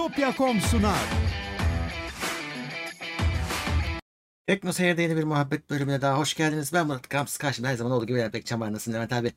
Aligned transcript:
Bitopya.com 0.00 0.60
sunar. 0.60 0.98
Tekno 4.46 4.72
Seyir'de 4.72 5.02
yeni 5.02 5.16
bir 5.16 5.24
muhabbet 5.24 5.70
bölümüne 5.70 6.00
daha 6.00 6.18
hoş 6.18 6.34
geldiniz. 6.34 6.72
Ben 6.72 6.86
Murat 6.86 7.08
Kamsız. 7.08 7.38
Karşımda 7.38 7.68
her 7.68 7.76
zaman 7.76 7.92
olduğu 7.92 8.06
gibi 8.06 8.18
Levent 8.18 8.34
Bekçam 8.34 8.60
var. 8.60 8.72
Nasılsın 8.72 8.92
Levent 8.92 9.12
abi? 9.12 9.32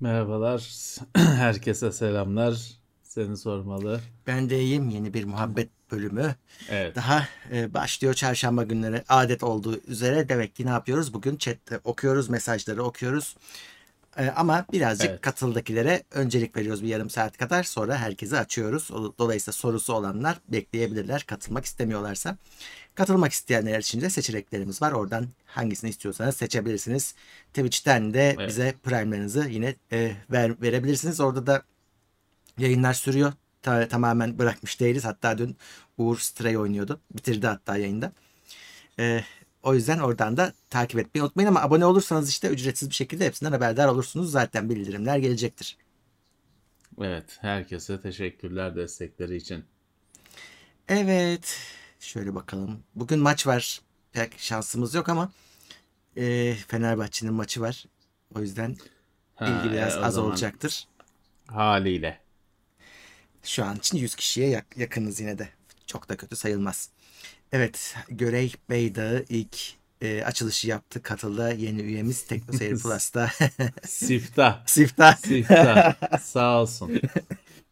Merhabalar. 0.00 0.70
Herkese 1.16 1.92
selamlar. 1.92 2.70
Seni 3.02 3.36
sormalı. 3.36 4.00
Ben 4.26 4.50
de 4.50 4.60
iyiyim. 4.60 4.90
Yeni 4.90 5.14
bir 5.14 5.24
muhabbet 5.24 5.68
bölümü. 5.90 6.34
Evet. 6.70 6.96
Daha 6.96 7.28
e, 7.52 7.74
başlıyor 7.74 8.14
çarşamba 8.14 8.62
günleri. 8.62 9.04
Adet 9.08 9.42
olduğu 9.42 9.80
üzere 9.86 10.28
demek 10.28 10.56
ki 10.56 10.66
ne 10.66 10.70
yapıyoruz? 10.70 11.14
Bugün 11.14 11.36
chatte 11.36 11.80
okuyoruz, 11.84 12.28
mesajları 12.28 12.84
okuyoruz. 12.84 13.36
E, 14.18 14.28
ama 14.30 14.64
birazcık 14.72 15.10
Evet. 15.10 15.20
katıldakilere 15.20 16.02
öncelik 16.10 16.56
veriyoruz 16.56 16.82
bir 16.82 16.88
yarım 16.88 17.10
saat 17.10 17.36
kadar. 17.38 17.62
Sonra 17.62 17.98
herkese 17.98 18.38
açıyoruz. 18.38 18.88
Dolayısıyla 19.18 19.52
sorusu 19.52 19.92
olanlar 19.92 20.38
bekleyebilirler. 20.48 21.24
Katılmak 21.26 21.64
istemiyorlarsa. 21.64 22.36
Katılmak 22.94 23.32
isteyenler 23.32 23.78
için 23.78 24.00
de 24.00 24.10
seçeneklerimiz 24.10 24.82
var. 24.82 24.92
Oradan 24.92 25.26
hangisini 25.46 25.90
istiyorsanız 25.90 26.36
seçebilirsiniz. 26.36 27.14
Twitch'ten 27.54 28.14
de 28.14 28.30
Evet. 28.38 28.48
bize 28.48 28.74
prime'larınızı 28.82 29.48
yine 29.48 29.74
e, 29.92 30.12
ver, 30.30 30.62
verebilirsiniz. 30.62 31.20
Orada 31.20 31.46
da 31.46 31.62
yayınlar 32.58 32.94
sürüyor. 32.94 33.32
Ta- 33.62 33.88
tamamen 33.88 34.38
bırakmış 34.38 34.80
değiliz. 34.80 35.04
Hatta 35.04 35.38
dün 35.38 35.56
Uğur 35.98 36.18
Stray 36.18 36.56
oynuyordu. 36.56 37.00
Bitirdi 37.14 37.46
hatta 37.46 37.76
yayında. 37.76 38.12
Ee, 38.98 39.24
o 39.62 39.74
yüzden 39.74 39.98
oradan 39.98 40.36
da 40.36 40.52
takip 40.70 41.00
etmeyi 41.00 41.22
unutmayın 41.22 41.48
ama 41.48 41.62
abone 41.62 41.84
olursanız 41.84 42.28
işte 42.30 42.48
ücretsiz 42.48 42.90
bir 42.90 42.94
şekilde 42.94 43.26
hepsinden 43.26 43.52
haberdar 43.52 43.88
olursunuz. 43.88 44.30
Zaten 44.30 44.70
bildirimler 44.70 45.18
gelecektir. 45.18 45.76
Evet. 47.00 47.38
Herkese 47.40 48.00
teşekkürler 48.00 48.76
destekleri 48.76 49.36
için. 49.36 49.64
Evet. 50.88 51.58
Şöyle 52.00 52.34
bakalım. 52.34 52.82
Bugün 52.94 53.18
maç 53.18 53.46
var. 53.46 53.80
Pek 54.12 54.38
şansımız 54.38 54.94
yok 54.94 55.08
ama 55.08 55.32
e, 56.16 56.54
Fenerbahçe'nin 56.68 57.34
maçı 57.34 57.60
var. 57.60 57.84
O 58.34 58.40
yüzden 58.40 58.76
Ha, 59.34 59.46
ilgi 59.46 59.72
biraz 59.74 59.96
e, 59.96 60.00
az 60.00 60.18
olacaktır. 60.18 60.88
Haliyle. 61.46 62.20
Şu 63.42 63.64
an 63.64 63.76
için 63.76 63.98
100 63.98 64.14
kişiye 64.14 64.48
yak- 64.48 64.76
yakınız 64.76 65.20
yine 65.20 65.38
de. 65.38 65.48
Çok 65.86 66.08
da 66.08 66.16
kötü 66.16 66.36
sayılmaz. 66.36 66.90
Evet, 67.52 67.94
Görey 68.08 68.52
Beydağı 68.70 69.24
ilk 69.28 69.56
e, 70.00 70.22
açılışı 70.24 70.68
yaptı. 70.68 71.02
Katıldı 71.02 71.54
yeni 71.54 71.80
üyemiz 71.82 72.22
Tekno 72.26 72.58
Seyir 72.58 72.78
Plus'ta. 72.82 73.30
Sifta. 73.86 74.62
Sifta. 74.66 75.12
Sifta. 75.26 75.96
Sağ 76.22 76.60
olsun. 76.62 77.00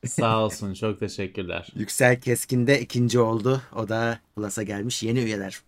Sağ 0.06 0.38
olsun. 0.44 0.74
Çok 0.74 1.00
teşekkürler. 1.00 1.68
Yüksel 1.74 2.20
Keskin 2.20 2.66
de 2.66 2.80
ikinci 2.80 3.18
oldu. 3.20 3.62
O 3.76 3.88
da 3.88 4.18
Plus'a 4.36 4.62
gelmiş. 4.62 5.02
Yeni 5.02 5.18
üyeler. 5.20 5.60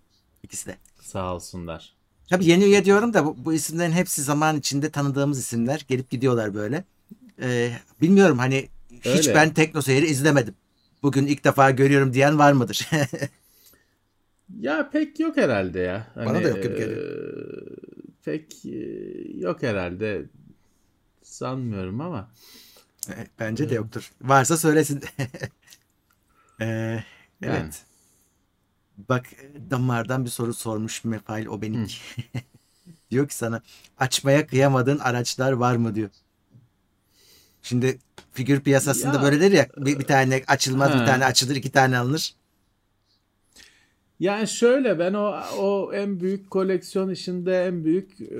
İkisi 0.42 0.66
de. 0.66 0.76
Sağ 1.00 1.34
olsunlar. 1.34 1.92
Tabii 2.28 2.44
yeni 2.46 2.64
üye 2.64 2.84
diyorum 2.84 3.14
da 3.14 3.24
bu, 3.24 3.36
bu 3.44 3.52
isimlerin 3.52 3.92
hepsi 3.92 4.22
zaman 4.22 4.56
içinde 4.58 4.90
tanıdığımız 4.90 5.38
isimler. 5.38 5.84
Gelip 5.88 6.10
gidiyorlar 6.10 6.54
böyle. 6.54 6.84
Ee, 7.42 7.72
bilmiyorum 8.00 8.38
hani 8.38 8.68
hiç 8.92 9.06
Öyle. 9.28 9.34
ben 9.34 9.54
Tekno 9.54 9.82
Seyir'i 9.82 10.06
izlemedim. 10.06 10.54
Bugün 11.02 11.26
ilk 11.26 11.44
defa 11.44 11.70
görüyorum 11.70 12.14
diyen 12.14 12.38
var 12.38 12.52
mıdır? 12.52 12.88
Ya 14.58 14.90
pek 14.90 15.20
yok 15.20 15.36
herhalde 15.36 15.78
ya. 15.80 16.06
Bana 16.16 16.44
da 16.44 16.48
yok 16.48 16.62
gibi 16.62 16.74
e, 16.74 16.88
Pek 18.24 18.64
e, 18.66 18.78
yok 19.38 19.62
herhalde. 19.62 20.26
Sanmıyorum 21.22 22.00
ama. 22.00 22.30
Evet, 23.14 23.30
Bence 23.38 23.70
de 23.70 23.74
yoktur. 23.74 24.10
Varsa 24.22 24.56
söylesin. 24.56 25.00
Ee, 26.60 26.64
Yani. 26.66 27.04
evet. 27.42 27.82
Bak 29.08 29.26
damardan 29.70 30.24
bir 30.24 30.30
soru 30.30 30.54
sormuş 30.54 31.04
Mefail 31.04 31.46
o 31.46 31.62
benim. 31.62 31.86
diyor 33.10 33.28
ki 33.28 33.34
sana 33.34 33.62
açmaya 33.98 34.46
kıyamadığın 34.46 34.98
araçlar 34.98 35.52
var 35.52 35.76
mı 35.76 35.94
diyor. 35.94 36.10
Şimdi 37.62 37.98
figür 38.32 38.60
piyasasında 38.60 39.16
Ya, 39.16 39.22
böyledir 39.22 39.52
ya 39.52 39.68
bir, 39.76 39.98
bir 39.98 40.04
tane 40.04 40.42
açılmaz 40.46 40.92
bir 40.92 40.98
Ha. 40.98 41.04
tane 41.06 41.24
açılır 41.24 41.56
iki 41.56 41.70
tane 41.70 41.98
alınır. 41.98 42.34
Yani 44.20 44.48
şöyle 44.48 44.98
ben 44.98 45.14
o 45.14 45.34
o 45.58 45.92
en 45.94 46.20
büyük 46.20 46.50
koleksiyon 46.50 47.10
işinde 47.10 47.64
en 47.64 47.84
büyük 47.84 48.20
e, 48.20 48.38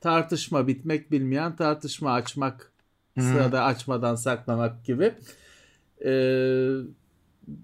tartışma 0.00 0.66
bitmek 0.66 1.10
bilmeyen 1.12 1.56
tartışma 1.56 2.12
açmak 2.12 2.72
sırada 3.20 3.64
açmadan 3.64 4.14
saklamak 4.14 4.84
gibi. 4.84 5.14
E, 6.04 6.12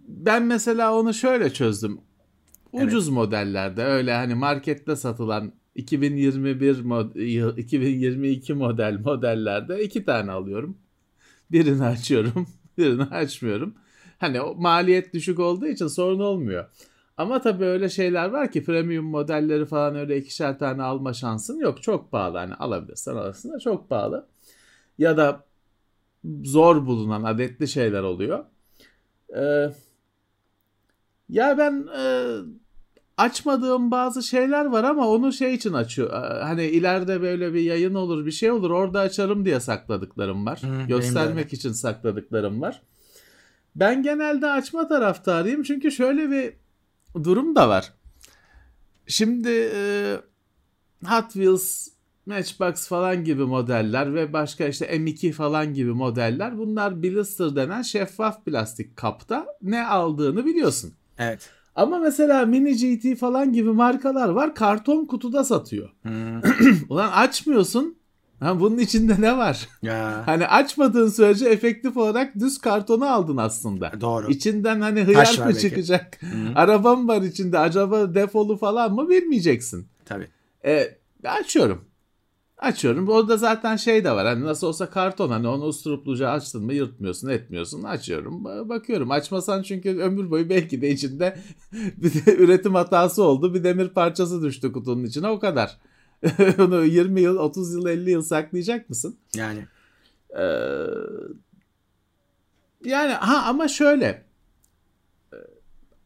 ben 0.08 0.42
mesela 0.42 0.94
onu 0.94 1.14
şöyle 1.14 1.52
çözdüm. 1.52 1.98
Ucuz 2.72 3.08
modellerde 3.08 3.84
öyle 3.84 4.14
hani 4.14 4.34
markette 4.34 4.96
satılan 4.96 5.52
2021 5.74 6.80
mod, 6.80 7.14
yıl- 7.16 7.56
2022 7.58 8.54
model 8.54 8.98
modellerde 9.04 9.82
iki 9.84 10.04
tane 10.04 10.32
alıyorum. 10.32 10.78
Birini 11.52 11.84
açıyorum, 11.84 12.46
birini 12.78 13.02
açmıyorum. 13.02 13.74
Hani 14.18 14.40
o 14.40 14.54
maliyet 14.54 15.14
düşük 15.14 15.38
olduğu 15.38 15.66
için 15.66 15.86
sorun 15.86 16.20
olmuyor. 16.20 16.64
Ama 17.16 17.40
tabii 17.40 17.64
öyle 17.64 17.88
şeyler 17.88 18.28
var 18.28 18.50
ki 18.50 18.64
premium 18.64 19.04
modelleri 19.04 19.66
falan 19.66 19.96
öyle 19.96 20.16
ikişer 20.16 20.58
tane 20.58 20.82
alma 20.82 21.12
şansın 21.12 21.58
yok. 21.58 21.82
Çok 21.82 22.10
pahalı 22.12 22.38
hani 22.38 22.54
alabilirsen 22.54 23.16
alırsın 23.16 23.52
da 23.52 23.58
çok 23.58 23.90
pahalı. 23.90 24.26
Ya 24.98 25.16
da 25.16 25.44
zor 26.44 26.86
bulunan 26.86 27.22
adetli 27.22 27.68
şeyler 27.68 28.02
oluyor. 28.02 28.44
Ee, 29.36 29.70
ya 31.28 31.58
ben 31.58 31.86
e, 31.98 32.34
açmadığım 33.16 33.90
bazı 33.90 34.22
şeyler 34.22 34.64
var 34.64 34.84
ama 34.84 35.08
onu 35.08 35.32
şey 35.32 35.54
için 35.54 35.72
açıyor. 35.72 36.10
Ee, 36.12 36.42
Hani 36.42 36.64
ileride 36.64 37.22
böyle 37.22 37.54
bir 37.54 37.60
yayın 37.60 37.94
olur 37.94 38.26
bir 38.26 38.30
şey 38.30 38.50
olur 38.50 38.70
orada 38.70 39.00
açarım 39.00 39.44
diye 39.44 39.60
sakladıklarım 39.60 40.46
var. 40.46 40.62
Hı, 40.62 40.88
Göstermek 40.88 41.52
için 41.52 41.72
sakladıklarım 41.72 42.60
var. 42.62 42.82
Ben 43.76 44.02
genelde 44.02 44.50
açma 44.50 44.88
taraftarıyım 44.88 45.62
çünkü 45.62 45.92
şöyle 45.92 46.30
bir 46.30 46.63
durum 47.22 47.54
da 47.54 47.68
var. 47.68 47.92
Şimdi 49.06 49.70
e, 49.74 50.16
Hot 51.04 51.32
Wheels, 51.32 51.88
Matchbox 52.26 52.88
falan 52.88 53.24
gibi 53.24 53.44
modeller 53.44 54.14
ve 54.14 54.32
başka 54.32 54.66
işte 54.66 54.96
M2 54.96 55.32
falan 55.32 55.74
gibi 55.74 55.90
modeller 55.90 56.58
bunlar 56.58 57.02
blister 57.02 57.56
denen 57.56 57.82
şeffaf 57.82 58.44
plastik 58.44 58.96
kapta 58.96 59.46
ne 59.62 59.86
aldığını 59.86 60.46
biliyorsun. 60.46 60.92
Evet. 61.18 61.50
Ama 61.76 61.98
mesela 61.98 62.46
Mini 62.46 62.76
GT 62.76 63.18
falan 63.18 63.52
gibi 63.52 63.70
markalar 63.70 64.28
var 64.28 64.54
karton 64.54 65.04
kutuda 65.04 65.44
satıyor. 65.44 65.90
Hmm. 66.02 66.40
Ulan 66.88 67.12
açmıyorsun. 67.12 67.96
Ha, 68.40 68.60
bunun 68.60 68.78
içinde 68.78 69.16
ne 69.20 69.36
var? 69.38 69.68
Ya 69.82 70.22
Hani 70.26 70.46
açmadığın 70.46 71.08
sürece 71.08 71.46
efektif 71.48 71.96
olarak 71.96 72.34
düz 72.40 72.58
kartonu 72.58 73.06
aldın 73.12 73.36
aslında. 73.36 73.92
doğru. 74.00 74.30
İçinden 74.30 74.80
hani 74.80 75.02
hıyar 75.02 75.46
mı 75.46 75.54
çıkacak? 75.58 76.18
Hı, 76.22 76.26
Arabam 76.54 77.08
var 77.08 77.22
içinde. 77.22 77.58
Acaba 77.58 78.14
defolu 78.14 78.56
falan 78.56 78.94
mı 78.94 79.08
bilmeyeceksin. 79.08 79.86
tabii. 80.04 80.28
E, 80.64 80.98
açıyorum. 81.24 81.84
Açıyorum. 82.58 83.08
Orada 83.08 83.36
zaten 83.36 83.76
şey 83.76 84.04
de 84.04 84.10
var. 84.10 84.26
Hani 84.26 84.44
nasıl 84.44 84.66
olsa 84.66 84.90
karton. 84.90 85.28
Hani 85.30 85.48
onu 85.48 85.64
usturupluca 85.64 86.28
açtın 86.30 86.64
mı 86.64 86.74
yırtmıyorsun 86.74 87.28
etmiyorsun. 87.28 87.82
Açıyorum. 87.82 88.44
ba- 88.44 88.68
Bakıyorum. 88.68 89.10
Açmasan 89.10 89.62
çünkü 89.62 89.98
ömür 89.98 90.30
boyu 90.30 90.48
belki 90.50 90.82
de 90.82 90.90
içinde 90.90 91.38
bir 91.72 92.26
de 92.26 92.36
üretim 92.36 92.74
hatası 92.74 93.22
oldu. 93.22 93.54
Bir 93.54 93.64
demir 93.64 93.88
parçası 93.88 94.42
düştü 94.42 94.72
kutunun 94.72 95.04
içine. 95.04 95.28
O 95.28 95.38
kadar. 95.38 95.78
Onu 96.58 96.84
20 96.84 97.20
yıl, 97.20 97.36
30 97.36 97.74
yıl, 97.74 97.86
50 97.86 98.10
yıl 98.10 98.22
saklayacak 98.22 98.90
mısın? 98.90 99.16
Yani 99.36 99.66
Ee, 100.38 100.44
yani 102.84 103.12
ha 103.12 103.44
ama 103.48 103.68
şöyle 103.68 104.24
Ee, 105.32 105.36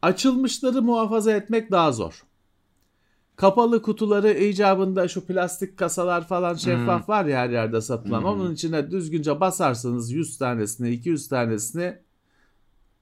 açılmışları 0.02 0.82
muhafaza 0.82 1.32
etmek 1.32 1.70
daha 1.70 1.92
zor. 1.92 2.25
Kapalı 3.37 3.82
kutuları 3.82 4.32
icabında 4.32 5.08
şu 5.08 5.26
plastik 5.26 5.76
kasalar 5.76 6.26
falan 6.28 6.54
şeffaf 6.54 7.08
var 7.08 7.25
ya 7.25 7.38
her 7.38 7.50
yerde 7.50 7.81
satılan. 7.81 8.20
Hmm. 8.20 8.26
Onun 8.26 8.54
içine 8.54 8.90
düzgünce 8.90 9.40
basarsanız 9.40 10.12
100 10.12 10.38
tanesini 10.38 10.90
200 10.90 11.28
tanesini 11.28 11.98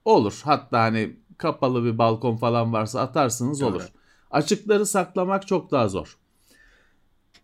olur. 0.04 0.40
Hatta 0.44 0.80
hani 0.80 1.16
kapalı 1.38 1.84
bir 1.84 1.98
balkon 1.98 2.36
falan 2.36 2.72
varsa 2.72 3.00
atarsınız 3.00 3.62
olur. 3.62 3.92
Açıkları 4.30 4.86
saklamak 4.86 5.46
çok 5.46 5.70
daha 5.70 5.88
zor. 5.88 6.18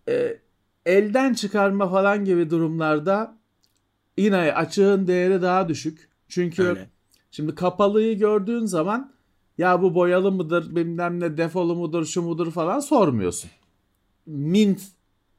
Ee, 0.08 0.38
elden 0.86 1.34
çıkarma 1.34 1.88
falan 1.88 2.24
gibi 2.24 2.50
durumlarda 2.50 3.38
yine 4.18 4.36
açığın 4.36 5.06
değeri 5.06 5.42
daha 5.42 5.68
düşük. 5.68 6.08
Çünkü 6.28 6.62
öyle. 6.62 6.90
şimdi 7.30 7.54
kapalıyı 7.54 8.18
gördüğün 8.18 8.64
zaman 8.64 9.12
ya 9.58 9.82
bu 9.82 9.94
boyalı 9.94 10.32
mıdır 10.32 10.76
bilmem 10.76 11.20
ne 11.20 11.36
defolu 11.36 11.74
mudur 11.76 12.04
şu 12.06 12.22
mudur 12.22 12.52
falan 12.52 12.80
sormuyorsun. 12.80 13.50
Mint 14.26 14.80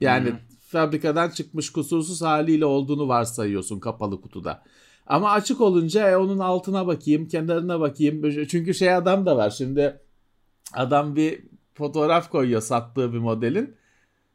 yani 0.02 0.30
Hı. 0.30 0.36
fabrikadan 0.68 1.30
çıkmış 1.30 1.72
kusursuz 1.72 2.22
haliyle 2.22 2.66
olduğunu 2.66 3.08
varsayıyorsun 3.08 3.80
kapalı 3.80 4.22
kutuda. 4.22 4.64
Ama 5.08 5.32
açık 5.32 5.62
olunca 5.62 6.10
e, 6.10 6.18
onun 6.18 6.40
altına 6.40 6.88
bakayım, 6.88 7.28
kenarına 7.28 7.80
bakayım. 7.80 8.46
Çünkü 8.48 8.74
şey 8.74 8.94
adam 8.94 9.26
da 9.26 9.38
var. 9.38 9.50
Şimdi 9.50 10.00
adam 10.74 11.16
bir 11.16 11.44
fotoğraf 11.74 12.30
koyuyor 12.30 12.62
sattığı 12.62 13.14
bir 13.14 13.18
modelin. 13.18 13.76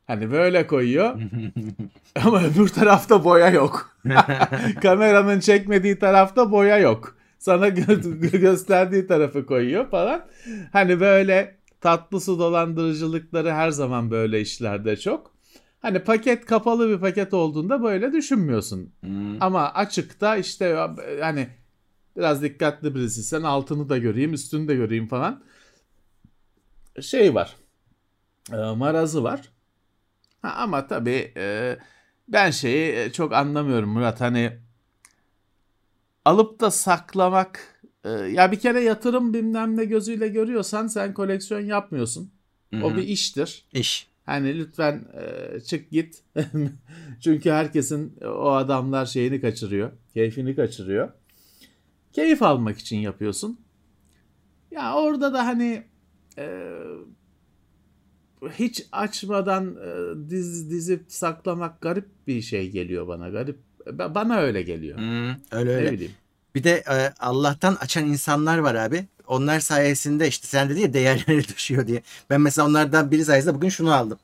Hani 0.08 0.30
böyle 0.30 0.66
koyuyor. 0.66 1.20
Ama 2.24 2.42
öbür 2.42 2.68
tarafta 2.68 3.24
boya 3.24 3.50
yok. 3.50 3.98
Kameranın 4.82 5.40
çekmediği 5.40 5.98
tarafta 5.98 6.52
boya 6.52 6.78
yok. 6.78 7.16
Sana 7.38 7.68
gö- 7.68 8.38
gösterdiği 8.38 9.06
tarafı 9.06 9.46
koyuyor 9.46 9.90
falan. 9.90 10.26
Hani 10.72 11.00
böyle 11.00 11.56
tatlı 11.80 12.20
su 12.20 12.38
dolandırıcılıkları 12.38 13.52
her 13.52 13.70
zaman 13.70 14.10
böyle 14.10 14.40
işlerde 14.40 14.96
çok. 14.96 15.32
Hani 15.80 15.98
paket 15.98 16.46
kapalı 16.46 16.88
bir 16.88 16.98
paket 17.00 17.34
olduğunda 17.34 17.82
böyle 17.82 18.12
düşünmüyorsun. 18.12 18.92
Hmm. 19.00 19.42
Ama 19.42 19.72
açıkta 19.72 20.36
işte 20.36 20.88
hani 21.20 21.48
biraz 22.16 22.42
dikkatli 22.42 22.94
birisi 22.94 23.22
sen 23.22 23.42
altını 23.42 23.88
da 23.88 23.98
göreyim 23.98 24.32
üstünü 24.32 24.68
de 24.68 24.74
göreyim 24.74 25.08
falan. 25.08 25.42
Şey 27.00 27.34
var. 27.34 27.56
E, 28.52 28.56
marazı 28.56 29.24
var. 29.24 29.57
Ha, 30.42 30.54
ama 30.56 30.86
tabii 30.86 31.32
e, 31.36 31.76
ben 32.28 32.50
şeyi 32.50 32.96
e, 32.96 33.12
çok 33.12 33.32
anlamıyorum 33.32 33.90
Murat. 33.90 34.20
Hani 34.20 34.52
alıp 36.24 36.60
da 36.60 36.70
saklamak 36.70 37.80
e, 38.04 38.10
ya 38.10 38.52
bir 38.52 38.58
kere 38.60 38.80
yatırım 38.80 39.34
bilmem 39.34 39.76
ne 39.76 39.84
gözüyle 39.84 40.28
görüyorsan 40.28 40.86
sen 40.86 41.14
koleksiyon 41.14 41.60
yapmıyorsun. 41.60 42.30
O 42.72 42.76
Hı 42.76 42.92
hı. 42.92 42.96
bir 42.96 43.02
iştir. 43.02 43.64
İş. 43.72 44.08
Hani 44.26 44.58
lütfen 44.58 45.04
e, 45.14 45.60
çık 45.60 45.90
git. 45.90 46.22
Çünkü 47.20 47.50
herkesin 47.50 48.16
o 48.24 48.50
adamlar 48.50 49.06
şeyini 49.06 49.40
kaçırıyor. 49.40 49.92
Keyfini 50.14 50.56
kaçırıyor. 50.56 51.12
Keyif 52.12 52.42
almak 52.42 52.78
için 52.78 52.96
yapıyorsun. 52.96 53.60
Ya 54.70 54.94
orada 54.94 55.32
da 55.32 55.46
hani 55.46 55.82
e, 56.38 56.72
hiç 58.58 58.86
açmadan 58.92 59.76
e, 59.76 60.30
diz, 60.30 60.70
dizip 60.70 61.04
saklamak 61.08 61.80
garip 61.80 62.08
bir 62.26 62.42
şey 62.42 62.70
geliyor 62.70 63.08
bana. 63.08 63.28
Garip 63.28 63.58
ba- 63.86 64.14
bana 64.14 64.38
öyle 64.38 64.62
geliyor. 64.62 64.98
Hmm, 64.98 65.28
öyle 65.58 65.70
Ne 65.70 65.74
öyle. 65.76 65.92
bileyim. 65.92 66.12
Bir 66.54 66.64
de 66.64 66.70
e, 66.90 67.12
Allah'tan 67.18 67.74
açan 67.80 68.06
insanlar 68.06 68.58
var 68.58 68.74
abi. 68.74 69.04
Onlar 69.26 69.60
sayesinde 69.60 70.28
işte 70.28 70.46
sen 70.46 70.68
dedi 70.70 70.80
ya 70.80 70.92
değerleri 70.92 71.48
düşüyor 71.56 71.86
diye. 71.86 72.02
Ben 72.30 72.40
mesela 72.40 72.68
onlardan 72.68 73.10
biri 73.10 73.24
sayesinde 73.24 73.54
bugün 73.54 73.68
şunu 73.68 73.92
aldım. 73.94 74.18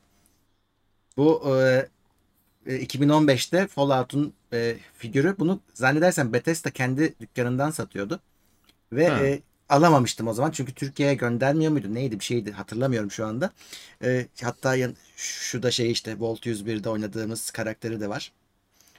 Bu 1.17 1.43
e, 1.61 1.87
e, 2.65 2.75
2015'te 2.85 3.67
Fallout'un 3.67 4.33
e, 4.53 4.75
figürü. 4.97 5.35
Bunu 5.39 5.59
zannedersem 5.73 6.33
Bethesda 6.33 6.69
kendi 6.71 7.13
dükkanından 7.19 7.71
satıyordu. 7.71 8.19
Ve 8.91 9.07
Ha. 9.07 9.25
e, 9.25 9.39
alamamıştım 9.69 10.27
o 10.27 10.33
zaman. 10.33 10.51
Çünkü 10.51 10.73
Türkiye'ye 10.73 11.15
göndermiyor 11.15 11.71
muydu? 11.71 11.93
Neydi 11.93 12.19
bir 12.19 12.25
şeydi 12.25 12.51
hatırlamıyorum 12.51 13.11
şu 13.11 13.25
anda. 13.25 13.51
E, 14.03 14.27
hatta 14.43 14.75
yan, 14.75 14.95
şu 15.15 15.63
da 15.63 15.71
şey 15.71 15.91
işte 15.91 16.19
Volt 16.19 16.45
101'de 16.45 16.89
oynadığımız 16.89 17.51
karakteri 17.51 18.01
de 18.01 18.09
var. 18.09 18.31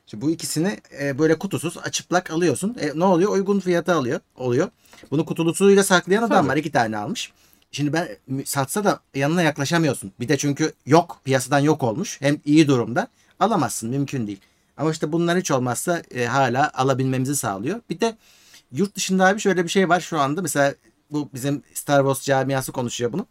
İşte 0.06 0.20
bu 0.20 0.30
ikisini 0.30 0.80
e, 1.00 1.18
böyle 1.18 1.38
kutusuz 1.38 1.78
açıplak 1.78 2.30
alıyorsun. 2.30 2.76
E, 2.80 2.98
ne 2.98 3.04
oluyor? 3.04 3.32
Uygun 3.32 3.60
fiyata 3.60 3.94
alıyor. 3.94 4.20
Oluyor. 4.36 4.68
Bunu 5.10 5.24
kutulusuyla 5.24 5.84
saklayan 5.84 6.22
adam 6.22 6.38
Tabii. 6.38 6.48
var. 6.48 6.56
iki 6.56 6.72
tane 6.72 6.96
almış. 6.96 7.32
Şimdi 7.72 7.92
ben 7.92 8.08
satsa 8.44 8.84
da 8.84 9.00
yanına 9.14 9.42
yaklaşamıyorsun. 9.42 10.12
Bir 10.20 10.28
de 10.28 10.36
çünkü 10.36 10.72
yok. 10.86 11.20
Piyasadan 11.24 11.58
yok 11.58 11.82
olmuş. 11.82 12.20
Hem 12.20 12.40
iyi 12.44 12.68
durumda. 12.68 13.08
Alamazsın. 13.40 13.90
Mümkün 13.90 14.26
değil. 14.26 14.40
Ama 14.76 14.90
işte 14.90 15.12
bunlar 15.12 15.38
hiç 15.38 15.50
olmazsa 15.50 16.02
e, 16.14 16.26
hala 16.26 16.70
alabilmemizi 16.74 17.36
sağlıyor. 17.36 17.80
Bir 17.90 18.00
de 18.00 18.16
yurt 18.72 18.96
dışında 18.96 19.26
abi 19.26 19.40
şöyle 19.40 19.64
bir 19.64 19.68
şey 19.68 19.88
var 19.88 20.00
şu 20.00 20.18
anda. 20.18 20.42
Mesela 20.42 20.74
bu 21.10 21.30
bizim 21.34 21.62
Star 21.74 21.98
Wars 22.00 22.22
camiası 22.22 22.72
konuşuyor 22.72 23.12
bunu. 23.12 23.26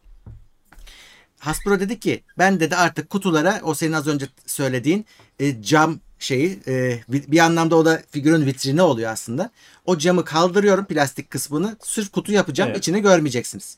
Hasbro 1.40 1.80
dedi 1.80 2.00
ki 2.00 2.24
ben 2.38 2.60
dedi 2.60 2.76
artık 2.76 3.10
kutulara 3.10 3.60
o 3.64 3.74
senin 3.74 3.94
az 3.94 4.08
önce 4.08 4.28
söylediğin 4.46 5.06
e, 5.40 5.62
cam 5.62 6.00
şeyi 6.20 6.60
e, 6.68 7.00
bir, 7.10 7.40
anlamda 7.40 7.76
o 7.76 7.86
da 7.86 8.02
figürün 8.10 8.46
vitrini 8.46 8.82
oluyor 8.82 9.12
aslında. 9.12 9.52
O 9.86 9.98
camı 9.98 10.26
kaldırıyorum 10.26 10.86
plastik 10.86 11.30
kısmını 11.30 11.78
sırf 11.81 12.12
kutu 12.12 12.31
yapacağım 12.31 12.70
Evet. 12.70 12.80
içini 12.80 13.02
görmeyeceksiniz. 13.02 13.78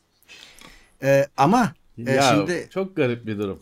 E, 1.03 1.27
ama 1.37 1.73
e, 2.07 2.11
ya 2.11 2.21
şimdi 2.21 2.67
çok 2.73 2.95
garip 2.95 3.25
bir 3.25 3.39
durum. 3.39 3.59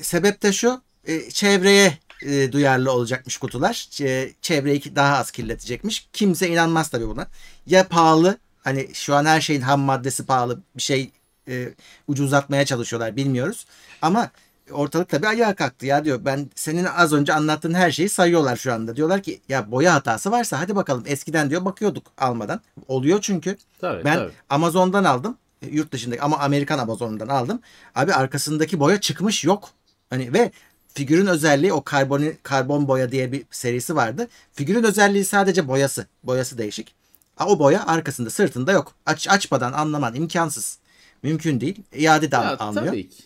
sebep 0.00 0.42
de 0.42 0.52
şu 0.52 0.82
e, 1.04 1.30
çevreye 1.30 1.98
e, 2.22 2.52
duyarlı 2.52 2.92
olacakmış 2.92 3.36
kutular. 3.36 3.72
Ç- 3.74 4.32
çevreyi 4.42 4.96
daha 4.96 5.16
az 5.16 5.30
kirletecekmiş. 5.30 6.08
Kimse 6.12 6.48
inanmaz 6.48 6.88
tabii 6.88 7.08
buna. 7.08 7.26
Ya 7.66 7.88
pahalı 7.88 8.38
hani 8.64 8.88
şu 8.94 9.14
an 9.14 9.24
her 9.24 9.40
şeyin 9.40 9.60
ham 9.60 9.80
maddesi 9.80 10.26
pahalı 10.26 10.60
bir 10.76 10.82
şey 10.82 11.10
e, 11.48 11.68
ucuzlatmaya 12.08 12.64
çalışıyorlar 12.64 13.16
bilmiyoruz. 13.16 13.66
Ama 14.02 14.30
ortalık 14.70 15.08
tabii 15.08 15.28
ayağa 15.28 15.54
kalktı 15.54 15.86
ya 15.86 16.04
diyor. 16.04 16.20
Ben 16.24 16.50
senin 16.54 16.84
az 16.84 17.12
önce 17.12 17.32
anlattığın 17.34 17.74
her 17.74 17.90
şeyi 17.90 18.08
sayıyorlar 18.08 18.56
şu 18.56 18.72
anda. 18.72 18.96
Diyorlar 18.96 19.22
ki 19.22 19.40
ya 19.48 19.70
boya 19.70 19.94
hatası 19.94 20.30
varsa 20.30 20.60
hadi 20.60 20.76
bakalım 20.76 21.04
eskiden 21.06 21.50
diyor 21.50 21.64
bakıyorduk 21.64 22.06
almadan. 22.18 22.60
Oluyor 22.88 23.18
çünkü. 23.22 23.56
Tabii 23.80 24.04
Ben 24.04 24.14
tabii. 24.16 24.32
Amazon'dan 24.50 25.04
aldım. 25.04 25.36
E, 25.62 25.66
Yurt 25.68 25.92
dışındaki 25.92 26.22
ama 26.22 26.38
Amerikan 26.38 26.78
Amazon'dan 26.78 27.28
aldım. 27.28 27.60
Abi 27.94 28.14
arkasındaki 28.14 28.80
boya 28.80 29.00
çıkmış 29.00 29.44
yok. 29.44 29.70
Hani 30.10 30.32
ve 30.32 30.52
figürün 30.94 31.26
özelliği 31.26 31.72
o 31.72 31.82
karbon 31.84 32.24
karbon 32.42 32.88
boya 32.88 33.12
diye 33.12 33.32
bir 33.32 33.42
serisi 33.50 33.96
vardı. 33.96 34.28
Figürün 34.52 34.84
özelliği 34.84 35.24
sadece 35.24 35.68
boyası. 35.68 36.06
Boyası 36.22 36.58
değişik. 36.58 36.94
O 37.46 37.58
boya 37.58 37.86
arkasında 37.86 38.30
sırtında 38.30 38.72
yok. 38.72 38.92
Aç 39.06 39.28
açmadan 39.28 39.72
anlaman 39.72 40.14
imkansız. 40.14 40.78
Mümkün 41.22 41.60
değil. 41.60 41.82
İade 41.92 42.30
de 42.30 42.36
Ya, 42.36 42.58
almıyor. 42.58 42.86
tabii 42.86 43.08
ki. 43.08 43.22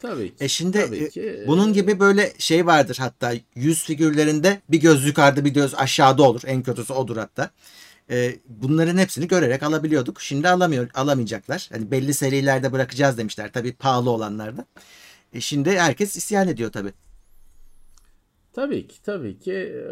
Tabii 0.00 0.28
ki. 0.28 0.34
E 0.44 0.48
şimdi 0.48 0.84
Tabii 0.86 0.96
e, 0.96 1.08
ki. 1.08 1.44
bunun 1.46 1.72
gibi 1.72 2.00
böyle 2.00 2.32
şey 2.38 2.66
vardır 2.66 2.96
hatta 3.00 3.32
yüz 3.54 3.84
figürlerinde 3.84 4.60
bir 4.68 4.80
göz 4.80 5.06
yukarıda 5.06 5.44
bir 5.44 5.50
göz 5.50 5.74
aşağıda 5.74 6.22
olur. 6.22 6.40
En 6.46 6.62
kötüsü 6.62 6.92
odur 6.92 7.16
hatta. 7.16 7.50
E, 8.10 8.36
bunların 8.48 8.98
hepsini 8.98 9.28
görerek 9.28 9.62
alabiliyorduk. 9.62 10.20
Şimdi 10.20 10.48
alamıyor, 10.48 10.88
alamayacaklar. 10.94 11.68
Hani 11.72 11.90
belli 11.90 12.14
serilerde 12.14 12.72
bırakacağız 12.72 13.18
demişler. 13.18 13.50
Tabii 13.52 13.72
pahalı 13.72 14.10
olanlarda. 14.10 14.66
E, 15.32 15.40
şimdi 15.40 15.70
herkes 15.70 16.16
isyan 16.16 16.48
ediyor 16.48 16.72
tabii. 16.72 16.92
Tabii 18.52 18.86
ki 18.86 19.02
tabii 19.02 19.38
ki 19.38 19.52
Ee, 19.52 19.84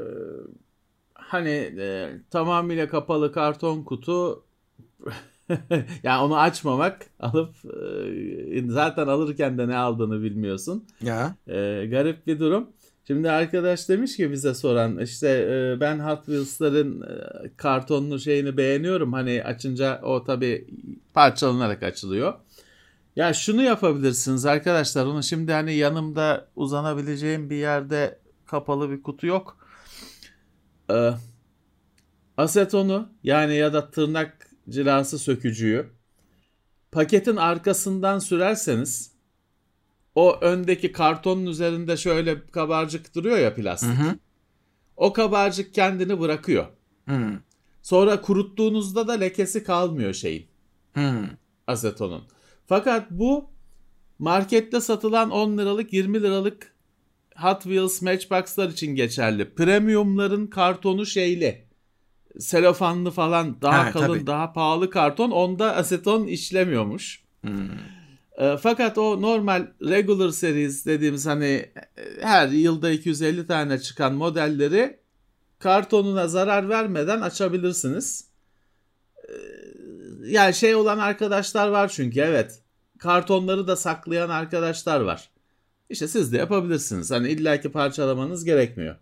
hani 1.14 1.74
e, 1.78 2.10
tamamıyla 2.30 2.88
kapalı 2.88 3.32
karton 3.32 3.82
kutu 3.82 4.44
yani 6.02 6.22
onu 6.24 6.38
açmamak 6.38 7.06
alıp 7.20 7.54
e, 8.54 8.70
zaten 8.70 9.06
alırken 9.06 9.58
de 9.58 9.68
ne 9.68 9.76
aldığını 9.76 10.22
bilmiyorsun. 10.22 10.84
Ya. 11.02 11.34
E, 11.46 11.86
garip 11.90 12.26
bir 12.26 12.38
durum. 12.40 12.68
Şimdi 13.06 13.30
arkadaş 13.30 13.88
demiş 13.88 14.16
ki 14.16 14.30
bize 14.32 14.54
soran 14.54 14.98
işte 14.98 15.28
e, 15.28 15.80
ben 15.80 15.98
Hot 15.98 16.26
Wheels'ların 16.26 17.02
e, 17.02 17.50
kartonlu 17.56 18.18
şeyini 18.18 18.56
beğeniyorum. 18.56 19.12
Hani 19.12 19.44
açınca 19.44 20.00
o 20.02 20.24
tabii 20.24 20.66
parçalanarak 21.14 21.82
açılıyor. 21.82 22.34
Ya 23.16 23.34
şunu 23.34 23.62
yapabilirsiniz 23.62 24.46
arkadaşlar. 24.46 25.06
Onu 25.06 25.22
şimdi 25.22 25.52
hani 25.52 25.74
yanımda 25.74 26.48
uzanabileceğim 26.56 27.50
bir 27.50 27.56
yerde 27.56 28.18
kapalı 28.46 28.90
bir 28.90 29.02
kutu 29.02 29.26
yok. 29.26 29.58
Ee, 30.90 31.10
asetonu 32.36 33.08
yani 33.24 33.54
ya 33.54 33.72
da 33.72 33.90
tırnak 33.90 34.50
cilası 34.68 35.18
sökücüyü 35.18 35.86
paketin 36.92 37.36
arkasından 37.36 38.18
sürerseniz 38.18 39.12
o 40.14 40.38
öndeki 40.40 40.92
kartonun 40.92 41.46
üzerinde 41.46 41.96
şöyle 41.96 42.46
kabarcık 42.46 43.14
duruyor 43.14 43.38
ya 43.38 43.50
Hı 43.50 43.54
plastik. 43.54 43.90
hı. 43.90 44.18
O 44.96 45.12
kabarcık 45.12 45.74
kendini 45.74 46.20
bırakıyor. 46.20 46.66
Hı. 47.08 47.38
Sonra 47.82 48.20
kuruttuğunuzda 48.20 49.08
da 49.08 49.12
lekesi 49.12 49.64
kalmıyor 49.64 50.14
şeyin 50.14 50.46
Hı. 50.94 51.24
asetonun. 51.66 52.22
Fakat 52.70 53.10
bu 53.10 53.50
markette 54.18 54.80
satılan 54.80 55.30
10 55.30 55.58
liralık 55.58 55.92
20 55.92 56.22
liralık 56.22 56.74
Hot 57.36 57.62
Wheels 57.62 58.02
Matchbox'lar 58.02 58.68
için 58.68 58.94
geçerli. 58.94 59.54
Premiumların 59.54 60.46
kartonu 60.46 61.06
şeyli. 61.06 61.64
Selofanlı 62.38 63.10
falan 63.10 63.62
daha 63.62 63.86
Ha, 63.86 63.90
kalın 63.92 64.06
tabii. 64.06 64.26
daha 64.26 64.52
pahalı 64.52 64.90
karton 64.90 65.30
onda 65.30 65.76
aseton 65.76 66.26
işlemiyormuş. 66.26 67.24
Hı. 67.44 67.52
E, 68.38 68.56
fakat 68.56 68.98
o 68.98 69.22
normal 69.22 69.66
regular 69.82 70.30
series 70.30 70.86
dediğimiz 70.86 71.26
hani 71.26 71.44
e, 71.44 71.72
her 72.20 72.48
yılda 72.48 72.90
250 72.90 73.46
tane 73.46 73.78
çıkan 73.78 74.14
modelleri 74.14 75.00
kartonuna 75.58 76.28
zarar 76.28 76.68
vermeden 76.68 77.20
açabilirsiniz. 77.20 78.28
E, 79.28 79.34
yani 80.30 80.54
şey 80.54 80.74
olan 80.74 80.98
arkadaşlar 80.98 81.68
var 81.68 81.88
çünkü 81.88 82.20
evet. 82.20 82.62
Kartonları 82.98 83.68
da 83.68 83.76
saklayan 83.76 84.28
arkadaşlar 84.28 85.00
var. 85.00 85.30
İşte 85.90 86.08
siz 86.08 86.32
de 86.32 86.36
yapabilirsiniz. 86.36 87.10
Hani 87.10 87.28
illaki 87.28 87.72
parçalamanız 87.72 88.44
gerekmiyor. 88.44 88.96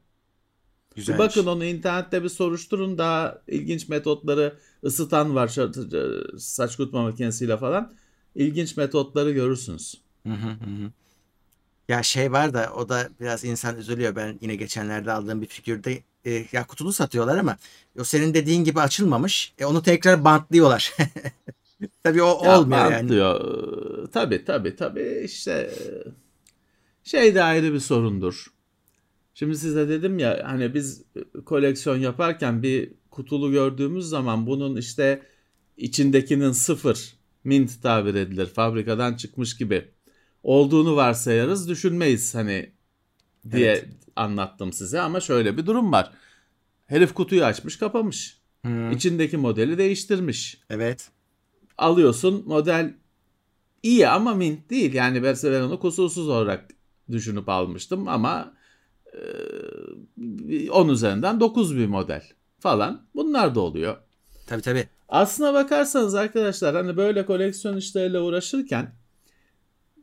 Bir 0.97 1.19
bakın 1.19 1.47
onu 1.47 1.65
internette 1.65 2.23
bir 2.23 2.29
soruşturun 2.29 2.99
daha 2.99 3.43
ilginç 3.49 3.89
metotları 3.89 4.59
ısıtan 4.85 5.35
var 5.35 5.57
saç 6.39 6.77
kurutma 6.77 7.03
makinesiyle 7.03 7.57
falan. 7.57 7.95
İlginç 8.35 8.77
metotları 8.77 9.31
görürsünüz. 9.31 10.01
Hı 10.27 10.33
hı 10.33 10.51
hı. 10.51 10.91
Ya 11.89 12.03
şey 12.03 12.33
var 12.33 12.55
da 12.55 12.73
o 12.77 12.89
da 12.89 13.09
biraz 13.21 13.45
insan 13.45 13.77
üzülüyor. 13.77 14.17
Ben 14.17 14.39
yine 14.41 14.57
geçenlerde 14.57 15.13
aldığım 15.13 15.43
bir 15.43 15.47
figürde 15.47 16.03
e, 16.29 16.47
ya 16.53 16.67
kutulu 16.67 16.93
satıyorlar 16.93 17.39
ama 17.39 17.57
o 17.99 18.05
senin 18.05 18.35
dediğin 18.35 18.65
gibi 18.65 18.81
açılmamış. 18.81 19.55
E, 19.59 19.65
onu 19.65 19.83
tekrar 19.83 20.25
bantlıyorlar. 20.25 20.93
tabii 22.03 22.23
o 22.23 22.45
ya 22.45 22.59
olmuyor 22.61 22.93
bantlıyor. 22.93 23.41
yani. 23.41 24.11
Tabii 24.11 24.45
tabii 24.45 24.77
tabii 24.77 25.23
işte 25.25 25.71
şey 27.05 27.35
de 27.35 27.43
ayrı 27.43 27.73
bir 27.73 27.81
sorundur. 27.81 28.47
Şimdi 29.35 29.59
size 29.59 29.89
dedim 29.89 30.19
ya 30.19 30.43
hani 30.45 30.75
biz 30.75 31.03
koleksiyon 31.45 31.97
yaparken 31.97 32.63
bir 32.63 32.93
kutulu 33.11 33.51
gördüğümüz 33.51 34.09
zaman 34.09 34.47
bunun 34.47 34.77
işte 34.77 35.23
içindekinin 35.77 36.53
sıfır 36.53 37.17
mint 37.45 37.83
tabir 37.83 38.15
edilir 38.15 38.47
fabrikadan 38.47 39.15
çıkmış 39.15 39.57
gibi 39.57 39.89
olduğunu 40.43 40.97
varsayarız 40.97 41.69
düşünmeyiz 41.69 42.35
hani 42.35 42.73
diye 43.53 43.71
evet. 43.71 43.89
anlattım 44.17 44.73
size 44.73 45.01
ama 45.01 45.21
şöyle 45.21 45.57
bir 45.57 45.67
durum 45.67 45.93
var. 45.93 46.13
Herif 46.87 47.15
kutuyu 47.15 47.45
açmış 47.45 47.77
kapamış. 47.77 48.39
Hmm. 48.63 48.91
İçindeki 48.93 49.37
modeli 49.37 49.79
değiştirmiş. 49.79 50.61
Evet. 50.71 51.11
Alıyorsun 51.79 52.45
model 52.47 52.95
iyi 53.83 54.09
ama 54.09 54.35
mint 54.35 54.71
değil. 54.71 54.95
Yani 54.95 55.23
ben 55.23 55.63
onu 55.63 55.81
kusursuz 55.81 56.29
olarak 56.29 56.69
düşünüp 57.11 57.49
almıştım 57.49 58.09
ama 58.09 58.53
e, 60.49 60.71
10 60.71 60.89
üzerinden 60.89 61.41
9 61.41 61.77
bir 61.77 61.87
model 61.87 62.23
falan. 62.59 63.07
Bunlar 63.15 63.55
da 63.55 63.61
oluyor. 63.61 63.97
Tabii 64.47 64.63
tabii. 64.63 64.89
Aslına 65.09 65.55
bakarsanız 65.55 66.15
arkadaşlar 66.15 66.75
hani 66.75 66.97
böyle 66.97 67.27
koleksiyon 67.27 67.77
işleriyle 67.77 68.21
uğraşırken 68.21 68.95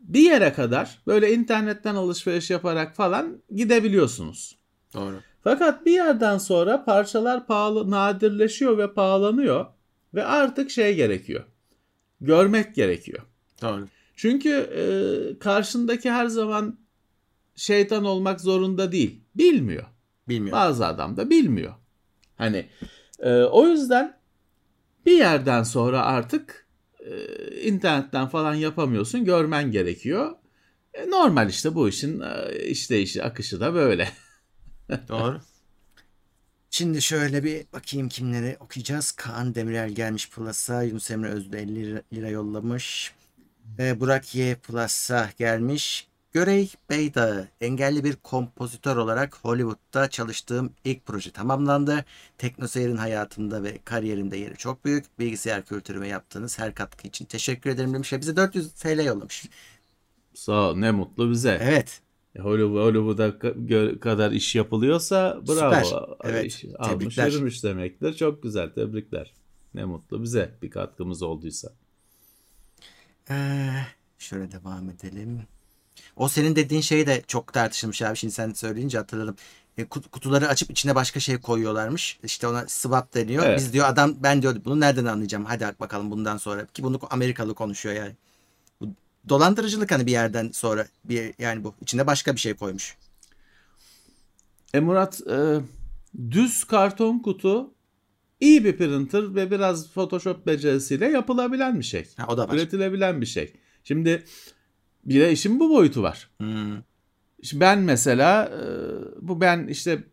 bir 0.08 0.20
yere 0.20 0.54
kadar 0.54 1.02
böyle 1.08 1.34
internetten 1.34 1.96
alışveriş 1.96 2.50
yaparak 2.50 2.96
falan 2.96 3.42
gidebiliyorsunuz. 3.56 4.58
Doğru. 4.94 5.16
Fakat 5.44 5.86
bir 5.86 5.92
yerden 5.92 6.38
sonra 6.38 6.86
parçalar 6.86 7.48
pahalı, 7.48 7.92
nadirleşiyor 7.92 8.78
ve 8.78 8.94
pahalanıyor 8.94 9.66
ve 10.14 10.26
artık 10.26 10.72
şey 10.72 10.96
gerekiyor. 10.96 11.44
Görmek 12.22 12.76
gerekiyor. 12.76 13.24
Doğru. 13.62 13.88
Çünkü 14.16 14.50
e, 14.50 14.84
karşındaki 15.40 16.12
her 16.12 16.26
zaman 16.26 16.78
şeytan 17.56 18.06
olmak 18.06 18.42
zorunda 18.42 18.92
değil. 18.92 19.22
Bilmiyor. 19.36 19.86
Bilmiyor. 20.28 20.58
Bazı 20.58 20.86
adam 20.86 21.18
da 21.18 21.30
bilmiyor. 21.30 21.74
Hani 22.38 22.66
e, 23.20 23.44
o 23.44 23.68
yüzden 23.68 24.18
bir 25.06 25.18
yerden 25.18 25.64
sonra 25.64 26.06
artık 26.06 26.65
e, 27.12 27.62
internetten 27.62 28.28
falan 28.28 28.54
yapamıyorsun. 28.54 29.26
Görmen 29.26 29.72
gerekiyor. 29.72 30.36
E, 30.94 31.10
normal 31.10 31.50
işte 31.50 31.76
bu 31.76 31.90
işin 31.90 32.20
e, 32.20 32.60
işleyişi, 32.66 33.24
akışı 33.24 33.60
da 33.60 33.74
böyle. 33.74 34.10
Doğru. 35.10 35.42
Şimdi 36.70 37.02
şöyle 37.02 37.44
bir 37.44 37.66
bakayım 37.74 38.10
kimleri 38.10 38.58
okuyacağız. 38.60 39.12
Kaan 39.12 39.56
Demirel 39.56 39.92
gelmiş 39.92 40.30
Plus'a. 40.30 40.84
Yunus 40.84 41.12
Emre 41.12 41.30
Özde 41.30 41.60
50 41.60 42.02
lira, 42.14 42.30
yollamış. 42.30 43.14
Ee, 43.80 44.00
Burak 44.00 44.36
Y 44.36 44.56
Plus'a 44.56 45.30
gelmiş. 45.38 46.08
Görey 46.36 46.72
Beydağı 46.90 47.48
engelli 47.62 48.04
bir 48.04 48.16
kompozitör 48.16 48.98
olarak 48.98 49.38
Hollywood'da 49.38 50.10
çalıştığım 50.10 50.74
ilk 50.84 51.06
proje 51.06 51.32
tamamlandı. 51.32 52.06
Teknoseyir'in 52.38 52.96
hayatımda 52.96 53.64
ve 53.64 53.80
kariyerimde 53.86 54.38
yeri 54.38 54.58
çok 54.58 54.86
büyük. 54.86 55.20
Bilgisayar 55.20 55.66
kültürüme 55.66 56.08
yaptığınız 56.08 56.60
her 56.60 56.76
katkı 56.76 57.08
için 57.08 57.26
teşekkür 57.26 57.70
ederim 57.70 57.94
demiş 57.94 58.14
ve 58.14 58.22
bize 58.22 58.36
400 58.36 58.72
TL 58.72 59.06
yollamış. 59.06 59.46
Sağ 60.34 60.70
ol, 60.70 60.76
ne 60.76 60.92
mutlu 60.92 61.32
bize. 61.32 61.60
Evet. 61.62 62.02
E, 62.36 62.40
Hollywood, 62.40 62.86
Hollywood'a 62.86 63.40
kadar 64.00 64.32
iş 64.32 64.56
yapılıyorsa 64.56 65.42
bravo. 65.48 65.86
Süper. 65.86 66.04
Evet. 66.24 66.46
İş, 66.46 66.66
almış 66.80 67.18
yürümüş 67.18 67.64
demektir. 67.64 68.14
Çok 68.14 68.44
güzel 68.44 68.70
tebrikler. 68.70 69.34
Ne 69.74 69.86
mutlu 69.86 70.24
bize 70.24 70.52
bir 70.62 70.70
katkımız 70.70 71.24
olduysa. 71.24 71.72
Ee, 73.30 73.70
şöyle 74.18 74.52
devam 74.52 74.90
edelim. 74.90 75.42
O 76.16 76.28
senin 76.28 76.56
dediğin 76.56 76.82
şey 76.82 77.08
de 77.08 77.24
çok 77.28 77.54
tartışılmış 77.54 78.02
abi. 78.02 78.18
Şimdi 78.18 78.34
sen 78.34 78.54
söyleyince 78.54 78.98
hatırladım. 78.98 79.36
E, 79.78 79.86
kutuları 79.86 80.48
açıp 80.48 80.72
içine 80.72 80.96
başka 80.96 81.20
şey 81.20 81.38
koyuyorlarmış. 81.38 82.20
İşte 82.24 82.48
ona 82.48 82.66
swap 82.68 83.14
deniyor. 83.14 83.44
Evet. 83.46 83.60
Biz 83.60 83.74
diyor 83.74 83.88
adam 83.88 84.16
ben 84.24 84.42
diyor 84.42 84.56
bunu 84.66 84.80
nereden 84.80 85.06
anlayacağım? 85.06 85.46
Hadi 85.46 85.66
bakalım 85.80 86.12
bundan 86.12 86.38
sonra. 86.38 86.66
Ki 86.66 86.84
bunu 86.84 87.00
Amerikalı 87.10 87.54
konuşuyor 87.54 87.96
yani. 87.96 88.14
Bu 88.82 88.88
dolandırıcılık 89.30 89.92
hani 89.92 90.06
bir 90.06 90.12
yerden 90.12 90.50
sonra 90.54 90.88
bir 91.06 91.34
yani 91.40 91.64
bu 91.64 91.74
içine 91.82 92.08
başka 92.08 92.36
bir 92.36 92.40
şey 92.40 92.54
koymuş. 92.54 92.98
E 94.74 94.80
Murat 94.80 95.22
e, 95.28 95.60
düz 96.32 96.64
karton 96.64 97.20
kutu 97.20 97.74
iyi 98.40 98.66
bir 98.66 98.78
printer 98.78 99.36
ve 99.36 99.52
biraz 99.52 99.90
Photoshop 99.90 100.48
becerisiyle 100.48 101.06
yapılabilen 101.06 101.80
bir 101.80 101.86
şey. 101.86 102.08
Ha, 102.18 102.26
o 102.30 102.38
da 102.38 102.48
var. 102.48 102.54
Üretilebilen 102.54 103.22
bir 103.22 103.26
şey. 103.26 103.54
Şimdi 103.84 104.24
bir 105.06 105.20
de 105.20 105.32
işin 105.32 105.60
bu 105.60 105.70
boyutu 105.70 106.04
var. 106.04 106.30
Hmm. 106.38 106.78
Şimdi 107.44 107.62
ben 107.62 107.80
mesela 107.80 108.46
e, 108.46 108.62
bu 109.22 109.42
ben 109.42 109.68
işte 109.68 110.04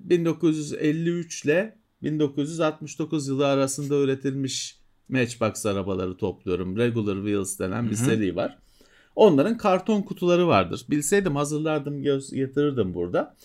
1953 0.00 1.46
e, 1.46 1.48
ile 1.48 1.78
1969 2.02 3.28
yılı 3.28 3.46
arasında 3.46 3.96
üretilmiş 3.96 4.78
Matchbox 5.08 5.66
arabaları 5.66 6.16
topluyorum. 6.16 6.76
Regular 6.76 7.16
Wheels 7.16 7.58
denen 7.58 7.90
bir 7.90 7.96
Hı-hı. 7.96 8.04
seri 8.04 8.36
var. 8.36 8.58
Onların 9.16 9.56
karton 9.56 10.02
kutuları 10.02 10.48
vardır. 10.48 10.86
Bilseydim 10.90 11.36
hazırlardım 11.36 12.02
getirirdim 12.02 12.94
burada. 12.94 13.36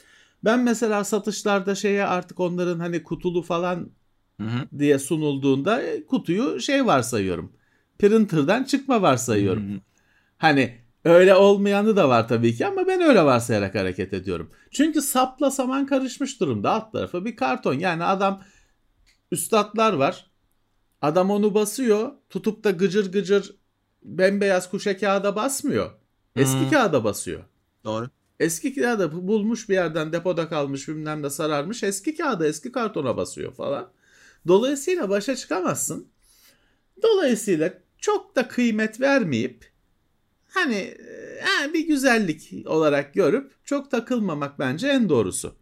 Ben 0.43 0.59
mesela 0.59 1.03
satışlarda 1.03 1.75
şeye 1.75 2.05
artık 2.05 2.39
onların 2.39 2.79
hani 2.79 3.03
kutulu 3.03 3.41
falan 3.41 3.89
Hı-hı. 4.41 4.79
diye 4.79 4.99
sunulduğunda 4.99 5.81
e, 5.81 6.05
kutuyu 6.05 6.59
şey 6.59 6.85
varsayıyorum. 6.85 7.51
Printer'dan 7.99 8.63
çıkma 8.63 9.01
varsayıyorum. 9.01 9.69
Hı-hı. 9.69 9.79
Hani 10.43 10.77
öyle 11.05 11.35
olmayanı 11.35 11.95
da 11.95 12.09
var 12.09 12.27
tabii 12.27 12.55
ki 12.55 12.65
ama 12.65 12.87
ben 12.87 13.01
öyle 13.01 13.25
varsayarak 13.25 13.75
hareket 13.75 14.13
ediyorum. 14.13 14.51
Çünkü 14.71 15.01
sapla 15.01 15.51
saman 15.51 15.85
karışmış 15.85 16.39
durumda 16.39 16.71
alt 16.71 16.91
tarafı 16.91 17.25
bir 17.25 17.35
karton. 17.35 17.73
Yani 17.73 18.03
adam 18.03 18.43
üstadlar 19.31 19.93
var. 19.93 20.31
Adam 21.01 21.31
onu 21.31 21.53
basıyor. 21.53 22.11
Tutup 22.29 22.63
da 22.63 22.71
gıcır 22.71 23.11
gıcır 23.11 23.55
bembeyaz 24.03 24.69
kuşa 24.69 24.97
kağıda 24.97 25.35
basmıyor. 25.35 25.91
Eski 26.35 26.59
hmm. 26.59 26.69
kağıda 26.69 27.03
basıyor. 27.03 27.43
Doğru. 27.83 28.09
Eski 28.39 28.75
kağıda 28.75 29.27
bulmuş 29.27 29.69
bir 29.69 29.73
yerden 29.73 30.13
depoda 30.13 30.49
kalmış 30.49 30.87
bilmem 30.87 31.23
de 31.23 31.29
sararmış. 31.29 31.83
Eski 31.83 32.15
kağıda 32.17 32.47
eski 32.47 32.71
kartona 32.71 33.17
basıyor 33.17 33.53
falan. 33.53 33.89
Dolayısıyla 34.47 35.09
başa 35.09 35.35
çıkamazsın. 35.35 36.07
Dolayısıyla 37.03 37.73
çok 37.97 38.35
da 38.35 38.47
kıymet 38.47 39.01
vermeyip 39.01 39.72
hani 40.53 40.75
e, 40.75 41.73
bir 41.73 41.87
güzellik 41.87 42.67
olarak 42.67 43.13
görüp 43.13 43.65
çok 43.65 43.91
takılmamak 43.91 44.59
bence 44.59 44.87
en 44.87 45.09
doğrusu. 45.09 45.55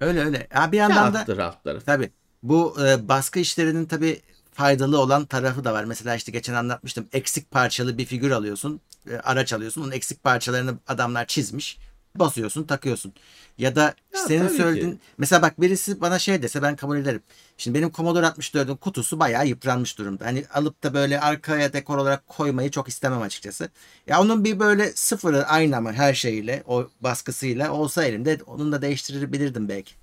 Öyle 0.00 0.24
öyle. 0.24 0.48
Ya 0.54 0.72
bir 0.72 0.76
yandan 0.76 1.12
Kağıttır 1.12 1.38
da 1.38 1.44
alt 1.44 1.64
tarafı. 1.64 1.86
Tabii. 1.86 2.10
Bu 2.42 2.76
e, 2.86 3.08
baskı 3.08 3.38
işlerinin 3.38 3.86
tabii 3.86 4.20
faydalı 4.52 5.00
olan 5.00 5.24
tarafı 5.24 5.64
da 5.64 5.72
var. 5.72 5.84
Mesela 5.84 6.14
işte 6.14 6.32
geçen 6.32 6.54
anlatmıştım. 6.54 7.08
Eksik 7.12 7.50
parçalı 7.50 7.98
bir 7.98 8.04
figür 8.04 8.30
alıyorsun. 8.30 8.80
E, 9.10 9.16
araç 9.16 9.52
alıyorsun. 9.52 9.82
Onun 9.82 9.92
eksik 9.92 10.22
parçalarını 10.22 10.78
adamlar 10.86 11.26
çizmiş 11.26 11.78
basıyorsun 12.18 12.64
takıyorsun. 12.64 13.12
Ya 13.58 13.76
da 13.76 13.82
ya, 14.14 14.20
senin 14.28 14.48
söylediğin 14.48 14.92
ki. 14.92 14.98
mesela 15.18 15.42
bak 15.42 15.60
birisi 15.60 16.00
bana 16.00 16.18
şey 16.18 16.42
dese 16.42 16.62
ben 16.62 16.76
kabul 16.76 16.96
ederim. 16.96 17.22
Şimdi 17.58 17.78
benim 17.78 17.92
Commodore 17.92 18.26
64'ün 18.26 18.76
kutusu 18.76 19.20
bayağı 19.20 19.46
yıpranmış 19.46 19.98
durumda. 19.98 20.26
Hani 20.26 20.44
alıp 20.54 20.82
da 20.82 20.94
böyle 20.94 21.20
arkaya 21.20 21.72
dekor 21.72 21.98
olarak 21.98 22.26
koymayı 22.26 22.70
çok 22.70 22.88
istemem 22.88 23.22
açıkçası. 23.22 23.68
Ya 24.06 24.20
onun 24.20 24.44
bir 24.44 24.60
böyle 24.60 24.92
sıfırı 24.94 25.46
aynı 25.46 25.76
ama 25.76 25.92
her 25.92 26.14
şeyiyle 26.14 26.62
o 26.66 26.88
baskısıyla 27.00 27.72
olsa 27.72 28.04
elimde 28.04 28.38
onu 28.46 28.72
da 28.72 28.82
değiştirebilirdim 28.82 29.68
belki. 29.68 29.94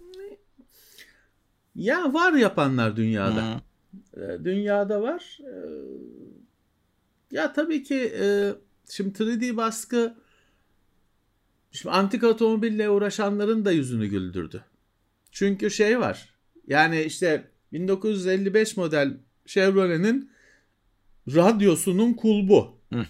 Ya 1.76 2.14
var 2.14 2.34
yapanlar 2.34 2.96
dünyada. 2.96 3.44
Hmm. 3.44 4.46
Dünyada 4.46 5.02
var. 5.02 5.40
Ee, 5.42 5.54
ya 7.32 7.54
tabii 7.54 7.84
ki 7.84 8.14
e, 8.22 8.54
şimdi 8.90 9.18
3D 9.24 9.58
baskı 9.58 10.16
Şimdi 11.74 11.96
antik 11.96 12.24
otomobille 12.24 12.90
uğraşanların 12.90 13.66
da 13.66 13.72
yüzünü 13.72 14.08
güldürdü. 14.08 14.64
Çünkü 15.32 15.72
şey 15.72 16.00
var. 16.00 16.30
Yani 16.68 17.02
işte 17.02 17.52
1955 17.72 18.78
model 18.78 19.18
Chevrolet'in 19.46 20.32
radyosunun 21.28 22.14
kulbu. 22.14 22.78
Hı. 22.94 23.06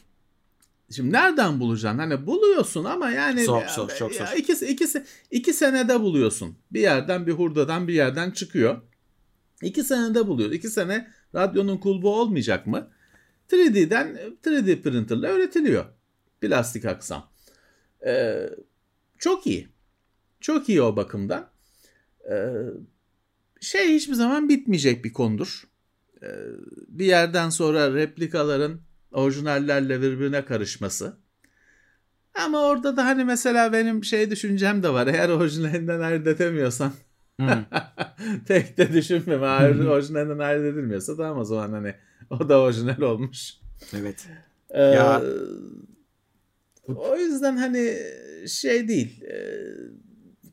Şimdi 0.91 1.11
nereden 1.11 1.59
bulacaksın? 1.59 1.99
Hani 1.99 2.27
buluyorsun 2.27 2.83
ama 2.83 3.09
yani 3.09 3.43
Zor, 3.43 3.67
zor, 3.67 3.89
çok 3.89 4.13
zor. 4.13 4.37
İkisi, 4.37 4.67
ikisi, 4.67 5.05
iki 5.31 5.53
senede 5.53 5.99
buluyorsun. 5.99 6.55
Bir 6.71 6.81
yerden 6.81 7.27
bir 7.27 7.31
hurdadan 7.31 7.87
bir 7.87 7.93
yerden 7.93 8.31
çıkıyor. 8.31 8.81
İki 9.61 9.83
senede 9.83 10.27
buluyor. 10.27 10.51
İki 10.51 10.69
sene 10.69 11.11
radyonun 11.35 11.77
kulbu 11.77 12.15
olmayacak 12.15 12.67
mı? 12.67 12.89
3D'den 13.51 14.17
3D 14.43 14.81
printerla 14.81 15.33
üretiliyor. 15.33 15.85
Plastik 16.41 16.85
aksam. 16.85 17.32
Ee, 18.05 18.49
çok 19.17 19.47
iyi. 19.47 19.67
Çok 20.41 20.69
iyi 20.69 20.81
o 20.81 20.95
bakımdan. 20.95 21.49
Ee, 22.31 22.53
şey 23.61 23.93
hiçbir 23.95 24.13
zaman 24.13 24.49
bitmeyecek 24.49 25.05
bir 25.05 25.13
konudur. 25.13 25.63
Ee, 26.23 26.27
bir 26.87 27.05
yerden 27.05 27.49
sonra 27.49 27.93
replikaların 27.93 28.81
orijinallerle 29.11 30.01
birbirine 30.01 30.45
karışması. 30.45 31.17
Ama 32.35 32.61
orada 32.61 32.97
da 32.97 33.05
hani 33.05 33.23
mesela 33.23 33.73
benim 33.73 34.03
şey 34.03 34.31
düşüncem 34.31 34.83
de 34.83 34.89
var. 34.89 35.07
Eğer 35.07 35.29
orijinalinden 35.29 35.99
ayırt 35.99 36.27
edemiyorsan 36.27 36.91
Hmm. 37.39 37.63
pek 38.47 38.77
de 38.77 38.93
düşünmem. 38.93 39.43
Eğer 39.43 39.85
orijinalinden 39.85 40.39
ayırt 40.39 40.65
edilmiyorsa 40.73 41.17
tamam 41.17 41.37
o 41.37 41.43
zaman 41.43 41.71
hani 41.71 41.95
o 42.29 42.49
da 42.49 42.59
orijinal 42.59 43.01
olmuş. 43.01 43.53
Evet. 43.95 44.27
Ee, 44.69 44.81
Ya- 44.81 45.21
o 46.87 47.17
yüzden 47.17 47.57
hani 47.57 47.97
şey 48.47 48.87
değil. 48.87 49.23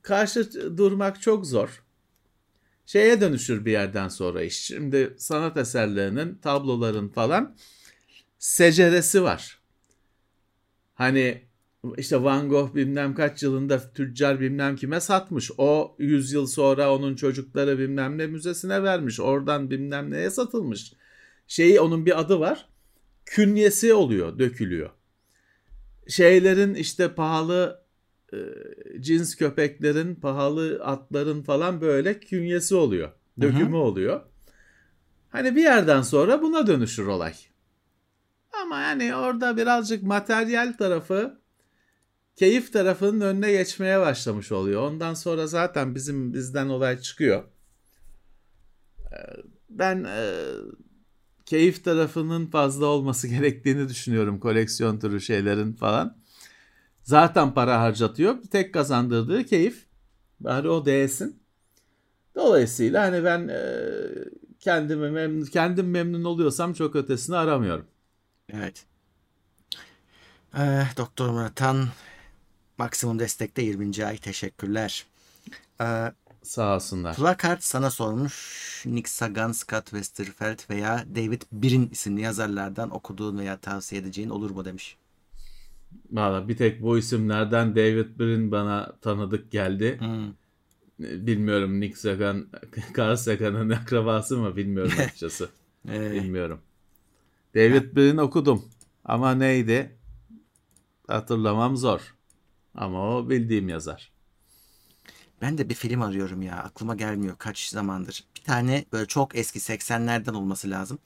karşı 0.03 0.77
durmak 0.79 1.23
çok 1.23 1.47
zor. 1.47 1.83
Şeye 2.87 3.21
dönüşür 3.21 3.65
bir 3.65 3.73
yerden 3.73 4.09
sonra 4.09 4.43
iş. 4.43 4.61
Şimdi 4.61 5.15
sanat 5.19 5.57
eserlerinin, 5.57 6.35
tabloların 6.35 7.09
falan 7.09 7.57
seceresi 8.39 9.23
var. 9.23 9.61
Hani 10.95 11.43
işte 11.97 12.23
Van 12.23 12.49
Gogh 12.49 12.75
bilmem 12.75 13.15
kaç 13.15 13.43
yılında 13.43 13.93
tüccar 13.93 14.41
bilmem 14.41 14.77
kime 14.77 15.01
satmış. 15.01 15.51
O 15.59 15.97
100 15.99 16.33
yıl 16.33 16.47
sonra 16.47 16.95
onun 16.95 17.17
çocukları 17.17 17.79
bilmem 17.79 18.19
ne 18.19 18.27
müzesine 18.27 18.83
vermiş. 18.83 19.21
Oradan 19.21 19.71
bilmem 19.71 20.11
neye 20.11 20.31
satılmış. 20.31 20.93
Şeyi 21.47 21.81
onun 21.81 22.07
bir 22.07 22.21
adı 22.21 22.41
var. 22.41 22.69
Künyesi 23.27 23.95
oluyor, 23.95 24.39
dökülüyor. 24.39 24.91
Şeylerin 26.11 26.75
işte 26.75 27.15
pahalı 27.15 27.85
e, 28.33 28.37
cins 29.01 29.35
köpeklerin, 29.35 30.15
pahalı 30.15 30.81
atların 30.85 31.43
falan 31.43 31.81
böyle 31.81 32.21
künyesi 32.21 32.75
oluyor. 32.75 33.11
Dökümü 33.41 33.77
oluyor. 33.77 34.21
Hani 35.29 35.57
bir 35.57 35.63
yerden 35.63 36.03
sonra 36.03 36.43
buna 36.43 36.67
dönüşür 36.67 37.07
olay. 37.07 37.35
Ama 38.63 38.81
yani 38.81 39.15
orada 39.15 39.57
birazcık 39.57 40.03
materyal 40.03 40.73
tarafı 40.79 41.41
keyif 42.37 42.73
tarafının 42.73 43.21
önüne 43.21 43.53
geçmeye 43.53 44.01
başlamış 44.01 44.53
oluyor. 44.53 44.83
Ondan 44.83 45.15
sonra 45.15 45.47
zaten 45.47 45.95
bizim 45.95 46.35
bizden 46.35 46.69
olay 46.69 47.01
çıkıyor. 47.01 47.45
Ee, 49.13 49.17
Ben 49.71 50.05
e, 50.05 50.45
keyif 51.51 51.85
tarafının 51.85 52.47
fazla 52.47 52.87
olması 52.87 53.29
gerektiğini 53.35 53.89
düşünüyorum 53.89 54.41
koleksiyon 54.41 54.99
türü 54.99 55.21
şeylerin 55.21 55.73
falan. 55.73 56.17
Zaten 57.03 57.55
para 57.55 57.81
harcatıyor. 57.81 58.43
Tek 58.51 58.75
kazandırdığı 58.75 59.45
keyif. 59.45 59.87
Bari 60.41 60.69
o 60.69 60.87
değsin. 60.87 61.43
Dolayısıyla 62.35 63.03
hani 63.03 63.25
ben 63.25 63.49
e, 63.49 63.61
kendimi 64.61 65.11
memnun, 65.11 65.45
kendim 65.45 65.91
memnun 65.91 66.25
oluyorsam 66.25 66.73
çok 66.73 66.97
ötesini 66.97 67.37
aramıyorum. 67.37 67.87
Evet. 68.53 68.87
Ee, 70.59 70.83
Doktor 70.97 71.31
Murat'tan 71.31 71.89
maksimum 72.79 73.19
destekte 73.19 73.63
20. 73.63 74.07
ay 74.07 74.17
teşekkürler. 74.17 75.07
Ee, 75.81 76.13
Sağ 76.43 76.75
olsunlar. 76.75 77.17
Placard 77.17 77.59
sana 77.61 77.91
sormuş. 77.91 78.83
Nick 78.87 79.11
Sagan, 79.11 79.53
Scott 79.53 79.85
Westerfeld 79.85 80.71
veya 80.71 81.05
David 81.15 81.43
Brin 81.53 81.89
isimli 81.93 82.21
yazarlardan 82.21 82.91
okuduğun 82.91 83.39
veya 83.39 83.57
tavsiye 83.61 84.01
edeceğin 84.01 84.31
olur 84.31 84.51
mu 84.51 84.65
demiş. 84.65 84.97
Valla 86.13 86.49
bir 86.49 86.57
tek 86.57 86.83
bu 86.83 86.99
isimlerden 86.99 87.77
David 87.77 88.19
Brin 88.19 88.53
bana 88.53 88.93
tanıdık 89.01 89.51
geldi. 89.51 90.01
Hmm. 90.01 90.33
Bilmiyorum 91.27 91.81
Nick 91.81 91.97
Sagan, 91.97 92.47
Carl 92.99 93.17
Sagan'ın 93.17 93.71
akrabası 93.71 94.39
mı 94.39 94.57
bilmiyorum 94.57 94.93
açıkçası. 94.99 95.49
Ee, 95.89 96.13
Bilmiyorum. 96.13 96.61
David 97.55 97.97
Brin 97.97 98.17
okudum. 98.17 98.65
Ama 99.05 99.35
neydi? 99.35 99.97
Hatırlamam 101.07 101.77
zor. 101.77 102.15
Ama 102.75 103.17
o 103.17 103.31
bildiğim 103.31 103.69
yazar. 103.69 104.10
Ben 105.41 105.59
de 105.59 105.69
bir 105.69 105.75
film 105.75 106.03
arıyorum 106.03 106.43
ya. 106.43 106.57
Aklıma 106.57 106.95
gelmiyor 106.95 107.37
kaç 107.39 107.69
zamandır. 107.69 108.25
Bir 108.37 108.43
tane 108.45 108.85
böyle 108.93 109.07
çok 109.07 109.37
eski 109.37 109.59
80'lerden 109.59 110.35
olması 110.35 110.71
lazım. 110.71 110.99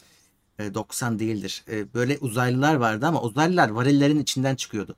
Ee, 0.58 0.74
90 0.74 1.18
değildir. 1.18 1.64
Ee, 1.70 1.94
böyle 1.94 2.18
uzaylılar 2.20 2.74
vardı 2.74 3.06
ama 3.06 3.22
uzaylılar 3.22 3.68
varillerin 3.68 4.18
içinden 4.18 4.54
çıkıyordu. 4.54 4.96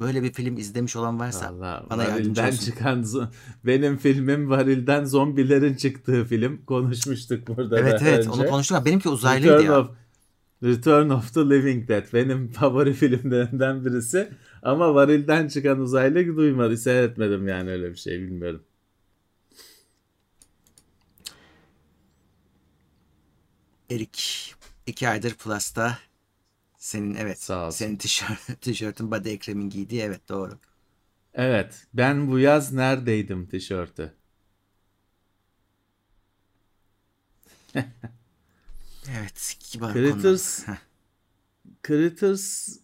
Böyle 0.00 0.22
bir 0.22 0.32
film 0.32 0.56
izlemiş 0.56 0.96
olan 0.96 1.20
varsa 1.20 1.48
Allah, 1.48 1.84
bana 1.90 2.04
yardımcı 2.04 2.42
olsun. 2.46 2.64
çıkan 2.64 3.06
benim 3.64 3.96
filmim 3.96 4.50
varilden 4.50 5.04
zombilerin 5.04 5.74
çıktığı 5.74 6.24
film. 6.24 6.64
Konuşmuştuk 6.66 7.48
burada 7.48 7.78
Evet 7.78 8.02
evet 8.02 8.18
önce. 8.18 8.30
onu 8.30 8.46
konuştuk 8.46 8.76
ama 8.76 8.84
benimki 8.86 9.08
uzaylıydı 9.08 9.52
Return 9.54 9.66
ya. 9.66 9.80
of, 9.80 9.90
Return 10.62 11.10
of 11.10 11.34
the 11.34 11.40
Living 11.50 11.88
Dead 11.88 12.12
benim 12.12 12.48
favori 12.52 12.92
filmlerimden 12.92 13.84
birisi. 13.84 14.32
Ama 14.62 14.94
varilden 14.94 15.48
çıkan 15.48 15.80
uzaylı 15.80 16.36
duymadı, 16.36 16.76
seyretmedim 16.76 17.48
yani 17.48 17.70
öyle 17.70 17.90
bir 17.90 17.96
şey 17.96 18.20
bilmiyorum. 18.22 18.64
Erik 23.90 24.54
iki 24.86 25.08
aydır 25.08 25.34
Plus'ta 25.34 25.98
senin 26.78 27.14
evet 27.14 27.40
Sağ 27.40 27.66
olsun. 27.66 27.78
senin 27.78 27.96
tişört, 27.96 28.40
tişörtün 28.62 29.10
Bade 29.10 29.32
Ekrem'in 29.32 29.70
giydiği 29.70 30.02
evet 30.02 30.28
doğru. 30.28 30.60
Evet, 31.34 31.86
ben 31.94 32.30
bu 32.30 32.38
yaz 32.38 32.72
neredeydim 32.72 33.46
tişörtü. 33.48 34.14
Evet 39.10 39.56
kibar 39.60 39.94
Critters- 39.94 40.76
Critters 41.86 42.76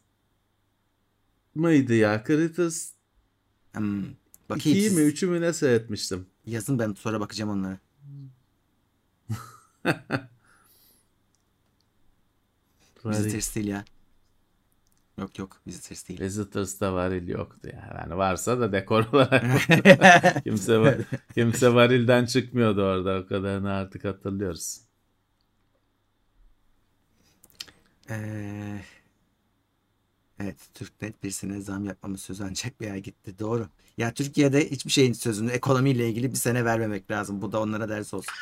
mıydı 1.54 1.94
ya? 1.94 2.24
Critters 2.26 2.92
hmm, 3.74 4.02
bakayım 4.50 4.78
2'yi 4.78 4.88
siz- 4.90 4.98
mi 4.98 5.02
3'ü 5.02 5.26
mü 5.26 5.40
ne 5.40 5.52
seyretmiştim? 5.52 6.26
yazın 6.46 6.78
ben 6.78 6.94
sonra 6.94 7.20
bakacağım 7.20 7.50
onlara. 7.50 7.78
Visitors 13.04 13.54
değil 13.54 13.66
ya. 13.66 13.84
Yok 15.18 15.38
yok 15.38 15.60
Visitors 15.66 16.08
değil. 16.08 16.20
Visitors'ta 16.20 16.94
varil 16.94 17.28
yoktu 17.28 17.68
ya. 17.72 17.94
Yani 18.00 18.16
varsa 18.16 18.60
da 18.60 18.72
dekor 18.72 19.06
olarak 19.12 19.44
kimse 20.44 20.98
kimse 21.34 21.74
varilden 21.74 22.24
çıkmıyordu 22.24 22.82
orada. 22.82 23.18
O 23.18 23.26
kadarını 23.26 23.72
artık 23.72 24.04
hatırlıyoruz. 24.04 24.80
Ee, 28.12 28.80
evet 30.40 30.56
Türknet 30.74 31.22
bir 31.22 31.30
sene 31.30 31.60
zam 31.60 31.84
yapmamız 31.84 32.20
sözü 32.20 32.44
ancak 32.44 32.80
bir 32.80 32.90
ay 32.90 33.02
gitti. 33.02 33.38
Doğru. 33.38 33.66
Ya 33.98 34.14
Türkiye'de 34.14 34.70
hiçbir 34.70 34.90
şeyin 34.90 35.12
sözünü 35.12 35.50
ekonomiyle 35.50 36.08
ilgili 36.08 36.30
bir 36.30 36.36
sene 36.36 36.64
vermemek 36.64 37.10
lazım. 37.10 37.42
Bu 37.42 37.52
da 37.52 37.60
onlara 37.60 37.88
ders 37.88 38.14
olsun. 38.14 38.34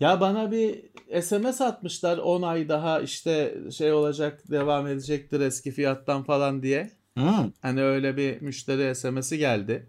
Ya 0.00 0.20
bana 0.20 0.50
bir 0.50 0.84
SMS 1.22 1.60
atmışlar 1.60 2.18
10 2.18 2.42
ay 2.42 2.68
daha 2.68 3.00
işte 3.00 3.58
şey 3.70 3.92
olacak 3.92 4.50
devam 4.50 4.86
edecektir 4.86 5.40
eski 5.40 5.70
fiyattan 5.72 6.22
falan 6.22 6.62
diye. 6.62 6.90
Hmm, 7.14 7.50
Hani 7.62 7.82
öyle 7.82 8.16
bir 8.16 8.40
müşteri 8.42 8.94
SMS'i 8.94 9.38
geldi. 9.38 9.86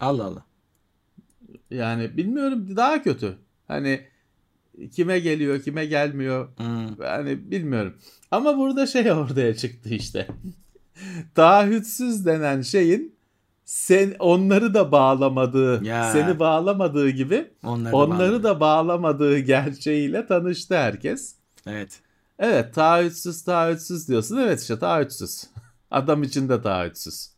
Allah 0.00 0.24
Allah. 0.24 0.44
Yani 1.70 2.16
bilmiyorum 2.16 2.76
daha 2.76 3.02
kötü. 3.02 3.38
Hani 3.68 4.06
kime 4.92 5.18
geliyor 5.18 5.62
kime 5.62 5.86
gelmiyor 5.86 6.48
Hmm, 6.56 7.02
yani 7.02 7.50
bilmiyorum. 7.50 7.94
Ama 8.30 8.58
burada 8.58 8.86
şey 8.86 9.12
ortaya 9.12 9.56
çıktı 9.56 9.88
işte. 9.88 10.26
Taahhütsüz 11.34 12.26
denen 12.26 12.62
şeyin 12.62 13.14
sen 13.64 14.16
onları 14.18 14.74
da 14.74 14.92
bağlamadığı, 14.92 15.84
Ya. 15.84 16.10
seni 16.12 16.38
bağlamadığı 16.38 17.10
gibi 17.10 17.50
onları 17.62 17.92
da 17.92 17.96
onları 17.96 18.42
da 18.42 18.60
bağlamadığı 18.60 19.38
gerçeğiyle 19.38 20.26
tanıştı 20.26 20.76
herkes. 20.76 21.34
Evet. 21.66 22.00
Evet 22.38 22.74
taahhütsüz 22.74 23.42
taahhütsüz 23.44 24.08
diyorsun. 24.08 24.36
Evet 24.36 24.60
işte 24.60 24.78
taahhütsüz. 24.78 25.44
Adam 25.90 26.22
için 26.22 26.48
de 26.48 26.62
taahhütsüz. 26.62 27.34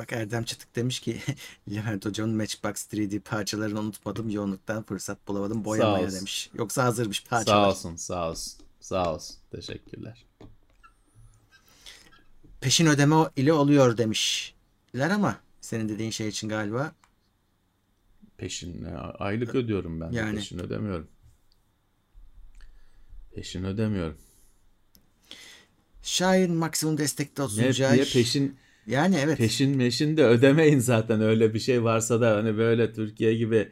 Bak 0.00 0.12
Erdem 0.12 0.44
Çıtık 0.44 0.76
demiş 0.76 1.00
ki 1.00 1.20
Levent 1.70 2.06
Hocam'ın 2.06 2.36
Matchbox 2.36 2.86
3D 2.92 3.20
parçalarını 3.20 3.80
unutmadım. 3.80 4.30
Yoğunluktan 4.30 4.82
fırsat 4.82 5.28
bulamadım 5.28 5.64
boyamaya 5.64 6.12
demiş. 6.12 6.50
Yoksa 6.54 6.84
hazırmış 6.84 7.24
parçalar. 7.24 7.64
Sağ 7.64 7.68
olsun, 7.70 7.96
sağ 7.96 8.30
olsun. 8.30 8.64
Sağ 8.80 9.14
olsun. 9.14 9.36
Teşekkürler. 9.50 10.26
Peşin 12.60 12.86
ödeme 12.86 13.16
ile 13.36 13.52
oluyor 13.52 13.98
demişler 13.98 15.10
ama 15.10 15.36
senin 15.60 15.88
dediğin 15.88 16.10
şey 16.10 16.28
için 16.28 16.48
galiba 16.48 16.92
Peşin 18.36 18.86
aylık 19.18 19.54
ödüyorum 19.54 20.00
ben. 20.00 20.10
Yani. 20.10 20.36
Peşin 20.36 20.58
ödemiyorum. 20.58 21.08
Peşin 23.34 23.64
ödemiyorum. 23.64 24.18
Şahin 26.02 26.54
maksimum 26.54 26.98
destekte 26.98 27.42
olsun. 27.42 27.62
Ne, 27.62 27.72
Cahil. 27.72 27.94
niye 27.94 28.04
peşin 28.04 28.58
Yani 28.86 29.16
evet. 29.24 29.38
peşin 29.38 29.76
meşin 29.76 30.16
de 30.16 30.24
ödemeyin 30.24 30.78
zaten 30.78 31.20
öyle 31.20 31.54
bir 31.54 31.58
şey 31.58 31.84
varsa 31.84 32.20
da 32.20 32.36
hani 32.36 32.56
böyle 32.58 32.92
Türkiye 32.92 33.34
gibi 33.34 33.68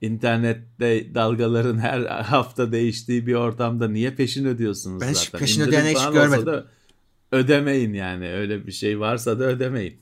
internette 0.00 1.14
dalgaların 1.14 1.78
her 1.78 2.00
hafta 2.04 2.72
değiştiği 2.72 3.26
bir 3.26 3.34
ortamda 3.34 3.88
niye 3.88 4.14
peşin 4.14 4.44
ödüyorsunuz 4.44 5.00
Ben 5.00 5.12
zaten? 5.12 5.40
peşin 5.40 5.60
İndirim 5.60 5.80
ödeyen 5.80 5.94
hiç 5.94 6.12
görmedim. 6.12 6.46
da 6.46 6.66
ödemeyin 7.32 7.92
yani 7.92 8.28
öyle 8.32 8.66
bir 8.66 8.72
şey 8.72 9.00
varsa 9.00 9.38
da 9.38 9.44
ödemeyin. 9.44 9.96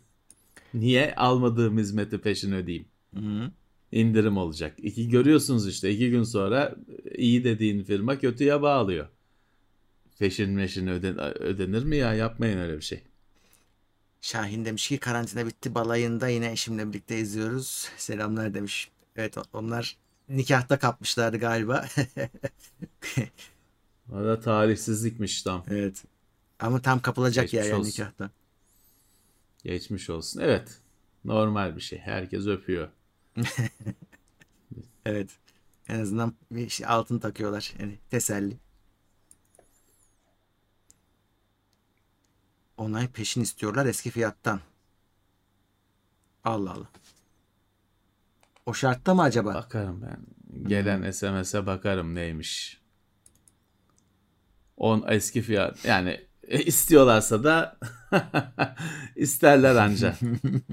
Niye 0.75 1.15
almadığım 1.15 1.79
hizmeti 1.79 2.19
peşin 2.19 2.53
ödeyeyim? 2.53 2.87
Hı. 3.15 3.51
indirim 3.93 4.37
olacak. 4.37 4.75
İki 4.83 5.09
görüyorsunuz 5.09 5.69
işte 5.69 5.91
iki 5.91 6.11
gün 6.11 6.23
sonra 6.23 6.75
iyi 7.15 7.45
dediğin 7.45 7.83
firma 7.83 8.19
kötüye 8.19 8.63
bağlıyor. 8.63 9.07
Peşin 10.19 10.51
meşin 10.51 10.87
öden, 10.87 11.43
ödenir 11.43 11.85
mi 11.85 11.97
ya? 11.97 12.15
Yapmayın 12.15 12.59
öyle 12.59 12.77
bir 12.77 12.83
şey. 12.83 13.01
Şahin 14.21 14.65
demiş 14.65 14.89
ki 14.89 14.99
karantina 14.99 15.47
bitti 15.47 15.75
balayında 15.75 16.29
yine 16.29 16.53
eşimle 16.53 16.89
birlikte 16.89 17.19
izliyoruz. 17.19 17.89
Selamlar 17.97 18.55
demiş. 18.55 18.91
Evet 19.17 19.37
onlar 19.53 19.97
nikahta 20.29 20.79
kapmışlardı 20.79 21.39
galiba. 21.39 21.87
Da 24.13 24.41
talihsizlikmiş 24.41 25.43
tam. 25.43 25.65
evet. 25.71 26.05
Ama 26.61 26.83
tam 26.83 27.01
kapılacak 27.03 27.45
Geçmiş 27.45 27.59
yer 27.59 27.65
yani 27.71 27.81
olsun. 27.81 27.89
nikahta. 27.91 28.31
Geçmiş 29.65 30.11
olsun. 30.11 30.41
Evet. 30.41 30.79
Normal 31.25 31.77
bir 31.77 31.81
şey. 31.81 31.99
Herkes 31.99 32.47
öpüyor. 32.47 32.89
Evet. 35.07 35.31
En 35.89 36.01
azından 36.01 36.35
bir 36.51 36.69
şey, 36.69 36.87
altın 36.87 37.19
takıyorlar. 37.19 37.75
Yani 37.81 37.99
teselli. 38.11 38.57
Onay 42.79 43.09
peşin 43.09 43.41
istiyorlar 43.41 43.87
eski 43.87 44.11
fiyattan. 44.11 44.61
Allah 46.45 46.73
Allah. 46.73 46.89
O 48.67 48.75
şartta 48.75 49.15
mı 49.15 49.23
acaba? 49.23 49.55
Bakarım 49.55 50.03
ben. 50.03 50.19
Gelen 50.69 51.11
SMS'e 51.11 51.67
bakarım 51.67 52.15
neymiş. 52.15 52.81
On 54.77 55.05
eski 55.09 55.43
fiyat. 55.43 55.85
Yani 55.85 56.21
e, 56.49 56.63
istiyorlarsa 56.63 57.45
da 57.45 57.79
isterler 59.17 59.75
anca. 59.75 60.17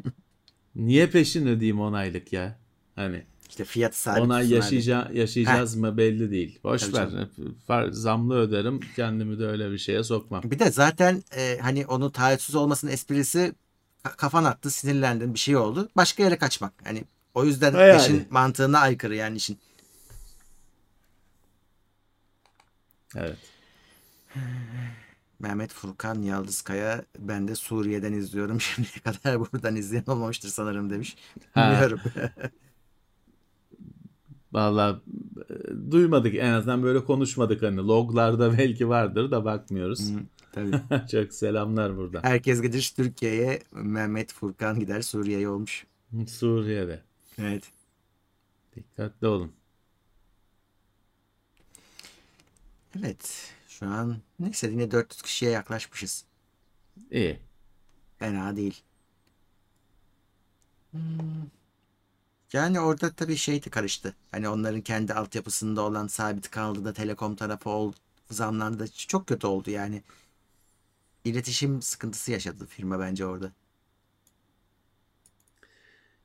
Niye 0.76 1.10
peşin 1.10 1.48
ödeyeyim 1.48 1.80
10 1.80 1.94
aylık 1.94 2.34
ya? 2.34 2.60
Hani 2.96 3.26
İşte 3.56 3.66
fiyat 3.66 3.96
sabit. 3.96 4.24
10 4.24 4.30
ay 4.30 4.42
tutsun 4.42 4.56
abi. 4.56 4.64
yaşayacağız, 4.64 5.16
yaşayacağız 5.16 5.76
mı 5.76 5.98
belli 5.98 6.32
değil. 6.32 6.60
Boş 6.64 6.82
Tabii 6.82 7.16
ver. 7.16 7.28
Far- 7.68 7.92
Zamlı 7.92 8.36
öderim. 8.36 8.80
Kendimi 8.96 9.40
de 9.40 9.46
öyle 9.46 9.72
bir 9.72 9.78
şeye 9.78 10.04
sokmam. 10.04 10.44
Bir 10.44 10.60
de 10.60 10.72
zaten 10.72 11.24
e, 11.38 11.58
hani 11.62 11.86
onu 11.86 12.12
taahhütsüz 12.12 12.56
olmasının 12.56 12.92
esprisi 12.92 13.54
ka- 14.04 14.16
kafan 14.16 14.44
attı, 14.44 14.72
sinirlendin, 14.72 15.34
bir 15.34 15.40
şey 15.40 15.58
oldu. 15.58 15.90
Başka 15.96 16.24
yere 16.24 16.38
kaçmak. 16.38 16.74
Hani 16.84 17.04
o 17.34 17.46
yüzden 17.46 17.74
yani. 17.74 17.98
peşin 17.98 18.28
mantığına 18.30 18.80
aykırı 18.80 19.16
yani 19.16 19.38
işin. 19.38 19.60
Evet. 23.16 23.38
Mehmet 25.40 25.74
Furkan 25.74 26.22
Yaldızkaya 26.22 27.04
ben 27.20 27.48
de 27.48 27.56
Suriye'den 27.56 28.14
izliyorum. 28.14 28.62
Şimdiye 28.76 29.00
kadar 29.04 29.40
buradan 29.40 29.76
izleyen 29.76 30.06
olmamıştır 30.08 30.50
sanırım 30.50 30.90
demiş. 30.90 31.16
Ha. 31.54 31.72
Bilmiyorum. 31.72 32.00
Vallahi 34.56 35.00
e, 35.50 35.92
duymadık 35.92 36.36
en 36.36 36.52
azından 36.52 36.84
böyle 36.84 37.04
konuşmadık 37.04 37.62
hani 37.62 37.78
loglarda 37.78 38.58
belki 38.58 38.90
vardır 38.90 39.32
da 39.32 39.46
bakmıyoruz. 39.46 40.12
Hı, 40.12 40.20
Tabii. 40.52 41.08
Çok 41.12 41.34
selamlar 41.34 41.98
buradan. 41.98 42.24
Herkes 42.24 42.62
gider 42.62 42.92
Türkiye'ye, 42.92 43.60
Mehmet 43.72 44.34
Furkan 44.34 44.80
gider 44.80 45.02
Suriye'ye 45.02 45.50
olmuş. 45.50 45.86
Suriye'de. 46.28 47.02
Evet. 47.40 47.64
Dikkatli 48.76 49.28
olun. 49.28 49.52
Evet. 53.00 53.54
Şu 53.68 53.86
an 53.86 54.18
neyse 54.40 54.68
yine 54.68 54.92
400 54.92 55.22
kişiye 55.22 55.52
yaklaşmışız. 55.52 56.26
İyi. 57.12 57.40
Fena 58.20 58.56
değil. 58.56 58.82
Hmm. 60.92 61.02
Yani 62.56 62.80
orada 62.80 63.10
tabii 63.12 63.36
şey 63.38 63.64
de 63.66 63.70
karıştı. 63.70 64.16
Hani 64.32 64.50
onların 64.50 64.82
kendi 64.82 65.14
altyapısında 65.14 65.82
olan 65.82 66.08
sabit 66.08 66.52
kaldı 66.52 66.86
da 66.86 66.94
Telekom 66.94 67.36
tarafı 67.36 67.70
ol, 67.70 67.94
zamlandı 68.32 68.88
çok 69.08 69.28
kötü 69.28 69.48
oldu 69.48 69.70
yani. 69.72 70.04
İletişim 71.26 71.82
sıkıntısı 71.82 72.32
yaşadı 72.32 72.66
firma 72.66 73.00
bence 73.00 73.26
orada. 73.26 73.52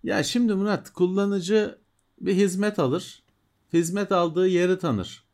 Ya 0.05 0.23
şimdi 0.23 0.55
Murat 0.55 0.91
kullanıcı 0.93 1.79
bir 2.21 2.35
hizmet 2.35 2.79
alır. 2.79 3.23
Hizmet 3.73 4.13
aldığı 4.13 4.49
yeri 4.49 4.79
tanır. 4.79 5.25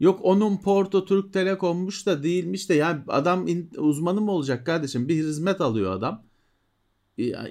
Yok 0.00 0.20
onun 0.22 0.56
portu 0.56 1.04
Türk 1.04 1.32
Telekom'muş 1.32 2.06
da 2.06 2.22
değilmiş 2.22 2.68
de 2.68 2.74
yani 2.74 3.02
adam 3.08 3.48
in- 3.48 3.70
uzmanı 3.76 4.20
mı 4.20 4.32
olacak 4.32 4.66
kardeşim? 4.66 5.08
Bir 5.08 5.14
hizmet 5.16 5.60
alıyor 5.60 5.92
adam. 5.92 6.24
Ya- 7.18 7.48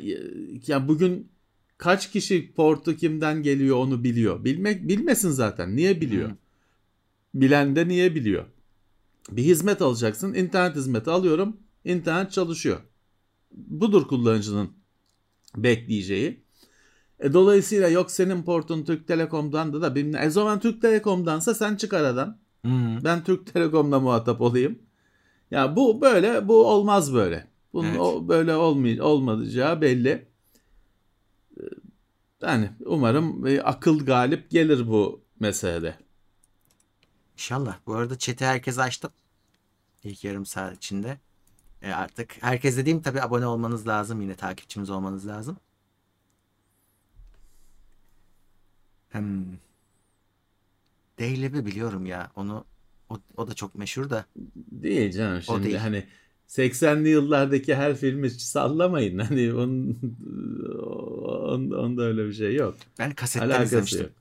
ya 0.67 0.87
bugün 0.87 1.31
kaç 1.79 2.11
kişi 2.11 2.53
portu 2.53 2.95
kimden 2.95 3.43
geliyor 3.43 3.77
onu 3.77 4.03
biliyor. 4.03 4.45
Bilmek 4.45 4.87
bilmesin 4.87 5.29
zaten. 5.29 5.75
Niye 5.75 6.01
biliyor? 6.01 6.29
Hı. 6.29 6.35
Bilen 7.33 7.75
de 7.75 7.87
niye 7.87 8.15
biliyor? 8.15 8.45
Bir 9.31 9.43
hizmet 9.43 9.81
alacaksın. 9.81 10.33
İnternet 10.33 10.75
hizmeti 10.75 11.09
alıyorum. 11.09 11.57
İnternet 11.85 12.31
çalışıyor. 12.31 12.79
Budur 13.51 14.07
kullanıcının 14.07 14.69
bekleyeceği. 15.57 16.43
E, 17.19 17.33
dolayısıyla 17.33 17.87
yok 17.87 18.11
senin 18.11 18.43
portun 18.43 18.83
Türk 18.83 19.07
Telekom'dan 19.07 19.73
da 19.73 19.81
da 19.81 19.95
bilmem. 19.95 20.23
E 20.23 20.29
zaman 20.29 20.59
Türk 20.59 20.81
Telekom'dansa 20.81 21.53
sen 21.53 21.75
çık 21.75 21.93
aradan. 21.93 22.37
Ben 23.03 23.23
Türk 23.23 23.53
Telekom'la 23.53 23.99
muhatap 23.99 24.41
olayım. 24.41 24.79
Ya 25.51 25.75
bu 25.75 26.01
böyle, 26.01 26.47
bu 26.47 26.65
olmaz 26.67 27.13
böyle. 27.13 27.47
Bunun 27.73 27.87
Evet. 27.87 27.99
o, 27.99 28.27
böyle 28.27 28.55
olmay 28.55 29.01
olmayacağı 29.01 29.81
belli. 29.81 30.28
Yani 32.41 32.69
umarım 32.85 33.45
akıl 33.63 34.05
galip 34.05 34.49
gelir 34.49 34.87
bu 34.87 35.21
meselede. 35.39 35.95
İnşallah. 37.33 37.77
Bu 37.85 37.95
arada 37.95 38.17
chat'i 38.17 38.45
herkese 38.45 38.81
açtım. 38.81 39.11
İlk 40.03 40.23
yarım 40.23 40.45
saat 40.45 40.77
içinde. 40.77 41.17
E 41.81 41.91
artık 41.91 42.43
herkes 42.43 42.77
dediğim 42.77 43.01
tabii 43.01 43.21
abone 43.21 43.45
olmanız 43.45 43.87
lazım. 43.87 44.21
Yine 44.21 44.35
takipçimiz 44.35 44.89
olmanız 44.89 45.27
lazım. 45.27 45.57
Hmm. 49.11 49.45
Deyleb'i 51.19 51.65
biliyorum 51.65 52.05
ya. 52.05 52.31
Onu 52.35 52.65
o, 53.09 53.19
o 53.37 53.47
da 53.47 53.53
çok 53.53 53.75
meşhur 53.75 54.09
da. 54.09 54.25
Değil 54.55 55.11
canım 55.11 55.41
şimdi 55.41 55.63
değil. 55.63 55.75
hani 55.75 56.07
80'li 56.49 57.09
yıllardaki 57.09 57.75
her 57.75 57.95
filmi 57.95 58.29
sallamayın. 58.29 59.19
Hani 59.29 59.53
onun, 59.53 59.97
on, 61.23 61.71
onda 61.71 62.03
öyle 62.03 62.25
bir 62.27 62.33
şey 62.33 62.55
yok. 62.55 62.75
Ben 62.99 63.11
kasetten 63.11 63.47
Alakası 63.47 63.65
izlemiştim. 63.65 64.01
yok. 64.01 64.11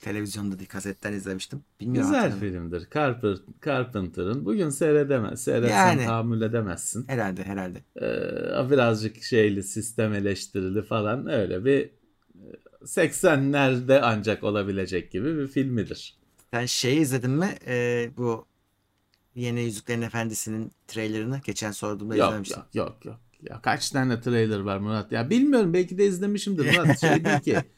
Televizyonda 0.00 0.58
değil 0.58 0.68
kasetten 0.68 1.12
izlemiştim. 1.12 1.62
Bilmiyorum. 1.80 2.10
Güzel 2.10 2.30
hatırlamıyorum. 2.30 2.70
filmdir. 2.70 2.88
Carper, 2.94 3.36
Carpenter'ın. 3.64 4.44
Bugün 4.44 4.68
seyredemez. 4.70 5.44
Seyretsen 5.44 5.76
Yani. 5.76 6.04
tahammül 6.04 6.42
edemezsin. 6.42 7.04
Herhalde 7.08 7.42
herhalde. 7.44 7.78
Ee, 7.96 8.70
birazcık 8.70 9.22
şeyli 9.22 9.62
sistem 9.62 10.14
eleştirili 10.14 10.82
falan 10.82 11.26
öyle 11.28 11.64
bir 11.64 11.80
e, 11.80 11.90
80'lerde 12.84 14.00
ancak 14.02 14.44
olabilecek 14.44 15.10
gibi 15.12 15.38
bir 15.38 15.46
filmidir. 15.46 16.14
Sen 16.50 16.66
şey 16.66 17.02
izledin 17.02 17.30
mi? 17.30 17.54
E, 17.66 18.08
bu 18.16 18.46
Yeni 19.36 19.62
Yüzüklerin 19.62 20.02
Efendisi'nin 20.02 20.72
trailerını 20.88 21.40
geçen 21.44 21.72
sorduğumda 21.72 22.16
Yok 22.16 22.26
izlememiştim. 22.26 22.62
yok 22.74 23.04
yok 23.04 23.04
yok. 23.04 23.16
Ya 23.50 23.60
kaç 23.62 23.90
tane 23.90 24.20
trailer 24.20 24.60
var 24.60 24.78
Murat? 24.78 25.12
Ya 25.12 25.30
bilmiyorum 25.30 25.72
belki 25.74 25.98
de 25.98 26.06
izlemişimdir 26.06 26.76
Murat. 26.78 27.00
Şey 27.00 27.24
değil 27.24 27.40
ki. 27.40 27.56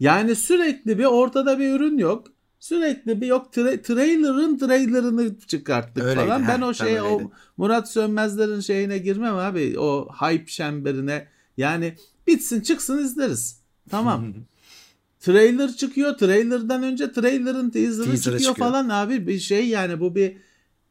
Yani 0.00 0.36
sürekli 0.36 0.98
bir 0.98 1.04
ortada 1.04 1.58
bir 1.58 1.74
ürün 1.74 1.98
yok. 1.98 2.26
Sürekli 2.60 3.20
bir 3.20 3.26
yok 3.26 3.54
tra- 3.54 3.82
trailer'ın 3.82 4.58
trailer'ını 4.58 5.38
çıkarttık 5.38 6.04
Öyleydi, 6.04 6.28
falan. 6.28 6.42
Ben 6.42 6.60
ha, 6.60 6.68
o 6.68 6.72
tam 6.72 6.74
şeye 6.74 7.02
o. 7.02 7.30
Murat 7.56 7.90
Sönmezler'in 7.92 8.60
şeyine 8.60 8.98
girmem 8.98 9.34
abi. 9.36 9.78
O 9.78 10.08
hype 10.20 10.46
çemberine 10.46 11.28
Yani 11.56 11.94
bitsin 12.26 12.60
çıksın 12.60 12.98
izleriz. 12.98 13.60
Tamam. 13.90 14.34
trailer 15.20 15.72
çıkıyor. 15.72 16.18
Trailer'dan 16.18 16.82
önce 16.82 17.12
trailer'ın 17.12 17.70
teaser'ı 17.70 18.04
Teaser'ı 18.04 18.16
çıkıyor, 18.16 18.38
çıkıyor. 18.38 18.56
falan 18.68 18.88
abi. 18.88 19.26
Bir 19.26 19.38
şey 19.38 19.68
yani 19.68 20.00
bu 20.00 20.14
bir 20.14 20.36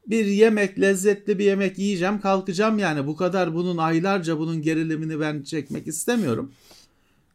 bir 0.09 0.25
yemek 0.25 0.79
lezzetli 0.79 1.39
bir 1.39 1.45
yemek 1.45 1.79
yiyeceğim 1.79 2.21
kalkacağım 2.21 2.79
yani 2.79 3.07
bu 3.07 3.15
kadar 3.15 3.53
bunun 3.53 3.77
aylarca 3.77 4.39
bunun 4.39 4.61
gerilimini 4.61 5.19
ben 5.19 5.43
çekmek 5.43 5.87
istemiyorum. 5.87 6.53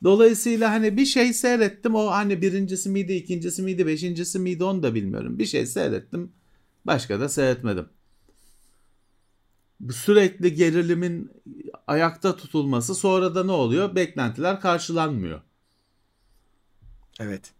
Dolayısıyla 0.04 0.70
hani 0.70 0.96
bir 0.96 1.06
şey 1.06 1.32
seyrettim 1.32 1.94
o 1.94 2.06
hani 2.06 2.42
birincisi 2.42 2.88
miydi 2.88 3.12
ikincisi 3.12 3.62
miydi 3.62 3.87
beşincisi 3.87 4.38
miydi 4.38 4.64
onu 4.64 4.82
da 4.82 4.94
bilmiyorum. 4.94 5.38
Bir 5.38 5.46
şey 5.46 5.66
seyrettim 5.66 6.32
başka 6.84 7.20
da 7.20 7.28
seyretmedim. 7.28 7.88
Sürekli 9.92 10.54
gerilimin 10.54 11.30
ayakta 11.87 12.37
tutulması 12.37 12.94
sonra 12.94 13.34
da 13.34 13.44
ne 13.44 13.52
oluyor? 13.52 13.94
Beklentiler 13.94 14.60
karşılanmıyor. 14.60 15.40
Evet. 17.20 17.53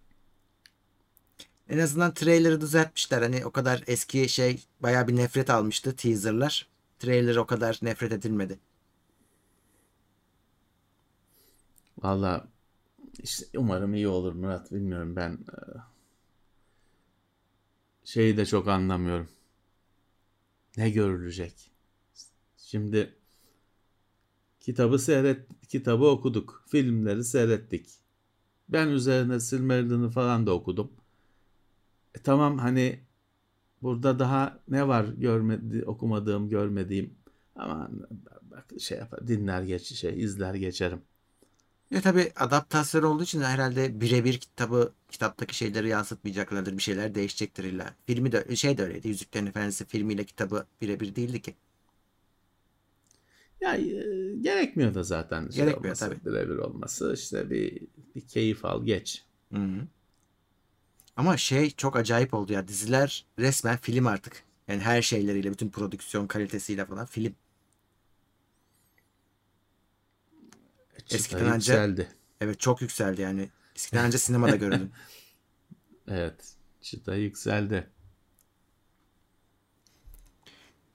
En 1.69 1.79
azından 1.79 2.15
trailer'ı 2.15 2.61
düzeltmişler. 2.61 3.23
Hani 3.23 3.47
o 3.47 3.51
kadar 3.51 3.85
eski 3.87 4.29
şey 4.29 4.65
bayağı 4.81 5.09
bir 5.09 5.17
nefret 5.17 5.51
almıştı 5.51 5.97
teaser'lar. 5.97 6.69
Trailer 6.99 7.37
o 7.37 7.47
kadar 7.47 7.79
nefret 7.83 8.13
edilmedi. 8.13 8.59
Valla 12.03 12.49
işte 13.19 13.59
umarım 13.59 13.95
iyi 13.95 14.09
olur 14.09 14.33
Murat 14.33 14.73
bilmiyorum 14.73 15.17
ben 15.17 15.33
e, 15.33 15.59
şeyi 18.05 18.37
de 18.37 18.47
çok 18.47 18.69
anlamıyorum. 18.69 19.29
Ne 20.77 20.91
görülecek? 20.91 21.71
Şimdi 22.59 23.15
kitabı 24.61 24.99
seyret 24.99 25.47
kitabı 25.69 26.07
okuduk. 26.07 26.65
Filmleri 26.69 27.25
seyrettik. 27.25 27.89
Ben 28.69 28.89
üzerine 28.89 29.41
Silmarillion'ı 29.41 30.11
falan 30.11 30.47
da 30.47 30.53
okudum. 30.55 30.93
E, 32.15 32.19
tamam 32.23 32.59
hani 32.59 33.01
burada 33.83 34.19
daha 34.19 34.61
ne 34.69 34.89
var 34.89 35.05
görmedi 35.05 35.85
okumadığım 35.87 36.49
görmediğim 36.49 37.15
ama 37.57 37.91
bak 38.43 38.67
şey 38.81 38.99
yapar 38.99 39.29
dinler 39.29 39.63
geç 39.63 39.83
şey 39.95 40.21
izler 40.25 40.55
geçerim. 40.55 41.03
Ya 41.91 42.01
tabii 42.01 42.33
adaptasyon 42.37 43.03
olduğu 43.03 43.23
için 43.23 43.41
herhalde 43.43 44.01
birebir 44.01 44.39
kitabı 44.39 44.93
kitaptaki 45.11 45.57
şeyleri 45.57 45.89
yansıtmayacaklardır. 45.89 46.73
Bir 46.79 46.83
şeyler 46.83 47.15
değişecektir 47.15 47.65
illa. 47.65 47.95
Filmi 48.07 48.33
de 48.33 48.57
şey 48.57 48.79
de 48.79 48.83
öyleydi. 48.83 49.09
Yüzüklerin 49.09 49.47
Efendisi 49.47 49.85
filmiyle 49.85 50.25
kitabı 50.25 50.67
birebir 50.81 51.17
değildi 51.17 51.43
ki. 51.43 51.55
Ya 53.61 53.77
e, 53.77 53.83
gerekmiyor 54.41 54.95
da 54.95 55.03
zaten 55.03 55.49
şey 55.51 55.65
Gerekmiyor 55.65 55.85
olması, 55.85 56.09
tabii. 56.09 56.21
birebir 56.27 56.57
olması. 56.57 57.13
işte 57.15 57.51
bir, 57.51 57.83
bir 58.15 58.21
keyif 58.21 58.65
al 58.65 58.85
geç. 58.85 59.25
Hı 59.53 59.59
hı. 59.59 59.87
Ama 61.17 61.37
şey 61.37 61.71
çok 61.71 61.97
acayip 61.97 62.35
oldu 62.35 62.53
ya. 62.53 62.69
Diziler 62.69 63.27
resmen 63.39 63.77
film 63.77 64.07
artık. 64.07 64.43
Yani 64.69 64.81
her 64.81 65.03
şeyleriyle, 65.03 65.51
bütün 65.53 65.71
prodüksiyon 65.71 66.27
kalitesiyle 66.27 66.85
falan 66.87 67.07
film. 67.07 67.35
Çıta 70.99 71.17
Eskiden 71.17 71.45
anca- 71.45 71.55
yükseldi. 71.55 72.09
Evet 72.41 72.61
çok 72.61 72.83
yükseldi 72.83 73.21
yani. 73.23 73.49
Eskiden 73.77 74.07
önce 74.07 74.19
sinemada 74.19 74.57
görüldüm. 74.57 74.91
Evet. 76.09 76.55
Çıta 76.83 77.15
yükseldi. 77.15 77.91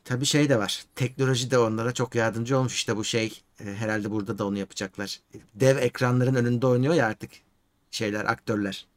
Tabii 0.06 0.26
şey 0.26 0.50
de 0.50 0.60
var. 0.60 0.86
Teknoloji 0.96 1.52
de 1.52 1.58
onlara 1.58 1.94
çok 1.94 2.16
yardımcı 2.16 2.58
olmuş. 2.58 2.74
İşte 2.76 2.98
bu 2.98 3.04
şey 3.04 3.42
e, 3.60 3.64
herhalde 3.64 4.12
burada 4.12 4.38
da 4.38 4.48
onu 4.48 4.58
yapacaklar. 4.58 5.20
Dev 5.56 5.78
ekranların 5.78 6.36
önünde 6.36 6.68
oynuyor 6.68 6.94
ya 6.94 7.06
artık 7.08 7.32
şeyler, 7.92 8.26
aktörler. 8.26 8.88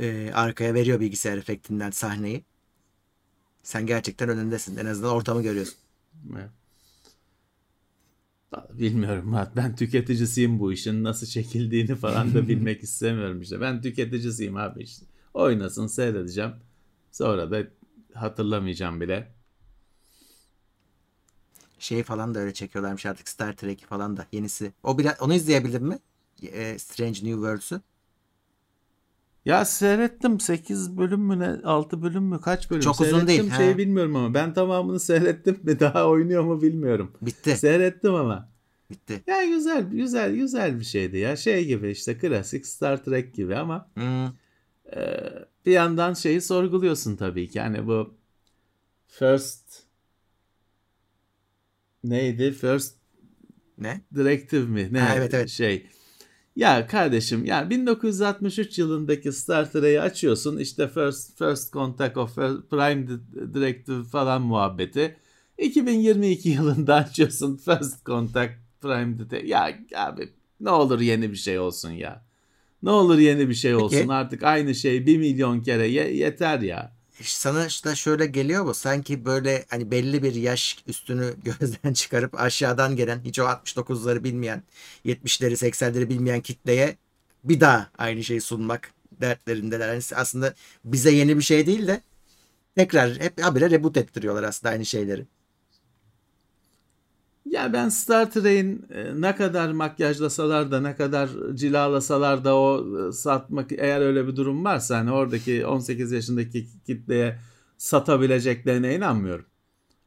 E, 0.00 0.30
arkaya 0.34 0.74
veriyor 0.74 1.00
bilgisayar 1.00 1.38
efektinden 1.38 1.90
sahneyi. 1.90 2.44
Sen 3.62 3.86
gerçekten 3.86 4.28
önündesin. 4.28 4.76
En 4.76 4.86
azından 4.86 5.12
ortamı 5.12 5.42
görüyorsun. 5.42 5.74
Bilmiyorum. 8.72 9.36
Ben 9.56 9.76
tüketicisiyim 9.76 10.58
bu 10.58 10.72
işin. 10.72 11.04
Nasıl 11.04 11.26
çekildiğini 11.26 11.94
falan 11.94 12.34
da 12.34 12.48
bilmek 12.48 12.82
istemiyorum 12.82 13.40
işte. 13.40 13.60
Ben 13.60 13.82
tüketicisiyim 13.82 14.56
abi 14.56 14.82
işte. 14.82 15.06
Oynasın 15.34 15.86
seyredeceğim. 15.86 16.52
Sonra 17.12 17.50
da 17.50 17.66
hatırlamayacağım 18.14 19.00
bile. 19.00 19.34
Şeyi 21.78 22.02
falan 22.02 22.34
da 22.34 22.38
öyle 22.38 22.54
çekiyorlarmış 22.54 23.06
artık 23.06 23.28
Star 23.28 23.56
Trek'i 23.56 23.86
falan 23.86 24.16
da 24.16 24.26
yenisi. 24.32 24.72
O 24.82 24.98
biraz 24.98 25.20
onu 25.20 25.34
izleyebildin 25.34 25.84
mi? 25.84 25.98
E, 26.42 26.78
Strange 26.78 27.12
New 27.12 27.32
Worlds'u. 27.32 27.80
Ya 29.44 29.64
seyrettim 29.64 30.40
8 30.40 30.96
bölüm 30.98 31.20
mü 31.20 31.38
ne 31.38 31.48
6 31.64 32.02
bölüm 32.02 32.22
mü 32.24 32.40
kaç 32.40 32.70
bölüm 32.70 32.80
Çok 32.82 33.00
uzun 33.00 33.26
seyrettim 33.26 33.26
değil, 33.28 33.50
şeyi 33.56 33.72
he. 33.72 33.78
bilmiyorum 33.78 34.16
ama 34.16 34.34
ben 34.34 34.54
tamamını 34.54 35.00
seyrettim 35.00 35.60
mi 35.62 35.80
daha 35.80 36.08
oynuyor 36.08 36.44
mu 36.44 36.62
bilmiyorum. 36.62 37.12
Bitti. 37.22 37.56
Seyrettim 37.56 38.14
ama. 38.14 38.48
Bitti. 38.90 39.22
Ya 39.26 39.44
güzel 39.44 39.82
güzel 39.90 40.34
güzel 40.34 40.78
bir 40.80 40.84
şeydi 40.84 41.18
ya 41.18 41.36
şey 41.36 41.66
gibi 41.66 41.90
işte 41.90 42.18
klasik 42.18 42.66
Star 42.66 43.04
Trek 43.04 43.34
gibi 43.34 43.56
ama 43.56 43.90
Hmm. 43.94 44.26
e, 44.96 45.22
bir 45.66 45.72
yandan 45.72 46.14
şeyi 46.14 46.40
sorguluyorsun 46.40 47.16
tabii 47.16 47.48
ki 47.48 47.58
yani 47.58 47.86
bu 47.86 48.14
First 49.06 49.82
neydi 52.04 52.52
First 52.52 52.94
Ne? 53.78 54.00
Directive 54.14 54.66
mi? 54.66 54.88
Ne 54.92 55.00
Ha, 55.00 55.14
evet, 55.16 55.34
evet. 55.34 55.48
şey. 55.48 55.86
Ya 56.56 56.86
kardeşim 56.86 57.44
ya 57.44 57.70
1963 57.70 58.78
yılındaki 58.78 59.32
Star 59.32 59.72
Trek'i 59.72 60.00
açıyorsun 60.00 60.58
işte 60.58 60.88
First 60.88 61.38
First 61.38 61.72
Contact 61.72 62.16
of 62.16 62.34
Prime 62.70 63.06
Directive 63.54 64.04
falan 64.04 64.42
muhabbeti. 64.42 65.16
2022 65.58 66.48
yılında 66.48 66.94
açıyorsun 67.04 67.56
First 67.56 68.06
Contact 68.06 68.52
Prime 68.80 69.18
Directive. 69.18 69.48
Ya 69.48 69.78
abi 69.96 70.28
ne 70.60 70.70
olur 70.70 71.00
yeni 71.00 71.30
bir 71.30 71.36
şey 71.36 71.58
olsun 71.58 71.90
ya. 71.90 72.24
Ne 72.82 72.90
olur 72.90 73.18
yeni 73.18 73.48
bir 73.48 73.54
şey 73.54 73.74
olsun. 73.74 74.08
Artık 74.08 74.42
aynı 74.42 74.74
şey 74.74 75.06
bir 75.06 75.18
milyon 75.18 75.60
kere 75.60 75.86
ye- 75.86 76.16
yeter 76.16 76.60
ya. 76.60 76.92
Sana 77.22 77.66
işte 77.66 77.96
şöyle 77.96 78.26
geliyor 78.26 78.64
mu? 78.64 78.74
Sanki 78.74 79.24
böyle 79.24 79.64
hani 79.68 79.90
belli 79.90 80.22
bir 80.22 80.34
yaş 80.34 80.78
üstünü 80.86 81.34
gözden 81.44 81.92
çıkarıp 81.92 82.40
aşağıdan 82.40 82.96
gelen 82.96 83.20
hiç 83.24 83.38
o 83.38 83.42
69'ları 83.44 84.24
bilmeyen 84.24 84.62
70'leri 85.04 85.52
80'leri 85.52 86.08
bilmeyen 86.08 86.40
kitleye 86.40 86.96
bir 87.44 87.60
daha 87.60 87.90
aynı 87.98 88.24
şeyi 88.24 88.40
sunmak 88.40 88.90
dertlerindeler. 89.20 89.88
Yani 89.88 90.02
aslında 90.14 90.54
bize 90.84 91.10
yeni 91.10 91.36
bir 91.38 91.42
şey 91.42 91.66
değil 91.66 91.86
de 91.86 92.00
tekrar 92.76 93.20
hep 93.20 93.42
habire 93.42 93.70
reboot 93.70 93.96
ettiriyorlar 93.96 94.42
aslında 94.42 94.72
aynı 94.72 94.86
şeyleri. 94.86 95.26
Ya 97.54 97.72
ben 97.72 97.88
Star 97.88 98.30
Trek'in 98.30 98.86
e, 98.90 99.20
ne 99.20 99.36
kadar 99.36 99.72
makyajlasalar 99.72 100.70
da 100.70 100.80
ne 100.80 100.96
kadar 100.96 101.30
cilalasalar 101.54 102.44
da 102.44 102.56
o 102.56 102.86
e, 103.08 103.12
satmak 103.12 103.72
eğer 103.72 104.00
öyle 104.00 104.26
bir 104.26 104.36
durum 104.36 104.64
varsa 104.64 104.98
hani 104.98 105.12
oradaki 105.12 105.66
18 105.66 106.12
yaşındaki 106.12 106.66
kitleye 106.86 107.38
satabileceklerine 107.78 108.94
inanmıyorum. 108.94 109.44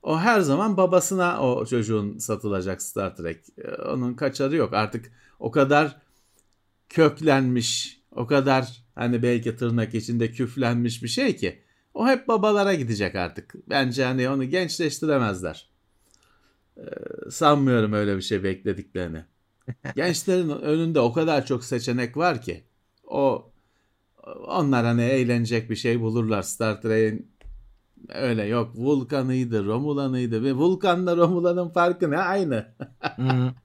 O 0.03 0.19
her 0.19 0.41
zaman 0.41 0.77
babasına 0.77 1.41
o 1.41 1.65
çocuğun 1.65 2.17
satılacak 2.17 2.81
Star 2.81 3.15
Trek. 3.15 3.37
E, 3.57 3.81
Onun 3.81 4.13
kaçarı 4.13 4.55
yok. 4.55 4.73
Artık 4.73 5.11
o 5.39 5.51
kadar 5.51 5.97
köklenmiş, 6.89 8.01
o 8.11 8.27
kadar 8.27 8.83
hani 8.95 9.23
belki 9.23 9.55
tırnak 9.55 9.95
içinde 9.95 10.31
küflenmiş 10.31 11.03
bir 11.03 11.07
şey 11.07 11.35
ki 11.35 11.61
o 11.93 12.07
hep 12.07 12.27
babalara 12.27 12.73
gidecek 12.73 13.15
artık. 13.15 13.55
Bence 13.69 14.05
hani 14.05 14.29
onu 14.29 14.43
gençleştiremezler 14.45 15.76
sanmıyorum 17.29 17.93
öyle 17.93 18.17
bir 18.17 18.21
şey 18.21 18.43
beklediklerini. 18.43 19.25
Gençlerin 19.95 20.49
önünde 20.49 20.99
o 20.99 21.13
kadar 21.13 21.45
çok 21.45 21.63
seçenek 21.63 22.17
var 22.17 22.41
ki 22.41 22.63
o 23.03 23.51
onlar 24.47 24.85
hani 24.85 25.01
eğlenecek 25.01 25.69
bir 25.69 25.75
şey 25.75 26.01
bulurlar. 26.01 26.41
Star 26.41 26.81
Trek'in 26.81 27.31
öyle 28.09 28.43
yok 28.43 28.75
Vulkan'ıydı 28.75 29.65
Romulan'ıydı 29.65 30.43
ve 30.43 30.53
Vulkan'la 30.53 31.17
Romulan'ın 31.17 31.69
farkı 31.69 32.11
ne? 32.11 32.17
Aynı. 32.17 32.67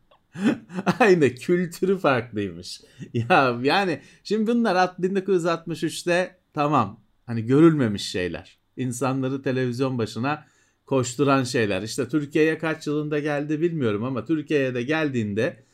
Aynı 1.01 1.35
kültürü 1.35 1.99
farklıymış. 1.99 2.81
Ya 3.13 3.59
yani 3.63 4.01
şimdi 4.25 4.47
bunlar 4.47 4.77
at- 4.77 4.99
1963'te 4.99 6.37
tamam 6.55 7.01
hani 7.27 7.47
görülmemiş 7.47 8.11
şeyler. 8.11 8.59
İnsanları 8.77 9.43
televizyon 9.43 9.99
başına 9.99 10.45
koşturan 10.93 11.45
şeyler. 11.45 11.83
İşte 11.83 12.09
Türkiye'ye 12.09 12.59
kaç 12.59 12.87
yılında 12.87 13.19
geldi 13.19 13.61
bilmiyorum 13.61 14.05
ama 14.05 14.25
Türkiye'ye 14.25 14.75
de 14.75 14.83
geldiğinde 14.83 15.65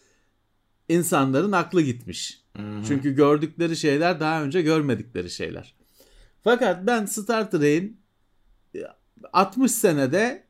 insanların 0.88 1.52
aklı 1.52 1.83
gitmiş. 1.83 2.42
Hı. 2.57 2.62
Çünkü 2.88 3.14
gördükleri 3.14 3.76
şeyler 3.76 4.20
daha 4.20 4.42
önce 4.42 4.62
görmedikleri 4.62 5.31
şeyler. 5.31 5.74
Fakat 6.44 6.87
ben 6.87 7.04
Star 7.04 7.50
Trek'in 7.50 8.00
60 9.33 9.72
senede 9.72 10.44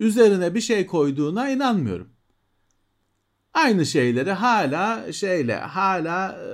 üzerine 0.00 0.54
bir 0.54 0.60
şey 0.60 0.86
koyduğuna 0.86 1.50
inanmıyorum. 1.50 2.08
aynı 3.54 3.86
şeyleri 3.86 4.32
hala 4.32 5.12
şeyle 5.12 5.56
hala 5.56 6.32
e, 6.32 6.48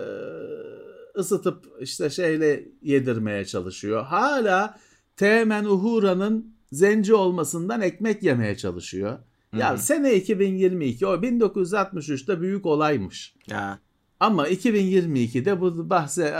ısıtıp 1.19 1.66
işte 1.81 2.11
şeyle 2.11 2.69
yedirmeye 2.83 3.45
çalışıyor. 3.45 4.05
Hala 4.05 4.79
Teğmen 5.16 5.64
Uhura'nın 5.64 6.56
zenci 6.77 7.15
olmasından 7.15 7.81
ekmek 7.81 8.23
yemeye 8.23 8.57
çalışıyor. 8.57 9.19
Ya 9.57 9.73
Hı. 9.73 9.79
sene 9.79 10.15
2022 10.15 11.07
o 11.07 11.15
1963'te 11.15 12.41
büyük 12.41 12.67
olaymış. 12.67 13.35
Ya 13.51 13.79
Ama 14.21 14.49
2022'de 14.49 15.61
bu 15.61 15.91
bahse 15.91 16.35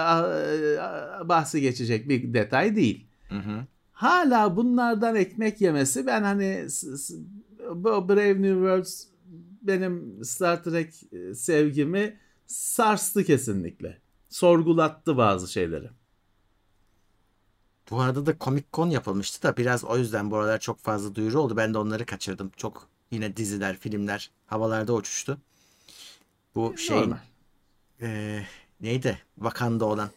bahsi 1.25 1.61
geçecek 1.61 2.09
bir 2.09 2.35
detay 2.35 2.77
değil. 2.77 3.07
Hı 3.29 3.39
hı. 3.39 3.67
Hala 3.93 4.57
bunlardan 4.57 5.17
ekmek 5.17 5.61
yemesi 5.61 6.07
ben 6.07 6.23
hani 6.23 6.67
Brave 7.85 8.43
New 8.43 8.55
Worlds 8.55 9.05
benim 9.63 10.25
Star 10.25 10.65
Trek 10.65 10.95
e, 11.13 11.35
sevgimi 11.35 12.17
sarstı 12.47 13.25
kesinlikle. 13.25 13.99
Sorgulattı 14.29 15.17
bazı 15.17 15.53
şeyleri. 15.53 15.89
Bu 17.91 18.01
arada 18.01 18.27
da 18.27 18.39
Comic 18.41 18.65
Con 18.73 18.91
yapılmıştı 18.91 19.43
da 19.43 19.57
biraz 19.57 19.85
o 19.85 19.99
yüzden 19.99 20.31
bu 20.31 20.37
aralar 20.37 20.61
çok 20.61 20.79
fazla 20.79 21.15
duyuru 21.15 21.41
oldu. 21.41 21.57
Ben 21.57 21.75
de 21.75 21.79
onları 21.79 22.07
kaçırdım. 22.07 22.51
Çok 22.57 22.89
yine 23.11 23.37
diziler, 23.37 23.77
filmler 23.77 24.31
havalarda 24.47 24.95
uçuştu. 24.95 25.39
Bu 26.55 26.79
şey 26.79 26.97
Normal. 26.97 27.19
neydi? 28.81 29.19
Wakanda 29.35 29.85
olan. 29.85 30.11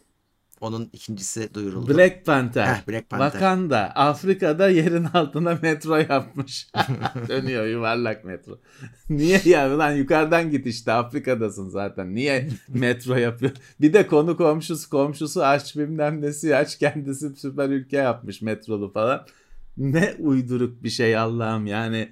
Onun 0.60 0.90
ikincisi 0.92 1.54
duyuruldu. 1.54 1.94
Black 1.94 2.26
Panther. 2.26 2.66
Heh, 2.66 2.88
Black 2.88 3.10
Panther. 3.10 3.30
Wakanda 3.30 3.92
Afrika'da 3.94 4.68
yerin 4.68 5.04
altına 5.04 5.58
metro 5.62 5.96
yapmış. 5.96 6.68
Dönüyor 7.28 7.66
yuvarlak 7.66 8.24
metro. 8.24 8.58
Niye 9.10 9.40
ya 9.44 9.78
lan 9.78 9.92
yukarıdan 9.92 10.50
git 10.50 10.66
işte 10.66 10.92
Afrika'dasın 10.92 11.68
zaten. 11.68 12.14
Niye 12.14 12.48
metro 12.68 13.14
yapıyor? 13.14 13.52
Bir 13.80 13.92
de 13.92 14.06
konu 14.06 14.36
komşusu 14.36 14.90
komşusu 14.90 15.44
aç 15.44 15.76
bilmem 15.76 16.22
nesi 16.22 16.56
aç 16.56 16.78
kendisi 16.78 17.36
süper 17.36 17.68
ülke 17.68 17.96
yapmış 17.96 18.42
metrolu 18.42 18.92
falan. 18.92 19.26
Ne 19.76 20.14
uyduruk 20.18 20.82
bir 20.82 20.90
şey 20.90 21.16
Allah'ım 21.16 21.66
yani. 21.66 22.08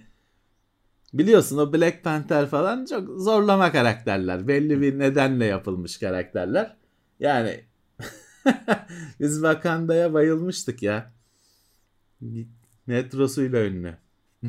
Biliyorsun 1.13 1.59
o 1.59 1.73
Black 1.73 2.05
Panther 2.05 2.47
falan 2.47 2.85
çok 2.85 3.21
zorlama 3.21 3.73
karakterler. 3.73 4.49
Belli 4.49 4.81
bir 4.81 4.99
nedenle 4.99 5.45
yapılmış 5.45 5.99
karakterler. 5.99 6.77
Yani 7.21 7.68
biz 9.21 9.35
Wakanda'ya 9.35 10.13
bayılmıştık 10.13 10.83
ya. 10.83 11.13
Metrosuyla 12.87 13.65
ünlü. 13.65 13.97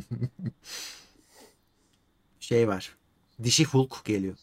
Şey 2.39 2.67
var. 2.67 2.95
Dişi 3.43 3.65
Hulk 3.65 4.05
geliyor. 4.05 4.35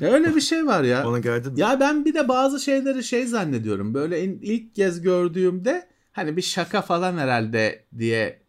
Öyle 0.00 0.36
bir 0.36 0.40
şey 0.40 0.66
var 0.66 0.82
ya. 0.82 1.06
Onu 1.08 1.22
gördün 1.22 1.52
mü? 1.52 1.60
Ya 1.60 1.80
ben 1.80 2.04
bir 2.04 2.14
de 2.14 2.28
bazı 2.28 2.60
şeyleri 2.60 3.04
şey 3.04 3.26
zannediyorum. 3.26 3.94
Böyle 3.94 4.24
ilk 4.24 4.74
kez 4.74 5.02
gördüğümde 5.02 5.88
hani 6.12 6.36
bir 6.36 6.42
şaka 6.42 6.82
falan 6.82 7.18
herhalde 7.18 7.84
diye 7.98 8.42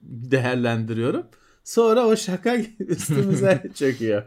değerlendiriyorum. 0.00 1.26
Sonra 1.64 2.06
o 2.06 2.16
şaka 2.16 2.56
üstümüze 2.78 3.70
çöküyor. 3.74 4.22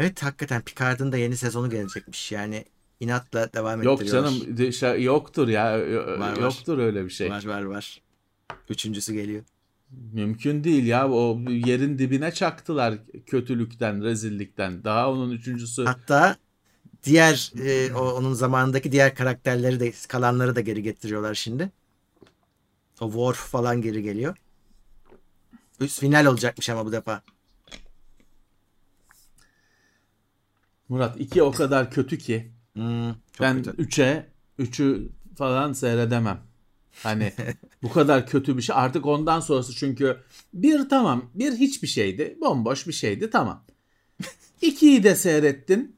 Evet 0.00 0.22
hakikaten 0.22 0.62
Picard'ın 0.62 1.12
da 1.12 1.16
yeni 1.16 1.36
sezonu 1.36 1.70
gelecekmiş. 1.70 2.32
Yani 2.32 2.64
inatla 3.00 3.52
devam 3.52 3.82
Yok 3.82 4.02
ettiriyorlar. 4.02 4.30
canım 4.30 4.56
şa- 4.56 5.02
yoktur 5.02 5.48
ya. 5.48 5.72
var. 6.20 6.36
Yoktur 6.36 6.78
öyle 6.78 7.04
bir 7.04 7.10
şey. 7.10 7.30
Var 7.30 7.46
var 7.46 7.62
var. 7.62 8.02
Üçüncüsü 8.68 9.12
geliyor. 9.14 9.44
Mümkün 10.12 10.64
değil 10.64 10.86
ya. 10.86 11.08
O 11.08 11.40
yerin 11.48 11.98
dibine 11.98 12.32
çaktılar 12.32 12.94
kötülükten, 13.26 14.02
rezillikten. 14.02 14.84
Daha 14.84 15.10
onun 15.10 15.30
üçüncüsü. 15.30 15.84
Hatta 15.84 16.36
diğer 17.04 17.52
e, 17.64 17.94
o, 17.94 18.10
onun 18.10 18.32
zamanındaki 18.32 18.92
diğer 18.92 19.14
karakterleri 19.14 19.80
de 19.80 19.92
kalanları 20.08 20.56
da 20.56 20.60
geri 20.60 20.82
getiriyorlar 20.82 21.34
şimdi. 21.34 21.70
O 23.00 23.06
Worf 23.06 23.36
falan 23.38 23.82
geri 23.82 24.02
geliyor. 24.02 24.36
Üst 25.80 26.00
final 26.00 26.26
olacakmış 26.26 26.70
ama 26.70 26.86
bu 26.86 26.92
defa. 26.92 27.22
Murat 30.90 31.20
2 31.20 31.42
o 31.42 31.52
kadar 31.52 31.90
kötü 31.90 32.18
ki. 32.18 32.52
Hmm, 32.72 33.12
çok 33.32 33.40
ben 33.40 33.62
kötü. 33.62 33.82
3'e 33.82 34.26
3'ü 34.58 35.08
falan 35.36 35.72
seyredemem. 35.72 36.40
Hani 37.02 37.32
bu 37.82 37.92
kadar 37.92 38.26
kötü 38.26 38.56
bir 38.56 38.62
şey. 38.62 38.76
Artık 38.76 39.06
ondan 39.06 39.40
sonrası 39.40 39.72
çünkü 39.72 40.16
bir 40.54 40.88
tamam 40.88 41.30
bir 41.34 41.52
hiçbir 41.52 41.88
şeydi. 41.88 42.38
Bomboş 42.40 42.86
bir 42.86 42.92
şeydi 42.92 43.30
tamam. 43.30 43.64
İkiyi 44.62 45.02
de 45.02 45.14
seyrettin. 45.14 45.96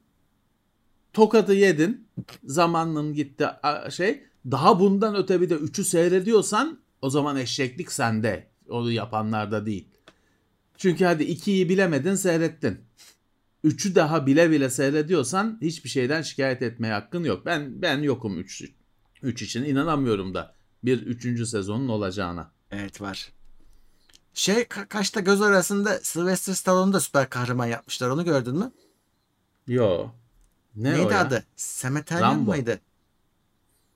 Tokadı 1.12 1.54
yedin. 1.54 2.08
Zamanın 2.44 3.14
gitti 3.14 3.46
şey. 3.90 4.22
Daha 4.50 4.80
bundan 4.80 5.16
öte 5.16 5.40
bir 5.40 5.50
de 5.50 5.54
3'ü 5.54 5.84
seyrediyorsan 5.84 6.78
o 7.02 7.10
zaman 7.10 7.36
eşeklik 7.36 7.92
sende. 7.92 8.48
Onu 8.68 8.92
yapanlarda 8.92 9.66
değil. 9.66 9.88
Çünkü 10.76 11.04
hadi 11.04 11.24
2'yi 11.24 11.68
bilemedin 11.68 12.14
seyrettin. 12.14 12.80
3'ü 13.64 13.94
daha 13.94 14.26
bile 14.26 14.50
bile 14.50 14.70
seyrediyorsan 14.70 15.58
hiçbir 15.62 15.88
şeyden 15.88 16.22
şikayet 16.22 16.62
etmeye 16.62 16.92
hakkın 16.92 17.24
yok. 17.24 17.46
Ben 17.46 17.82
ben 17.82 17.98
yokum 17.98 18.38
3 18.38 18.64
3 19.22 19.42
için 19.42 19.64
inanamıyorum 19.64 20.34
da 20.34 20.54
bir 20.84 21.02
3. 21.02 21.48
sezonun 21.48 21.88
olacağına. 21.88 22.50
Evet 22.70 23.00
var. 23.00 23.32
Şey 24.34 24.54
ka- 24.62 24.88
kaçta 24.88 25.20
göz 25.20 25.42
arasında 25.42 25.98
Sylvester 25.98 26.52
Stallone'u 26.54 26.92
da 26.92 27.00
süper 27.00 27.30
kahraman 27.30 27.66
yapmışlar. 27.66 28.08
Onu 28.08 28.24
gördün 28.24 28.56
mü? 28.58 28.72
Yo. 29.66 30.08
Ne 30.76 30.94
o 30.94 30.98
Neydi 30.98 31.12
ya? 31.12 31.20
adı? 31.20 31.44
Cemeterian 31.56 32.22
Rambo. 32.22 32.50
mıydı? 32.50 32.80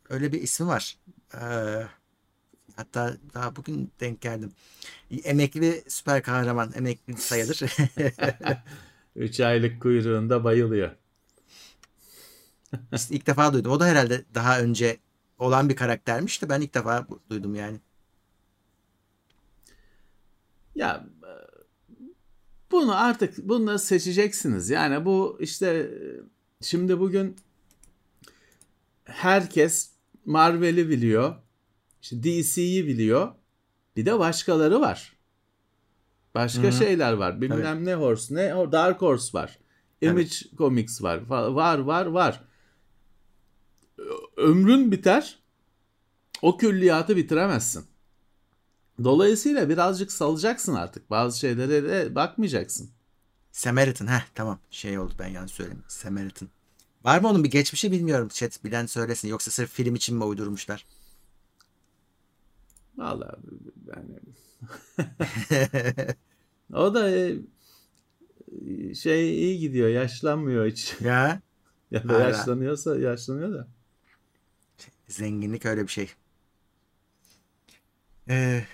Öyle 0.09 0.33
bir 0.33 0.43
ismi 0.43 0.67
var. 0.67 0.97
Ee, 1.35 1.39
hatta 2.77 3.17
daha 3.35 3.57
bugün 3.57 3.93
denk 4.01 4.21
geldim. 4.21 4.53
Emekli 5.25 5.85
süper 5.89 6.23
kahraman. 6.23 6.73
Emekli 6.75 7.17
sayılır. 7.17 7.61
3 9.17 9.41
aylık 9.41 9.83
kuyruğunda 9.83 10.45
bayılıyor. 10.45 10.91
İlk 13.11 13.27
defa 13.27 13.53
duydum. 13.53 13.73
O 13.73 13.81
da 13.81 13.87
herhalde 13.87 14.25
daha 14.35 14.61
önce 14.61 14.99
olan 15.39 15.69
bir 15.69 15.77
karaktermiş 15.77 16.43
de 16.43 16.49
ben 16.49 16.61
ilk 16.61 16.75
defa 16.75 17.07
duydum 17.31 17.55
yani. 17.55 17.81
Ya 20.75 21.07
e, 21.23 21.33
bunu 22.71 23.01
artık 23.01 23.39
bunu 23.49 23.79
seçeceksiniz. 23.79 24.71
Yani 24.71 25.05
bu 25.05 25.39
işte 25.41 25.67
e, 25.67 25.99
şimdi 26.65 27.01
bugün 27.01 27.37
herkes 29.05 29.91
Marvel'i 30.25 30.89
biliyor. 30.89 31.37
İşte 32.03 32.23
DC'yi 32.23 32.87
biliyor. 32.87 33.33
Bir 33.97 34.07
de 34.07 34.19
başkaları 34.19 34.81
var. 34.81 35.16
Başka 36.37 36.63
Hı 36.63 36.69
hı. 36.69 36.73
şeyler 36.73 37.13
var. 37.13 37.41
Bilmem 37.41 37.85
ne 37.85 37.95
Horse, 37.95 38.35
ne 38.35 38.73
Dark 38.73 39.03
Horse 39.03 39.39
var. 39.39 39.59
Image 40.01 40.35
Comics 40.59 41.03
var. 41.03 41.27
Var 41.29 41.79
var 41.79 42.07
var. 42.07 42.45
Ömrün 44.37 44.93
biter. 44.93 45.39
O 46.43 46.57
külliyatı 46.57 47.17
bitiremezsin. 47.17 47.85
Dolayısıyla 49.05 49.69
birazcık 49.69 50.13
salacaksın 50.13 50.75
artık. 50.75 51.11
Bazı 51.11 51.39
şeylere 51.39 51.83
de 51.83 52.15
bakmayacaksın. 52.15 52.91
Samaritan. 53.53 54.07
Heh 54.07 54.25
tamam. 54.35 54.59
Şey 54.71 54.99
oldu 54.99 55.13
ben 55.19 55.29
yanlış 55.29 55.53
söyledim. 55.53 55.85
Samaritan. 55.89 56.49
Var 57.05 57.21
mı 57.21 57.29
onun 57.29 57.45
bir 57.45 57.51
geçmişi 57.51 57.93
bilmiyorum. 57.93 58.29
Chat 58.29 58.65
bilen 58.65 58.87
söylesin. 58.87 59.29
Yoksa 59.29 59.51
sırf 59.51 59.71
film 59.71 59.95
için 59.95 60.17
mi 60.17 60.25
uydurmuşlar? 60.25 60.87
Vallahi 62.97 63.37
yani 63.87 64.19
o 66.73 66.95
da 66.95 67.11
e, 67.11 67.35
şey 68.95 69.35
iyi 69.35 69.59
gidiyor. 69.59 69.89
Yaşlanmıyor 69.89 70.67
hiç. 70.67 70.97
ya 71.01 71.41
ya 71.91 72.09
da 72.09 72.15
Hala. 72.15 72.23
yaşlanıyorsa 72.29 72.99
yaşlanıyor 72.99 73.55
da. 73.55 73.69
zenginlik 75.09 75.67
öyle 75.67 75.83
bir 75.83 75.89
şey. 75.89 76.11
Ee, 78.29 78.65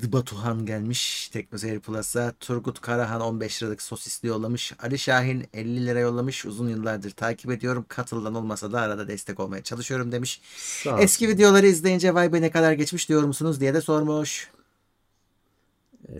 The 0.00 0.12
Batuhan 0.12 0.66
gelmiş 0.66 1.28
Teknoseyir 1.28 1.80
Plus'a. 1.80 2.32
Turgut 2.40 2.80
Karahan 2.80 3.20
15 3.20 3.62
liralık 3.62 3.82
sosisli 3.82 4.28
yollamış. 4.28 4.72
Ali 4.82 4.98
Şahin 4.98 5.46
50 5.52 5.86
lira 5.86 5.98
yollamış. 5.98 6.46
Uzun 6.46 6.68
yıllardır 6.68 7.10
takip 7.10 7.50
ediyorum. 7.50 7.84
Katıldan 7.88 8.34
olmasa 8.34 8.72
da 8.72 8.80
arada 8.80 9.08
destek 9.08 9.40
olmaya 9.40 9.62
çalışıyorum 9.62 10.12
demiş. 10.12 10.40
Eski 10.98 11.28
videoları 11.28 11.66
izleyince 11.66 12.14
vay 12.14 12.32
be 12.32 12.40
ne 12.40 12.50
kadar 12.50 12.72
geçmiş 12.72 13.08
diyor 13.08 13.22
musunuz 13.22 13.60
diye 13.60 13.74
de 13.74 13.80
sormuş. 13.80 14.50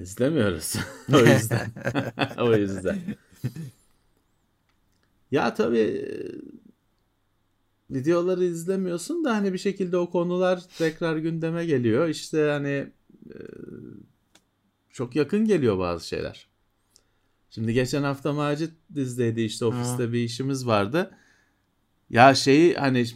İzlemiyoruz. 0.00 0.74
o 1.12 1.18
yüzden. 1.26 1.70
o 2.38 2.56
yüzden. 2.56 2.98
Ya 5.30 5.54
tabii 5.54 5.78
e, 5.78 6.04
videoları 7.90 8.44
izlemiyorsun 8.44 9.24
da 9.24 9.36
hani 9.36 9.52
bir 9.52 9.58
şekilde 9.58 9.96
o 9.96 10.10
konular 10.10 10.62
tekrar 10.78 11.16
gündeme 11.16 11.66
geliyor. 11.66 12.08
İşte 12.08 12.48
hani 12.50 12.86
e, 13.30 13.38
çok 14.90 15.16
yakın 15.16 15.44
geliyor 15.44 15.78
bazı 15.78 16.08
şeyler. 16.08 16.46
Şimdi 17.50 17.72
geçen 17.72 18.02
hafta 18.02 18.32
Macit 18.32 18.72
dizdeydi 18.94 19.40
işte 19.40 19.64
ofiste 19.64 20.02
Hı. 20.02 20.12
bir 20.12 20.18
işimiz 20.24 20.66
vardı. 20.66 21.10
Ya 22.10 22.34
şeyi 22.34 22.74
hani 22.74 23.06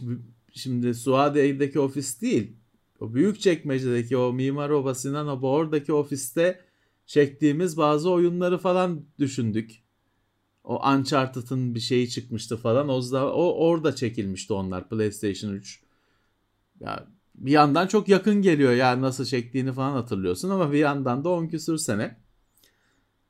şimdi 0.53 0.93
Suadiye'deki 0.93 1.79
ofis 1.79 2.21
değil. 2.21 2.51
O 2.99 3.13
büyük 3.13 3.39
çekmecedeki 3.39 4.17
o 4.17 4.33
Mimar 4.33 4.69
Oba 4.69 4.95
Sinan 4.95 5.27
Oba 5.27 5.47
oradaki 5.47 5.93
ofiste 5.93 6.61
çektiğimiz 7.05 7.77
bazı 7.77 8.11
oyunları 8.11 8.57
falan 8.57 9.05
düşündük. 9.19 9.83
O 10.63 10.89
Uncharted'ın 10.89 11.75
bir 11.75 11.79
şeyi 11.79 12.09
çıkmıştı 12.09 12.57
falan. 12.57 12.89
O, 12.89 13.11
da, 13.11 13.33
o 13.33 13.67
orada 13.67 13.95
çekilmişti 13.95 14.53
onlar 14.53 14.89
PlayStation 14.89 15.51
3. 15.51 15.83
Ya 16.79 17.07
bir 17.35 17.51
yandan 17.51 17.87
çok 17.87 18.07
yakın 18.07 18.41
geliyor 18.41 18.71
ya 18.71 19.01
nasıl 19.01 19.25
çektiğini 19.25 19.73
falan 19.73 19.91
hatırlıyorsun 19.91 20.49
ama 20.49 20.71
bir 20.71 20.77
yandan 20.77 21.23
da 21.23 21.29
10 21.29 21.47
küsür 21.47 21.77
sene. 21.77 22.17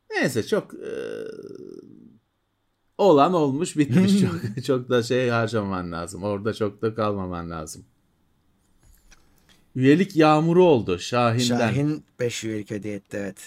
Neyse 0.10 0.44
çok 0.48 0.74
e, 0.74 0.92
olan 2.98 3.34
olmuş 3.34 3.78
bitmiş 3.78 4.22
çok 4.22 4.64
çok 4.66 4.90
da 4.90 5.04
şey 5.04 5.30
harcaman 5.30 5.92
lazım. 5.92 6.24
Orada 6.24 6.54
çok 6.54 6.82
da 6.82 6.96
kalmaman 6.96 7.52
lazım. 7.52 7.86
Üyelik 9.78 10.16
yağmuru 10.16 10.64
oldu 10.64 11.00
Şahin'den. 11.00 11.58
Şahin 11.58 12.04
5 12.20 12.44
üyelik 12.44 12.72
hediye 12.72 12.96
etti 12.96 13.18
evet. 13.18 13.38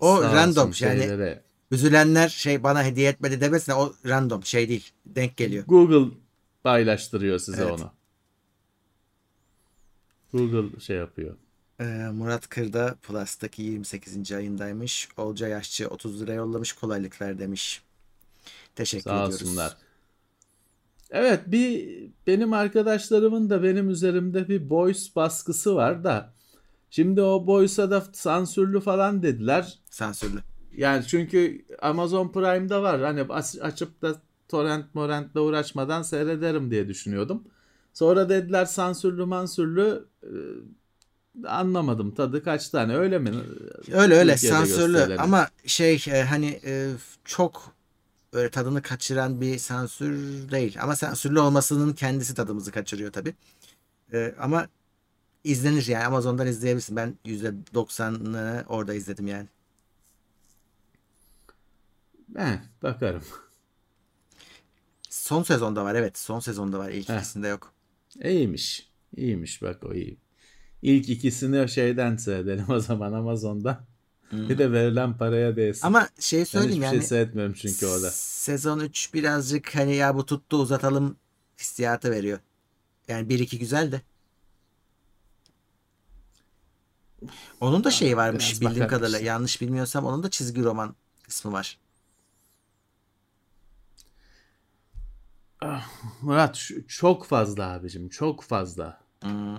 O 0.00 0.16
Sağ 0.16 0.34
random 0.34 0.66
yani 0.66 0.74
şeylere. 0.74 1.42
üzülenler 1.70 2.28
şey 2.28 2.62
bana 2.62 2.84
hediye 2.84 3.10
etmedi 3.10 3.40
demesine 3.40 3.74
o 3.74 3.94
random 4.06 4.44
şey 4.44 4.68
değil 4.68 4.90
denk 5.06 5.36
geliyor. 5.36 5.64
Google 5.66 6.14
paylaştırıyor 6.62 7.38
size 7.38 7.62
evet. 7.62 7.72
onu. 7.72 7.92
Google 10.32 10.80
şey 10.80 10.96
yapıyor. 10.96 11.36
Ee, 11.80 11.84
Murat 12.12 12.48
Kırda 12.48 12.94
Plus'taki 13.02 13.62
28. 13.62 14.32
ayındaymış. 14.32 15.08
Olca 15.16 15.48
Yaşçı 15.48 15.88
30 15.88 16.20
lira 16.20 16.32
yollamış 16.32 16.72
kolaylıklar 16.72 17.38
demiş. 17.38 17.82
Teşekkür 18.76 19.10
Sağ 19.10 19.24
ediyoruz. 19.24 19.42
Olsunlar. 19.42 19.76
Evet 21.10 21.40
bir 21.46 21.88
benim 22.26 22.52
arkadaşlarımın 22.52 23.50
da 23.50 23.62
benim 23.62 23.90
üzerimde 23.90 24.48
bir 24.48 24.70
Boys 24.70 25.16
baskısı 25.16 25.74
var 25.74 26.04
da 26.04 26.34
şimdi 26.90 27.22
o 27.22 27.46
Boys'a 27.46 27.90
da 27.90 28.04
sansürlü 28.12 28.80
falan 28.80 29.22
dediler. 29.22 29.78
Sansürlü. 29.90 30.38
Yani 30.76 31.04
çünkü 31.06 31.64
Amazon 31.82 32.28
Prime'da 32.28 32.82
var. 32.82 33.02
Hani 33.02 33.22
açıp 33.60 34.02
da 34.02 34.14
torrent 34.48 34.94
morentle 34.94 35.40
uğraşmadan 35.40 36.02
seyrederim 36.02 36.70
diye 36.70 36.88
düşünüyordum. 36.88 37.44
Sonra 37.92 38.28
dediler 38.28 38.64
sansürlü 38.64 39.24
mansürlü 39.24 40.04
e, 40.22 40.30
anlamadım 41.44 42.14
tadı 42.14 42.42
kaç 42.42 42.68
tane 42.68 42.96
öyle 42.96 43.18
mi? 43.18 43.30
Öyle 43.92 44.14
öyle 44.14 44.36
sansürlü 44.36 45.16
ama 45.18 45.48
şey 45.66 46.04
e, 46.12 46.22
hani 46.22 46.60
e, 46.64 46.90
çok 47.24 47.75
böyle 48.36 48.50
tadını 48.50 48.82
kaçıran 48.82 49.40
bir 49.40 49.58
sansür 49.58 50.14
değil. 50.50 50.76
Ama 50.82 50.96
sansürlü 50.96 51.40
olmasının 51.40 51.92
kendisi 51.92 52.34
tadımızı 52.34 52.72
kaçırıyor 52.72 53.12
tabi. 53.12 53.34
ama 54.40 54.68
izlenir 55.44 55.86
yani 55.86 56.04
Amazon'dan 56.04 56.46
izleyebilirsin. 56.46 56.96
Ben 56.96 57.18
%90'ını 57.24 58.64
orada 58.66 58.94
izledim 58.94 59.26
yani. 59.26 59.48
Ben 62.28 62.64
bakarım. 62.82 63.22
Son 65.10 65.42
sezonda 65.42 65.84
var 65.84 65.94
evet. 65.94 66.18
Son 66.18 66.40
sezonda 66.40 66.78
var. 66.78 66.90
İlk 66.90 67.08
Heh. 67.08 67.16
ikisinde 67.16 67.48
yok. 67.48 67.72
İyiymiş. 68.24 68.90
İyiymiş 69.16 69.62
bak 69.62 69.84
o 69.84 69.94
iyi. 69.94 70.18
İlk 70.82 71.08
ikisini 71.08 71.68
şeyden 71.68 72.16
seyredelim 72.16 72.70
o 72.70 72.80
zaman 72.80 73.12
Amazon'da. 73.12 73.84
Hmm. 74.30 74.48
Bir 74.48 74.58
de 74.58 74.72
verilen 74.72 75.18
paraya 75.18 75.56
değsin. 75.56 75.86
Ama 75.86 76.08
şey 76.20 76.44
söyleyeyim 76.44 76.82
ben 76.82 76.86
yani. 76.86 76.98
şey 76.98 77.08
seyretmiyorum 77.08 77.54
çünkü 77.54 77.86
orada. 77.86 78.10
Sezon 78.10 78.80
3 78.80 79.14
birazcık 79.14 79.74
hani 79.76 79.94
ya 79.94 80.16
bu 80.16 80.26
tuttu 80.26 80.56
uzatalım 80.56 81.16
hissiyatı 81.58 82.10
veriyor. 82.10 82.38
Yani 83.08 83.28
1-2 83.28 83.58
güzel 83.58 83.92
de. 83.92 84.00
Onun 87.60 87.84
da 87.84 87.90
şeyi 87.90 88.16
varmış 88.16 88.48
Biraz 88.48 88.60
bildiğim 88.60 88.88
kadarıyla. 88.88 89.18
Işte. 89.18 89.28
Yanlış 89.28 89.60
bilmiyorsam 89.60 90.04
onun 90.04 90.22
da 90.22 90.30
çizgi 90.30 90.62
roman 90.62 90.94
kısmı 91.22 91.52
var. 91.52 91.78
Ah, 95.60 95.88
Murat 96.22 96.70
çok 96.88 97.26
fazla 97.26 97.72
abicim 97.72 98.08
çok 98.08 98.42
fazla. 98.42 99.00
Hmm. 99.22 99.56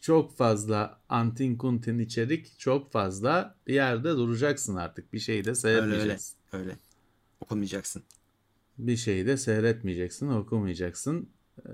Çok 0.00 0.36
fazla 0.36 1.00
antin 1.08 1.56
kuntin 1.56 1.98
içerik 1.98 2.58
çok 2.58 2.92
fazla 2.92 3.54
bir 3.66 3.74
yerde 3.74 4.08
duracaksın 4.08 4.76
artık 4.76 5.12
bir 5.12 5.18
şeyi 5.18 5.44
de 5.44 5.54
seyretmeyeceksin. 5.54 6.36
Öyle 6.52 6.62
öyle, 6.62 6.70
öyle. 6.70 6.78
okumayacaksın. 7.40 8.02
Bir 8.78 8.96
şeyi 8.96 9.26
de 9.26 9.36
seyretmeyeceksin 9.36 10.28
okumayacaksın. 10.28 11.28
Ee, 11.66 11.70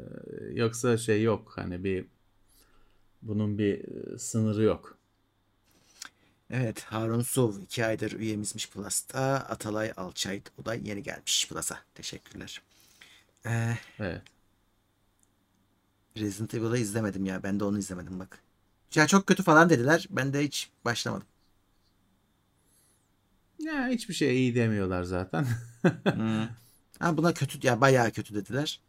yoksa 0.52 0.98
şey 0.98 1.22
yok 1.22 1.52
hani 1.56 1.84
bir 1.84 2.04
bunun 3.22 3.58
bir 3.58 3.78
e, 3.78 4.18
sınırı 4.18 4.62
yok. 4.62 4.98
Evet 6.50 6.82
Harun 6.82 7.22
Suv 7.22 7.62
iki 7.62 7.86
aydır 7.86 8.12
üyemizmiş 8.12 8.70
Plus'ta. 8.70 9.20
Atalay 9.20 9.92
Alçay 9.96 10.42
o 10.62 10.64
da 10.64 10.74
yeni 10.74 11.02
gelmiş 11.02 11.48
Plus'a. 11.48 11.78
Teşekkürler. 11.94 12.62
Ee, 13.46 13.78
evet. 13.98 14.22
Resident 16.16 16.54
Evil'ı 16.54 16.78
izlemedim 16.78 17.24
ya. 17.24 17.42
Ben 17.42 17.60
de 17.60 17.64
onu 17.64 17.78
izlemedim 17.78 18.20
bak. 18.20 18.38
Ya 18.94 19.06
çok 19.06 19.26
kötü 19.26 19.42
falan 19.42 19.70
dediler. 19.70 20.06
Ben 20.10 20.32
de 20.32 20.44
hiç 20.44 20.70
başlamadım. 20.84 21.26
Ya 23.58 23.88
hiçbir 23.88 24.14
şey 24.14 24.36
iyi 24.36 24.54
demiyorlar 24.54 25.02
zaten. 25.02 25.46
hmm. 26.04 26.48
Ha, 26.98 27.16
buna 27.16 27.34
kötü 27.34 27.66
ya 27.66 27.80
bayağı 27.80 28.10
kötü 28.10 28.34
dediler. 28.34 28.80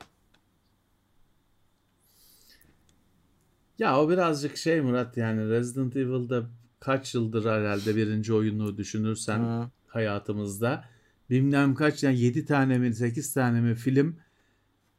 Ya 3.80 3.99
o 3.99 4.09
birazcık 4.09 4.57
şey 4.57 4.82
Murat 4.82 5.17
yani 5.17 5.49
Resident 5.49 5.95
Evil'da 5.95 6.43
kaç 6.80 7.15
yıldır 7.15 7.45
herhalde 7.45 7.95
birinci 7.95 8.34
oyunu 8.34 8.78
düşünürsen 8.78 9.39
hmm. 9.39 9.69
hayatımızda 9.88 10.86
bilmem 11.30 11.75
kaç 11.75 12.03
yani 12.03 12.19
7 12.19 12.45
tane 12.45 12.78
mi 12.78 12.93
8 12.93 13.34
tane 13.34 13.61
mi 13.61 13.75
film 13.75 14.17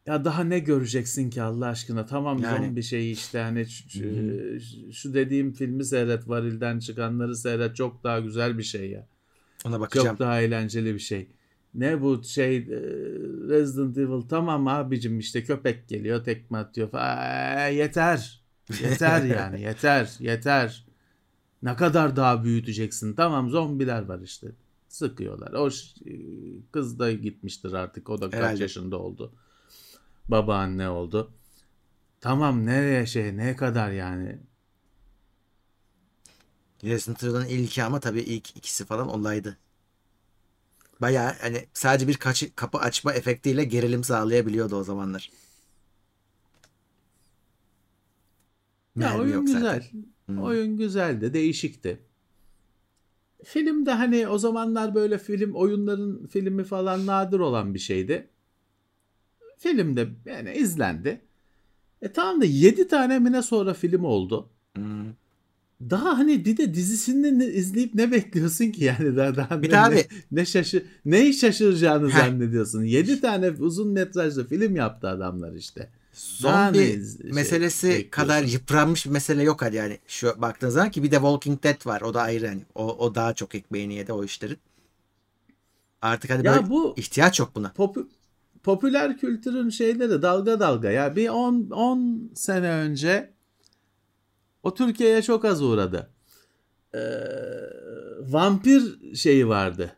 ya 0.07 0.25
daha 0.25 0.45
ne 0.45 0.59
göreceksin 0.59 1.31
ki 1.31 1.43
Allah 1.43 1.67
aşkına? 1.67 2.07
Tamam 2.07 2.39
yani. 2.43 2.67
zombi 2.67 2.83
şey 2.83 3.13
işte 3.13 3.39
hani 3.39 3.67
şu, 3.67 4.03
şu 4.93 5.15
dediğim 5.15 5.53
filmi 5.53 5.85
seyret 5.85 6.29
varilden 6.29 6.79
çıkanları 6.79 7.37
seyret 7.37 7.77
çok 7.77 8.05
daha 8.05 8.21
güzel 8.21 8.59
bir 8.59 8.63
şey 8.63 8.91
ya. 8.91 9.07
Ona 9.65 9.81
bakacağım. 9.81 10.09
Çok 10.09 10.19
daha 10.19 10.41
eğlenceli 10.41 10.95
bir 10.95 10.99
şey. 10.99 11.29
Ne 11.75 12.03
bu 12.03 12.25
şey 12.25 12.57
e, 12.57 12.81
Resident 13.49 13.99
Evil 13.99 14.29
tamam 14.29 14.69
abicim 14.69 15.19
işte 15.19 15.45
köpek 15.45 15.89
geliyor 15.89 16.25
tekme 16.25 16.59
atıyor 16.59 16.91
falan. 16.91 17.69
yeter. 17.69 18.43
Yeter 18.83 19.23
yani 19.37 19.63
yeter 19.63 20.17
yeter. 20.21 20.87
Ne 21.63 21.77
kadar 21.77 22.17
daha 22.17 22.45
büyüteceksin? 22.45 23.15
Tamam 23.15 23.51
zombiler 23.51 24.03
var 24.03 24.21
işte. 24.21 24.47
Sıkıyorlar. 24.89 25.53
O 25.53 25.69
kız 26.73 26.99
da 26.99 27.13
gitmiştir 27.13 27.73
artık. 27.73 28.11
O 28.11 28.21
da 28.21 28.31
kaç 28.31 28.41
Herhalde. 28.41 28.63
yaşında 28.63 28.99
oldu 28.99 29.33
babaanne 30.29 30.89
oldu. 30.89 31.33
Tamam 32.21 32.67
nereye 32.67 33.07
şey 33.07 33.37
ne 33.37 33.57
kadar 33.57 33.91
yani. 33.91 34.39
Resident 36.85 37.25
Evil'ın 37.25 37.47
ilki 37.47 37.83
ama 37.83 38.01
tabii 38.01 38.21
ilk 38.21 38.57
ikisi 38.57 38.85
falan 38.85 39.09
olaydı. 39.09 39.59
Baya 41.01 41.37
hani 41.41 41.67
sadece 41.73 42.09
bir 42.09 42.15
kaç, 42.15 42.45
kapı 42.57 42.79
açma 42.79 43.13
efektiyle 43.13 43.65
gerilim 43.65 44.05
sağlayabiliyordu 44.05 44.77
o 44.77 44.85
zamanlar. 44.85 45.31
Ya 48.97 49.09
Mermi 49.09 49.21
oyun 49.21 49.47
güzel. 49.47 49.91
Hmm. 50.27 50.43
Oyun 50.43 50.77
güzeldi, 50.77 51.35
değişikti. 51.35 52.01
Film 53.45 53.87
de 53.87 53.93
hani 53.93 54.29
o 54.29 54.39
zamanlar 54.39 54.95
böyle 54.95 55.19
film 55.19 55.55
oyunların 55.55 56.27
filmi 56.27 56.65
falan 56.65 57.07
nadir 57.07 57.39
olan 57.39 57.75
bir 57.75 57.79
şeydi. 57.79 58.31
Film 59.59 59.97
de 59.97 60.09
yani 60.27 60.53
izlendi. 60.53 61.21
E 62.03 62.13
tamam 62.13 62.41
da 62.41 62.45
7 62.45 62.89
tane 62.89 63.19
mi 63.19 63.33
ne 63.33 63.43
sonra 63.43 63.75
film 63.75 64.05
oldu. 64.05 64.49
Hmm. 64.77 65.13
Daha 65.81 66.19
hani 66.19 66.45
bir 66.45 66.57
de 66.57 66.75
dizisini 66.75 67.45
izleyip 67.45 67.95
ne 67.95 68.13
bekliyorsun 68.13 68.71
ki 68.71 68.85
yani 69.01 69.17
daha 69.17 69.37
daha 69.37 69.63
bir 69.63 69.71
ne, 69.71 69.79
abi. 69.79 70.05
ne, 70.33 70.47
şaşır 70.47 70.83
neyi 71.05 71.35
şaşıracağını 71.35 72.11
Heh. 72.11 72.19
zannediyorsun. 72.19 72.85
7 72.85 73.21
tane 73.21 73.51
uzun 73.51 73.89
metrajlı 73.89 74.49
film 74.49 74.77
yaptı 74.77 75.09
adamlar 75.09 75.53
işte. 75.53 75.91
Zombi 76.13 76.79
şey, 76.79 77.31
meselesi 77.33 77.87
bekliyorsun. 77.89 78.11
kadar 78.11 78.43
yıpranmış 78.43 79.07
bir 79.07 79.11
mesele 79.11 79.43
yok 79.43 79.63
hadi 79.63 79.77
yani. 79.77 79.99
Şu 80.09 80.41
baktığınız 80.41 80.75
zaman 80.75 80.91
ki 80.91 81.03
bir 81.03 81.11
de 81.11 81.17
Walking 81.17 81.63
Dead 81.63 81.87
var. 81.87 82.01
O 82.01 82.15
da 82.15 82.23
ayrı 82.23 82.47
hani. 82.47 82.63
O, 82.75 82.97
o 82.97 83.15
daha 83.15 83.35
çok 83.35 83.55
ekmeğini 83.55 83.95
yedi 83.95 84.13
o 84.13 84.25
işlerin. 84.25 84.59
Artık 86.03 86.31
hani 86.31 86.47
ya 86.47 86.57
böyle 86.57 86.71
bu 86.71 86.95
ihtiyaç 86.97 87.41
yok 87.41 87.51
buna. 87.55 87.73
Pop, 87.73 87.97
popüler 88.69 89.19
kültürün 89.19 89.71
şeyleri 89.71 90.23
dalga 90.23 90.61
dalga 90.61 90.91
ya 90.91 91.17
bir 91.17 91.29
10 91.29 91.71
10 91.71 92.31
sene 92.35 92.71
önce 92.71 93.33
o 94.63 94.75
Türkiye'ye 94.75 95.23
çok 95.23 95.45
az 95.45 95.63
uğradı. 95.63 96.11
e, 96.95 97.01
vampir 98.21 99.15
şeyi 99.15 99.49
vardı. 99.49 99.93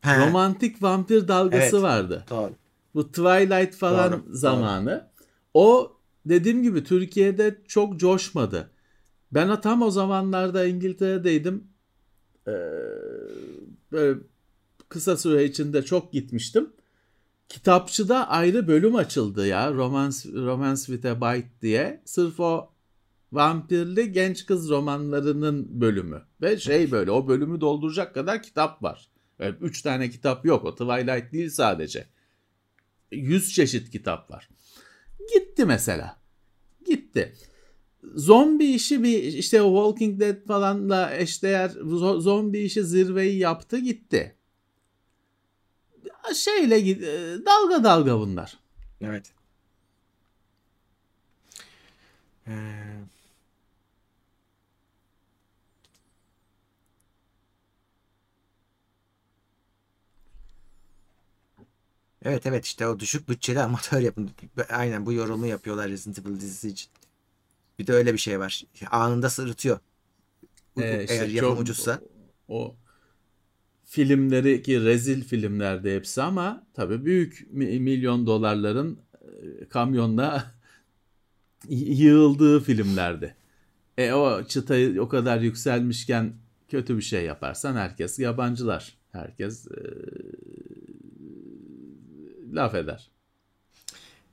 He, 0.00 0.26
Romantik 0.26 0.82
vampir 0.82 1.28
dalgası 1.28 1.76
Evet. 1.76 1.82
vardı. 1.82 2.24
Doğru. 2.30 2.52
Bu 2.94 3.08
Twilight 3.08 3.74
falan 3.74 4.12
Doğru, 4.12 4.26
doğru. 4.26 4.36
zamanı. 4.36 5.08
O 5.54 5.92
dediğim 6.26 6.62
gibi 6.62 6.84
Türkiye'de 6.84 7.58
çok 7.68 8.00
coşmadı. 8.00 8.70
Ben 9.32 9.60
tam 9.60 9.82
o 9.82 9.90
zamanlarda 9.90 10.64
İngiltere'deydim. 10.66 11.64
Ee, 12.48 12.52
böyle 13.92 14.20
kısa 14.88 15.16
süre 15.16 15.44
içinde 15.44 15.82
çok 15.82 16.12
gitmiştim. 16.12 16.70
Kitapçıda 17.50 18.28
ayrı 18.28 18.68
bölüm 18.68 18.94
açıldı 18.94 19.46
ya. 19.46 19.72
Romance, 19.72 20.18
Romance 20.32 20.80
with 20.80 21.06
a 21.06 21.16
Bite 21.20 21.48
diye. 21.62 22.02
Sırf 22.04 22.40
o 22.40 22.70
vampirli 23.32 24.12
genç 24.12 24.46
kız 24.46 24.70
romanlarının 24.70 25.80
bölümü. 25.80 26.22
Ve 26.42 26.58
şey 26.58 26.90
böyle 26.90 27.10
o 27.10 27.28
bölümü 27.28 27.60
dolduracak 27.60 28.14
kadar 28.14 28.42
kitap 28.42 28.82
var. 28.82 29.08
Öyle 29.38 29.56
üç 29.60 29.82
tane 29.82 30.10
kitap 30.10 30.44
yok. 30.44 30.64
O 30.64 30.74
Twilight 30.74 31.32
değil 31.32 31.50
sadece. 31.50 32.06
100 33.12 33.54
çeşit 33.54 33.90
kitap 33.90 34.30
var. 34.30 34.48
Gitti 35.34 35.64
mesela. 35.64 36.20
Gitti. 36.86 37.34
Zombi 38.14 38.64
işi 38.64 39.02
bir 39.02 39.22
işte 39.22 39.58
Walking 39.58 40.20
Dead 40.20 40.46
falanla 40.46 41.16
eşdeğer 41.16 41.70
zo- 41.70 42.20
zombi 42.20 42.58
işi 42.58 42.84
zirveyi 42.84 43.38
yaptı 43.38 43.78
gitti. 43.78 44.36
Şeyle 46.34 46.80
gid- 46.80 47.02
e, 47.04 47.46
dalga 47.46 47.84
dalga 47.84 48.18
bunlar. 48.18 48.58
Evet. 49.00 49.32
Ee, 52.46 52.52
Evet 62.24 62.46
evet 62.46 62.64
işte 62.64 62.86
o 62.86 63.00
düşük 63.00 63.28
bütçeli 63.28 63.60
amatör 63.60 64.00
yapım. 64.00 64.30
Aynen 64.70 65.06
bu 65.06 65.12
yorumu 65.12 65.46
yapıyorlar 65.46 65.88
Resident 65.88 66.18
Evil 66.18 66.40
dizisi 66.40 66.68
için. 66.68 66.90
Bir 67.78 67.86
de 67.86 67.92
öyle 67.92 68.12
bir 68.12 68.18
şey 68.18 68.40
var. 68.40 68.64
Anında 68.90 69.30
sırıtıyor. 69.30 69.78
Ee, 70.76 71.02
işte 71.02 71.14
Eğer 71.14 71.26
yapım 71.28 71.50
çok- 71.50 71.60
ucuzsa. 71.60 72.00
O 72.48 72.74
filmleri 73.90 74.62
ki 74.62 74.80
rezil 74.84 75.24
filmlerdi 75.24 75.94
hepsi 75.94 76.22
ama 76.22 76.66
tabii 76.74 77.04
büyük 77.04 77.46
mi- 77.52 77.80
milyon 77.80 78.26
dolarların 78.26 78.98
e, 79.60 79.68
kamyonla 79.68 80.54
yığıldığı 81.68 82.60
filmlerdi. 82.60 83.34
E 83.98 84.12
o 84.12 84.44
çıtayı 84.44 85.02
o 85.02 85.08
kadar 85.08 85.40
yükselmişken 85.40 86.32
kötü 86.68 86.96
bir 86.96 87.02
şey 87.02 87.24
yaparsan 87.24 87.76
herkes 87.76 88.18
yabancılar. 88.18 88.98
Herkes 89.12 89.66
e, 89.66 89.80
laf 92.52 92.74
eder. 92.74 93.10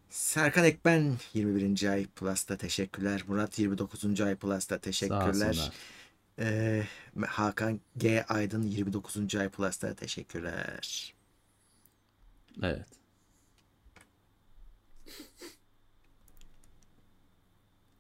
Serkan 0.10 0.66
Ekben 0.66 1.14
21. 1.34 1.90
ay 1.92 2.06
Plus'ta 2.06 2.58
teşekkürler. 2.58 3.24
Murat 3.28 3.60
29. 3.60 4.22
ay 4.22 4.36
Plus'ta 4.36 4.76
Sağ 4.76 4.82
teşekkürler. 4.82 5.28
olsunlar. 5.50 5.72
Ee, 6.40 6.84
Hakan 7.28 7.80
G. 7.98 8.24
Aydın 8.30 8.64
29. 8.64 9.36
ay 9.36 9.50
Plus'ta 9.50 9.96
teşekkürler. 9.96 11.14
Evet. 12.64 12.88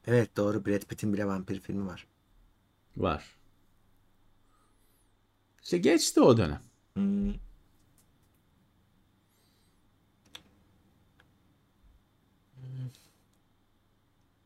Evet 0.07 0.37
doğru 0.37 0.65
Brad 0.65 0.81
Pitt'in 0.81 1.13
bile 1.13 1.25
vampir 1.27 1.59
filmi 1.59 1.87
var. 1.87 2.07
Var. 2.97 3.37
İşte 5.63 5.77
geçti 5.77 6.21
o 6.21 6.37
dönem. 6.37 6.61
Hmm. 6.93 7.33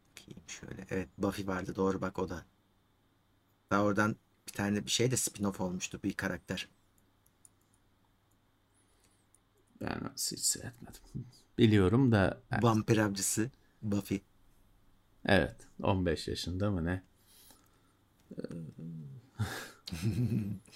Bakayım 0.10 0.42
şöyle. 0.48 0.86
Evet 0.90 1.10
Buffy 1.18 1.48
vardı 1.48 1.76
doğru 1.76 2.02
bak 2.02 2.20
o 2.20 2.30
da. 2.30 2.46
Daha 3.72 3.84
oradan 3.84 4.16
bir 4.48 4.54
tane 4.54 4.86
bir 4.86 4.92
şey 4.92 5.12
de 5.12 5.16
spin-off 5.16 5.64
olmuştu 5.64 6.00
bir 6.04 6.14
karakter. 6.14 6.68
Ben 9.82 10.12
hiç 10.18 10.40
seyretmedim. 10.40 11.02
Biliyorum 11.58 12.12
da 12.12 12.42
Vampir 12.52 12.98
avcısı 12.98 13.52
Buffy. 13.82 14.20
evet 15.26 15.56
15 15.84 16.28
yaşında 16.28 16.72
mı 16.72 16.86
ne? 16.86 17.04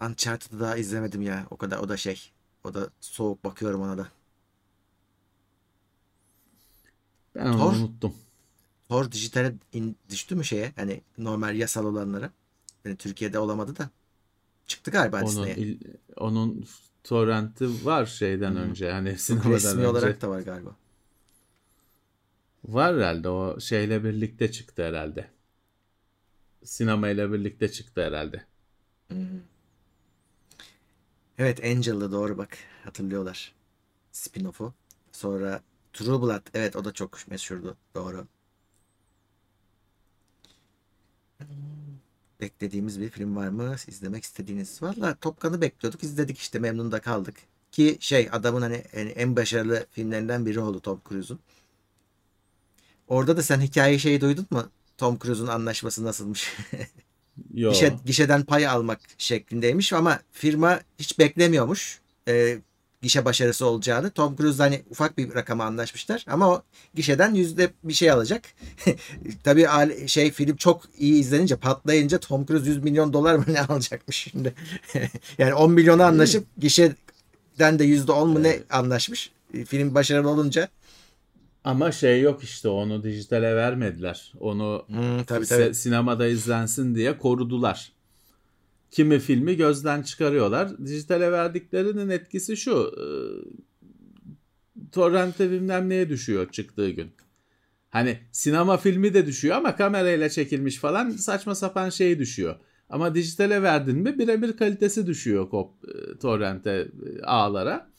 Uncharted'ı 0.00 0.60
daha 0.60 0.76
izlemedim 0.76 1.22
ya. 1.22 1.46
O 1.50 1.56
kadar 1.56 1.78
o 1.78 1.88
da 1.88 1.96
şey. 1.96 2.32
O 2.64 2.74
da 2.74 2.90
soğuk 3.00 3.44
bakıyorum 3.44 3.80
ona 3.82 3.98
da. 3.98 4.08
Ben 7.34 7.46
onu 7.46 7.56
Thor? 7.56 7.74
unuttum. 7.74 8.14
Thor 8.90 9.12
dijitale 9.12 9.54
in- 9.72 9.96
düştü 10.10 10.34
mü 10.36 10.44
şeye? 10.44 10.72
Hani 10.76 11.00
normal 11.18 11.56
yasal 11.56 11.84
olanlara. 11.86 12.30
Yani 12.84 12.96
Türkiye'de 12.96 13.38
olamadı 13.38 13.76
da. 13.76 13.90
Çıktı 14.66 14.90
galiba 14.90 15.22
Onun 15.24 15.46
il- 15.46 15.80
onun 16.16 16.64
torrenti 17.04 17.84
var 17.86 18.06
şeyden 18.06 18.56
önce 18.56 18.86
yani 18.86 19.18
sinemadan 19.18 19.54
resmi 19.54 19.80
önce. 19.80 19.88
olarak 19.90 20.22
da 20.22 20.30
var 20.30 20.40
galiba. 20.40 20.76
Var 22.64 22.96
herhalde 22.96 23.28
o 23.28 23.60
şeyle 23.60 24.04
birlikte 24.04 24.52
çıktı 24.52 24.82
herhalde. 24.84 25.30
Sinemayla 26.64 27.32
birlikte 27.32 27.72
çıktı 27.72 28.00
herhalde. 28.04 28.46
Evet 31.38 31.64
Angel'da 31.64 32.12
doğru 32.12 32.38
bak. 32.38 32.58
Hatırlıyorlar. 32.84 33.54
Spin-off'u. 34.12 34.72
Sonra 35.12 35.62
True 35.92 36.22
Blood. 36.22 36.46
Evet 36.54 36.76
o 36.76 36.84
da 36.84 36.92
çok 36.92 37.28
meşhurdu. 37.28 37.76
Doğru. 37.94 38.26
Beklediğimiz 42.40 43.00
bir 43.00 43.10
film 43.10 43.36
var 43.36 43.48
mı? 43.48 43.76
İzlemek 43.86 44.24
istediğiniz. 44.24 44.82
Valla 44.82 45.14
Top 45.20 45.40
Gun'ı 45.40 45.60
bekliyorduk. 45.60 46.02
izledik 46.04 46.38
işte 46.38 46.58
memnun 46.58 46.92
da 46.92 47.00
kaldık. 47.00 47.34
Ki 47.72 47.96
şey 48.00 48.28
adamın 48.32 48.62
hani 48.62 48.74
en, 48.74 49.36
başarılı 49.36 49.86
filmlerinden 49.90 50.46
biri 50.46 50.60
oldu 50.60 50.80
Tom 50.80 51.00
Cruise'un. 51.08 51.40
Orada 53.08 53.36
da 53.36 53.42
sen 53.42 53.60
hikaye 53.60 53.98
şeyi 53.98 54.20
duydun 54.20 54.46
mu? 54.50 54.64
Tom 54.98 55.18
Cruise'un 55.18 55.46
anlaşması 55.46 56.04
nasılmış? 56.04 56.56
Yo. 57.54 57.72
Gişe, 57.72 57.96
gişeden 58.04 58.44
pay 58.44 58.66
almak 58.66 59.00
şeklindeymiş 59.18 59.92
ama 59.92 60.20
firma 60.32 60.80
hiç 60.98 61.18
beklemiyormuş 61.18 62.00
e, 62.28 62.58
gişe 63.02 63.24
başarısı 63.24 63.66
olacağını. 63.66 64.10
Tom 64.10 64.36
Cruise 64.36 64.62
hani 64.62 64.82
ufak 64.90 65.18
bir 65.18 65.34
rakama 65.34 65.64
anlaşmışlar 65.64 66.24
ama 66.28 66.48
o 66.50 66.62
gişeden 66.94 67.34
yüzde 67.34 67.70
bir 67.84 67.92
şey 67.92 68.10
alacak. 68.10 68.42
Tabii 69.44 69.66
şey 70.08 70.30
film 70.30 70.56
çok 70.56 70.82
iyi 70.98 71.20
izlenince 71.20 71.56
patlayınca 71.56 72.18
Tom 72.18 72.46
Cruise 72.46 72.70
100 72.70 72.78
milyon 72.84 73.12
dolar 73.12 73.34
mı 73.34 73.44
ne 73.48 73.60
alacakmış 73.68 74.16
şimdi. 74.16 74.54
yani 75.38 75.54
10 75.54 75.72
milyona 75.72 76.06
anlaşıp 76.06 76.46
gişeden 76.58 77.78
de 77.78 77.84
yüzde 77.84 78.12
10 78.12 78.28
mu 78.30 78.42
ne 78.42 78.58
anlaşmış. 78.70 79.30
E, 79.54 79.64
Film 79.64 79.94
başarılı 79.94 80.28
olunca. 80.28 80.68
Ama 81.64 81.92
şey 81.92 82.20
yok 82.20 82.44
işte 82.44 82.68
onu 82.68 83.02
dijitale 83.02 83.56
vermediler. 83.56 84.32
Onu 84.40 84.84
Hmm, 84.86 85.24
tabii 85.24 85.46
tabii. 85.46 85.74
sinemada 85.74 86.26
izlensin 86.26 86.94
diye 86.94 87.18
korudular. 87.18 87.92
Kimi 88.90 89.18
filmi 89.18 89.56
gözden 89.56 90.02
çıkarıyorlar. 90.02 90.86
Dijitale 90.86 91.32
verdiklerinin 91.32 92.08
etkisi 92.08 92.56
şu. 92.56 92.92
E, 92.96 93.06
torrente 94.92 95.50
bilmem 95.50 95.88
neye 95.88 96.08
düşüyor 96.08 96.50
çıktığı 96.50 96.90
gün. 96.90 97.10
Hani 97.90 98.18
sinema 98.32 98.76
filmi 98.76 99.14
de 99.14 99.26
düşüyor 99.26 99.56
ama 99.56 99.76
kamerayla 99.76 100.28
çekilmiş 100.28 100.76
falan 100.76 101.10
saçma 101.10 101.54
sapan 101.54 101.90
şey 101.90 102.18
düşüyor. 102.18 102.56
Ama 102.90 103.14
dijitale 103.14 103.62
verdin 103.62 103.96
mi 103.96 104.18
birebir 104.18 104.56
kalitesi 104.56 105.06
düşüyor 105.06 105.50
kop, 105.50 105.70
e, 105.88 106.18
torrente 106.18 106.70
e, 106.70 107.22
ağlara. 107.22 107.90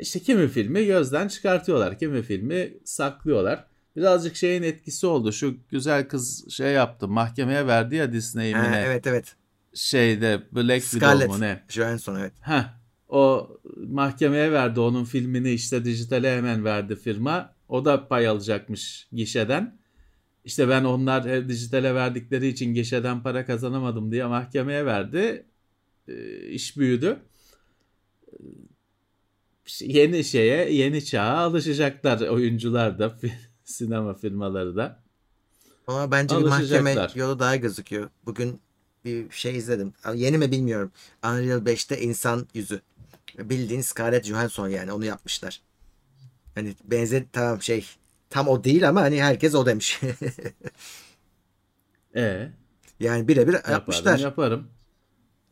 İşte 0.00 0.20
kimi 0.20 0.48
filmi 0.48 0.86
gözden 0.86 1.28
çıkartıyorlar. 1.28 1.98
Kimi 1.98 2.22
filmi 2.22 2.74
saklıyorlar. 2.84 3.66
Birazcık 3.96 4.36
şeyin 4.36 4.62
etkisi 4.62 5.06
oldu. 5.06 5.32
Şu 5.32 5.56
güzel 5.70 6.08
kız 6.08 6.50
şey 6.50 6.72
yaptı. 6.72 7.08
Mahkemeye 7.08 7.66
verdi 7.66 7.96
ya 7.96 8.12
Disney'i 8.12 8.56
evet 8.56 9.06
evet. 9.06 9.36
Şeyde 9.76 10.42
Black 10.52 10.82
Widow 10.82 10.98
Scarlett 10.98 11.28
mu 11.28 11.40
ne? 11.40 11.64
Johansson 11.68 12.16
evet. 12.16 12.32
Heh, 12.40 12.64
o 13.08 13.50
mahkemeye 13.76 14.52
verdi 14.52 14.80
onun 14.80 15.04
filmini 15.04 15.50
işte 15.50 15.84
dijitale 15.84 16.36
hemen 16.36 16.64
verdi 16.64 16.96
firma. 16.96 17.54
O 17.68 17.84
da 17.84 18.08
pay 18.08 18.28
alacakmış 18.28 19.08
gişeden. 19.12 19.78
İşte 20.44 20.68
ben 20.68 20.84
onlar 20.84 21.28
hep 21.28 21.48
dijitale 21.48 21.94
verdikleri 21.94 22.48
için 22.48 22.74
gişeden 22.74 23.22
para 23.22 23.46
kazanamadım 23.46 24.12
diye 24.12 24.24
mahkemeye 24.24 24.86
verdi. 24.86 25.46
Ee, 26.08 26.46
iş 26.48 26.76
büyüdü. 26.76 27.18
Ee, 28.32 28.36
Yeni 29.80 30.24
şeye, 30.24 30.72
yeni 30.72 31.04
çağa 31.04 31.36
alışacaklar 31.36 32.20
oyuncular 32.20 32.98
da, 32.98 33.18
sinema 33.64 34.14
firmaları 34.14 34.76
da. 34.76 35.02
Ama 35.86 36.10
bence 36.10 36.36
bir 36.38 36.42
mahkeme 36.42 36.96
yolu 37.14 37.38
daha 37.38 37.56
gözüküyor. 37.56 38.10
Bugün 38.26 38.60
bir 39.06 39.30
şey 39.30 39.56
izledim. 39.56 39.92
Yeni 40.14 40.38
mi 40.38 40.52
bilmiyorum. 40.52 40.92
Unreal 41.24 41.58
5'te 41.66 42.00
insan 42.00 42.46
yüzü. 42.54 42.80
Bildiğin 43.38 43.80
Scarlett 43.80 44.24
Johansson 44.24 44.68
yani 44.68 44.92
onu 44.92 45.04
yapmışlar. 45.04 45.60
Hani 46.54 46.74
benzer 46.84 47.24
tamam 47.32 47.62
şey 47.62 47.86
tam 48.30 48.48
o 48.48 48.64
değil 48.64 48.88
ama 48.88 49.00
hani 49.00 49.22
herkes 49.22 49.54
o 49.54 49.66
demiş. 49.66 50.00
E 52.16 52.48
yani 53.00 53.28
birebir 53.28 53.52
yaparım 53.52 53.72
yapmışlar. 53.72 54.18
yaparım. 54.18 54.68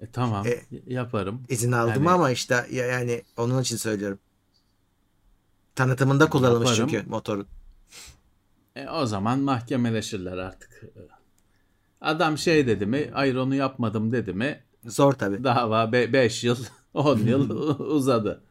E 0.00 0.06
tamam 0.10 0.46
E, 0.46 0.62
yaparım. 0.86 1.42
İzin 1.48 1.72
aldım 1.72 2.04
Yani- 2.04 2.10
ama 2.10 2.30
işte 2.30 2.66
ya- 2.70 2.86
yani 2.86 3.22
onun 3.36 3.62
için 3.62 3.76
söylüyorum. 3.76 4.18
Tanıtımında 5.74 6.30
kullanılmış 6.30 6.70
Yaparım. 6.70 6.88
çünkü 6.90 7.10
motorun. 7.10 7.46
E, 8.76 8.88
o 8.88 9.06
zaman 9.06 9.38
mahkemeleşirler 9.38 10.38
artık. 10.38 10.82
Adam 12.04 12.38
şey 12.38 12.66
dedi 12.66 12.86
mi, 12.86 13.10
hayır 13.12 13.34
onu 13.34 13.54
yapmadım 13.54 14.12
dedi 14.12 14.32
mi, 14.32 14.60
Zor 14.86 15.12
tabii. 15.12 15.44
dava 15.44 15.92
5 15.92 16.44
yıl, 16.44 16.56
10 16.94 17.18
yıl 17.18 17.50
uzadı. 17.78 18.42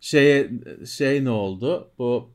Şeye 0.00 0.50
şey 0.86 1.24
ne 1.24 1.30
oldu? 1.30 1.90
Bu 1.98 2.30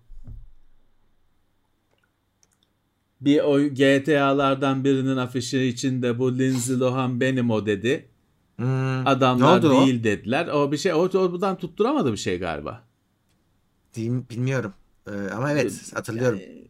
bir 3.21 3.39
o 3.39 3.59
GTA'lardan 3.59 4.83
birinin 4.83 5.17
afişi 5.17 5.63
içinde 5.63 6.19
bu 6.19 6.37
Lindsay 6.39 6.79
Lohan 6.79 7.19
benim 7.21 7.51
o 7.51 7.65
dedi. 7.65 8.09
Hmm, 8.55 9.07
Adamlar 9.07 9.61
değil 9.63 10.03
dediler. 10.03 10.47
O 10.47 10.71
bir 10.71 10.77
şey 10.77 10.93
o, 10.93 10.97
o 10.97 11.31
buradan 11.31 11.57
tutturamadı 11.57 12.11
bir 12.11 12.17
şey 12.17 12.39
galiba. 12.39 12.83
o? 13.97 13.99
Bilmiyorum. 14.29 14.73
Ee, 15.07 15.11
ama 15.35 15.51
evet 15.51 15.91
hatırlıyorum. 15.95 16.39
Yani- 16.39 16.66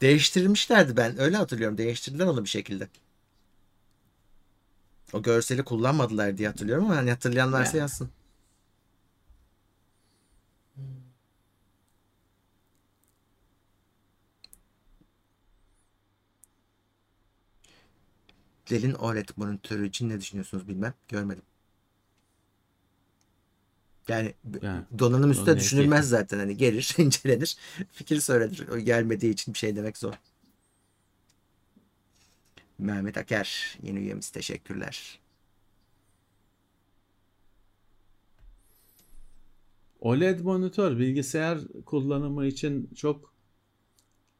Değiştirmişlerdi 0.00 0.96
ben. 0.96 1.20
Öyle 1.20 1.36
hatırlıyorum. 1.36 1.78
Değiştirdiler 1.78 2.26
onu 2.26 2.44
bir 2.44 2.48
şekilde. 2.48 2.88
O 5.12 5.22
görseli 5.22 5.62
kullanmadılar 5.64 6.38
diye 6.38 6.48
hatırlıyorum 6.48 6.84
ama 6.84 6.96
hani 6.96 7.10
hatırlayan 7.10 7.52
varsa 7.52 7.76
Yani. 7.76 7.80
yazsın. 7.80 8.10
Dell'in 18.70 18.92
OLED 18.92 19.28
monitörü 19.36 19.88
için 19.88 20.08
ne 20.08 20.20
düşünüyorsunuz 20.20 20.68
bilmem. 20.68 20.94
Görmedim. 21.08 21.42
Yani 24.08 24.34
Yani, 24.62 24.84
donanım 24.98 25.30
üstüne 25.30 25.54
ne 25.54 25.58
düşünülmez 25.60 26.08
zaten. 26.08 26.38
Hani 26.38 26.56
gelir, 26.56 26.94
incelenir. 26.98 27.56
Fikir 27.92 28.20
söylenir. 28.20 28.68
O 28.68 28.78
gelmediği 28.78 29.32
için 29.32 29.54
bir 29.54 29.58
şey 29.58 29.76
demek 29.76 29.98
zor. 29.98 30.14
Mehmet 32.78 33.16
Aker 33.18 33.78
yeni 33.82 33.98
üyemiz 33.98 34.30
teşekkürler. 34.30 35.18
OLED 40.00 40.40
monitör 40.40 40.98
bilgisayar 40.98 41.58
kullanımı 41.86 42.46
için 42.46 42.90
çok 42.96 43.34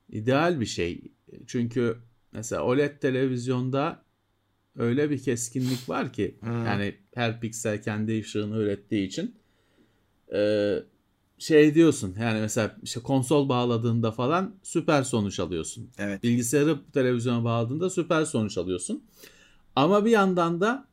ideal 0.08 0.60
bir 0.60 0.66
şey. 0.66 1.02
Çünkü 1.46 1.98
mesela 2.32 2.62
OLED 2.62 2.98
televizyonda 2.98 4.04
öyle 4.76 5.10
bir 5.10 5.22
keskinlik 5.22 5.88
var 5.88 6.12
ki 6.12 6.36
Hmm. 6.40 6.66
yani 6.66 6.94
her 7.14 7.40
piksel 7.40 7.82
kendi 7.82 8.20
ışığını 8.20 8.56
ürettiği 8.56 9.06
için 9.06 9.36
e, 10.34 10.74
şey 11.38 11.74
diyorsun 11.74 12.14
yani 12.20 12.40
mesela 12.40 12.76
işte 12.82 13.00
konsol 13.00 13.48
bağladığında 13.48 14.12
falan 14.12 14.54
süper 14.62 15.02
sonuç 15.02 15.40
alıyorsun. 15.40 15.90
Evet. 15.98 16.22
Bilgisayarı 16.22 16.78
televizyona 16.92 17.44
bağladığında 17.44 17.90
süper 17.90 18.24
sonuç 18.24 18.58
alıyorsun. 18.58 19.04
Ama 19.76 20.04
bir 20.04 20.10
yandan 20.10 20.60
da 20.60 20.88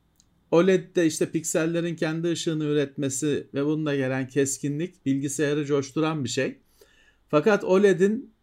OLED'de 0.52 1.06
işte 1.06 1.32
piksellerin 1.32 1.96
kendi 1.96 2.32
ışığını 2.32 2.64
üretmesi 2.64 3.48
ve 3.54 3.66
bununla 3.66 3.96
gelen 3.96 4.28
keskinlik 4.28 5.06
bilgisayarı 5.06 5.66
coşturan 5.66 6.24
bir 6.24 6.30
şey. 6.30 6.60
Fakat 7.30 7.64
OLED'in 7.64 8.34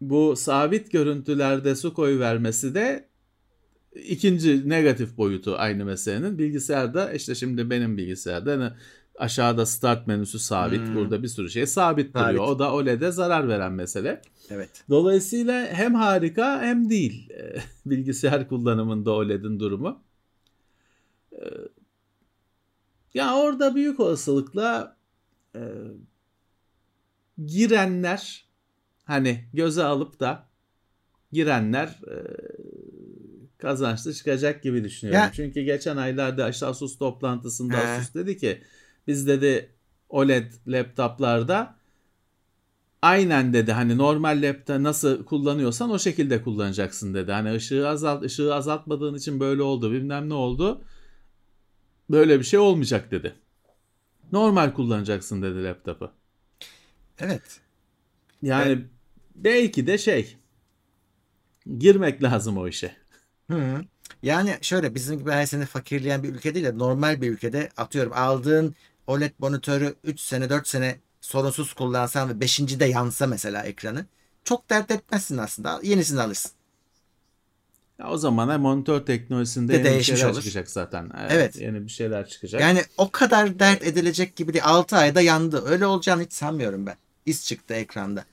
bu 0.00 0.36
sabit 0.36 0.92
görüntülerde 0.92 1.76
su 1.76 1.94
koyu 1.94 2.20
vermesi 2.20 2.74
de 2.74 3.08
ikinci 3.94 4.68
negatif 4.68 5.16
boyutu 5.16 5.54
aynı 5.58 5.84
meselenin. 5.84 6.38
Bilgisayarda 6.38 7.12
işte 7.12 7.34
şimdi 7.34 7.70
benim 7.70 7.96
bilgisayarda 7.96 8.76
aşağıda 9.20 9.66
start 9.66 10.06
menüsü 10.06 10.38
sabit. 10.38 10.80
Hmm. 10.80 10.94
Burada 10.94 11.22
bir 11.22 11.28
sürü 11.28 11.50
şey 11.50 11.66
sabit 11.66 12.12
Sabit. 12.12 12.28
duruyor. 12.28 12.44
O 12.48 12.58
da 12.58 12.72
OLED'e 12.74 13.10
zarar 13.12 13.48
veren 13.48 13.72
mesele. 13.72 14.22
Evet. 14.50 14.84
Dolayısıyla 14.90 15.66
hem 15.66 15.94
harika 15.94 16.62
hem 16.62 16.90
değil 16.90 17.30
e, 17.30 17.56
bilgisayar 17.90 18.48
kullanımında 18.48 19.10
OLED'in 19.12 19.60
durumu. 19.60 20.02
E, 21.32 21.38
Ya 23.14 23.34
orada 23.36 23.74
büyük 23.74 24.00
olasılıkla 24.00 24.96
e, 25.54 25.60
girenler 27.46 28.44
hani 29.04 29.44
göze 29.54 29.84
alıp 29.84 30.20
da 30.20 30.48
girenler 31.32 31.86
e, 31.86 32.16
kazançlı 33.58 34.14
çıkacak 34.14 34.62
gibi 34.62 34.84
düşünüyorum. 34.84 35.22
Ya- 35.24 35.32
Çünkü 35.34 35.60
geçen 35.62 35.96
aylarda 35.96 36.48
işte 36.48 36.66
Asus 36.66 36.98
toplantısında 36.98 37.76
He. 37.78 37.82
Asus 37.82 38.14
dedi 38.14 38.36
ki 38.36 38.62
biz 39.06 39.26
dedi 39.26 39.74
OLED 40.08 40.52
laptoplarda 40.66 41.76
aynen 43.02 43.52
dedi 43.52 43.72
hani 43.72 43.98
normal 43.98 44.42
lapta 44.42 44.82
nasıl 44.82 45.24
kullanıyorsan 45.24 45.90
o 45.90 45.98
şekilde 45.98 46.42
kullanacaksın 46.42 47.14
dedi. 47.14 47.32
Hani 47.32 47.52
ışığı 47.52 47.88
azalt 47.88 48.22
ışığı 48.22 48.54
azaltmadığın 48.54 49.14
için 49.14 49.40
böyle 49.40 49.62
oldu 49.62 49.92
bilmem 49.92 50.28
ne 50.28 50.34
oldu. 50.34 50.84
Böyle 52.10 52.38
bir 52.38 52.44
şey 52.44 52.58
olmayacak 52.58 53.10
dedi. 53.10 53.34
Normal 54.32 54.72
kullanacaksın 54.72 55.42
dedi 55.42 55.64
laptopu. 55.64 56.10
Evet. 57.18 57.60
Yani 58.42 58.84
belki 59.34 59.86
de 59.86 59.98
şey 59.98 60.36
girmek 61.78 62.22
lazım 62.22 62.58
o 62.58 62.68
işe. 62.68 62.96
Hı. 63.50 63.84
Yani 64.22 64.58
şöyle 64.62 64.94
bizim 64.94 65.18
gibi 65.18 65.30
her 65.30 65.46
sene 65.46 65.66
fakirleyen 65.66 66.22
bir 66.22 66.28
ülke 66.28 66.54
değil 66.54 66.66
de 66.66 66.78
normal 66.78 67.20
bir 67.20 67.30
ülkede 67.30 67.68
atıyorum 67.76 68.12
aldığın 68.14 68.74
OLED 69.06 69.32
monitörü 69.38 69.94
3 70.04 70.20
sene 70.20 70.50
4 70.50 70.68
sene 70.68 70.98
sorunsuz 71.20 71.72
kullansan 71.72 72.28
ve 72.28 72.40
5. 72.40 72.58
de 72.80 72.84
yansa 72.84 73.26
mesela 73.26 73.62
ekranı 73.62 74.06
çok 74.44 74.70
dert 74.70 74.90
etmezsin 74.90 75.38
aslında. 75.38 75.80
Yenisini 75.82 76.20
alırsın. 76.20 76.50
Ya 77.98 78.10
o 78.10 78.16
zaman 78.18 78.48
da 78.48 78.58
monitör 78.58 79.06
teknolojisinde 79.06 79.84
De 79.84 79.88
yeni 79.88 79.98
bir 79.98 80.02
şeyler 80.04 80.24
olur. 80.24 80.34
çıkacak 80.42 80.70
zaten. 80.70 81.10
Evet, 81.20 81.32
Evet. 81.32 81.56
Yeni 81.56 81.84
bir 81.84 81.90
şeyler 81.90 82.28
çıkacak. 82.28 82.60
Yani 82.60 82.82
o 82.98 83.10
kadar 83.10 83.58
dert 83.58 83.82
edilecek 83.82 84.36
gibi 84.36 84.52
değil. 84.52 84.64
6 84.66 84.96
ayda 84.96 85.20
yandı. 85.20 85.64
Öyle 85.66 85.86
olacağını 85.86 86.22
hiç 86.22 86.32
sanmıyorum 86.32 86.86
ben. 86.86 86.96
İz 87.26 87.46
çıktı 87.46 87.74
ekranda. 87.74 88.24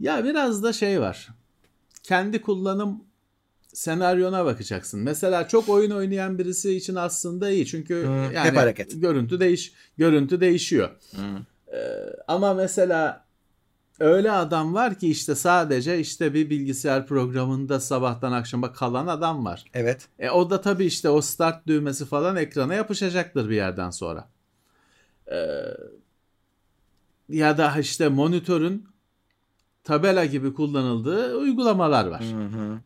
Ya 0.00 0.24
biraz 0.24 0.62
da 0.62 0.72
şey 0.72 1.00
var. 1.00 1.28
Kendi 2.02 2.42
kullanım 2.42 3.04
senaryona 3.74 4.44
bakacaksın. 4.44 5.00
Mesela 5.00 5.48
çok 5.48 5.68
oyun 5.68 5.90
oynayan 5.90 6.38
birisi 6.38 6.76
için 6.76 6.94
aslında 6.94 7.50
iyi. 7.50 7.66
Çünkü 7.66 7.94
Hı, 7.94 8.08
yani 8.34 8.48
hep 8.48 8.56
hareket. 8.56 9.00
görüntü 9.00 9.40
değiş 9.40 9.72
görüntü 9.98 10.40
değişiyor. 10.40 10.90
Ee, 11.72 11.76
ama 12.28 12.54
mesela 12.54 13.24
öyle 14.00 14.30
adam 14.30 14.74
var 14.74 14.98
ki 14.98 15.10
işte 15.10 15.34
sadece 15.34 15.98
işte 15.98 16.34
bir 16.34 16.50
bilgisayar 16.50 17.06
programında 17.06 17.80
sabahtan 17.80 18.32
akşama 18.32 18.72
kalan 18.72 19.06
adam 19.06 19.44
var. 19.44 19.64
Evet. 19.74 20.08
E 20.18 20.30
o 20.30 20.50
da 20.50 20.60
tabii 20.60 20.84
işte 20.84 21.08
o 21.08 21.20
start 21.20 21.66
düğmesi 21.66 22.04
falan 22.06 22.36
ekrana 22.36 22.74
yapışacaktır 22.74 23.48
bir 23.48 23.56
yerden 23.56 23.90
sonra. 23.90 24.28
Ee, 25.32 25.36
ya 27.28 27.58
da 27.58 27.78
işte 27.78 28.08
monitörün 28.08 28.88
tabela 29.84 30.24
gibi 30.24 30.54
kullanıldığı 30.54 31.36
uygulamalar 31.36 32.06
var. 32.06 32.24
Hı 32.24 32.58
hı. 32.58 32.80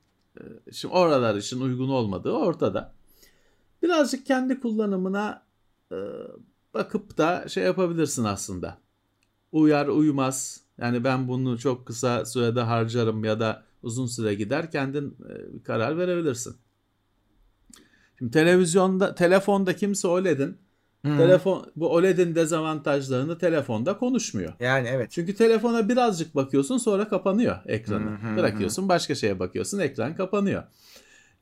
Şimdi 0.72 0.95
oralar 0.95 1.34
için 1.34 1.61
uygun 1.61 1.89
olmadığı 1.89 2.32
ortada. 2.32 2.95
Birazcık 3.82 4.26
kendi 4.26 4.61
kullanımına 4.61 5.43
e, 5.93 5.97
bakıp 6.74 7.18
da 7.18 7.49
şey 7.49 7.64
yapabilirsin 7.64 8.24
aslında. 8.24 8.78
Uyar 9.53 9.86
uymaz. 9.86 10.61
Yani 10.78 11.05
ben 11.05 11.28
bunu 11.28 11.59
çok 11.59 11.86
kısa 11.86 12.24
sürede 12.24 12.61
harcarım 12.61 13.24
ya 13.24 13.41
da 13.41 13.62
uzun 13.82 14.07
süre 14.07 14.34
gider 14.34 14.70
kendin 14.70 15.16
e, 15.28 15.62
karar 15.62 15.99
verebilirsin. 15.99 16.57
Şimdi 18.18 18.30
televizyonda, 18.30 19.14
telefonda 19.14 19.76
kimse 19.76 20.09
OLED'in 20.09 20.59
Telefon 21.03 21.66
bu 21.76 21.92
OLED'in 21.94 22.34
dezavantajlarını 22.34 23.38
telefonda 23.38 23.99
konuşmuyor. 23.99 24.53
Yani 24.61 24.88
evet. 24.88 25.11
Çünkü 25.11 25.34
telefona 25.34 25.88
birazcık 25.88 26.34
bakıyorsun 26.34 26.78
sonra 26.78 27.09
kapanıyor 27.09 27.57
ekranı. 27.66 28.11
Hı. 28.11 28.36
Bırakıyorsun 28.36 28.88
başka 28.88 29.14
şeye 29.14 29.38
bakıyorsun 29.38 29.78
ekran 29.78 30.14
kapanıyor. 30.16 30.62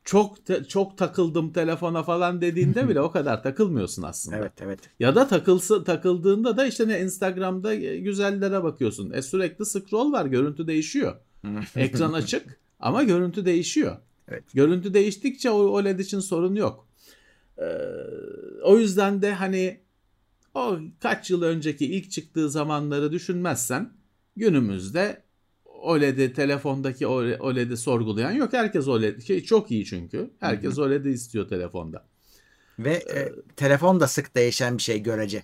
çok 0.05 0.47
te- 0.47 0.65
çok 0.65 0.99
takıldım 0.99 1.53
telefona 1.53 2.03
falan 2.03 2.41
dediğinde 2.41 2.89
bile 2.89 3.01
o 3.01 3.11
kadar 3.11 3.43
takılmıyorsun 3.43 4.03
aslında. 4.03 4.37
Evet 4.37 4.53
evet. 4.61 4.79
Ya 5.01 5.15
da 5.15 5.29
takılsı 5.29 5.85
takıldığında 5.85 6.57
da 6.57 6.67
işte 6.67 6.89
ne 6.89 7.01
Instagram'da 7.01 7.75
e, 7.75 7.99
güzellere 7.99 8.63
bakıyorsun. 8.63 9.11
E 9.13 9.23
sürekli 9.23 9.67
scroll 9.67 10.13
var, 10.13 10.27
görüntü 10.27 10.67
değişiyor. 10.67 11.17
Ekran 11.77 12.13
açık 12.13 12.61
ama 12.81 13.03
görüntü 13.03 13.45
değişiyor. 13.45 13.97
Evet. 14.29 14.45
Görüntü 14.55 14.95
değiştikçe 14.95 15.51
o 15.51 15.59
OLED 15.59 15.99
için 15.99 16.21
sorun 16.21 16.55
yok. 16.55 16.86
Ee, 17.59 17.65
o 18.63 18.79
yüzden 18.79 19.23
de 19.23 19.33
hani 19.35 19.81
o 20.55 20.79
kaç 21.01 21.31
yıl 21.31 21.43
önceki 21.43 21.87
ilk 21.87 22.11
çıktığı 22.11 22.51
zamanları 22.51 23.13
düşünmezsen 23.13 23.93
günümüzde 24.37 25.23
OLED'i 25.65 26.33
telefondaki 26.33 27.07
OLED'i 27.07 27.77
sorgulayan 27.77 28.31
yok. 28.33 28.53
Herkes 28.53 28.89
OLED 28.89 29.21
ki 29.21 29.45
çok 29.45 29.71
iyi 29.71 29.85
çünkü. 29.85 30.31
Herkes 30.41 30.79
OLED'i 30.79 31.09
istiyor 31.11 31.49
telefonda. 31.49 32.07
Ve 32.79 32.93
e, 32.95 33.33
telefon 33.57 34.01
da 34.01 34.09
sık 34.09 34.35
değişen 34.35 34.79
bir 34.79 34.83
şey 34.83 35.03
görece. 35.03 35.43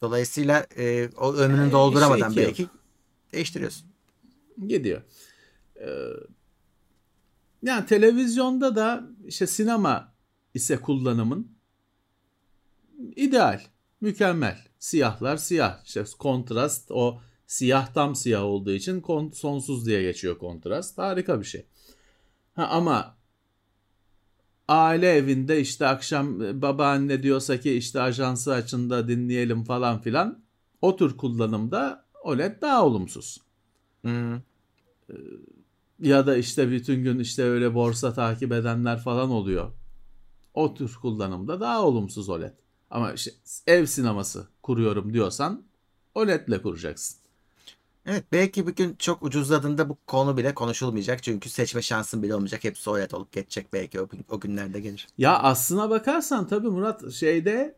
Dolayısıyla 0.00 0.66
e, 0.78 1.08
o 1.16 1.34
ömrünü 1.34 1.68
E, 1.68 1.72
dolduramadan 1.72 2.30
şey 2.30 2.44
ki- 2.44 2.48
belki 2.48 2.66
değiştiriyorsun. 3.32 3.86
gidiyor. 4.68 5.02
Ee, 5.80 5.86
yani 7.62 7.86
televizyonda 7.86 8.76
da 8.76 9.04
işte 9.26 9.46
sinema 9.46 10.13
ise 10.54 10.80
kullanımın 10.80 11.52
ideal, 13.16 13.60
mükemmel. 14.00 14.58
Siyahlar 14.78 15.36
siyah. 15.36 15.84
İşte 15.84 16.04
kontrast 16.18 16.90
o 16.90 17.20
siyah 17.46 17.94
tam 17.94 18.14
siyah 18.14 18.42
olduğu 18.42 18.72
için 18.72 19.00
kon- 19.00 19.30
sonsuz 19.30 19.86
diye 19.86 20.02
geçiyor 20.02 20.38
kontrast. 20.38 20.98
Harika 20.98 21.40
bir 21.40 21.44
şey. 21.44 21.66
Ha, 22.54 22.66
ama 22.66 23.16
aile 24.68 25.10
evinde 25.12 25.60
işte 25.60 25.86
akşam 25.86 26.42
e, 26.42 26.62
babaanne 26.62 27.22
diyorsa 27.22 27.60
ki 27.60 27.72
işte 27.72 28.00
ajansı 28.00 28.52
açında 28.52 29.08
dinleyelim 29.08 29.64
falan 29.64 30.00
filan. 30.00 30.44
O 30.82 30.96
tür 30.96 31.16
kullanımda 31.16 32.04
OLED 32.22 32.62
daha 32.62 32.86
olumsuz. 32.86 33.40
Hmm. 34.02 34.40
Ya 36.00 36.26
da 36.26 36.36
işte 36.36 36.70
bütün 36.70 37.02
gün 37.04 37.18
işte 37.18 37.42
öyle 37.42 37.74
borsa 37.74 38.12
takip 38.14 38.52
edenler 38.52 38.98
falan 38.98 39.30
oluyor. 39.30 39.72
O 40.54 40.74
tür 40.74 40.94
kullanımda 41.02 41.60
daha 41.60 41.82
olumsuz 41.82 42.28
OLED. 42.28 42.52
Ama 42.90 43.12
işte 43.12 43.30
ev 43.66 43.86
sineması 43.86 44.48
kuruyorum 44.62 45.12
diyorsan 45.14 45.62
OLED'le 46.14 46.62
kuracaksın. 46.62 47.18
Evet 48.06 48.24
belki 48.32 48.66
bir 48.66 48.74
gün 48.76 48.96
çok 48.98 49.22
ucuzladığında 49.22 49.88
bu 49.88 49.98
konu 50.06 50.36
bile 50.36 50.54
konuşulmayacak. 50.54 51.22
Çünkü 51.22 51.48
seçme 51.48 51.82
şansın 51.82 52.22
bile 52.22 52.34
olmayacak. 52.34 52.64
Hepsi 52.64 52.90
OLED 52.90 53.10
olup 53.10 53.32
geçecek 53.32 53.72
belki 53.72 54.00
o, 54.00 54.08
o 54.28 54.40
günlerde 54.40 54.80
gelir. 54.80 55.08
Ya 55.18 55.38
aslına 55.38 55.90
bakarsan 55.90 56.46
tabii 56.46 56.68
Murat 56.68 57.12
şeyde 57.12 57.76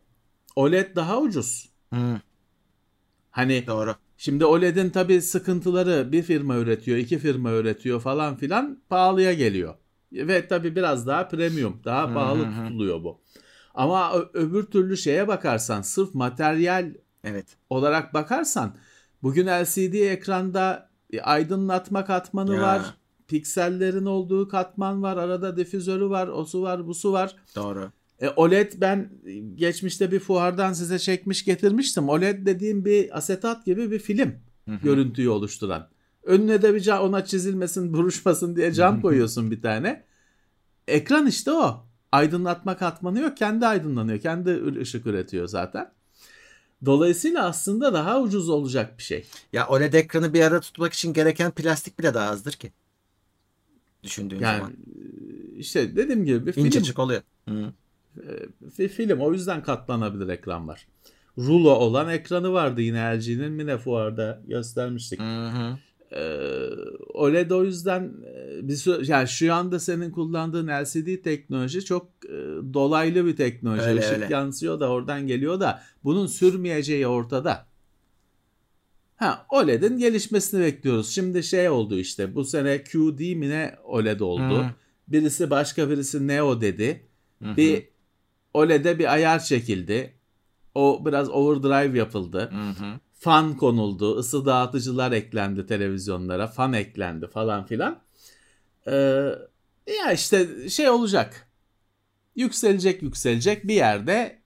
OLED 0.55 0.95
daha 0.95 1.19
ucuz. 1.21 1.69
Hmm, 1.91 2.19
Hani 3.31 3.67
doğru. 3.67 3.95
şimdi 4.17 4.45
OLED'in 4.45 4.89
tabii 4.89 5.21
sıkıntıları 5.21 6.11
bir 6.11 6.23
firma 6.23 6.55
üretiyor, 6.57 6.97
iki 6.97 7.19
firma 7.19 7.51
üretiyor 7.51 8.01
falan 8.01 8.35
filan 8.37 8.81
pahalıya 8.89 9.33
geliyor. 9.33 9.75
Ve 10.11 10.47
tabii 10.47 10.75
biraz 10.75 11.07
daha 11.07 11.27
premium, 11.27 11.79
daha 11.85 12.13
pahalı 12.13 12.45
tutuluyor 12.49 13.03
bu. 13.03 13.21
Ama 13.73 14.13
öbür 14.33 14.63
türlü 14.63 14.97
şeye 14.97 15.27
bakarsan 15.27 15.81
sırf 15.81 16.13
materyal 16.15 16.93
Evet. 17.23 17.45
olarak 17.69 18.13
bakarsan 18.13 18.75
bugün 19.23 19.47
LCD 19.47 19.93
ekranda 19.93 20.89
e, 21.13 21.21
aydınlatma 21.21 22.05
katmanı 22.05 22.55
Ya. 22.55 22.61
var. 22.61 22.81
Piksellerin 23.27 24.05
olduğu 24.05 24.47
katman 24.47 25.03
var. 25.03 25.17
Arada 25.17 25.57
difüzörü 25.57 26.09
var. 26.09 26.27
Osu 26.27 26.61
var, 26.61 26.87
busu 26.87 27.13
var. 27.13 27.35
Doğru. 27.55 27.91
E, 28.21 28.29
OLED 28.29 28.71
ben 28.77 29.09
geçmişte 29.55 30.11
bir 30.11 30.19
fuardan 30.19 30.73
size 30.73 30.99
çekmiş 30.99 31.45
getirmiştim. 31.45 32.09
OLED 32.09 32.45
dediğim 32.45 32.85
bir 32.85 33.17
asetat 33.17 33.65
gibi 33.65 33.91
bir 33.91 33.99
film 33.99 34.35
Hı 34.65 34.71
hı. 34.71 34.77
görüntüyü 34.83 35.29
oluşturan. 35.29 35.89
Önüne 36.27 36.61
de 36.61 36.75
bir 36.75 36.79
ca- 36.79 36.99
ona 36.99 37.25
çizilmesin, 37.25 37.93
buruşmasın 37.93 38.55
diye 38.55 38.73
cam 38.73 39.01
koyuyorsun 39.01 39.51
bir 39.51 39.61
tane. 39.61 40.03
Ekran 40.87 41.27
işte 41.27 41.51
o. 41.51 41.87
Aydınlatma 42.11 42.77
katmanı 42.77 43.19
yok. 43.19 43.37
Kendi 43.37 43.67
aydınlanıyor. 43.67 44.19
Kendi 44.19 44.79
ışık 44.79 45.07
üretiyor 45.07 45.47
zaten. 45.47 45.91
Dolayısıyla 46.85 47.45
aslında 47.45 47.93
daha 47.93 48.21
ucuz 48.21 48.49
olacak 48.49 48.97
bir 48.97 49.03
şey. 49.03 49.25
Ya 49.53 49.67
OLED 49.67 49.93
ekranı 49.93 50.33
bir 50.33 50.41
arada 50.41 50.59
tutmak 50.59 50.93
için 50.93 51.13
gereken 51.13 51.51
plastik 51.51 51.99
bile 51.99 52.13
daha 52.13 52.29
azdır 52.29 52.51
ki. 52.51 52.71
Düşündüğün 54.03 54.39
Yani 54.39 54.57
zaman. 54.57 54.73
işte 55.57 55.95
dediğim 55.95 56.25
gibi 56.25 56.45
bir 56.45 56.51
film. 56.51 56.65
İncecik 56.65 56.99
oluyor. 56.99 57.21
Hı. 57.49 57.73
Bir 58.79 58.89
film. 58.89 59.19
O 59.19 59.33
yüzden 59.33 59.63
katlanabilir 59.63 60.27
ekran 60.27 60.67
var. 60.67 60.87
Rulo 61.37 61.69
olan 61.71 62.09
ekranı 62.09 62.53
vardı 62.53 62.81
yine 62.81 63.17
LG'nin 63.17 63.51
Mine 63.51 63.77
fuarda 63.77 64.41
göstermiştik. 64.47 65.19
Hı 65.19 65.47
hı. 65.47 65.77
Ee, 66.11 66.69
OLED 67.13 67.51
o 67.51 67.63
yüzden 67.63 68.13
e, 68.25 68.67
bir 68.67 69.07
yani 69.07 69.27
şu 69.27 69.53
anda 69.53 69.79
senin 69.79 70.11
kullandığın 70.11 70.67
LCD 70.67 71.23
teknoloji 71.23 71.85
çok 71.85 72.07
e, 72.25 72.35
dolaylı 72.73 73.25
bir 73.25 73.35
teknoloji. 73.35 73.81
Öyle, 73.81 73.99
Işık 73.99 74.13
öyle. 74.13 74.27
yansıyor 74.29 74.79
da 74.79 74.89
oradan 74.89 75.27
geliyor 75.27 75.59
da 75.59 75.81
bunun 76.03 76.27
sürmeyeceği 76.27 77.07
ortada. 77.07 77.67
Ha 79.15 79.45
OLED'in 79.49 79.97
gelişmesini 79.97 80.61
bekliyoruz. 80.61 81.09
Şimdi 81.09 81.43
şey 81.43 81.69
oldu 81.69 81.99
işte 81.99 82.35
bu 82.35 82.43
sene 82.43 82.83
QD 82.83 83.35
mi 83.35 83.49
ne 83.49 83.75
OLED 83.83 84.19
oldu. 84.19 84.63
Hı. 84.63 84.69
Birisi 85.07 85.49
başka 85.49 85.89
birisi 85.89 86.27
Neo 86.27 86.61
dedi. 86.61 87.07
Hı 87.43 87.49
hı. 87.49 87.57
Bir 87.57 87.83
OLED'e 88.53 88.99
bir 88.99 89.13
ayar 89.13 89.39
çekildi. 89.39 90.13
O 90.75 91.03
biraz 91.05 91.29
overdrive 91.29 91.97
yapıldı 91.97 92.51
Hı 92.51 92.85
hı. 92.85 92.99
Fan 93.27 93.57
konuldu, 93.57 94.17
ısı 94.17 94.45
dağıtıcılar 94.45 95.11
eklendi 95.11 95.65
televizyonlara, 95.65 96.47
fan 96.47 96.73
eklendi 96.73 97.27
falan 97.27 97.65
filan. 97.65 98.01
Ee, 98.87 98.91
ya 99.97 100.11
işte 100.13 100.69
şey 100.69 100.89
olacak. 100.89 101.47
Yükselecek 102.35 103.03
yükselecek 103.03 103.67
bir 103.67 103.73
yerde 103.73 104.39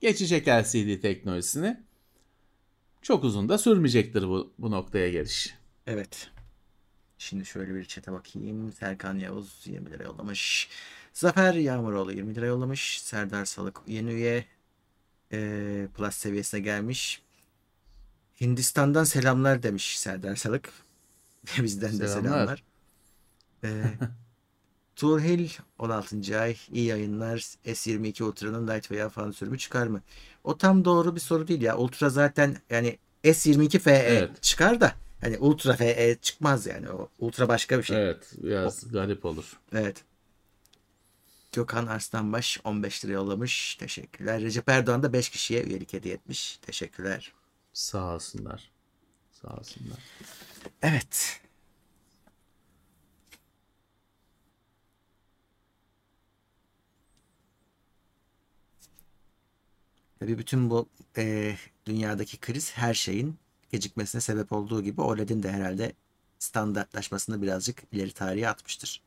geçecek 0.00 0.48
LCD 0.48 1.00
teknolojisini. 1.00 1.80
Çok 3.02 3.24
uzun 3.24 3.48
da 3.48 3.58
sürmeyecektir 3.58 4.28
bu, 4.28 4.52
bu 4.58 4.70
noktaya 4.70 5.10
geliş. 5.10 5.54
Evet. 5.86 6.30
Şimdi 7.18 7.46
şöyle 7.46 7.74
bir 7.74 7.84
çete 7.84 8.12
bakayım. 8.12 8.72
Serkan 8.72 9.18
Yavuz 9.18 9.62
20 9.64 9.90
lira 9.90 10.02
yollamış. 10.02 10.68
Zafer 11.12 11.54
Yağmuroğlu 11.54 12.12
20 12.12 12.34
lira 12.34 12.46
yollamış. 12.46 13.00
Serdar 13.02 13.44
Salık 13.44 13.80
yeni 13.86 14.12
üye. 14.12 14.44
Ee, 15.32 15.88
plus 15.96 16.14
seviyesine 16.14 16.60
gelmiş. 16.60 17.23
Hindistan'dan 18.40 19.04
selamlar 19.04 19.62
demiş 19.62 19.98
Serdar 19.98 20.36
Salık. 20.36 20.72
Bizden 21.58 22.00
de 22.00 22.08
Selamlar. 22.08 22.62
Ee, 23.64 23.84
Turhil 24.96 25.48
16. 25.78 26.40
ay 26.40 26.56
iyi 26.72 26.86
yayınlar. 26.86 27.38
S22 27.66 28.22
Ultra'nın 28.22 28.68
Light 28.68 28.90
veya 28.90 29.08
fan 29.08 29.30
sürümü 29.30 29.58
çıkar 29.58 29.86
mı? 29.86 30.02
O 30.44 30.58
tam 30.58 30.84
doğru 30.84 31.14
bir 31.14 31.20
soru 31.20 31.48
değil 31.48 31.62
ya. 31.62 31.76
Ultra 31.78 32.10
zaten 32.10 32.56
yani 32.70 32.98
S22 33.24 33.78
FE 33.78 33.90
Evet. 33.90 34.42
çıkar 34.42 34.80
da 34.80 34.94
hani 35.20 35.38
Ultra 35.38 35.76
FE 35.76 36.16
çıkmaz 36.22 36.66
yani. 36.66 36.90
O 36.90 37.08
Ultra 37.18 37.48
başka 37.48 37.78
bir 37.78 37.82
şey. 37.82 38.02
Evet, 38.02 38.32
biraz 38.36 38.92
garip 38.92 39.24
olur. 39.24 39.44
Evet. 39.74 40.04
Gökhan 41.52 41.86
Arslanbaş 41.86 42.60
15 42.64 43.04
lira 43.04 43.12
yollamış. 43.12 43.74
Teşekkürler. 43.74 44.42
Recep 44.42 44.68
Erdoğan 44.68 45.02
da 45.02 45.12
5 45.12 45.28
kişiye 45.28 45.62
üyelik 45.62 45.92
hediye 45.92 46.14
etmiş. 46.14 46.58
Teşekkürler. 46.62 47.32
Sağ 47.74 48.14
olsunlar. 48.14 48.70
Sağ 49.32 49.48
olsunlar. 49.56 49.98
Evet. 50.82 51.40
Tabii 60.18 60.38
bütün 60.38 60.70
bu 60.70 60.88
e, 61.16 61.56
dünyadaki 61.86 62.40
kriz 62.40 62.72
her 62.72 62.94
şeyin 62.94 63.38
gecikmesine 63.70 64.20
sebep 64.20 64.52
olduğu 64.52 64.82
gibi 64.82 65.00
OLED'in 65.00 65.42
de 65.42 65.52
herhalde 65.52 65.92
standartlaşmasını 66.38 67.42
birazcık 67.42 67.82
ileri 67.92 68.12
tarihe 68.12 68.48
atmıştır. 68.48 69.02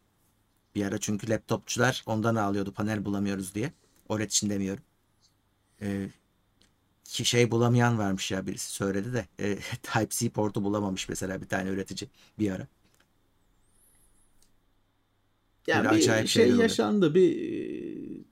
Bir 0.75 0.85
ara 0.85 0.97
çünkü 0.97 1.29
laptopçular 1.29 2.03
ondan 2.05 2.35
ağlıyordu 2.35 2.73
panel 2.73 3.05
bulamıyoruz 3.05 3.55
diye. 3.55 3.73
OLED 4.09 4.29
için 4.29 4.49
demiyorum. 4.49 4.83
E, 5.81 6.09
ki 7.07 7.25
şey 7.25 7.51
bulamayan 7.51 7.97
varmış 7.97 8.31
ya 8.31 8.47
birisi 8.47 8.71
söyledi 8.71 9.13
de 9.13 9.25
e, 9.39 9.55
Type-C 9.83 10.29
portu 10.29 10.63
bulamamış 10.63 11.09
mesela 11.09 11.41
bir 11.41 11.47
tane 11.47 11.69
üretici 11.69 12.09
bir 12.39 12.51
ara. 12.51 12.67
Yani 15.67 15.83
bir 15.85 15.89
acayip 15.89 16.27
şey 16.27 16.43
şeyler 16.43 16.53
oluyor. 16.53 16.69
yaşandı. 16.69 17.15
Bir 17.15 17.37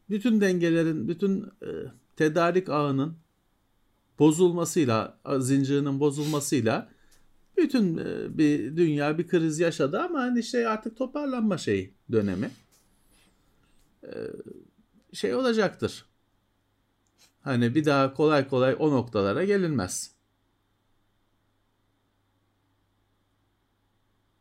bütün 0.09 0.41
dengelerin, 0.41 1.07
bütün 1.07 1.41
e, 1.41 1.69
tedarik 2.15 2.69
ağının 2.69 3.17
bozulmasıyla, 4.19 5.19
zincirinin 5.39 5.99
bozulmasıyla 5.99 6.89
bütün 7.57 7.97
e, 7.97 8.38
bir 8.38 8.78
dünya 8.78 9.17
bir 9.17 9.28
kriz 9.28 9.59
yaşadı 9.59 9.99
ama 9.99 10.19
hani 10.19 10.43
şey 10.43 10.67
artık 10.67 10.97
toparlanma 10.97 11.57
şeyi 11.57 11.93
dönemi. 12.11 12.51
şey 15.13 15.36
olacaktır. 15.36 16.05
Hani 17.45 17.75
bir 17.75 17.85
daha 17.85 18.13
kolay 18.13 18.47
kolay 18.47 18.75
o 18.79 18.91
noktalara 18.91 19.43
gelinmez. 19.43 20.11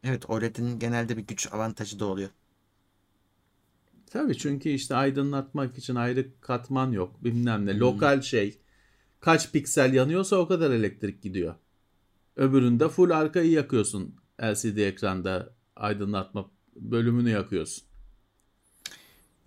Evet 0.05 0.31
OLED'in 0.31 0.79
genelde 0.79 1.17
bir 1.17 1.27
güç 1.27 1.53
avantajı 1.53 2.01
da 2.01 2.05
oluyor. 2.05 2.31
Tabii 4.07 4.39
çünkü 4.39 4.69
işte 4.69 4.95
aydınlatmak 4.95 5.79
için 5.79 5.95
ayrı 5.95 6.41
katman 6.41 6.93
yok 6.93 7.25
bilmem 7.25 7.67
ne. 7.67 7.73
Hmm. 7.73 7.81
Lokal 7.81 8.23
şey 8.23 8.59
kaç 9.21 9.53
piksel 9.53 9.95
yanıyorsa 9.95 10.37
o 10.37 10.49
kadar 10.49 10.71
elektrik 10.71 11.23
gidiyor. 11.23 11.55
Öbüründe 12.37 12.89
full 12.89 13.11
arkayı 13.11 13.51
yakıyorsun 13.51 14.15
LCD 14.43 14.77
ekranda 14.77 15.55
aydınlatma 15.77 16.51
bölümünü 16.77 17.31
yakıyorsun. 17.31 17.85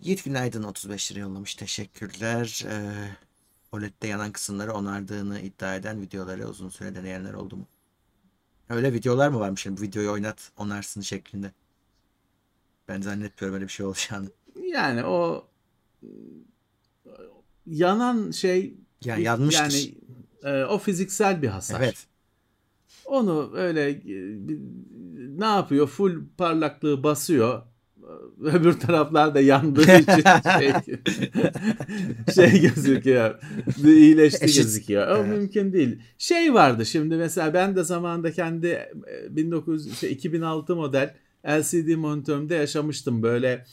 Yiğit 0.00 0.24
Günaydın 0.24 0.62
35 0.62 1.12
lira 1.12 1.20
yollamış. 1.20 1.54
Teşekkürler. 1.54 2.64
Ee, 2.68 3.27
OLED'de 3.72 4.06
yanan 4.06 4.32
kısımları 4.32 4.72
onardığını 4.72 5.40
iddia 5.40 5.74
eden 5.76 6.00
videoları 6.00 6.48
uzun 6.48 6.68
süre 6.68 6.94
deneyenler 6.94 7.34
oldu 7.34 7.56
mu? 7.56 7.66
Öyle 8.68 8.92
videolar 8.92 9.28
mı 9.28 9.40
varmış? 9.40 9.66
Yani 9.66 9.76
bu 9.78 9.82
videoyu 9.82 10.12
oynat 10.12 10.52
onarsın 10.56 11.00
şeklinde. 11.00 11.52
Ben 12.88 13.00
zannetmiyorum 13.00 13.54
öyle 13.54 13.64
bir 13.68 13.72
şey 13.72 13.86
olacağını. 13.86 14.28
Yani 14.62 15.04
o 15.04 15.48
yanan 17.66 18.30
şey 18.30 18.74
yani 19.04 19.22
yanmıştır. 19.22 19.62
Yani 19.62 19.94
e, 20.42 20.64
o 20.64 20.78
fiziksel 20.78 21.42
bir 21.42 21.48
hasar. 21.48 21.80
Evet. 21.80 22.06
Onu 23.04 23.50
öyle 23.54 23.90
e, 23.90 24.00
ne 25.38 25.44
yapıyor? 25.44 25.86
Full 25.86 26.24
parlaklığı 26.36 27.02
basıyor. 27.02 27.62
Öbür 28.40 28.72
taraflar 28.72 29.34
da 29.34 29.40
yandığı 29.40 29.82
için 29.98 30.22
şey, 30.58 30.72
şey 32.50 32.60
gözüküyor. 32.60 33.34
İyileşti 33.84 34.44
Eşit. 34.44 34.62
gözüküyor. 34.62 35.08
O 35.08 35.16
evet. 35.16 35.38
mümkün 35.38 35.72
değil. 35.72 35.98
Şey 36.18 36.54
vardı 36.54 36.86
şimdi 36.86 37.16
mesela 37.16 37.54
ben 37.54 37.76
de 37.76 37.84
zamanında 37.84 38.32
kendi 38.32 38.92
1900 39.30 39.98
şey, 39.98 40.12
2006 40.12 40.76
model 40.76 41.14
LCD 41.46 41.94
monitörümde 41.96 42.54
yaşamıştım. 42.54 43.22
Böyle 43.22 43.64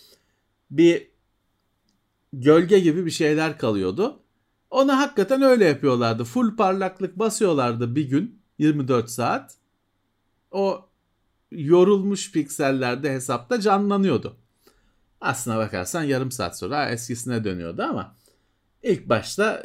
bir 0.72 1.08
gölge 2.34 2.80
gibi 2.80 3.06
bir 3.06 3.12
şeyler 3.12 3.58
kalıyordu. 3.58 4.20
Onu 4.70 4.98
hakikaten 4.98 5.42
öyle 5.42 5.66
yapıyorlardı. 5.66 6.24
Full 6.24 6.56
parlaklık 6.56 7.20
basıyorlardı 7.20 7.96
bir 7.96 8.10
gün 8.10 8.40
24 8.60 9.10
saat. 9.10 9.56
O 10.52 10.86
yorulmuş 11.58 12.32
piksellerde 12.32 13.14
hesapta 13.14 13.62
canlanıyordu. 13.62 14.38
Aslına 15.22 15.58
bakarsan 15.58 16.04
yarım 16.04 16.32
saat 16.32 16.58
sonra 16.58 16.90
eskisine 16.90 17.44
dönüyordu 17.44 17.82
ama 17.82 18.16
ilk 18.84 19.10
başta 19.10 19.64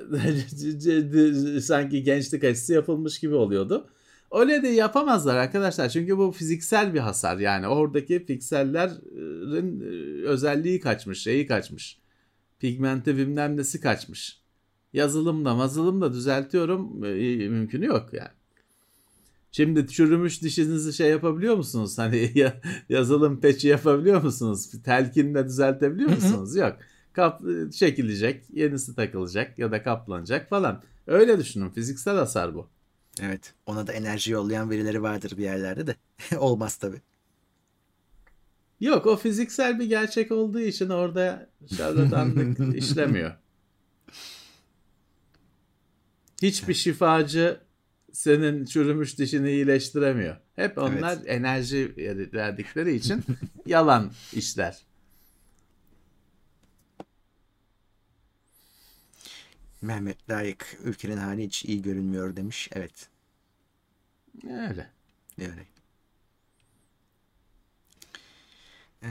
sanki 1.62 2.02
gençlik 2.02 2.44
aşısı 2.44 2.72
yapılmış 2.72 3.18
gibi 3.20 3.34
oluyordu. 3.34 3.90
Öyle 4.32 4.62
de 4.62 4.68
yapamazlar 4.68 5.36
arkadaşlar 5.36 5.88
çünkü 5.88 6.18
bu 6.18 6.32
fiziksel 6.32 6.94
bir 6.94 6.98
hasar 6.98 7.38
yani 7.38 7.68
oradaki 7.68 8.26
piksellerin 8.26 9.80
e, 9.80 10.26
özelliği 10.26 10.80
kaçmış 10.80 11.22
şeyi 11.22 11.46
kaçmış. 11.46 12.00
Pigmenti 12.58 13.16
bilmem 13.16 13.56
nesi 13.56 13.80
kaçmış. 13.80 14.40
Yazılımda 14.92 15.54
mazılımda 15.54 16.12
düzeltiyorum 16.12 17.04
e, 17.04 17.48
mümkünü 17.48 17.86
yok 17.86 18.12
yani. 18.12 18.39
Şimdi 19.52 19.86
çürümüş 19.86 20.42
dişinizi 20.42 20.92
şey 20.92 21.10
yapabiliyor 21.10 21.56
musunuz? 21.56 21.98
Hani 21.98 22.32
yazılım 22.88 23.40
peçi 23.40 23.68
yapabiliyor 23.68 24.22
musunuz? 24.22 24.70
Telkinle 24.84 25.44
düzeltebiliyor 25.44 26.10
musunuz? 26.10 26.56
Yok. 26.56 26.76
Kap 27.12 27.42
çekilecek, 27.72 28.44
yenisi 28.52 28.94
takılacak 28.94 29.58
ya 29.58 29.72
da 29.72 29.82
kaplanacak 29.82 30.48
falan. 30.48 30.82
Öyle 31.06 31.38
düşünün. 31.38 31.70
Fiziksel 31.70 32.16
hasar 32.16 32.54
bu. 32.54 32.68
Evet. 33.22 33.54
Ona 33.66 33.86
da 33.86 33.92
enerji 33.92 34.32
yollayan 34.32 34.70
verileri 34.70 35.02
vardır 35.02 35.36
bir 35.36 35.42
yerlerde 35.42 35.86
de. 35.86 35.96
Olmaz 36.38 36.76
tabii. 36.76 37.00
Yok 38.80 39.06
o 39.06 39.16
fiziksel 39.16 39.78
bir 39.78 39.84
gerçek 39.84 40.32
olduğu 40.32 40.60
için 40.60 40.88
orada 40.88 41.50
şarlatanlık 41.76 42.74
işlemiyor. 42.76 43.32
Hiçbir 46.42 46.74
şifacı 46.74 47.60
senin 48.12 48.64
çürümüş 48.64 49.18
dişini 49.18 49.50
iyileştiremiyor. 49.50 50.36
Hep 50.56 50.78
onlar 50.78 51.16
evet. 51.16 51.28
enerji 51.28 51.94
verdikleri 52.34 52.94
için 52.94 53.24
yalan 53.66 54.12
işler. 54.32 54.78
Mehmet 59.82 60.30
Layık 60.30 60.78
ülkenin 60.84 61.16
hali 61.16 61.44
hiç 61.44 61.64
iyi 61.64 61.82
görünmüyor 61.82 62.36
demiş. 62.36 62.68
Evet. 62.72 63.08
Öyle. 64.44 64.90
Öyle. 65.38 65.66
Ee, 69.02 69.08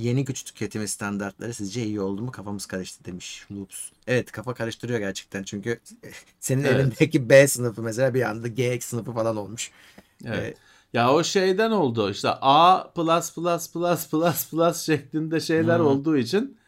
Yeni 0.00 0.24
güç 0.24 0.44
tüketimi 0.44 0.88
standartları 0.88 1.54
sizce 1.54 1.82
iyi 1.82 2.00
oldu 2.00 2.22
mu? 2.22 2.30
Kafamız 2.30 2.66
karıştı 2.66 3.04
demiş 3.04 3.46
Loops. 3.52 3.90
Evet 4.06 4.32
kafa 4.32 4.54
karıştırıyor 4.54 4.98
gerçekten. 4.98 5.42
Çünkü 5.42 5.80
senin 6.40 6.64
evet. 6.64 6.80
elindeki 6.80 7.30
B 7.30 7.48
sınıfı 7.48 7.82
mesela 7.82 8.14
bir 8.14 8.22
anda 8.22 8.48
GX 8.48 8.84
sınıfı 8.84 9.12
falan 9.12 9.36
olmuş. 9.36 9.70
Evet. 10.24 10.56
Ee, 10.56 10.98
ya 10.98 11.12
o 11.12 11.24
şeyden 11.24 11.70
oldu 11.70 12.10
işte 12.10 12.28
A 12.40 12.90
plus 12.92 13.34
plus 13.34 13.72
plus 13.72 14.10
plus 14.10 14.50
plus 14.50 14.82
şeklinde 14.82 15.40
şeyler 15.40 15.78
hmm. 15.78 15.86
olduğu 15.86 16.16
için 16.16 16.58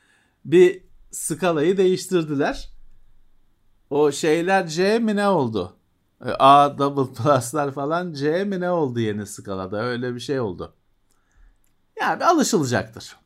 bir 0.45 0.83
skalayı 1.11 1.77
değiştirdiler. 1.77 2.69
O 3.91 4.13
şeyler 4.13 4.69
C 4.69 4.99
mi 4.99 5.17
ne 5.17 5.29
oldu? 5.29 5.77
Ee, 6.27 6.31
A 6.39 6.79
double 6.79 7.15
plus'lar 7.15 7.73
falan 7.73 8.13
C 8.13 8.45
mi 8.45 8.61
ne 8.61 8.71
oldu 8.71 9.01
yeni 9.01 9.27
skalada? 9.27 9.83
Öyle 9.83 10.15
bir 10.15 10.21
şey 10.21 10.41
oldu. 10.41 10.75
Yani 12.01 12.25
alışılacaktır 12.25 13.22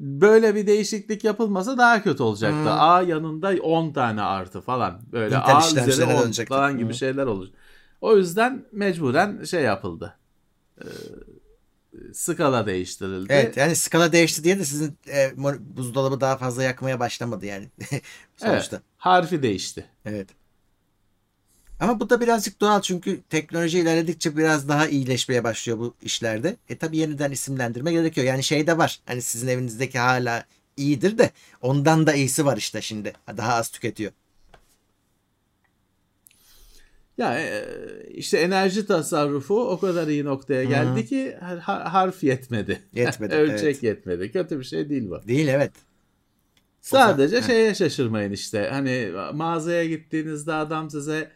böyle 0.00 0.54
bir 0.54 0.66
değişiklik 0.66 1.24
yapılmasa 1.24 1.78
daha 1.78 2.02
kötü 2.02 2.22
olacaktı. 2.22 2.62
Hmm. 2.62 2.80
A 2.80 3.02
yanında 3.02 3.52
10 3.62 3.92
tane 3.92 4.22
artı 4.22 4.60
falan. 4.60 5.00
Böyle 5.12 5.36
Intel 5.36 5.56
A 5.56 5.88
üzeri 5.88 6.04
10 6.04 6.44
falan 6.44 6.78
gibi 6.78 6.88
hmm. 6.88 6.94
şeyler 6.94 7.26
olur. 7.26 7.48
O 8.00 8.16
yüzden 8.16 8.64
mecburen 8.72 9.44
şey 9.44 9.62
yapıldı. 9.62 10.16
Ee, 10.80 10.84
skala 12.12 12.66
değiştirildi. 12.66 13.32
Evet 13.32 13.56
yani 13.56 13.76
skala 13.76 14.12
değişti 14.12 14.44
diye 14.44 14.58
de 14.58 14.64
sizin 14.64 14.98
e, 15.08 15.32
buzdolabı 15.60 16.20
daha 16.20 16.36
fazla 16.36 16.62
yakmaya 16.62 17.00
başlamadı 17.00 17.46
yani. 17.46 17.68
Sonuçta. 18.36 18.76
Evet, 18.76 18.86
harfi 18.96 19.42
değişti. 19.42 19.84
Evet. 20.04 20.28
Ama 21.80 22.00
bu 22.00 22.10
da 22.10 22.20
birazcık 22.20 22.60
doğal 22.60 22.80
çünkü 22.80 23.20
teknoloji 23.30 23.78
ilerledikçe 23.78 24.36
biraz 24.36 24.68
daha 24.68 24.88
iyileşmeye 24.88 25.44
başlıyor 25.44 25.78
bu 25.78 25.94
işlerde. 26.02 26.56
E 26.68 26.76
tabi 26.76 26.96
yeniden 26.96 27.30
isimlendirme 27.30 27.92
gerekiyor. 27.92 28.26
Yani 28.26 28.42
şey 28.42 28.66
de 28.66 28.78
var. 28.78 29.00
Hani 29.06 29.22
sizin 29.22 29.48
evinizdeki 29.48 29.98
hala 29.98 30.44
iyidir 30.76 31.18
de 31.18 31.30
ondan 31.62 32.06
da 32.06 32.14
iyisi 32.14 32.46
var 32.46 32.56
işte 32.56 32.80
şimdi. 32.80 33.12
Daha 33.36 33.54
az 33.54 33.68
tüketiyor. 33.68 34.12
Ya 37.18 37.40
e, 37.40 37.64
işte 38.08 38.38
enerji 38.38 38.86
tasarrufu 38.86 39.70
o 39.70 39.80
kadar 39.80 40.08
iyi 40.08 40.24
noktaya 40.24 40.64
geldi 40.64 41.00
Hı-hı. 41.00 41.04
ki 41.04 41.36
harf 41.64 42.24
yetmedi. 42.24 42.82
Yetmedi. 42.92 43.34
Ölçek 43.36 43.62
evet. 43.62 43.82
yetmedi. 43.82 44.32
Kötü 44.32 44.58
bir 44.58 44.64
şey 44.64 44.88
değil 44.90 45.10
bu. 45.10 45.28
Değil 45.28 45.48
evet. 45.48 45.72
Sadece 46.80 47.38
o 47.38 47.40
zaman, 47.40 47.54
şeye 47.54 47.74
şaşırmayın 47.74 48.32
işte. 48.32 48.68
Hani 48.70 49.12
mağazaya 49.34 49.84
gittiğinizde 49.84 50.52
adam 50.52 50.90
size 50.90 51.30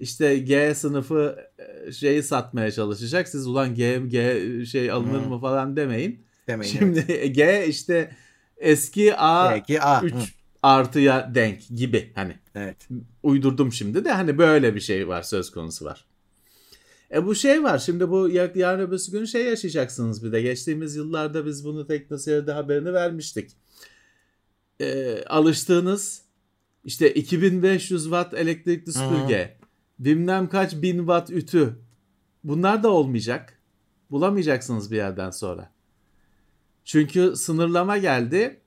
işte 0.00 0.38
G 0.38 0.74
sınıfı 0.74 1.36
e, 1.58 1.92
şeyi 1.92 2.22
satmaya 2.22 2.70
çalışacak. 2.70 3.28
Siz 3.28 3.46
ulan 3.46 3.74
G, 3.74 4.02
G 4.06 4.66
şey 4.66 4.90
alınır 4.90 5.26
mı 5.26 5.40
falan 5.40 5.76
demeyin. 5.76 6.24
Demeyin. 6.48 6.78
Şimdi 6.78 7.04
evet. 7.08 7.34
G 7.34 7.66
işte 7.68 8.16
eski 8.56 9.16
A, 9.16 9.56
G, 9.56 9.80
A 9.80 10.02
3 10.02 10.12
Hı. 10.12 10.18
artıya 10.62 11.30
denk 11.34 11.68
gibi 11.68 12.12
hani. 12.14 12.36
Evet. 12.54 12.88
Uydurdum 13.22 13.72
şimdi 13.72 14.04
de 14.04 14.12
hani 14.12 14.38
böyle 14.38 14.74
bir 14.74 14.80
şey 14.80 15.08
var 15.08 15.22
söz 15.22 15.50
konusu 15.50 15.84
var. 15.84 16.04
E 17.14 17.26
bu 17.26 17.34
şey 17.34 17.62
var 17.62 17.78
şimdi 17.78 18.10
bu 18.10 18.28
yarın 18.54 18.80
öbürsü 18.80 19.12
gün 19.12 19.24
şey 19.24 19.44
yaşayacaksınız 19.44 20.24
bir 20.24 20.32
de. 20.32 20.42
Geçtiğimiz 20.42 20.96
yıllarda 20.96 21.46
biz 21.46 21.64
bunu 21.64 21.86
teknoseyirde 21.86 22.52
haberini 22.52 22.92
vermiştik. 22.92 23.50
E, 24.80 25.18
alıştığınız 25.26 26.22
işte 26.84 27.14
2500 27.14 28.02
watt 28.02 28.34
elektrikli 28.34 28.92
süpürge. 28.92 29.59
Bilmem 30.00 30.48
kaç 30.48 30.82
bin 30.82 30.98
watt 30.98 31.30
ütü. 31.30 31.78
Bunlar 32.44 32.82
da 32.82 32.90
olmayacak. 32.90 33.58
Bulamayacaksınız 34.10 34.90
bir 34.90 34.96
yerden 34.96 35.30
sonra. 35.30 35.70
Çünkü 36.84 37.32
sınırlama 37.36 37.98
geldi. 37.98 38.60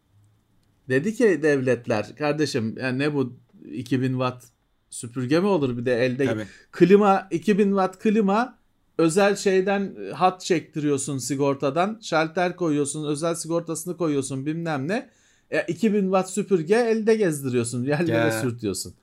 Dedi 0.90 1.14
ki 1.16 1.40
devletler 1.44 2.16
kardeşim 2.16 2.76
yani 2.78 3.00
ne 3.00 3.14
bu 3.14 3.34
2000 3.72 4.12
watt 4.12 4.44
süpürge 4.90 5.40
mi 5.40 5.48
olur 5.48 5.78
bir 5.78 5.86
de 5.86 6.06
elde 6.06 6.26
Tabii. 6.26 6.46
klima 6.72 7.28
2000 7.32 7.64
watt 7.70 8.00
klima 8.00 8.60
özel 8.98 9.36
şeyden 9.36 9.96
hat 10.14 10.42
çektiriyorsun 10.42 11.18
sigortadan. 11.18 12.00
Şalter 12.02 12.56
koyuyorsun, 12.56 13.06
özel 13.08 13.36
sigortasını 13.36 13.98
koyuyorsun 13.98 14.46
bilmem 14.46 14.88
ne. 14.88 15.10
E, 15.52 15.62
2000 15.68 16.02
watt 16.04 16.30
süpürge 16.30 16.76
elde 16.76 17.16
gezdiriyorsun, 17.16 17.84
yerlere 17.84 18.28
Ya. 18.28 18.42
sürtüyorsun. 18.42 18.94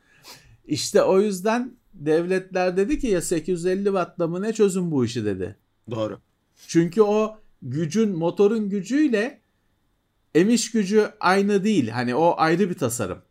İşte 0.67 1.03
o 1.03 1.21
yüzden 1.21 1.80
devletler 2.01 2.77
dedi 2.77 2.99
ki 2.99 3.07
ya 3.07 3.23
850 3.23 3.85
wattla 3.85 4.27
mı 4.27 4.43
ne 4.43 4.53
çözün 4.53 4.91
bu 4.91 5.05
işi 5.05 5.25
dedi. 5.25 5.57
Doğru. 5.91 6.19
Çünkü 6.67 7.03
o 7.03 7.37
gücün 7.63 8.19
motorun 8.19 8.69
gücüyle 8.69 9.41
emiş 10.35 10.71
gücü 10.71 11.11
aynı 11.21 11.65
değil. 11.65 11.89
Hani 11.89 12.15
o 12.15 12.35
ayrı 12.37 12.71
bir 12.71 12.79
tasarım. 12.79 13.23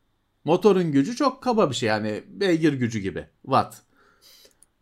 Motorun 0.45 0.91
gücü 0.91 1.15
çok 1.15 1.43
kaba 1.43 1.69
bir 1.69 1.75
şey 1.75 1.89
yani 1.89 2.23
beygir 2.27 2.73
gücü 2.73 2.99
gibi 2.99 3.27
watt. 3.41 3.75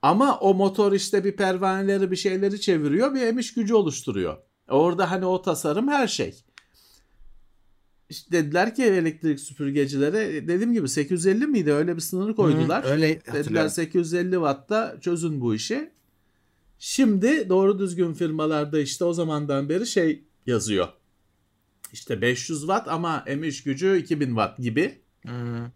Ama 0.01 0.39
o 0.39 0.53
motor 0.53 0.93
işte 0.93 1.23
bir 1.23 1.35
pervaneleri 1.35 2.11
bir 2.11 2.15
şeyleri 2.15 2.61
çeviriyor 2.61 3.13
bir 3.13 3.21
emiş 3.21 3.53
gücü 3.53 3.73
oluşturuyor. 3.73 4.37
Orada 4.69 5.11
hani 5.11 5.25
o 5.25 5.41
tasarım 5.41 5.87
her 5.87 6.07
şey. 6.07 6.43
İşte 8.09 8.31
dediler 8.31 8.75
ki 8.75 8.83
elektrik 8.83 9.39
süpürgecilere 9.39 10.47
dediğim 10.47 10.73
gibi 10.73 10.89
850 10.89 11.47
miydi 11.47 11.73
öyle 11.73 11.95
bir 11.95 12.01
sınır 12.01 12.35
koydular. 12.35 12.85
Hı, 12.85 12.89
öyle 12.89 13.09
Dediler 13.09 13.33
hatırlıyorum. 13.37 13.69
850 13.69 14.31
wattta 14.31 14.97
çözün 15.01 15.41
bu 15.41 15.55
işi. 15.55 15.91
Şimdi 16.79 17.49
doğru 17.49 17.79
düzgün 17.79 18.13
firmalarda 18.13 18.79
işte 18.79 19.05
o 19.05 19.13
zamandan 19.13 19.69
beri 19.69 19.87
şey 19.87 20.23
yazıyor. 20.45 20.87
İşte 21.93 22.21
500 22.21 22.59
watt 22.59 22.87
ama 22.87 23.23
emiş 23.27 23.63
gücü 23.63 23.97
2000 23.97 24.27
watt 24.27 24.57
gibi 24.57 25.01
Hı. 25.27 25.71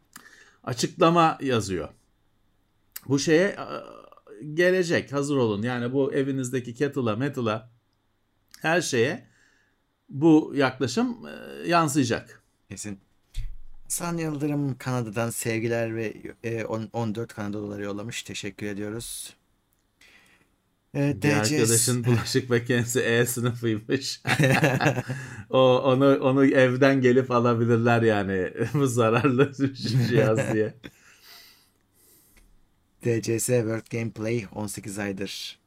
açıklama 0.64 1.38
yazıyor. 1.42 1.90
Bu 3.08 3.20
şeye 3.20 3.48
e, 3.48 3.66
gelecek 4.54 5.14
hazır 5.14 5.38
olun. 5.38 5.62
Yani 5.62 5.94
bu 5.94 6.14
evinizdeki 6.14 6.74
kettle'a 6.74 7.16
metal'a 7.16 7.72
her 8.62 8.82
şeye 8.82 9.31
bu 10.12 10.54
yaklaşım 10.56 11.18
e, 11.28 11.68
yansıyacak. 11.70 12.44
Kesin. 12.70 13.00
Hasan 13.84 14.18
Yıldırım 14.18 14.78
Kanada'dan 14.78 15.30
sevgiler 15.30 15.96
ve 15.96 16.14
e, 16.44 16.66
on- 16.66 16.90
14 16.94 17.34
Kanada 17.34 17.54
doları 17.58 17.84
yollamış. 17.84 18.24
Teşekkür 18.24 18.66
ediyoruz. 18.66 19.36
E, 20.96 21.16
Bir 21.16 21.22
DCS 21.22 21.52
arkadaşın 21.54 22.04
bulaşık 22.06 22.50
makinesi 22.50 23.00
E 23.00 23.26
sınıfıymış. 23.26 24.22
o 25.50 25.80
onu 25.80 26.20
onu 26.20 26.46
evden 26.46 27.02
gelip 27.02 27.32
alabilirler 27.32 28.02
yani 28.02 28.54
bu 28.74 28.88
zararlı 28.88 29.54
cihaz 30.10 30.40
diye. 30.54 30.74
DCS 33.06 33.46
World 33.46 33.92
Gameplay 33.92 34.46
18 34.56 35.00
aydır. 35.00 35.60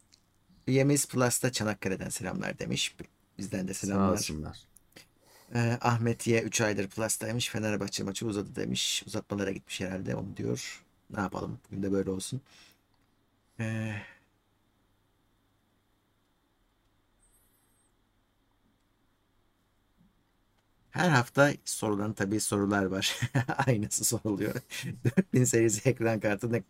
Üyemiz 0.67 1.09
Plus'ta 1.09 1.53
Çanakkale'den 1.53 2.09
selamlar 2.09 2.59
demiş. 2.59 2.97
Bizden 3.39 3.69
de 3.69 3.75
Sağ 3.75 3.87
selamlar. 3.87 4.13
olsunlar. 4.13 4.59
Ee, 5.55 5.79
Ahmet 5.81 6.27
Ye 6.27 6.43
3 6.43 6.61
aydır 6.61 6.89
Plus'taymış. 6.89 7.49
Fenerbahçe 7.49 8.05
maçı 8.05 8.27
uzadı 8.27 8.57
demiş. 8.57 9.03
Uzatmalara 9.07 9.51
gitmiş 9.53 9.81
herhalde 9.81 10.15
onu 10.17 10.37
diyor. 10.37 10.83
Ne 11.11 11.21
yapalım? 11.21 11.59
Bugün 11.71 11.83
de 11.83 11.93
böyle 11.93 12.11
olsun. 12.11 12.41
Ee, 13.61 13.95
her 20.91 21.09
hafta 21.11 21.53
sorulan 21.65 22.13
tabii 22.13 22.41
sorular 22.41 22.85
var. 22.85 23.21
Aynısı 23.67 24.05
soruluyor. 24.05 24.55
4000 25.17 25.45
serisi 25.45 25.89
ekran 25.89 26.21
kartı 26.21 26.53
ne 26.53 26.63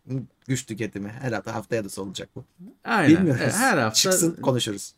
güç 0.49 0.67
tüketimi. 0.67 1.09
Her 1.09 1.33
hafta 1.33 1.55
haftaya 1.55 1.85
da 1.85 1.89
sorulacak 1.89 2.37
bu. 2.37 2.45
Aynen. 2.85 3.17
Bilmiyoruz. 3.17 3.55
Her 3.55 3.79
hafta 3.79 4.01
Çıksın 4.01 4.37
konuşuruz. 4.43 4.95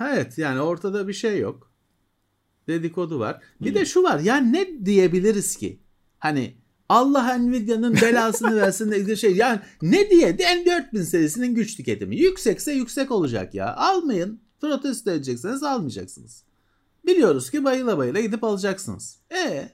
Evet 0.00 0.38
yani 0.38 0.60
ortada 0.60 1.08
bir 1.08 1.12
şey 1.12 1.38
yok. 1.38 1.72
Dedikodu 2.68 3.18
var. 3.18 3.42
Bir 3.60 3.74
de 3.74 3.84
şu 3.84 4.02
var 4.02 4.18
ya 4.18 4.36
ne 4.36 4.84
diyebiliriz 4.84 5.56
ki? 5.56 5.80
Hani 6.18 6.56
Allah 6.88 7.38
Nvidia'nın 7.38 7.94
belasını 7.94 8.56
versin 8.60 8.90
de 8.90 9.16
şey 9.16 9.36
yani 9.36 9.60
ne 9.82 10.10
diye 10.10 10.30
N4000 10.30 11.02
serisinin 11.02 11.54
güç 11.54 11.76
tüketimi 11.76 12.16
yüksekse 12.16 12.72
yüksek 12.72 13.10
olacak 13.10 13.54
ya. 13.54 13.76
Almayın. 13.76 14.40
Protesto 14.60 15.10
edecekseniz 15.10 15.62
almayacaksınız. 15.62 16.44
Biliyoruz 17.06 17.50
ki 17.50 17.64
bayıla 17.64 17.98
bayıla 17.98 18.20
gidip 18.20 18.44
alacaksınız. 18.44 19.18
E 19.34 19.68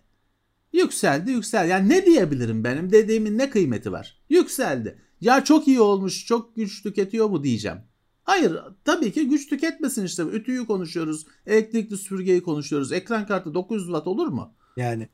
yükseldi 0.72 1.30
yüksel. 1.30 1.68
Yani 1.68 1.88
ne 1.88 2.06
diyebilirim 2.06 2.64
benim 2.64 2.92
dediğimin 2.92 3.38
ne 3.38 3.50
kıymeti 3.50 3.92
var? 3.92 4.20
Yükseldi. 4.30 4.98
Ya 5.20 5.44
çok 5.44 5.68
iyi 5.68 5.80
olmuş, 5.80 6.26
çok 6.26 6.56
güç 6.56 6.82
tüketiyor 6.82 7.28
mu 7.28 7.44
diyeceğim. 7.44 7.78
Hayır 8.26 8.58
tabii 8.84 9.12
ki 9.12 9.28
güç 9.28 9.48
tüketmesin 9.48 10.04
işte. 10.04 10.22
Ütüyü 10.22 10.66
konuşuyoruz, 10.66 11.26
elektrikli 11.46 11.96
süpürgeyi 11.96 12.42
konuşuyoruz. 12.42 12.92
Ekran 12.92 13.26
kartı 13.26 13.54
900 13.54 13.86
watt 13.86 14.06
olur 14.06 14.26
mu? 14.26 14.54
Yani 14.76 15.08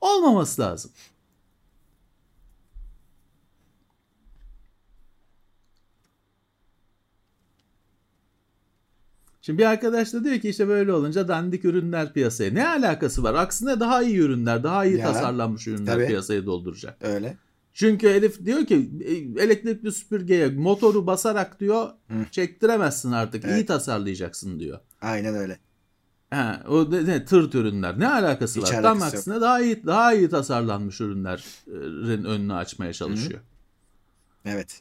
Olmaması 0.00 0.62
lazım. 0.62 0.90
Şimdi 9.42 9.58
bir 9.58 9.64
arkadaş 9.64 10.12
da 10.12 10.24
diyor 10.24 10.38
ki 10.40 10.48
işte 10.48 10.68
böyle 10.68 10.92
olunca 10.92 11.28
dandik 11.28 11.64
ürünler 11.64 12.12
piyasaya. 12.12 12.50
Ne 12.52 12.68
alakası 12.68 13.22
var? 13.22 13.34
Aksine 13.34 13.80
daha 13.80 14.02
iyi 14.02 14.18
ürünler, 14.18 14.62
daha 14.62 14.84
iyi 14.84 14.96
Ya, 14.98 15.04
tasarlanmış 15.06 15.66
ürünler 15.66 15.94
tabii. 15.94 16.06
piyasayı 16.06 16.46
dolduracak. 16.46 16.96
öyle. 17.04 17.36
Çünkü 17.76 18.06
Elif 18.08 18.44
diyor 18.44 18.66
ki 18.66 18.90
e, 19.04 19.12
elektrikli 19.42 19.92
süpürgeye 19.92 20.48
motoru 20.48 21.06
basarak 21.06 21.60
diyor 21.60 21.88
Hı. 22.08 22.14
çektiremezsin 22.30 23.12
artık. 23.12 23.44
Evet. 23.44 23.54
iyi 23.56 23.66
tasarlayacaksın 23.66 24.60
diyor. 24.60 24.78
Aynen 25.00 25.34
öyle. 25.34 25.58
Ha, 26.30 26.62
o 26.68 26.90
ne, 26.90 27.04
ne, 27.06 27.24
tırt 27.24 27.54
ürünler 27.54 28.00
ne 28.00 28.08
alakası 28.08 28.60
Hiç 28.60 28.72
var? 28.72 28.82
Tam 28.82 28.98
yok. 28.98 29.06
aksine 29.06 29.40
daha 29.40 29.60
iyi 29.60 29.86
daha 29.86 30.14
iyi 30.14 30.28
tasarlanmış 30.28 31.00
ürünlerin 31.00 32.24
önünü 32.24 32.52
açmaya 32.54 32.92
çalışıyor. 32.92 33.40
Evet. 34.44 34.80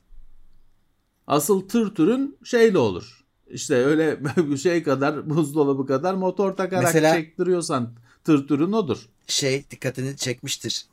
Asıl 1.28 1.68
tırt 1.68 2.00
ürün 2.00 2.38
şeyle 2.44 2.78
olur. 2.78 3.26
İşte 3.48 3.76
öyle 3.76 4.20
şey 4.58 4.84
kadar 4.84 5.30
buzdolabı 5.30 5.86
kadar 5.86 6.14
motor 6.14 6.52
takarak 6.54 6.84
Mesela- 6.84 7.16
çektiriyorsan 7.16 7.94
tırt 8.24 8.52
ürün 8.52 8.72
odur. 8.72 9.10
şey 9.28 9.66
dikkatini 9.72 10.18
çekmiştir. 10.18 10.86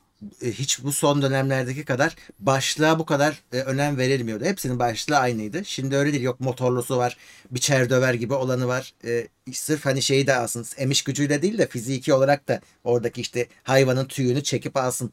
E, 0.43 0.53
Hiç 0.53 0.83
bu 0.85 0.93
son 0.93 1.23
dönemlerdeki 1.23 1.85
kadar 1.85 2.16
başlığa 2.41 2.99
bu 2.99 3.07
kadar 3.07 3.43
e, 3.53 3.61
önem 3.61 3.99
verilmiyordu. 3.99 4.45
Hepsinin 4.45 4.79
başlığı 4.79 5.16
aynıydı. 5.16 5.64
Şimdi 5.64 5.97
öyle 5.97 6.12
değil. 6.12 6.23
Yok 6.25 6.41
motorlusu 6.41 6.97
var. 6.97 7.16
Biçer 7.51 7.91
döver 7.91 8.14
gibi 8.14 8.35
olanı 8.35 8.66
var. 8.68 8.95
E, 9.05 9.29
sırf 9.53 9.87
hani 9.87 10.03
şeyi 10.03 10.27
de 10.27 10.35
alsın. 10.35 10.66
Emiş 10.77 11.03
gücüyle 11.05 11.43
değil 11.43 11.59
de 11.59 11.66
fiziki 11.68 12.14
olarak 12.14 12.49
da 12.49 12.61
oradaki 12.85 13.20
işte 13.20 13.47
hayvanın 13.62 14.05
tüyünü 14.07 14.43
çekip 14.43 14.77
alsın. 14.77 15.12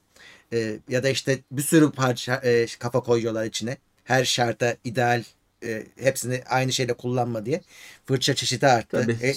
E, 0.53 0.79
ya 0.89 1.03
da 1.03 1.09
işte 1.09 1.39
bir 1.51 1.61
sürü 1.61 1.91
parça 1.91 2.35
e, 2.35 2.65
kafa 2.79 2.99
koyuyorlar 2.99 3.45
içine. 3.45 3.77
Her 4.03 4.25
şarta 4.25 4.75
ideal 4.83 5.23
e, 5.63 5.83
hepsini 5.99 6.43
aynı 6.49 6.73
şeyle 6.73 6.93
kullanma 6.93 7.45
diye. 7.45 7.61
Fırça 8.05 8.35
çeşidi 8.35 8.67
arttı. 8.67 9.01
Tabii. 9.01 9.17
E, 9.21 9.33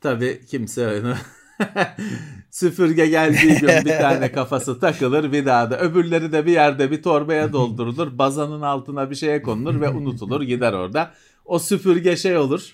Tabii 0.00 0.42
kimse 0.50 0.86
onu 0.88 1.16
süpürge 2.50 3.06
geldiği 3.06 3.58
gün 3.58 3.68
bir 3.68 3.98
tane 3.98 4.32
kafası 4.32 4.80
takılır 4.80 5.32
bir 5.32 5.46
daha 5.46 5.70
da. 5.70 5.80
Öbürleri 5.80 6.32
de 6.32 6.46
bir 6.46 6.52
yerde 6.52 6.90
bir 6.90 7.02
torbaya 7.02 7.52
doldurulur 7.52 8.18
bazanın 8.18 8.62
altına 8.62 9.10
bir 9.10 9.14
şeye 9.14 9.42
konulur 9.42 9.80
ve 9.80 9.88
unutulur 9.88 10.42
gider 10.52 10.72
orada. 10.72 11.10
O 11.44 11.58
süpürge 11.58 12.16
şey 12.16 12.36
olur 12.36 12.72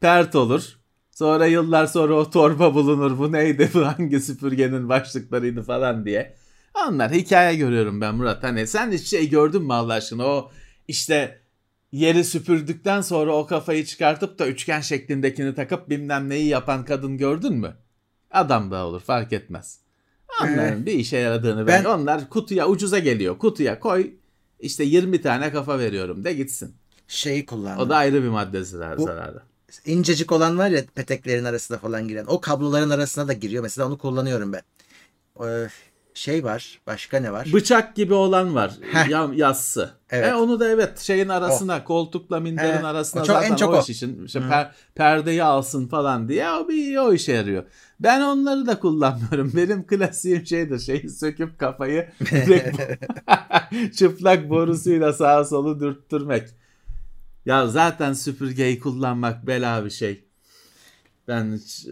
pert 0.00 0.34
olur. 0.34 0.78
Sonra 1.10 1.46
yıllar 1.46 1.86
sonra 1.86 2.14
o 2.14 2.30
torba 2.30 2.74
bulunur. 2.74 3.18
Bu 3.18 3.32
neydi? 3.32 3.70
Bu 3.74 3.86
hangi 3.86 4.20
süpürgenin 4.20 4.88
başlıklarıydı 4.88 5.62
falan 5.62 6.04
diye. 6.04 6.36
Onlar 6.88 7.12
hikaye 7.12 7.56
görüyorum 7.56 8.00
ben 8.00 8.14
Murat. 8.14 8.42
Hani 8.42 8.66
sen 8.66 8.92
hiç 8.92 9.06
şey 9.06 9.28
gördün 9.30 9.62
mü 9.62 9.72
Allah 9.72 9.92
aşkına? 9.92 10.26
O 10.26 10.50
işte 10.88 11.40
yeri 11.92 12.24
süpürdükten 12.24 13.00
sonra 13.00 13.32
o 13.36 13.46
kafayı 13.46 13.84
çıkartıp 13.84 14.38
da 14.38 14.46
üçgen 14.46 14.80
şeklindekini 14.80 15.54
takıp 15.54 15.90
bilmem 15.90 16.28
neyi 16.28 16.46
yapan 16.48 16.84
kadın 16.84 17.18
gördün 17.18 17.54
mü? 17.54 17.76
Adam 18.30 18.70
da 18.70 18.86
olur 18.86 19.00
fark 19.00 19.32
etmez. 19.32 19.80
Onların 20.42 20.86
bir 20.86 20.92
işe 20.92 21.16
yaradığını 21.16 21.66
ben, 21.66 21.84
Ben- 21.84 21.88
onlar 21.90 22.28
kutuya 22.30 22.68
ucuza 22.68 22.98
geliyor. 22.98 23.38
Kutuya 23.38 23.80
koy 23.80 24.10
işte 24.60 24.84
20 24.84 25.22
tane 25.22 25.52
kafa 25.52 25.78
veriyorum 25.78 26.24
de 26.24 26.32
gitsin. 26.32 26.74
şeyi 27.08 27.46
kullandı. 27.46 27.82
O 27.82 27.88
da 27.88 27.96
ayrı 27.96 28.22
bir 28.22 28.28
madde 28.28 28.64
zarar- 28.64 28.98
Bu- 28.98 29.04
zararı. 29.04 29.42
incecik 29.84 30.32
olan 30.32 30.58
var 30.58 30.68
ya 30.70 30.84
peteklerin 30.94 31.44
arasına 31.44 31.78
falan 31.78 32.08
giren. 32.08 32.24
O 32.28 32.40
kabloların 32.40 32.90
arasına 32.90 33.28
da 33.28 33.32
giriyor. 33.32 33.62
Mesela 33.62 33.88
onu 33.88 33.98
kullanıyorum 33.98 34.52
ben. 34.52 34.62
Ee, 35.46 35.68
şey 36.16 36.44
var. 36.44 36.80
Başka 36.86 37.20
ne 37.20 37.32
var? 37.32 37.48
Bıçak 37.52 37.96
gibi 37.96 38.14
olan 38.14 38.54
var. 38.54 38.72
Ya, 39.10 39.30
yassı. 39.34 39.90
Evet. 40.10 40.28
E, 40.28 40.34
onu 40.34 40.60
da 40.60 40.68
evet 40.68 40.98
şeyin 40.98 41.28
arasına 41.28 41.84
koltukla 41.84 42.40
minderin 42.40 42.78
He. 42.82 42.86
arasına 42.86 43.22
O 43.22 43.24
çok- 43.24 43.36
zaten 43.36 43.52
en 43.52 43.56
çok 43.56 43.74
o 43.74 43.76
o. 43.78 43.80
iş 43.82 43.90
için 43.90 44.24
işte 44.24 44.40
Hı. 44.40 44.44
per- 44.44 44.70
perdeyi 44.94 45.42
alsın 45.42 45.88
falan 45.88 46.28
diye 46.28 46.50
o 46.50 46.68
bir 46.68 46.96
o 46.96 47.12
işe 47.12 47.32
yarıyor. 47.32 47.64
Ben 48.00 48.20
onları 48.20 48.66
da 48.66 48.78
kullanmıyorum. 48.80 49.52
Benim 49.56 49.86
klasiğim 49.86 50.46
şeydir. 50.46 50.78
Şeyi 50.78 51.10
söküp 51.10 51.58
kafayı 51.58 52.08
çıplak 53.96 54.50
borusuyla 54.50 55.12
sağa 55.12 55.44
solu 55.44 55.80
dürttürmek. 55.80 56.48
Ya 57.46 57.66
zaten 57.66 58.12
süpürgeyi 58.12 58.80
kullanmak 58.80 59.46
bela 59.46 59.84
bir 59.84 59.90
şey. 59.90 60.24
Ben 61.28 61.54
hiç 61.56 61.86
e, 61.86 61.90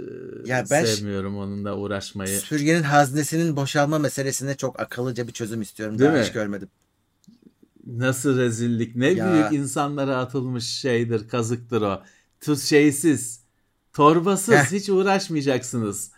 Ya 0.51 0.65
ben- 0.71 0.85
sevmiyorum 0.85 1.37
onunla 1.39 1.77
uğraşmayı. 1.77 2.39
Süpürgenin 2.39 2.83
haznesinin 2.83 3.57
boşalma 3.57 3.99
meselesine 3.99 4.57
çok 4.57 4.81
akıllıca 4.81 5.27
bir 5.29 5.33
çözüm 5.33 5.63
istiyorum. 5.63 5.99
Değil 5.99 6.11
Daha 6.11 6.19
mi? 6.19 6.25
hiç 6.25 6.33
görmedim. 6.33 6.69
Nasıl 7.87 8.39
rezillik, 8.39 8.97
ne 8.97 9.09
Ya. 9.09 9.33
büyük 9.33 9.53
insanlara 9.63 10.17
atılmış 10.17 10.65
şeydir, 10.65 11.29
kazıktır 11.29 11.83
o. 11.83 12.03
Tuz 12.41 12.65
şeysiz, 12.65 13.41
torbasız 13.93 14.55
Heh. 14.55 14.73
hiç 14.73 14.89
uğraşmayacaksınız. 14.89 16.11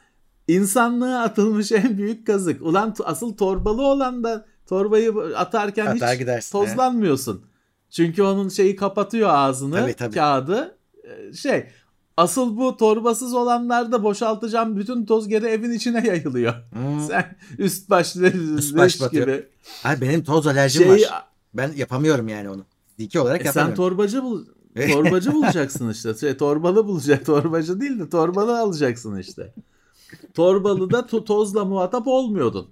İnsanlığa 0.49 1.23
atılmış 1.23 1.73
en 1.73 1.99
büyük 1.99 2.27
kazık. 2.27 2.63
Ulan 2.63 2.95
asıl 3.05 3.37
torbalı 3.37 3.83
olan 3.83 4.25
da 4.25 4.47
torbayı 4.67 5.13
atarken 5.37 5.87
Atar 5.87 6.13
hiç 6.13 6.19
gidersin, 6.19 6.53
tozlanmıyorsun. 6.53 7.47
Çünkü 7.91 8.23
onun 8.23 8.49
şeyi 8.49 8.77
kapatıyor 8.77 9.29
ağzını, 9.33 9.75
Tabii, 9.77 9.95
tabii. 9.95 10.15
kağıdı. 10.15 10.79
Ee, 11.05 11.33
Şey, 11.33 11.67
asıl 12.17 12.57
bu 12.57 12.77
torbasız 12.77 13.35
olanlarda 13.35 14.03
boşaltacağım 14.03 14.77
bütün 14.77 15.07
toz 15.07 15.29
geri 15.29 15.47
evin 15.47 15.71
içine 15.73 16.07
yayılıyor. 16.07 16.55
Hmm. 16.73 17.01
Sen 17.09 17.37
üst 17.59 17.91
başlı 17.91 18.27
Üst 18.59 18.77
baş 18.77 19.01
batıyor. 19.01 19.27
gibi. 19.27 19.47
Ay 19.85 20.01
benim 20.01 20.25
toz 20.25 20.47
alerjim 20.47 20.83
Şeyi, 20.83 21.03
var. 21.07 21.25
Ben 21.55 21.73
yapamıyorum 21.77 22.29
yani 22.29 22.51
onu. 22.51 22.65
Diki 22.99 23.21
olarak 23.21 23.41
E 23.41 23.45
sen 23.45 23.49
yapamıyorum. 23.49 23.75
torbacı 23.75 24.23
bul 24.23 24.45
torbacı 24.93 25.33
bulacaksın 25.33 25.91
işte. 25.91 26.15
Şey, 26.15 26.37
torbalı 26.37 26.87
bulacak. 26.87 27.27
Torbacı 27.27 27.81
değil 27.81 27.99
de 27.99 28.09
torbalı 28.11 28.59
alacaksın 28.59 29.19
işte. 29.19 29.55
Torbalı 30.35 30.91
da 30.91 30.99
to- 30.99 31.25
tozla 31.25 31.65
muhatap 31.65 32.07
olmuyordun. 32.07 32.69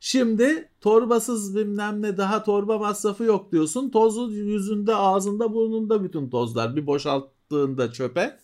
Şimdi 0.00 0.68
torbasız 0.80 1.56
bilmem 1.56 2.02
ne 2.02 2.16
daha 2.16 2.42
torba 2.44 2.78
masrafı 2.78 3.24
yok 3.24 3.52
diyorsun. 3.52 3.90
Tozu 3.90 4.30
yüzünde, 4.32 4.94
ağzında, 4.94 5.54
burnunda 5.54 6.04
bütün 6.04 6.30
tozlar. 6.30 6.76
Bir 6.76 6.86
boşalttığında 6.86 7.92
çöpe. 7.92 8.38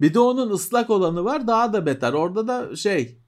Bir 0.00 0.14
de 0.14 0.18
onun 0.18 0.50
ıslak 0.50 0.90
olanı 0.90 1.24
var 1.24 1.46
daha 1.46 1.72
da 1.72 1.86
beter. 1.86 2.12
Orada 2.12 2.48
da 2.48 2.76
şey 2.76 3.18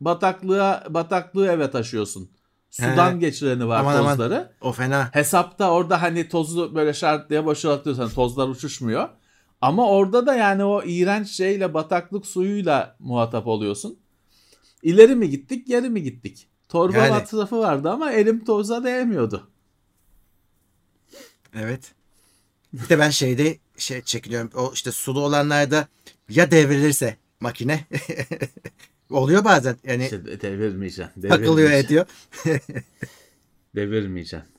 bataklığa 0.00 0.84
bataklığı 0.90 1.46
eve 1.46 1.70
taşıyorsun. 1.70 2.30
Sudan 2.70 3.12
He. 3.14 3.18
geçireni 3.18 3.68
var 3.68 3.80
Aman, 3.80 3.96
aman. 3.96 4.10
tozları. 4.10 4.52
O 4.60 4.72
fena. 4.72 5.08
Hesapta 5.12 5.70
orada 5.70 6.02
hani 6.02 6.28
tozu 6.28 6.74
böyle 6.74 6.92
şart 6.92 7.30
diye 7.30 7.44
boşaltıyorsan 7.44 8.10
tozlar 8.10 8.48
uçuşmuyor. 8.48 9.08
Ama 9.60 9.90
orada 9.90 10.26
da 10.26 10.34
yani 10.34 10.64
o 10.64 10.82
iğrenç 10.82 11.28
şeyle 11.30 11.74
bataklık 11.74 12.26
suyuyla 12.26 12.96
muhatap 12.98 13.46
oluyorsun. 13.46 13.98
İleri 14.82 15.14
mi 15.14 15.30
gittik 15.30 15.66
geri 15.66 15.90
mi 15.90 16.02
gittik? 16.02 16.48
Torba 16.68 16.96
Yani. 16.96 17.10
masrafı 17.10 17.58
vardı 17.58 17.90
ama 17.90 18.12
elim 18.12 18.44
toza 18.44 18.84
değmiyordu. 18.84 19.50
Evet. 21.54 21.94
Bir 22.72 22.88
de 22.88 22.98
ben 22.98 23.10
şeyde 23.10 23.58
şey 23.76 24.02
çekiliyorum. 24.02 24.50
O 24.54 24.70
işte 24.74 24.92
sulu 24.92 25.20
olanlarda 25.20 25.88
ya 26.28 26.50
devrilirse 26.50 27.16
makine 27.40 27.84
oluyor 29.10 29.44
bazen. 29.44 29.76
Yani 29.84 30.04
İşte 30.04 30.40
devirmeyeceksin. 30.40 31.22
takılıyor 31.28 31.70
ediyor. 31.70 32.06
Devirmeyeceksin. 33.76 34.54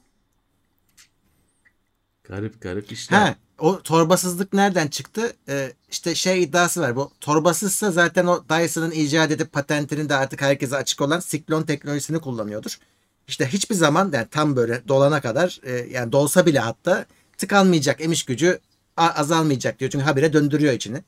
Garip 2.24 2.62
garip 2.62 2.92
işler. 2.92 3.18
Ha, 3.18 3.36
o 3.60 3.82
torbasızlık 3.82 4.54
nereden 4.54 4.88
çıktı? 4.88 5.34
Ee, 5.50 5.74
işte 5.90 6.16
şey 6.16 6.44
iddiası 6.44 6.82
var. 6.82 6.96
Bu 6.96 7.12
torbasızsa 7.22 7.92
zaten 7.92 8.26
o 8.26 8.44
Dyson'ın 8.50 8.92
icat 8.92 9.32
edip 9.32 9.52
patentinin 9.52 10.10
de 10.10 10.16
artık 10.16 10.42
herkese 10.42 10.76
açık 10.76 11.02
olan 11.02 11.20
siklon 11.20 11.64
teknolojisini 11.64 12.20
kullanıyordur. 12.20 12.80
İşte 13.28 13.48
hiçbir 13.48 13.76
zaman 13.76 14.12
yani 14.14 14.28
tam 14.32 14.56
böyle 14.56 14.88
dolana 14.88 15.22
kadar 15.22 15.60
e, 15.64 15.72
yani 15.72 16.12
dolsa 16.12 16.46
bile 16.46 16.60
hatta 16.60 17.06
tıkanmayacak 17.38 18.02
emiş 18.02 18.24
gücü 18.24 18.60
azalmayacak 18.98 19.80
diyor. 19.80 19.92
Çünkü 19.92 20.06
habire 20.06 20.34
döndürüyor 20.34 20.74
içini. 20.74 21.04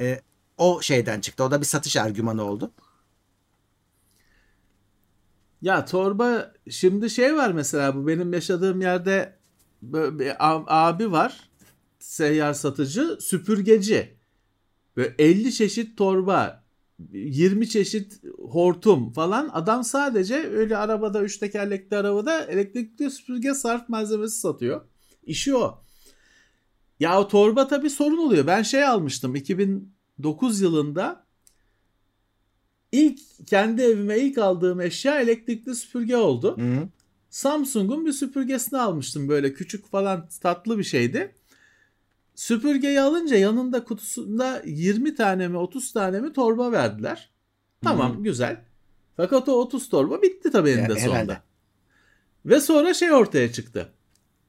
E, 0.00 0.20
o 0.58 0.82
şeyden 0.82 1.20
çıktı. 1.20 1.44
O 1.44 1.50
da 1.50 1.60
bir 1.60 1.66
satış 1.66 1.96
argümanı 1.96 2.44
oldu. 2.44 2.72
Ya 5.62 5.84
torba 5.84 6.52
şimdi 6.70 7.10
şey 7.10 7.36
var 7.36 7.52
mesela 7.52 7.96
bu 7.96 8.06
benim 8.06 8.32
yaşadığım 8.32 8.80
yerde 8.80 9.38
bir 9.82 10.32
abi 10.66 11.12
var 11.12 11.50
seyyar 11.98 12.54
satıcı 12.54 13.18
süpürgeci. 13.20 14.16
Böyle 14.96 15.14
50 15.18 15.52
çeşit 15.52 15.98
torba 15.98 16.64
20 17.12 17.68
çeşit 17.68 18.20
hortum 18.38 19.12
falan 19.12 19.50
adam 19.52 19.84
sadece 19.84 20.34
öyle 20.34 20.76
arabada 20.76 21.22
3 21.22 21.38
tekerlekli 21.38 21.96
arabada 21.96 22.44
elektrikli 22.44 23.10
süpürge 23.10 23.54
sarf 23.54 23.88
malzemesi 23.88 24.40
satıyor. 24.40 24.80
İşi 25.22 25.56
o. 25.56 25.84
Ya 27.02 27.20
o 27.20 27.28
torba 27.28 27.68
tabii 27.68 27.90
sorun 27.90 28.16
oluyor. 28.16 28.46
Ben 28.46 28.62
şey 28.62 28.84
almıştım 28.84 29.34
2009 29.34 30.60
yılında 30.60 31.26
İlk 32.92 33.18
kendi 33.46 33.82
evime 33.82 34.18
ilk 34.18 34.38
aldığım 34.38 34.80
eşya 34.80 35.20
elektrikli 35.20 35.74
süpürge 35.74 36.16
oldu. 36.16 36.56
Hı. 36.58 36.88
Samsung'un 37.30 38.06
bir 38.06 38.12
süpürgesini 38.12 38.80
almıştım 38.80 39.28
böyle 39.28 39.54
küçük 39.54 39.90
falan 39.90 40.28
tatlı 40.42 40.78
bir 40.78 40.84
şeydi. 40.84 41.34
Süpürgeyi 42.34 43.00
alınca 43.00 43.36
yanında 43.36 43.84
kutusunda 43.84 44.62
20 44.64 45.14
tane 45.14 45.48
mi 45.48 45.56
30 45.56 45.92
tane 45.92 46.20
mi 46.20 46.32
torba 46.32 46.72
verdiler. 46.72 47.30
Tamam 47.84 48.22
güzel. 48.22 48.64
Fakat 49.16 49.48
o 49.48 49.52
30 49.52 49.88
torba 49.88 50.22
bitti 50.22 50.50
tabii 50.50 50.70
eninde 50.70 51.00
sonunda. 51.00 51.14
herhalde. 51.14 51.40
Ve 52.46 52.60
sonra 52.60 52.94
şey 52.94 53.12
ortaya 53.12 53.52
çıktı. 53.52 53.92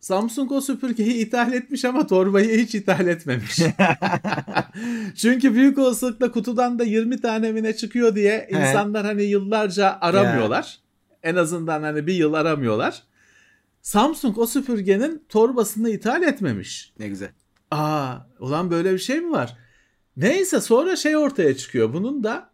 Samsung 0.04 0.51
o 0.51 0.62
süpürgeyi 0.62 1.14
ithal 1.26 1.54
etmiş 1.54 1.86
ama 1.86 2.08
torbayı 2.08 2.60
hiç 2.60 2.76
ithal 2.76 3.08
etmemiş. 3.08 3.60
Çünkü 5.16 5.56
büyük 5.56 5.78
olasılıkla 5.78 6.32
kutudan 6.32 6.80
da 6.80 6.84
20 6.84 7.22
tane 7.22 7.51
mi 7.51 7.64
ne 7.64 7.76
çıkıyor 7.76 8.16
diye 8.16 8.47
He. 8.49 8.70
insanlar 8.70 9.06
hani 9.06 9.24
yıllarca 9.24 9.97
aramıyorlar. 10.01 10.80
En 11.24 11.36
azından 11.36 11.84
hani 11.84 12.08
bir 12.08 12.14
yıl 12.14 12.34
aramıyorlar. 12.34 13.04
Samsung 13.82 14.38
o 14.38 14.45
süpürgenin 14.45 15.26
torbasını 15.30 15.89
ithal 15.89 16.24
etmemiş. 16.24 16.93
Ne 16.99 17.08
güzel. 17.08 17.32
Aa, 17.72 18.16
ulan 18.39 18.72
böyle 18.72 18.93
bir 18.93 18.99
şey 18.99 19.22
mi 19.22 19.32
var? 19.32 19.58
Neyse 20.18 20.62
sonra 20.62 20.95
şey 20.95 21.18
ortaya 21.18 21.58
çıkıyor. 21.58 21.93
Bunun 21.93 22.24
da 22.24 22.49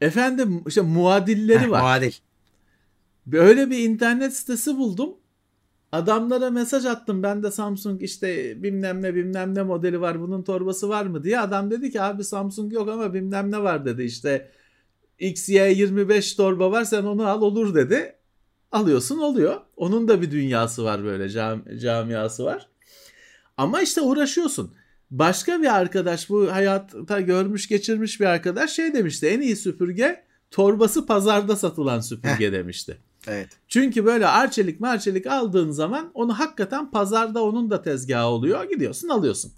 efendim 0.00 0.62
işte 0.66 0.80
muadilleri 0.80 1.60
Heh, 1.60 1.70
var. 1.70 1.80
Muadil. 1.80 2.12
Böyle 3.26 3.70
bir 3.70 3.78
internet 3.78 4.36
sitesi 4.36 4.76
buldum. 4.76 5.16
Adamlara 5.96 6.50
mesaj 6.50 6.86
attım. 6.86 7.22
Ben 7.22 7.42
de 7.42 7.50
Samsung 7.50 8.02
işte 8.02 8.62
bilmem 8.62 9.02
ne 9.02 9.14
bilmem 9.14 9.54
ne 9.54 9.62
modeli 9.62 10.00
var. 10.00 10.20
Bunun 10.20 10.42
torbası 10.42 10.88
var 10.88 11.06
mı 11.06 11.24
diye. 11.24 11.40
Adam 11.40 11.70
dedi 11.70 11.90
ki 11.90 12.02
abi 12.02 12.24
Samsung 12.24 12.72
yok 12.72 12.88
ama 12.88 13.14
bilmem 13.14 13.50
ne 13.50 13.62
var 13.62 13.84
dedi. 13.84 14.02
İşte 14.02 14.50
XY25 15.20 16.36
torba 16.36 16.70
var 16.70 16.84
sen 16.84 17.02
onu 17.02 17.26
al 17.28 17.42
olur 17.42 17.74
dedi. 17.74 18.14
Alıyorsun 18.72 19.18
oluyor. 19.18 19.60
Onun 19.76 20.08
da 20.08 20.22
bir 20.22 20.30
dünyası 20.30 20.84
var 20.84 21.04
böyle 21.04 21.24
cam- 21.28 21.78
camiası 21.78 22.44
var. 22.44 22.68
Ama 23.56 23.82
işte 23.82 24.00
uğraşıyorsun. 24.00 24.74
Başka 25.10 25.62
bir 25.62 25.76
arkadaş 25.76 26.30
bu 26.30 26.52
hayatta 26.52 27.20
görmüş 27.20 27.68
geçirmiş 27.68 28.20
bir 28.20 28.26
arkadaş 28.26 28.70
şey 28.70 28.94
demişti. 28.94 29.26
En 29.26 29.40
iyi 29.40 29.56
süpürge 29.56 30.24
torbası 30.50 31.06
pazarda 31.06 31.56
satılan 31.56 32.00
süpürge 32.00 32.52
demişti. 32.52 32.98
Evet. 33.26 33.48
Çünkü 33.68 34.04
böyle 34.04 34.26
arçelik 34.26 34.80
marçelik 34.80 35.26
aldığın 35.26 35.70
zaman 35.70 36.10
onu 36.14 36.38
hakikaten 36.38 36.90
pazarda 36.90 37.42
onun 37.44 37.70
da 37.70 37.82
tezgahı 37.82 38.26
oluyor. 38.26 38.64
Gidiyorsun 38.64 39.08
alıyorsun. 39.08 39.52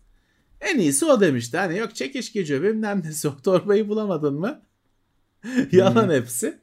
En 0.61 0.79
iyisi 0.79 1.05
o 1.05 1.21
demişti. 1.21 1.57
Hani 1.57 1.79
yok 1.79 1.95
çekiş 1.95 2.33
gücü 2.33 2.63
bilmem 2.63 3.03
nesi 3.05 3.29
o 3.29 3.37
torbayı 3.37 3.89
bulamadın 3.89 4.35
mı? 4.35 4.61
Yalan 5.73 6.11
hepsi. 6.11 6.59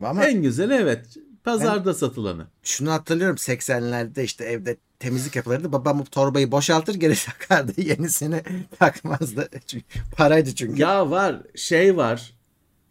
Ama 0.00 0.24
En 0.24 0.42
güzeli 0.42 0.72
evet 0.74 1.06
pazarda 1.44 1.94
satılanı. 1.94 2.46
şunu 2.62 2.90
hatırlıyorum 2.92 3.36
80'lerde 3.36 4.22
işte 4.22 4.44
evde 4.44 4.76
temizlik 4.98 5.36
yapılırdı. 5.36 5.72
Babam 5.72 5.98
bu 5.98 6.04
torbayı 6.04 6.52
boşaltır 6.52 6.94
geri 6.94 7.14
takardı. 7.26 7.80
Yenisini 7.80 8.42
takmazdı. 8.78 9.48
Çünkü 9.66 9.84
paraydı 10.16 10.54
çünkü. 10.54 10.80
Ya 10.82 11.10
var 11.10 11.36
şey 11.54 11.96
var 11.96 12.33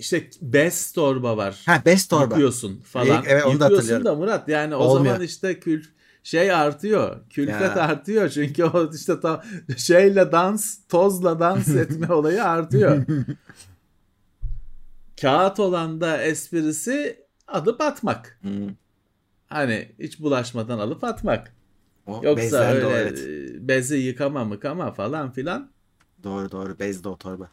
işte 0.03 0.29
bez 0.41 0.91
torba 0.91 1.37
var. 1.37 1.61
Ha 1.65 1.81
best 1.85 2.09
torba. 2.09 2.23
Yıkıyorsun 2.23 2.79
falan. 2.79 3.23
Evet, 3.27 3.45
onu 3.45 3.59
da 3.59 3.69
Yıkıyorsun 3.69 4.05
da 4.05 4.15
Murat 4.15 4.49
yani 4.49 4.75
o 4.75 4.79
Olmuyor. 4.79 5.13
zaman 5.13 5.25
işte 5.25 5.59
kül 5.59 5.83
şey 6.23 6.51
artıyor. 6.51 7.29
Külfet 7.29 7.61
Ya. 7.61 7.81
artıyor 7.81 8.29
çünkü 8.29 8.63
o 8.63 8.91
işte 8.93 9.19
ta, 9.19 9.43
şeyle 9.77 10.31
dans, 10.31 10.77
tozla 10.89 11.39
dans 11.39 11.67
etme 11.75 12.13
olayı 12.13 12.43
artıyor. 12.43 13.05
Kağıt 15.21 15.59
olan 15.59 16.01
da 16.01 16.21
esprisi 16.21 17.25
alıp 17.47 17.81
atmak. 17.81 18.39
Hı. 18.41 18.49
Hani 19.47 19.91
hiç 19.99 20.19
bulaşmadan 20.19 20.79
alıp 20.79 21.03
atmak. 21.03 21.53
O 22.05 22.21
Yoksa 22.23 22.75
de 22.75 22.85
o, 22.85 22.89
öyle 22.89 22.91
evet. 22.99 23.19
e, 23.19 23.67
bezi 23.67 23.97
yıkama 23.97 24.45
mıkama 24.45 24.91
falan 24.91 25.31
filan. 25.31 25.71
Doğru 26.23 26.51
doğru 26.51 26.79
bezde 26.79 27.09
o 27.09 27.17
torba. 27.17 27.49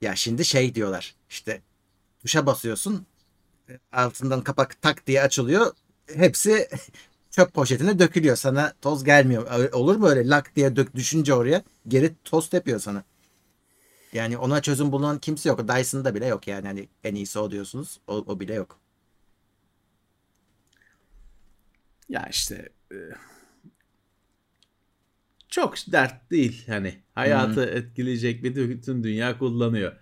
Ya 0.00 0.16
şimdi 0.16 0.44
şey 0.44 0.74
diyorlar 0.74 1.14
işte 1.30 1.62
tuşa 2.22 2.46
basıyorsun 2.46 3.06
altından 3.92 4.40
kapak 4.44 4.82
tak 4.82 5.06
diye 5.06 5.22
açılıyor. 5.22 5.72
Hepsi 6.14 6.68
çöp 7.30 7.54
poşetine 7.54 7.98
dökülüyor. 7.98 8.36
Sana 8.36 8.72
toz 8.82 9.04
gelmiyor. 9.04 9.72
Olur 9.72 9.96
mu 9.96 10.08
öyle 10.08 10.28
lak 10.28 10.56
diye 10.56 10.76
dök 10.76 10.94
düşünce 10.94 11.34
oraya 11.34 11.62
geri 11.88 12.14
toz 12.24 12.48
tepiyor 12.50 12.80
sana. 12.80 13.04
Yani 14.12 14.38
ona 14.38 14.62
çözüm 14.62 14.92
bulan 14.92 15.18
kimse 15.18 15.48
yok. 15.48 15.68
Dyson'da 15.68 16.14
bile 16.14 16.26
yok 16.26 16.48
yani. 16.48 16.66
Hani 16.66 16.88
en 17.04 17.14
iyisi 17.14 17.38
o 17.38 17.50
diyorsunuz. 17.50 18.00
O, 18.06 18.14
o 18.14 18.40
bile 18.40 18.54
yok. 18.54 18.78
Ya 22.08 22.26
işte 22.30 22.68
e, 22.92 22.96
çok 25.48 25.74
dert 25.92 26.30
değil 26.30 26.64
hani 26.66 26.94
hayatı 27.14 27.66
hmm. 27.66 27.76
etkileyecek 27.76 28.44
bir 28.44 28.68
bütün 28.68 29.04
dünya 29.04 29.38
kullanıyor. 29.38 29.92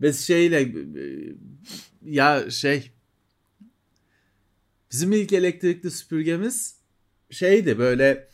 Biz 0.00 0.20
şeyle 0.20 0.72
ya 2.04 2.50
şey 2.50 2.90
bizim 4.90 5.12
ilk 5.12 5.32
elektrikli 5.32 5.90
süpürgemiz 5.90 6.76
şeydi 7.30 7.78
böyle 7.78 8.28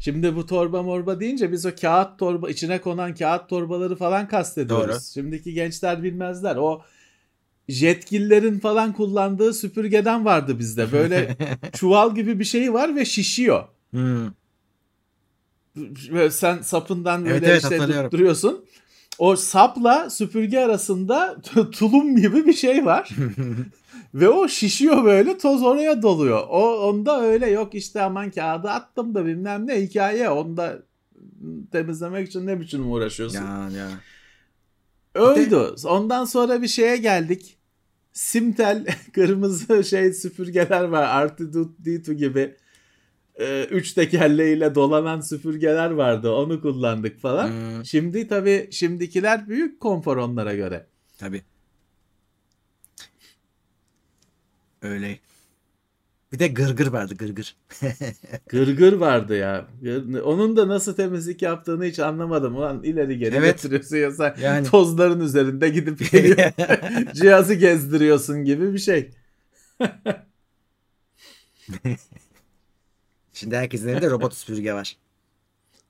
şimdi 0.00 0.36
bu 0.36 0.46
torba 0.46 0.82
morba 0.82 1.20
deyince 1.20 1.52
biz 1.52 1.66
o 1.66 1.70
kağıt 1.80 2.18
torba 2.18 2.50
içine 2.50 2.80
konan 2.80 3.14
kağıt 3.14 3.48
torbaları 3.48 3.96
falan 3.96 4.28
kastediyoruz. 4.28 4.88
Doğru. 4.88 5.00
Şimdiki 5.14 5.54
gençler 5.54 6.02
bilmezler. 6.02 6.56
O 6.56 6.82
jetgillerin 7.68 8.58
falan 8.58 8.92
kullandığı 8.92 9.54
süpürgeden 9.54 10.24
vardı 10.24 10.58
bizde. 10.58 10.92
Böyle 10.92 11.36
çuval 11.72 12.14
gibi 12.14 12.38
bir 12.38 12.44
şey 12.44 12.72
var 12.72 12.96
ve 12.96 13.04
şişiyor. 13.04 13.64
Hmm. 13.90 14.30
Böyle 16.12 16.30
sen 16.30 16.62
sapından 16.62 17.24
böyle 17.24 17.46
evet, 17.46 17.64
evet, 17.70 17.82
işte 17.82 18.10
duruyorsun. 18.10 18.64
O 19.18 19.36
sapla 19.36 20.10
süpürge 20.10 20.58
arasında 20.58 21.36
tulum 21.72 22.16
gibi 22.16 22.46
bir 22.46 22.52
şey 22.52 22.84
var. 22.84 23.08
ve 24.14 24.28
o 24.28 24.48
şişiyor 24.48 25.04
böyle 25.04 25.38
toz 25.38 25.62
oraya 25.62 26.02
doluyor. 26.02 26.42
O 26.48 26.88
onda 26.88 27.22
öyle 27.22 27.50
yok 27.50 27.74
işte 27.74 28.02
aman 28.02 28.30
kağıdı 28.30 28.70
attım 28.70 29.14
da 29.14 29.26
bilmem 29.26 29.66
ne 29.66 29.80
hikaye. 29.80 30.30
Onda 30.30 30.82
temizlemek 31.72 32.28
için 32.28 32.46
ne 32.46 32.60
biçim 32.60 32.92
uğraşıyorsun? 32.92 33.38
Ya 33.38 33.70
ya. 33.76 33.88
Öldü. 35.14 35.74
Ondan 35.84 36.24
sonra 36.24 36.62
bir 36.62 36.68
şeye 36.68 36.96
geldik. 36.96 37.56
Simtel 38.12 38.86
kırmızı 39.12 39.84
şey 39.84 40.12
süpürgeler 40.12 40.84
var. 40.84 41.28
R2D2 41.28 42.12
gibi. 42.12 42.56
Ee, 43.40 43.64
üç 43.70 43.92
tekerleğiyle 43.92 44.74
dolanan 44.74 45.20
süpürgeler 45.20 45.90
vardı. 45.90 46.30
Onu 46.30 46.60
kullandık 46.60 47.20
falan. 47.20 47.48
Hmm. 47.48 47.84
Şimdi 47.84 48.28
tabii 48.28 48.68
şimdikiler 48.70 49.48
büyük 49.48 49.80
konfor 49.80 50.16
onlara 50.16 50.54
göre. 50.54 50.86
Tabii. 51.18 51.42
Öyle. 54.82 55.18
Bir 56.32 56.38
de 56.38 56.48
gırgır 56.48 56.86
vardı 56.86 57.14
gırgır. 57.14 57.56
gırgır 58.48 58.92
vardı 58.92 59.36
ya. 59.36 59.68
Onun 60.24 60.56
da 60.56 60.68
nasıl 60.68 60.94
temizlik 60.94 61.42
yaptığını 61.42 61.84
hiç 61.84 61.98
anlamadım. 61.98 62.56
Ulan 62.56 62.82
ileri 62.82 63.18
geri 63.18 63.34
evet. 63.36 63.62
götürüyorsun 63.62 63.96
ya 63.96 64.12
sen 64.12 64.34
yani. 64.42 64.66
tozların 64.66 65.20
üzerinde 65.20 65.68
gidip 65.68 65.98
cihazı 67.14 67.54
gezdiriyorsun 67.54 68.44
gibi 68.44 68.72
bir 68.72 68.78
şey. 68.78 69.10
Şimdi 73.36 73.56
herkesin 73.56 73.88
evinde 73.88 74.10
robot 74.10 74.34
süpürge 74.34 74.74
var. 74.74 74.96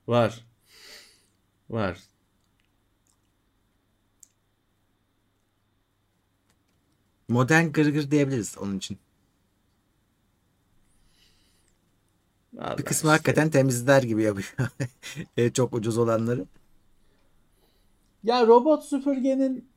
Var. 0.07 0.45
Var. 1.69 1.99
Modern 7.27 7.65
gırgır 7.67 8.11
diyebiliriz 8.11 8.57
onun 8.57 8.77
için. 8.77 8.97
Vallahi 12.53 12.77
bir 12.77 12.83
kısmı 12.83 13.07
işte. 13.07 13.11
hakikaten 13.11 13.49
temizler 13.49 14.03
gibi 14.03 14.23
yapıyor. 14.23 14.53
E, 15.37 15.49
çok 15.49 15.73
ucuz 15.73 15.97
olanları. 15.97 16.45
Ya 18.23 18.47
robot 18.47 18.83
süpürgenin 18.83 19.69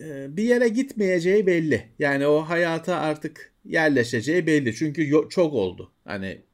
e, 0.00 0.36
bir 0.36 0.42
yere 0.42 0.68
gitmeyeceği 0.68 1.46
belli. 1.46 1.88
Yani 1.98 2.26
o 2.26 2.40
hayata 2.40 2.96
artık 2.96 3.52
yerleşeceği 3.64 4.46
belli. 4.46 4.74
Çünkü 4.74 5.28
çok 5.30 5.54
oldu. 5.54 5.92
Hani 6.04 6.47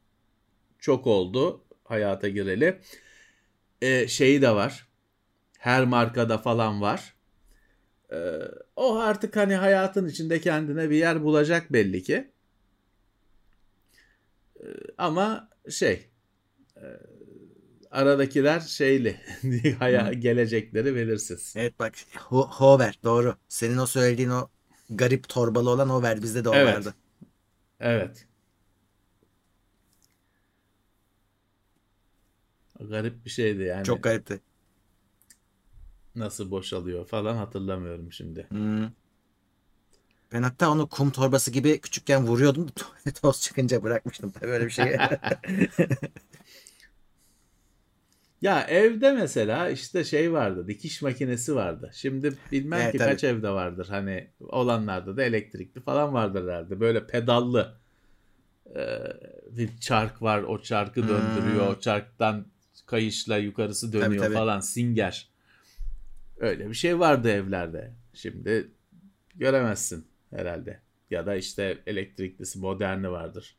çok 0.85 1.07
oldu 1.07 1.65
hayata 1.83 2.29
gireli. 2.29 2.79
Ee, 3.81 4.07
şeyi 4.07 4.41
de 4.41 4.55
var. 4.55 4.87
Her 5.59 5.85
markada 5.85 6.37
falan 6.37 6.81
var. 6.81 7.15
Ee, 8.11 8.15
o 8.75 8.97
artık 8.97 9.35
hani 9.35 9.55
hayatın 9.55 10.07
içinde 10.07 10.41
kendine 10.41 10.89
bir 10.89 10.95
yer 10.95 11.23
bulacak 11.23 11.73
belli 11.73 12.03
ki. 12.03 12.31
Ee, 14.59 14.63
ama 14.97 15.49
şey 15.69 16.09
e, 16.77 16.85
aradakiler 17.91 18.59
şeyli 18.59 19.19
haya, 19.79 20.13
gelecekleri 20.13 20.95
belirsiz. 20.95 21.53
Evet 21.57 21.79
bak 21.79 21.93
Ho 22.17 22.47
Hover 22.51 22.99
doğru. 23.03 23.35
Senin 23.47 23.77
o 23.77 23.85
söylediğin 23.85 24.29
o 24.29 24.49
garip 24.89 25.29
torbalı 25.29 25.69
olan 25.69 25.89
Hover 25.89 26.21
bizde 26.21 26.43
de 26.43 26.49
o 26.49 26.55
evet. 26.55 26.75
vardı. 26.75 26.93
Evet. 27.79 28.27
Garip 32.79 33.25
bir 33.25 33.29
şeydi 33.29 33.63
yani. 33.63 33.83
Çok 33.83 34.03
garipti. 34.03 34.41
Nasıl 36.15 36.51
boşalıyor 36.51 37.07
falan 37.07 37.35
hatırlamıyorum 37.35 38.11
şimdi. 38.11 38.47
Hmm. 38.49 38.89
Ben 40.33 40.43
hatta 40.43 40.71
onu 40.71 40.89
kum 40.89 41.11
torbası 41.11 41.51
gibi 41.51 41.81
küçükken 41.81 42.27
vuruyordum. 42.27 42.67
Toz 43.21 43.41
çıkınca 43.41 43.83
bırakmıştım. 43.83 44.31
Tabii 44.39 44.51
öyle 44.51 44.65
bir 44.65 44.71
şey. 44.71 44.85
ya 48.41 48.61
evde 48.61 49.11
mesela 49.11 49.69
işte 49.69 50.03
şey 50.03 50.33
vardı. 50.33 50.67
Dikiş 50.67 51.01
makinesi 51.01 51.55
vardı. 51.55 51.91
Şimdi 51.93 52.33
bilmem 52.51 52.81
evet, 52.81 52.91
ki 52.91 52.97
tabii. 52.97 53.09
kaç 53.09 53.23
evde 53.23 53.49
vardır. 53.49 53.87
Hani 53.89 54.29
olanlarda 54.39 55.17
da 55.17 55.23
elektrikli 55.23 55.81
falan 55.81 56.13
vardır 56.13 56.43
herhalde. 56.49 56.79
Böyle 56.79 57.07
pedallı 57.07 57.77
bir 59.51 59.77
çark 59.77 60.21
var. 60.21 60.43
O 60.43 60.61
çarkı 60.61 61.01
döndürüyor. 61.07 61.67
Hmm. 61.67 61.75
O 61.75 61.79
çarktan 61.79 62.45
kayışla 62.85 63.37
yukarısı 63.37 63.93
dönüyor 63.93 64.09
tabii, 64.09 64.19
tabii. 64.19 64.33
falan. 64.33 64.59
Singer. 64.59 65.29
Öyle 66.37 66.69
bir 66.69 66.75
şey 66.75 66.99
vardı 66.99 67.29
evlerde. 67.29 67.93
Şimdi 68.13 68.71
göremezsin 69.35 70.07
herhalde. 70.29 70.79
Ya 71.11 71.25
da 71.25 71.35
işte 71.35 71.77
elektriklisi 71.87 72.59
moderni 72.59 73.11
vardır. 73.11 73.57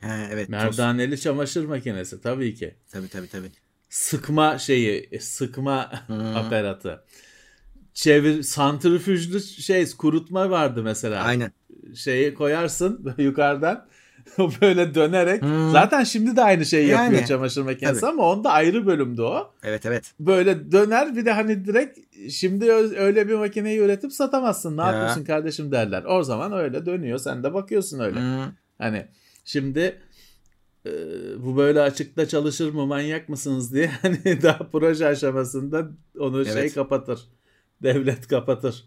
He, 0.00 0.28
evet. 0.32 0.48
Merdaneli 0.48 1.10
toz. 1.10 1.22
çamaşır 1.22 1.64
makinesi 1.64 2.20
tabii 2.20 2.54
ki. 2.54 2.74
Tabii 2.90 3.08
tabii 3.08 3.28
tabii. 3.28 3.50
Sıkma 3.88 4.58
şeyi, 4.58 5.20
sıkma 5.20 6.06
hmm. 6.06 6.36
aparatı. 6.36 7.04
Çevir 7.94 8.42
santrifüjlü 8.42 9.40
şey 9.40 9.90
kurutma 9.90 10.50
vardı 10.50 10.82
mesela. 10.82 11.22
Aynen. 11.22 11.52
Şeyi 11.94 12.34
koyarsın 12.34 13.14
yukarıdan 13.18 13.88
o 14.38 14.50
böyle 14.60 14.94
dönerek. 14.94 15.42
Hmm. 15.42 15.70
Zaten 15.70 16.04
şimdi 16.04 16.36
de 16.36 16.42
aynı 16.42 16.66
şeyi 16.66 16.88
yapıyor 16.88 17.12
yani, 17.12 17.26
çamaşır 17.26 17.62
makinesi 17.62 18.00
tabii. 18.00 18.10
ama 18.10 18.30
onda 18.30 18.50
ayrı 18.50 18.86
bölümde 18.86 19.22
o. 19.22 19.52
Evet 19.62 19.86
evet. 19.86 20.12
Böyle 20.20 20.72
döner 20.72 21.16
bir 21.16 21.24
de 21.24 21.32
hani 21.32 21.64
direkt 21.64 21.98
şimdi 22.30 22.72
öyle 22.72 23.28
bir 23.28 23.34
makineyi 23.34 23.78
üretip 23.78 24.12
satamazsın. 24.12 24.76
Ne 24.76 24.82
ya. 24.82 24.92
yapıyorsun 24.92 25.24
kardeşim 25.24 25.72
derler. 25.72 26.04
O 26.04 26.22
zaman 26.22 26.52
öyle 26.52 26.86
dönüyor. 26.86 27.18
Sen 27.18 27.42
de 27.42 27.54
bakıyorsun 27.54 28.00
öyle. 28.00 28.20
Hmm. 28.20 28.52
Hani 28.78 29.06
şimdi 29.44 30.00
e, 30.86 30.90
bu 31.38 31.56
böyle 31.56 31.80
açıkta 31.80 32.28
çalışır 32.28 32.72
mı 32.72 32.86
manyak 32.86 33.28
mısınız 33.28 33.74
diye 33.74 33.86
hani 34.02 34.42
daha 34.42 34.70
proje 34.72 35.06
aşamasında 35.06 35.88
onu 36.18 36.44
şey 36.44 36.52
evet. 36.52 36.62
şey 36.62 36.74
kapatır. 36.74 37.20
Devlet 37.82 38.28
kapatır. 38.28 38.84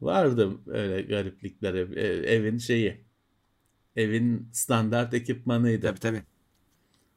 Vardı 0.00 0.50
öyle 0.66 1.02
gariplikler 1.02 1.74
ev, 1.74 1.92
evin 2.24 2.58
şeyi. 2.58 3.06
Evin 3.96 4.48
standart 4.52 5.14
ekipmanıydı. 5.14 5.86
Tabii 5.86 6.00
tabii. 6.00 6.22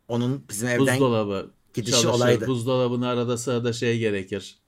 Onun 0.07 0.45
bizim 0.49 0.69
evden 0.69 0.79
buzdolabı 0.79 1.51
gidişi 1.73 1.91
çalışır. 1.91 2.09
olaydı. 2.17 2.47
Buzdolabını 2.47 3.07
arada 3.07 3.37
sırada 3.37 3.73
şey 3.73 3.99
gerekir. 3.99 4.59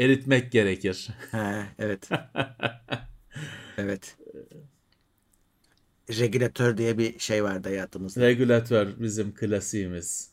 Eritmek 0.00 0.52
gerekir. 0.52 1.08
He, 1.30 1.66
evet. 1.78 2.08
evet. 3.78 4.16
Regülatör 6.10 6.76
diye 6.76 6.98
bir 6.98 7.18
şey 7.18 7.44
vardı 7.44 7.68
hayatımızda. 7.68 8.20
Regülatör 8.20 9.00
bizim 9.00 9.34
klasiğimiz 9.34 10.31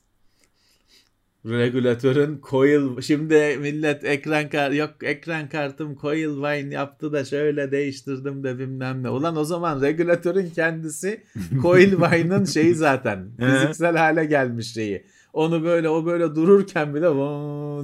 regülatörün 1.46 2.42
coil 2.50 3.02
şimdi 3.02 3.58
millet 3.62 4.04
ekran 4.04 4.50
kart 4.50 4.76
yok 4.76 4.90
ekran 5.04 5.50
kartım 5.50 5.98
coil 6.02 6.36
wine 6.36 6.74
yaptı 6.74 7.14
da 7.14 7.26
şöyle 7.26 7.72
değiştirdim 7.72 8.44
de 8.44 8.60
bilmem 8.60 9.04
ne. 9.04 9.10
Ulan 9.10 9.36
o 9.36 9.44
zaman 9.44 9.82
regülatörün 9.82 10.50
kendisi 10.50 11.24
coil 11.62 11.92
wine'ın 11.92 12.46
şeyi 12.46 12.76
zaten 12.76 13.32
fiziksel 13.40 13.98
hale 13.98 14.26
gelmiş 14.26 14.74
şeyi. 14.74 15.06
Onu 15.34 15.64
böyle 15.64 15.90
o 15.90 16.06
böyle 16.06 16.36
dururken 16.36 16.96
bile 16.96 17.10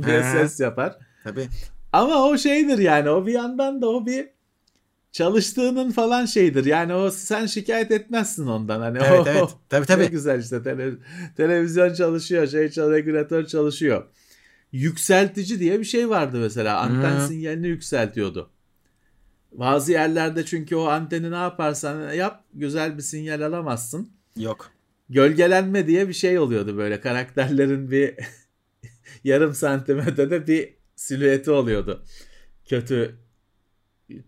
diye 0.07 0.23
ses 0.23 0.59
yapar. 0.59 0.97
Tabii. 1.23 1.47
Ama 1.93 2.27
o 2.27 2.37
şeydir 2.37 2.77
yani 2.77 3.09
o 3.09 3.25
bir 3.25 3.33
yandan 3.33 3.81
da 3.81 3.89
o 3.89 4.05
bir 4.05 4.34
çalıştığının 5.15 5.91
falan 5.91 6.25
şeydir. 6.25 6.65
Yani 6.65 6.93
o 6.93 7.11
sen 7.11 7.45
şikayet 7.45 7.91
etmezsin 7.91 8.47
ondan. 8.47 8.79
Hani 8.79 8.97
Evet 8.97 9.19
o, 9.19 9.29
evet. 9.29 9.49
Tabii 9.69 9.85
tabii. 9.87 10.03
Ne 10.03 10.07
güzel 10.07 10.39
işte 10.39 10.55
tele- 10.55 10.97
televizyon 11.37 11.93
çalışıyor, 11.93 12.47
şey 12.47 12.69
çal- 12.69 12.91
regülatör 12.91 13.45
çalışıyor. 13.45 14.05
Yükseltici 14.71 15.59
diye 15.59 15.79
bir 15.79 15.85
şey 15.85 16.09
vardı 16.09 16.37
mesela. 16.39 16.79
Anten 16.79 17.19
Hmm. 17.19 17.27
sinyalini 17.27 17.67
yükseltiyordu. 17.67 18.49
Bazı 19.51 19.91
yerlerde 19.91 20.45
çünkü 20.45 20.75
o 20.75 20.85
anteni 20.85 21.31
ne 21.31 21.35
yaparsan 21.35 22.13
yap 22.13 22.43
güzel 22.53 22.97
bir 22.97 23.03
sinyal 23.03 23.41
alamazsın. 23.41 24.09
Yok. 24.37 24.71
Gölgelenme 25.09 25.87
diye 25.87 26.07
bir 26.07 26.13
şey 26.13 26.39
oluyordu 26.39 26.77
böyle 26.77 27.01
karakterlerin 27.01 27.91
bir 27.91 28.15
yarım 29.23 29.53
santimetrede 29.53 30.47
bir 30.47 30.73
silüeti 30.95 31.51
oluyordu. 31.51 32.03
Kötü 32.65 33.24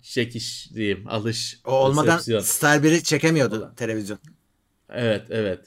çekiş 0.01 0.69
diyeyim, 0.73 1.07
alış. 1.07 1.59
O 1.65 1.71
olmadan 1.71 2.13
resepsiyon. 2.13 2.39
Star 2.39 2.77
1'i 2.83 3.03
çekemiyordu 3.03 3.57
Ulan. 3.57 3.75
televizyon. 3.75 4.19
Evet, 4.89 5.27
evet. 5.29 5.65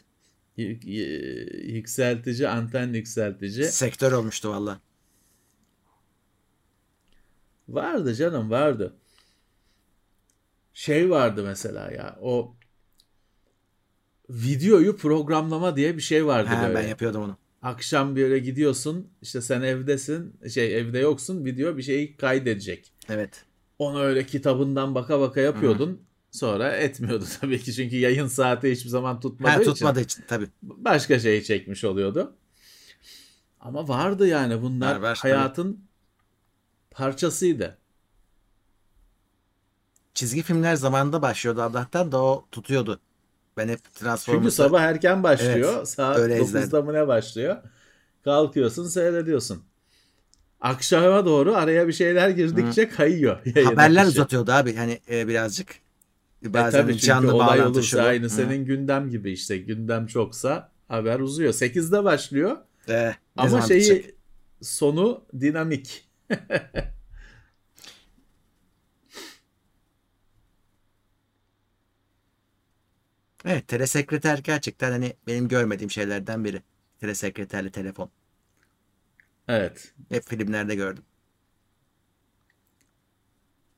Y- 0.56 0.80
y- 0.84 1.72
Yükseltici, 1.72 2.48
anten 2.48 2.92
yükseltici. 2.92 3.64
Sektör 3.64 4.12
olmuştu 4.12 4.48
valla. 4.50 4.80
Vardı 7.68 8.14
canım, 8.14 8.50
vardı. 8.50 8.94
Şey 10.74 11.10
vardı 11.10 11.42
mesela 11.44 11.90
ya, 11.90 12.18
o 12.20 12.54
videoyu 14.30 14.96
programlama 14.96 15.76
diye 15.76 15.96
bir 15.96 16.02
şey 16.02 16.26
vardı 16.26 16.48
Ha, 16.48 16.62
böyle. 16.68 16.74
ben 16.74 16.88
yapıyordum 16.88 17.22
onu. 17.22 17.36
Akşam 17.62 18.16
böyle 18.16 18.38
gidiyorsun, 18.38 19.08
işte 19.22 19.40
sen 19.40 19.62
evdesin, 19.62 20.34
şey 20.54 20.78
evde 20.78 20.98
yoksun, 20.98 21.44
video 21.44 21.76
bir 21.76 21.82
şeyi 21.82 22.16
kaydedecek. 22.16 22.92
Evet. 23.08 23.44
Onu 23.80 24.00
öyle 24.02 24.26
kitabından 24.26 24.94
baka 24.94 25.20
baka 25.20 25.40
yapıyordun. 25.40 26.02
Sonra 26.30 26.70
etmiyordu 26.76 27.24
tabii 27.40 27.58
ki 27.60 27.72
çünkü 27.74 27.96
yayın 27.96 28.26
saati 28.26 28.70
hiçbir 28.72 28.88
zaman 28.90 29.20
tutmadığı 29.20 29.52
Ha, 29.52 29.60
için. 29.62 29.72
tutmadığı 29.72 30.00
için 30.00 30.24
tabii. 30.28 30.48
başka 30.62 31.18
şey 31.18 31.42
çekmiş 31.42 31.84
oluyordu. 31.84 32.36
Ama 33.60 33.88
vardı 33.88 34.26
yani 34.26 34.62
bunlar 34.62 34.96
var, 34.96 35.18
hayatın 35.18 35.84
parçasıydı. 36.90 37.78
Çizgi 40.14 40.42
filmler 40.42 40.74
zamanında 40.74 41.22
başlıyordu 41.22 41.62
Allah'tan 41.62 42.12
da 42.12 42.22
o 42.22 42.46
tutuyordu. 42.52 43.00
Ben 43.56 43.68
hep 43.68 43.78
Çünkü 43.84 43.98
Transformers'ı 43.98 44.56
sabah 44.56 44.82
erken 44.82 45.22
başlıyor. 45.22 45.74
Evet, 45.76 45.88
Saat 45.88 46.18
öyle 46.18 46.38
9'da 46.38 46.44
izlerdim. 46.44 46.84
mı 46.86 46.94
ne 46.94 47.08
başlıyor? 47.08 47.56
Kalkıyorsun 48.24 48.88
seyrediyorsun. 48.88 49.69
Akşama 50.60 51.24
doğru 51.26 51.54
araya 51.56 51.88
bir 51.88 51.92
şeyler 51.92 52.28
girdikçe 52.30 52.88
kayıyor. 52.88 53.38
yayın 53.54 53.68
haberler 53.68 54.00
akışı. 54.02 54.18
uzatıyordu 54.18 54.52
abi. 54.52 54.76
Hani 54.76 55.00
e, 55.10 55.28
birazcık. 55.28 55.74
E 56.46 56.54
Bazen 56.54 56.82
tabii 56.82 56.92
çünkü 56.92 57.06
canlı 57.06 57.34
olay 57.34 57.62
olursa 57.62 57.98
bu. 57.98 58.02
aynı 58.06 58.24
Hı. 58.24 58.30
senin 58.30 58.64
gündem 58.64 59.10
gibi 59.10 59.32
işte. 59.32 59.58
Gündem 59.58 60.06
çoksa 60.06 60.72
haber 60.88 61.20
uzuyor. 61.20 61.52
8'de 61.52 62.04
başlıyor 62.04 62.56
E, 62.88 63.14
ama 63.36 63.62
şeyi 63.62 63.80
bitecek? 63.80 64.14
sonu 64.62 65.24
dinamik. 65.40 66.08
Evet 73.44 73.68
telesekreter 73.68 74.38
gerçekten 74.38 74.90
hani 74.90 75.12
benim 75.26 75.48
görmediğim 75.48 75.90
şeylerden 75.90 76.44
biri. 76.44 76.62
Telesekreterli 77.00 77.70
telefon. 77.70 78.10
Evet. 79.50 79.94
Hep 80.08 80.24
filmlerde 80.28 80.74
gördüm. 80.74 81.04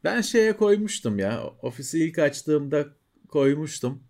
Ben 0.04 0.20
şeye 0.20 0.56
koymuştum 0.56 1.18
ya. 1.18 1.42
Ofisi 1.62 2.04
ilk 2.04 2.18
açtığımda 2.18 2.84
koymuştum. 3.28 4.02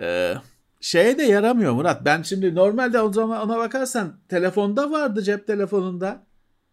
Ee, 0.00 0.34
şeye 0.80 1.18
de 1.18 1.22
yaramıyor 1.22 1.72
Murat. 1.72 2.04
Ben 2.04 2.22
şimdi 2.22 2.54
normalde 2.54 3.00
o 3.00 3.12
zaman 3.12 3.40
ona 3.48 3.58
bakarsan 3.58 4.20
telefonda 4.28 4.90
vardı 4.90 5.22
cep 5.22 5.46
telefonunda. 5.46 6.26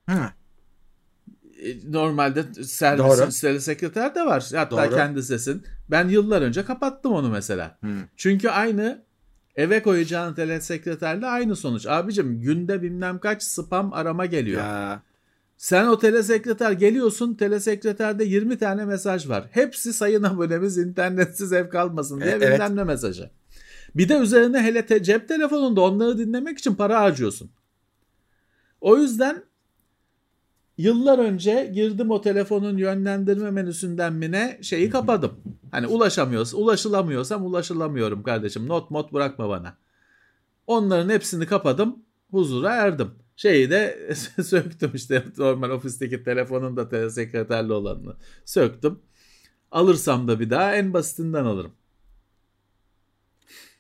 Hı. 0.10 0.16
E, 1.64 1.92
Normalde 1.92 2.64
servis 2.64 3.64
sekreter 3.64 4.16
de 4.16 4.26
var. 4.26 4.52
Hatta 4.56 4.88
Doğru. 4.88 4.96
kendi 4.96 5.24
sesin. 5.24 5.64
Ben 5.92 6.08
yıllar 6.08 6.42
önce 6.42 6.66
kapattım 6.66 7.14
onu 7.14 7.30
mesela. 7.30 7.78
Hı. 7.84 7.90
Çünkü 8.16 8.50
aynı 8.50 9.04
eve 9.56 9.82
koyacağın 9.82 10.34
telesekreterle 10.34 11.26
aynı 11.26 11.56
sonuç. 11.56 11.86
Abicim 11.88 12.42
günde 12.42 12.82
bilmem 12.82 13.20
kaç 13.20 13.44
spam 13.44 13.94
arama 13.94 14.26
geliyor. 14.26 14.62
Ya. 14.62 15.02
Sen 15.58 15.88
o 15.88 16.00
telesekreter 16.00 16.72
geliyorsun 16.72 17.34
telesekreterde 17.34 18.24
20 18.24 18.58
tane 18.58 18.86
mesaj 18.86 19.30
var. 19.30 19.46
Hepsi 19.52 19.94
sayın 19.94 20.24
abonemiz 20.24 20.78
internetsiz 20.78 21.54
ev 21.54 21.70
kalmasın 21.70 22.22
diye 22.22 22.32
E- 22.32 22.36
bilmem 22.42 22.52
evet. 22.62 22.70
ne 22.70 22.84
mesajı. 22.84 23.30
Bir 23.96 24.10
de 24.10 24.18
üzerine 24.18 24.62
hele 24.62 24.86
te- 24.86 25.04
cep 25.04 25.28
telefonunda 25.28 25.82
onları 25.82 26.18
dinlemek 26.18 26.58
için 26.58 26.76
para 26.76 27.02
harcıyorsun. 27.02 27.52
O 28.82 28.98
yüzden 28.98 29.44
yıllar 30.78 31.20
önce 31.20 31.72
girdim 31.74 32.12
o 32.12 32.22
telefonun 32.22 32.78
yönlendirme 32.78 33.52
menüsünden 33.52 34.14
mi 34.14 34.32
ne 34.32 34.60
şeyi 34.62 34.90
kapadım. 34.90 35.34
Hani 35.72 35.88
ulaşamıyorsa 35.88 36.58
ulaşılamıyorsam 36.58 37.46
ulaşılamıyorum 37.46 38.24
kardeşim. 38.24 38.68
Not 38.68 38.92
mod 38.92 39.14
bırakma 39.14 39.50
bana. 39.50 39.78
Onların 40.68 41.10
hepsini 41.10 41.46
kapadım. 41.46 42.00
Huzura 42.32 42.76
erdim. 42.76 43.12
Şeyi 43.36 43.70
de 43.70 44.10
söktüm 44.44 44.92
işte 44.94 45.24
normal 45.38 45.70
ofisteki 45.70 46.24
telefonun 46.24 46.78
da 46.78 46.90
telesekreterli 46.90 47.74
olanını 47.74 48.16
söktüm. 48.46 49.00
Alırsam 49.72 50.28
da 50.28 50.40
bir 50.40 50.50
daha 50.50 50.76
en 50.76 50.94
basitinden 50.94 51.46
alırım. 51.46 51.72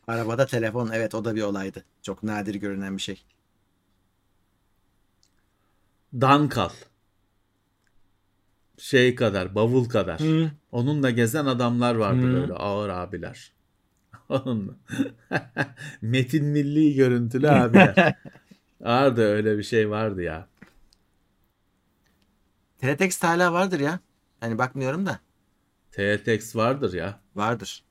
Arabada 0.07 0.45
telefon 0.45 0.89
evet 0.93 1.15
o 1.15 1.25
da 1.25 1.35
bir 1.35 1.41
olaydı. 1.41 1.83
Çok 2.01 2.23
nadir 2.23 2.55
görünen 2.55 2.97
bir 2.97 3.01
şey. 3.01 3.23
Dankal. 6.21 6.69
Şey 8.77 9.15
kadar, 9.15 9.55
bavul 9.55 9.89
kadar. 9.89 10.19
Hı. 10.19 10.51
Onunla 10.71 11.09
gezen 11.09 11.45
adamlar 11.45 11.95
vardı 11.95 12.27
Hı. 12.27 12.33
böyle 12.33 12.53
ağır 12.53 12.89
abiler. 12.89 13.53
Onunla. 14.29 14.73
Metin 16.01 16.45
milli 16.45 16.95
görüntülü 16.95 17.49
abiler. 17.49 18.15
vardı 18.81 19.21
öyle 19.21 19.57
bir 19.57 19.63
şey 19.63 19.89
vardı 19.89 20.21
ya. 20.21 20.47
Teletext 22.77 23.23
hala 23.23 23.53
vardır 23.53 23.79
ya. 23.79 23.99
Hani 24.39 24.57
bakmıyorum 24.57 25.05
da. 25.05 25.19
TTX 25.91 26.55
vardır 26.55 26.93
ya. 26.93 27.19
Vardır. 27.35 27.83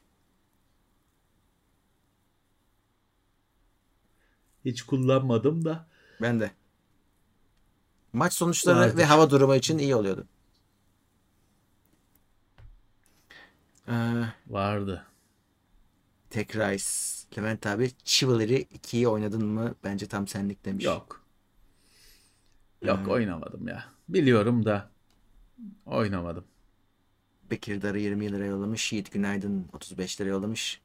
Hiç 4.65 4.83
kullanmadım 4.83 5.65
da. 5.65 5.89
Ben 6.21 6.41
de. 6.41 6.51
Maç 8.13 8.33
sonuçları 8.33 8.79
Vardır. 8.79 8.97
ve 8.97 9.05
hava 9.05 9.31
durumu 9.31 9.55
için 9.55 9.79
iyi 9.79 9.95
oluyordu. 9.95 10.27
Ee, 13.89 13.93
Vardı. 14.47 15.07
Tek 16.31 16.57
Rice. 16.57 16.85
Levent 17.39 17.67
abi 17.67 17.91
Chivalry 18.05 18.55
2'yi 18.63 19.09
oynadın 19.09 19.45
mı? 19.47 19.75
Bence 19.85 20.07
tam 20.07 20.29
senlik 20.29 20.65
demiş. 20.65 20.85
Yok. 20.85 21.23
Yok 22.83 22.99
Hmm. 22.99 23.11
oynamadım 23.11 23.69
ya. 23.69 23.85
Biliyorum 24.09 24.65
da 24.67 24.91
oynamadım. 25.87 26.45
Bekir 27.51 27.83
Darı 27.83 28.01
20 28.01 28.33
lira 28.33 28.45
yollamış. 28.45 28.93
Yiğit 28.93 29.13
Günaydın 29.13 29.69
35 29.73 30.21
lira 30.21 30.29
yollamış. 30.29 30.81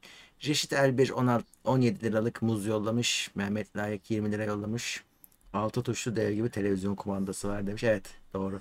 Reşit 0.46 0.72
Elbir 0.72 1.10
16, 1.10 1.44
17 1.64 2.02
liralık 2.04 2.42
muz 2.42 2.66
yollamış. 2.66 3.30
Mehmet 3.34 3.76
Layık 3.76 4.10
20 4.10 4.32
lira 4.32 4.44
yollamış. 4.44 5.04
Altı 5.52 5.82
tuşlu 5.82 6.16
dev 6.16 6.32
gibi 6.32 6.50
televizyon 6.50 6.94
kumandası 6.94 7.48
var 7.48 7.66
demiş. 7.66 7.84
Evet 7.84 8.04
doğru. 8.34 8.60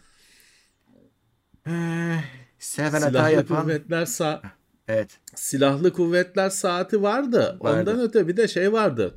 Ee, 1.68 2.20
seven 2.60 3.02
hata 3.02 3.30
yapan. 3.30 3.62
kuvvetler 3.64 4.06
sa 4.06 4.42
Evet. 4.88 5.20
silahlı 5.36 5.94
kuvvetler 5.94 6.50
saati 6.50 7.02
vardı. 7.02 7.58
Vardı. 7.60 7.80
Ondan 7.92 8.00
öte 8.00 8.28
bir 8.28 8.38
de 8.38 8.48
şey 8.48 8.74
vardı. 8.74 9.14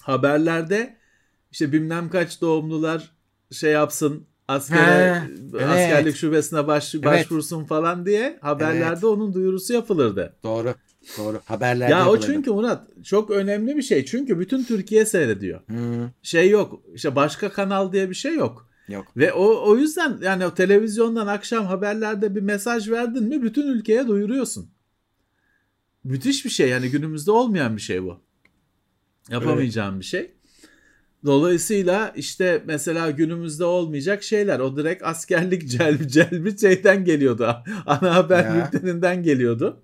Haberlerde 0.00 0.96
işte 1.50 1.72
bilmem 1.72 2.10
kaç 2.10 2.40
doğumlular 2.40 3.12
şey 3.50 3.72
yapsın 3.72 4.26
askere 4.48 5.14
He, 5.14 5.24
evet. 5.52 5.62
askerlik 5.62 6.16
şubesine 6.16 6.66
baş, 6.66 6.94
Evet. 6.94 7.04
başvursun 7.04 7.64
falan 7.64 8.06
diye 8.06 8.38
haberlerde 8.40 8.92
Evet. 8.92 9.04
onun 9.04 9.34
duyurusu 9.34 9.72
yapılırdı. 9.72 10.36
Doğru. 10.42 10.74
Doğru. 11.18 11.40
Haberlerde 11.44 11.92
ya 11.92 12.08
o 12.10 12.20
çünkü 12.20 12.50
Murat 12.50 12.88
çok 13.04 13.30
önemli 13.30 13.76
bir 13.76 13.82
şey. 13.82 14.04
Çünkü 14.04 14.38
bütün 14.38 14.64
Türkiye 14.64 15.04
seyrediyor. 15.06 15.60
Hmm, 15.66 16.08
Şey 16.22 16.50
yok. 16.50 16.82
İşte 16.94 17.16
başka 17.16 17.48
kanal 17.52 17.92
diye 17.92 18.10
bir 18.10 18.14
şey 18.14 18.34
yok. 18.34 18.68
yok. 18.88 19.16
Ve 19.16 19.32
o 19.32 19.70
o 19.70 19.76
yüzden 19.76 20.18
yani 20.22 20.46
o 20.46 20.54
televizyondan 20.54 21.26
akşam 21.26 21.66
haberlerde 21.66 22.34
bir 22.34 22.40
mesaj 22.40 22.90
verdin 22.90 23.24
mi 23.24 23.42
bütün 23.42 23.68
ülkeye 23.68 24.08
duyuruyorsun. 24.08 24.70
Müthiş 26.04 26.44
bir 26.44 26.50
şey 26.50 26.68
yani 26.68 26.90
günümüzde 26.90 27.30
olmayan 27.30 27.76
bir 27.76 27.82
şey 27.82 28.02
bu. 28.02 28.20
Yapamayacağım 29.30 30.00
bir 30.00 30.04
şey. 30.04 30.30
Dolayısıyla 31.24 32.12
işte 32.16 32.62
mesela 32.66 33.10
günümüzde 33.10 33.64
olmayacak 33.64 34.22
şeyler. 34.22 34.58
O 34.60 34.76
direkt 34.76 35.02
askerlik 35.02 35.68
celbi, 35.70 36.08
celbi 36.08 36.58
şeyden 36.58 37.04
geliyordu. 37.04 37.56
Ana 37.86 38.14
haber 38.14 38.44
Ya. 38.44 38.70
bülteninden 38.72 39.22
geliyordu. 39.22 39.82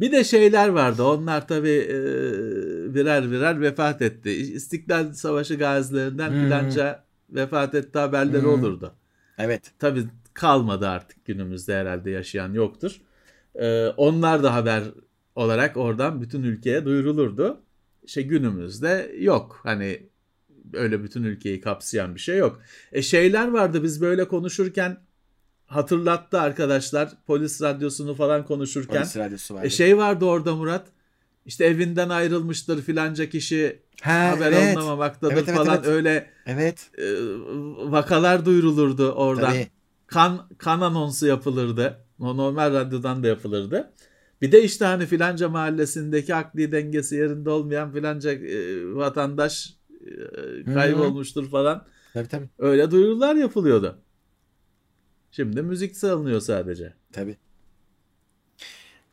Bir 0.00 0.12
de 0.12 0.24
şeyler 0.24 0.68
vardı. 0.68 1.02
Onlar 1.02 1.48
tabii 1.48 1.86
e, 1.90 2.94
birer 2.94 3.30
birer 3.30 3.60
vefat 3.60 4.02
etti. 4.02 4.30
İstiklal 4.30 5.12
Savaşı 5.12 5.54
gazilerinden 5.54 6.30
Hmm. 6.30 6.44
filanca 6.44 7.04
vefat 7.30 7.74
etti 7.74 7.98
haberleri 7.98 8.42
Hmm. 8.42 8.50
olurdu. 8.50 8.94
Evet. 9.38 9.72
Tabii 9.78 10.04
kalmadı 10.34 10.88
artık 10.88 11.24
günümüzde 11.24 11.76
herhalde 11.76 12.10
yaşayan 12.10 12.52
yoktur. 12.52 13.00
Ee, 13.54 13.86
onlar 13.96 14.42
da 14.42 14.54
haber 14.54 14.82
olarak 15.34 15.76
oradan 15.76 16.20
bütün 16.22 16.42
ülkeye 16.42 16.84
duyurulurdu. 16.84 17.60
İşte 18.02 18.22
günümüzde 18.22 19.12
yok. 19.18 19.60
Hani 19.62 20.08
öyle 20.72 21.02
bütün 21.04 21.22
ülkeyi 21.22 21.60
kapsayan 21.60 22.14
bir 22.14 22.20
şey 22.20 22.38
yok. 22.38 22.60
E 22.92 23.02
şeyler 23.02 23.48
vardı 23.48 23.82
biz 23.82 24.00
böyle 24.00 24.28
konuşurken 24.28 24.96
hatırlattı 25.66 26.40
arkadaşlar 26.40 27.10
polis 27.26 27.62
radyosunu 27.62 28.14
falan 28.14 28.44
konuşurken. 28.44 28.96
Polis 28.96 29.16
radyosu 29.16 29.54
vardı. 29.54 29.66
E 29.66 29.70
şey 29.70 29.96
vardı 29.96 30.24
orada 30.24 30.54
Murat. 30.54 30.86
İşte 31.46 31.64
evinden 31.64 32.08
ayrılmıştır 32.08 32.82
filanca 32.82 33.28
kişi 33.28 33.82
ha, 34.02 34.30
haber 34.30 34.52
evet. 34.52 34.76
alınamamaktadır 34.76 35.32
Evet, 35.32 35.44
evet, 35.48 35.58
falan 35.58 35.76
evet. 35.76 35.86
öyle 35.86 36.30
Evet. 36.46 36.90
e, 36.98 37.04
vakalar 37.90 38.44
duyurulurdu 38.46 39.12
oradan 39.12 39.50
Tabii. 39.50 39.68
kan 40.06 40.48
kan 40.58 40.80
anonsu 40.80 41.26
yapılırdı. 41.26 41.98
Normal 42.18 42.72
radyodan 42.72 43.22
da 43.22 43.26
yapılırdı. 43.26 43.92
Bir 44.42 44.52
de 44.52 44.62
işte 44.62 44.84
hani 44.84 45.06
filanca 45.06 45.48
mahallesindeki 45.48 46.34
akli 46.34 46.72
dengesi 46.72 47.14
yerinde 47.16 47.50
olmayan 47.50 47.92
filanca 47.92 48.32
e, 48.32 48.94
vatandaş 48.94 49.74
e, 50.66 50.74
kaybolmuştur 50.74 51.50
falan. 51.50 51.84
Tabii 52.12 52.28
tabii. 52.28 52.48
Öyle 52.58 52.90
duyurular 52.90 53.34
yapılıyordu. 53.34 53.98
Şimdi 55.36 55.62
müzik 55.62 55.96
salınıyor 55.96 56.40
sadece. 56.40 56.92
Tabii. 57.12 57.36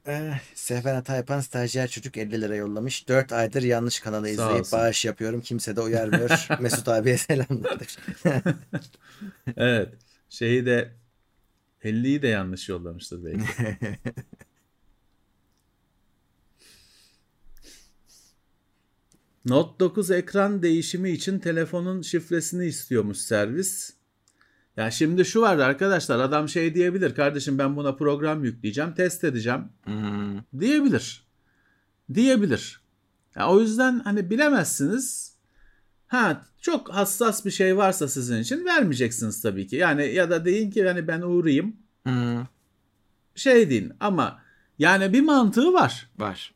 Ee, 0.07 0.31
Sefer 0.55 0.95
hata 0.95 1.15
yapan 1.15 1.39
stajyer 1.39 1.87
çocuk 1.87 2.17
50 2.17 2.41
lira 2.41 2.55
yollamış. 2.55 3.07
4 3.07 3.31
aydır 3.31 3.63
yanlış 3.63 3.99
kanalı 3.99 4.29
izleyip 4.29 4.71
bağış 4.71 5.05
yapıyorum. 5.05 5.41
Kimse 5.41 5.75
de 5.75 5.81
uyarmıyor. 5.81 6.47
Mesut 6.59 6.87
abiye 6.87 7.17
selamlar. 7.17 7.97
Evet. 9.57 9.93
Şeyi 10.29 10.65
de 10.65 10.91
50'yi 11.83 12.21
de 12.21 12.27
yanlış 12.27 12.69
yollamıştır 12.69 13.25
belki. 13.25 13.45
Note 19.45 19.79
9 19.79 20.11
ekran 20.11 20.63
değişimi 20.63 21.09
için 21.11 21.39
telefonun 21.39 22.01
şifresini 22.01 22.65
istiyormuş 22.65 23.17
servis. 23.17 24.02
Ya 24.77 24.91
şimdi 24.91 25.25
şu 25.25 25.41
var 25.41 25.57
arkadaşlar 25.57 26.19
adam 26.19 26.49
şey 26.49 26.75
diyebilir 26.75 27.15
kardeşim 27.15 27.57
ben 27.57 27.75
buna 27.75 27.95
program 27.95 28.43
yükleyeceğim 28.43 28.93
test 28.93 29.23
edeceğim 29.23 29.61
Hmm. 29.83 30.37
diyebilir. 30.59 31.27
Diyebilir. 32.13 32.81
Ya 33.35 33.49
o 33.49 33.59
yüzden 33.59 33.99
hani 33.99 34.29
bilemezsiniz. 34.29 35.33
Ha 36.07 36.45
çok 36.61 36.93
hassas 36.93 37.45
bir 37.45 37.51
şey 37.51 37.77
varsa 37.77 38.07
sizin 38.07 38.39
için 38.41 38.65
vermeyeceksiniz 38.65 39.41
tabii 39.41 39.67
ki. 39.67 39.75
Yani 39.75 40.05
ya 40.13 40.29
da 40.29 40.45
deyin 40.45 40.71
ki 40.71 40.87
hani 40.87 41.07
ben 41.07 41.21
uğrayayım 41.21 41.75
Hmm. 42.03 42.45
şey 43.35 43.69
deyin 43.69 43.93
ama 43.99 44.39
yani 44.79 45.13
bir 45.13 45.21
mantığı 45.21 45.73
var. 45.73 46.09
Var. 46.17 46.53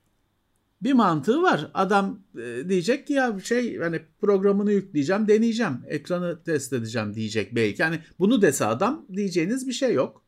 Bir 0.81 0.93
mantığı 0.93 1.41
var. 1.41 1.71
Adam 1.73 2.19
e, 2.41 2.69
diyecek 2.69 3.07
ki 3.07 3.13
ya 3.13 3.39
şey 3.43 3.77
hani 3.77 4.01
programını 4.21 4.71
yükleyeceğim, 4.71 5.27
deneyeceğim, 5.27 5.77
ekranı 5.87 6.43
test 6.43 6.73
edeceğim 6.73 7.13
diyecek 7.13 7.55
belki. 7.55 7.81
Yani 7.81 7.99
bunu 8.19 8.41
dese 8.41 8.65
adam 8.65 9.05
diyeceğiniz 9.13 9.67
bir 9.67 9.73
şey 9.73 9.93
yok. 9.93 10.23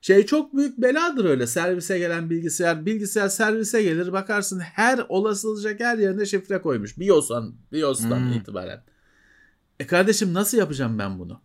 Şey 0.00 0.26
çok 0.26 0.56
büyük 0.56 0.78
beladır 0.78 1.24
öyle 1.24 1.46
servise 1.46 1.98
gelen 1.98 2.30
bilgisayar. 2.30 2.86
Bilgisayar 2.86 3.28
servise 3.28 3.82
gelir 3.82 4.12
bakarsın 4.12 4.60
her 4.60 5.00
olasılacak 5.08 5.80
her 5.80 5.98
yerine 5.98 6.26
şifre 6.26 6.60
koymuş. 6.62 6.98
BIOS'tan, 6.98 7.54
BIOS'tan 7.72 8.18
Hmm. 8.20 8.32
itibaren. 8.32 8.84
E 9.80 9.86
kardeşim 9.86 10.34
nasıl 10.34 10.58
yapacağım 10.58 10.98
ben 10.98 11.18
bunu? 11.18 11.40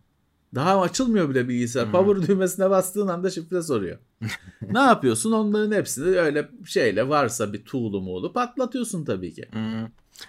Daha 0.56 0.80
açılmıyor 0.80 1.28
bile 1.28 1.48
bilgisayar. 1.48 1.84
Hmm. 1.84 1.92
Power 1.92 2.28
düğmesine 2.28 2.70
bastığın 2.70 3.08
anda 3.08 3.30
şifre 3.30 3.62
soruyor. 3.62 3.98
ne 4.70 4.78
yapıyorsun? 4.78 5.32
Onların 5.32 5.72
hepsini 5.72 6.18
öyle 6.18 6.48
şeyle 6.64 7.08
varsa 7.08 7.52
bir 7.52 7.64
tuğlu 7.64 8.00
muğlu 8.00 8.32
patlatıyorsun 8.32 9.04
tabii 9.04 9.34
ki. 9.34 9.44
Hmm. 9.52 9.86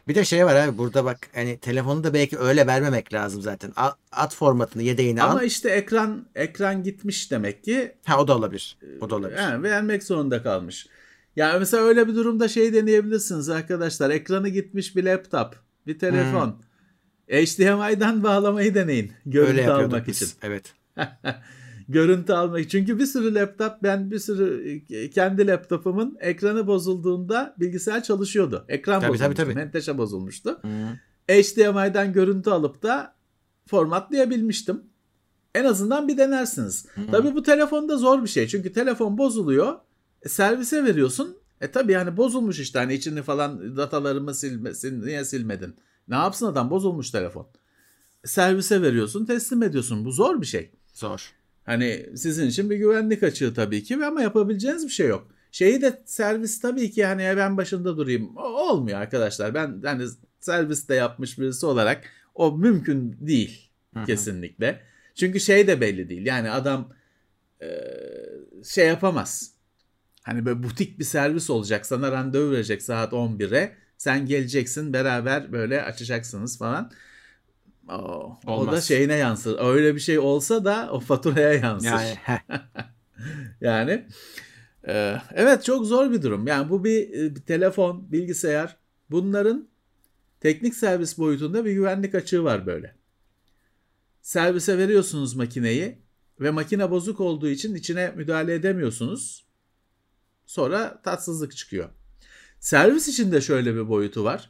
Bir 0.08 0.16
de 0.16 0.26
şey 0.26 0.45
var 0.45 0.56
abi 0.56 0.78
burada 0.78 1.06
bak 1.06 1.18
hani 1.36 1.58
telefonu 1.58 2.04
da 2.04 2.14
belki 2.14 2.38
öyle 2.38 2.68
vermemek 2.68 3.14
lazım 3.14 3.41
zaten. 3.41 3.74
At 4.12 4.36
formatını 4.36 4.84
yedeğini 4.84 5.24
Ama 5.24 5.40
al. 5.40 5.44
işte 5.44 5.70
ekran 5.70 6.26
ekran 6.36 6.84
gitmiş 6.84 7.32
demek 7.32 7.64
ki. 7.64 7.95
Ha 8.06 8.20
o 8.20 8.28
da 8.28 8.38
olabilir. 8.38 8.78
O 9.02 9.10
da 9.10 9.16
olabilir. 9.16 9.38
Yani 9.38 9.64
vermek 9.64 10.04
zorunda 10.04 10.44
kalmış. 10.44 10.88
Yani 11.36 11.60
mesela 11.60 11.84
öyle 11.84 12.08
bir 12.08 12.16
durumda 12.16 12.48
şey 12.48 12.74
deneyebilirsiniz 12.74 13.49
arkadaşlar. 13.49 14.10
Ekranı 14.10 14.49
gitmiş 14.49 14.95
bir 14.95 15.04
laptop, 15.04 15.56
bir 15.88 15.99
telefon. 15.99 16.62
HDMI'den 17.30 18.24
bağlamayı 18.24 18.76
deneyin. 18.76 19.12
Görüntü 19.26 19.52
öyle 19.52 19.72
almak 19.72 20.08
biz. 20.08 20.22
için. 20.22 20.36
Evet. 20.44 20.74
Görüntü 21.90 22.34
almak. 22.34 22.70
Çünkü 22.70 22.99
bir 22.99 23.06
sürü 23.06 23.36
laptop 23.36 23.74
ben 23.84 24.12
bir 24.12 24.20
sürü 24.20 24.80
e, 24.90 25.10
kendi 25.10 25.48
laptopumun 25.48 26.18
ekranı 26.20 26.68
bozulduğunda 26.68 27.56
bilgisayar 27.60 28.04
çalışıyordu. 28.04 28.66
Ekran 28.70 29.02
Tabii, 29.02 29.08
tabii, 29.08 29.14
bozulmuştu. 29.14 29.44
tabii. 29.44 29.56
Menteşe 29.56 29.98
bozulmuştu. 29.98 30.60
Hmm. 30.62 30.72
HDMI'den 31.30 32.14
görüntü 32.14 32.49
alıp 32.49 32.84
da 32.84 33.16
formatlayabilmiştim. 33.68 34.82
En 35.56 35.66
azından 35.66 36.08
bir 36.08 36.18
denersiniz. 36.18 36.86
Tabii 37.12 37.36
bu 37.36 37.44
telefonda 37.44 37.98
zor 37.98 38.24
bir 38.24 38.28
şey. 38.28 38.48
Çünkü 38.48 38.74
telefon 38.74 39.18
bozuluyor. 39.18 39.76
E, 40.22 40.30
servise 40.30 40.84
veriyorsun. 40.84 41.38
E 41.62 41.72
tabii 41.72 41.91
yani 41.91 42.18
bozulmuş 42.18 42.60
işte. 42.60 42.80
Hani 42.80 42.94
içini 42.94 43.22
falan 43.22 43.78
datalarımı 43.78 44.34
silmesin. 44.34 45.06
Niye 45.06 45.26
silmedin? 45.26 45.76
Ne 46.07 46.15
yapsın 46.15 46.45
adam? 46.45 46.69
Bozulmuş 46.69 47.11
telefon. 47.11 47.47
Servise 48.25 48.81
veriyorsun, 48.81 49.25
teslim 49.25 49.63
ediyorsun. 49.63 50.05
Bu 50.05 50.11
zor 50.11 50.41
bir 50.41 50.45
şey. 50.45 50.71
Zor. 50.93 51.31
Hani 51.65 52.09
sizin 52.15 52.47
için 52.47 52.69
bir 52.69 52.77
güvenlik 52.77 53.23
açığı 53.23 53.53
tabii 53.53 53.84
ki 53.84 54.05
ama 54.05 54.21
yapabileceğiniz 54.21 54.85
bir 54.85 54.91
şey 54.91 55.07
yok. 55.07 55.27
Şeyi 55.51 55.81
de 55.81 56.01
servis 56.05 56.61
tabii 56.61 56.91
ki 56.91 57.05
hani 57.05 57.38
ben 57.38 57.57
başında 57.57 57.97
durayım. 57.97 58.38
Olmuyor 58.38 58.99
arkadaşlar. 58.99 59.53
Ben 59.53 59.81
hani 59.84 60.07
serviste 60.39 60.95
yapmış 60.95 61.39
birisi 61.39 61.65
olarak 61.65 62.03
o 62.35 62.57
mümkün 62.57 63.17
değil 63.21 63.69
kesinlikle. 64.05 64.81
Çünkü 65.15 65.39
şey 65.39 65.67
de 65.67 65.81
belli 65.81 66.09
değil. 66.09 66.25
Yani 66.25 66.51
adam 66.51 66.93
e, 67.61 67.67
şey 68.63 68.88
yapamaz. 68.88 69.51
Hani 70.23 70.45
böyle 70.45 70.63
butik 70.63 70.99
bir 70.99 71.03
servis 71.03 71.49
olacak. 71.49 71.85
Sana 71.85 72.11
randevu 72.11 72.51
verecek 72.51 72.81
saat 72.81 73.13
11'e. 73.13 73.75
Sen 73.98 74.26
geleceksin 74.26 74.94
beraber 74.94 75.52
böyle 75.52 75.84
açacaksınız 75.84 76.57
falan. 76.57 76.91
O, 77.90 77.94
o 77.94 78.40
da 78.48 78.52
Olmaz. 78.52 78.88
şeyine 78.88 79.15
yansır. 79.15 79.60
Öyle 79.60 79.95
bir 79.95 79.99
şey 79.99 80.19
olsa 80.19 80.65
da 80.65 80.90
o 80.91 80.99
faturaya 80.99 81.53
yansır. 81.53 81.88
Yani. 81.88 82.40
Yani 83.61 84.07
e, 84.88 85.18
evet 85.34 85.64
çok 85.64 85.86
zor 85.86 86.11
bir 86.11 86.22
durum. 86.22 86.48
Yani 86.48 86.69
bu 86.69 86.84
bir, 86.84 87.10
e, 87.10 87.36
bir 87.36 87.41
telefon, 87.41 88.11
bilgisayar 88.11 88.78
bunların 89.10 89.69
teknik 90.40 90.76
servis 90.76 91.18
boyutunda 91.18 91.65
bir 91.65 91.72
güvenlik 91.72 92.15
açığı 92.15 92.44
var 92.44 92.65
böyle. 92.65 92.95
Servise 94.22 94.78
veriyorsunuz 94.78 95.36
makineyi 95.36 95.98
ve 96.40 96.52
makine 96.52 96.91
bozuk 96.91 97.19
olduğu 97.19 97.48
için 97.48 97.76
içine 97.76 98.11
müdahale 98.15 98.53
edemiyorsunuz. 98.53 99.48
Sonra 100.45 101.02
tatsızlık 101.02 101.57
çıkıyor. 101.57 101.90
Servis 102.59 103.07
için 103.07 103.31
de 103.31 103.41
şöyle 103.41 103.75
bir 103.75 103.89
boyutu 103.89 104.23
var. 104.23 104.49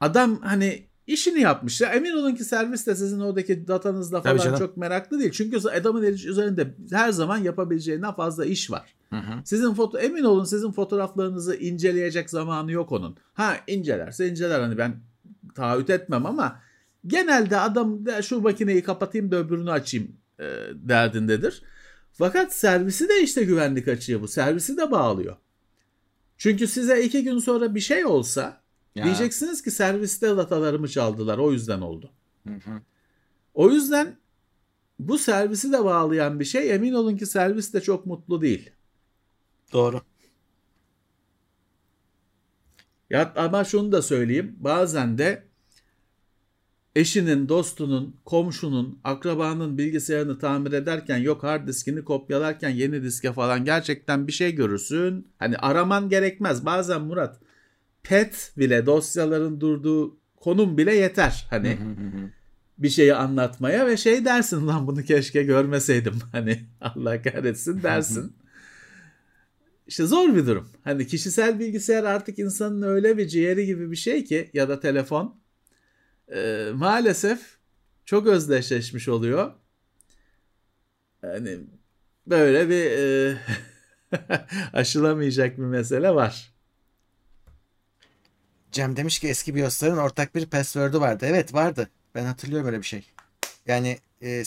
Adam 0.00 0.40
hani 0.40 0.86
işini 1.06 1.40
yapmış. 1.40 1.80
Ya 1.80 1.88
emin 1.88 2.12
olun 2.12 2.34
ki 2.34 2.44
servis 2.44 2.86
de 2.86 2.94
sizin 2.94 3.20
oradaki 3.20 3.68
datanızla 3.68 4.20
falan 4.20 4.58
çok 4.58 4.76
meraklı 4.76 5.18
değil. 5.18 5.30
Çünkü 5.32 5.68
adamın 5.68 6.02
üzerinde 6.02 6.74
her 6.90 7.10
zaman 7.10 7.38
yapabileceğinden 7.38 8.14
fazla 8.14 8.44
iş 8.44 8.70
var. 8.70 8.94
Hı 9.10 9.16
hı. 9.16 9.32
Sizin 9.44 9.74
foto 9.74 9.98
emin 9.98 10.24
olun 10.24 10.44
sizin 10.44 10.72
fotoğraflarınızı 10.72 11.56
inceleyecek 11.56 12.30
zamanı 12.30 12.72
yok 12.72 12.92
onun. 12.92 13.16
Ha 13.32 13.56
incelerse 13.66 14.28
inceler 14.28 14.60
hani 14.60 14.78
ben 14.78 15.00
taahhüt 15.54 15.90
etmem 15.90 16.26
ama 16.26 16.60
genelde 17.06 17.58
adam 17.58 18.06
"De 18.06 18.22
şu 18.22 18.40
makineyi 18.40 18.82
kapatayım 18.82 19.30
da 19.30 19.36
öbürünü 19.36 19.70
açayım 19.70 20.16
e, 20.40 20.44
derdindedir. 20.74 21.62
Fakat 22.12 22.54
servisi 22.54 23.08
de 23.08 23.22
işte 23.22 23.44
güvenlik 23.44 23.88
açığı 23.88 24.22
bu. 24.22 24.28
Servisi 24.28 24.76
de 24.76 24.90
bağlıyor. 24.90 25.36
Çünkü 26.38 26.66
size 26.66 27.02
iki 27.04 27.24
gün 27.24 27.38
sonra 27.38 27.74
bir 27.74 27.80
şey 27.80 28.06
olsa 28.06 28.62
Ya. 28.94 29.04
diyeceksiniz 29.04 29.62
ki 29.62 29.70
serviste 29.70 30.36
datalarımı 30.36 30.88
çaldılar 30.88 31.38
o 31.38 31.52
yüzden 31.52 31.80
oldu. 31.80 32.10
Hı 32.48 32.54
hı. 32.54 32.82
O 33.54 33.70
yüzden 33.70 34.16
bu 34.98 35.18
servisi 35.18 35.72
de 35.72 35.84
bağlayan 35.84 36.40
bir 36.40 36.44
şey 36.44 36.74
emin 36.74 36.92
olun 36.92 37.16
ki 37.16 37.26
servis 37.26 37.74
de 37.74 37.80
çok 37.80 38.06
mutlu 38.06 38.42
değil. 38.42 38.70
Doğru. 39.72 40.00
Ya 43.10 43.32
ama 43.36 43.64
şunu 43.64 43.92
da 43.92 44.02
söyleyeyim. 44.02 44.56
Bazen 44.60 45.18
de 45.18 45.47
eşinin, 46.98 47.48
dostunun, 47.48 48.16
komşunun, 48.24 48.98
akrabanın 49.04 49.78
bilgisayarını 49.78 50.38
tamir 50.38 50.72
ederken 50.72 51.18
yok 51.18 51.42
hard 51.42 51.68
diskini 51.68 52.04
kopyalarken 52.04 52.70
yeni 52.70 53.02
diske 53.02 53.32
falan 53.32 53.64
gerçekten 53.64 54.26
bir 54.26 54.32
şey 54.32 54.54
görürsün. 54.54 55.26
Hani 55.38 55.56
araman 55.56 56.08
gerekmez. 56.08 56.66
Bazen 56.66 57.02
Murat 57.02 57.40
pet 58.02 58.52
bile 58.56 58.86
dosyaların 58.86 59.60
durduğu 59.60 60.16
konum 60.36 60.78
bile 60.78 60.94
yeter. 60.94 61.46
Hani 61.50 61.78
bir 62.78 62.88
şeyi 62.88 63.14
anlatmaya 63.14 63.86
ve 63.86 63.96
şey 63.96 64.24
dersin 64.24 64.66
lan 64.66 64.86
bunu 64.86 65.02
keşke 65.02 65.42
görmeseydim. 65.42 66.14
Hani 66.32 66.60
Allah 66.80 67.22
kahretsin 67.22 67.82
dersin. 67.82 68.32
İşte 69.86 70.06
zor 70.06 70.34
bir 70.34 70.46
durum. 70.46 70.68
Hani 70.84 71.06
kişisel 71.06 71.58
bilgisayar 71.58 72.04
artık 72.04 72.38
insanın 72.38 72.82
öyle 72.82 73.18
bir 73.18 73.28
ciğeri 73.28 73.66
gibi 73.66 73.90
bir 73.90 73.96
şey 73.96 74.24
ki 74.24 74.50
ya 74.52 74.68
da 74.68 74.80
telefon 74.80 75.40
e, 76.34 76.70
maalesef 76.74 77.58
çok 78.04 78.26
özdeşleşmiş 78.26 79.08
oluyor. 79.08 79.52
Yani 81.22 81.58
böyle 82.26 82.68
bir 82.68 82.90
e, 82.90 83.38
aşılamayacak 84.72 85.58
bir 85.58 85.62
mesele 85.62 86.14
var. 86.14 86.52
Cem 88.72 88.96
demiş 88.96 89.18
ki 89.18 89.28
eski 89.28 89.54
BIOS'ların 89.54 89.96
ortak 89.96 90.34
bir 90.34 90.46
password'u 90.46 91.00
vardı. 91.00 91.26
Evet 91.28 91.54
vardı. 91.54 91.90
Ben 92.14 92.24
hatırlıyorum 92.24 92.66
öyle 92.66 92.78
bir 92.78 92.86
şey. 92.86 93.06
Yani 93.66 93.98
e, 94.22 94.42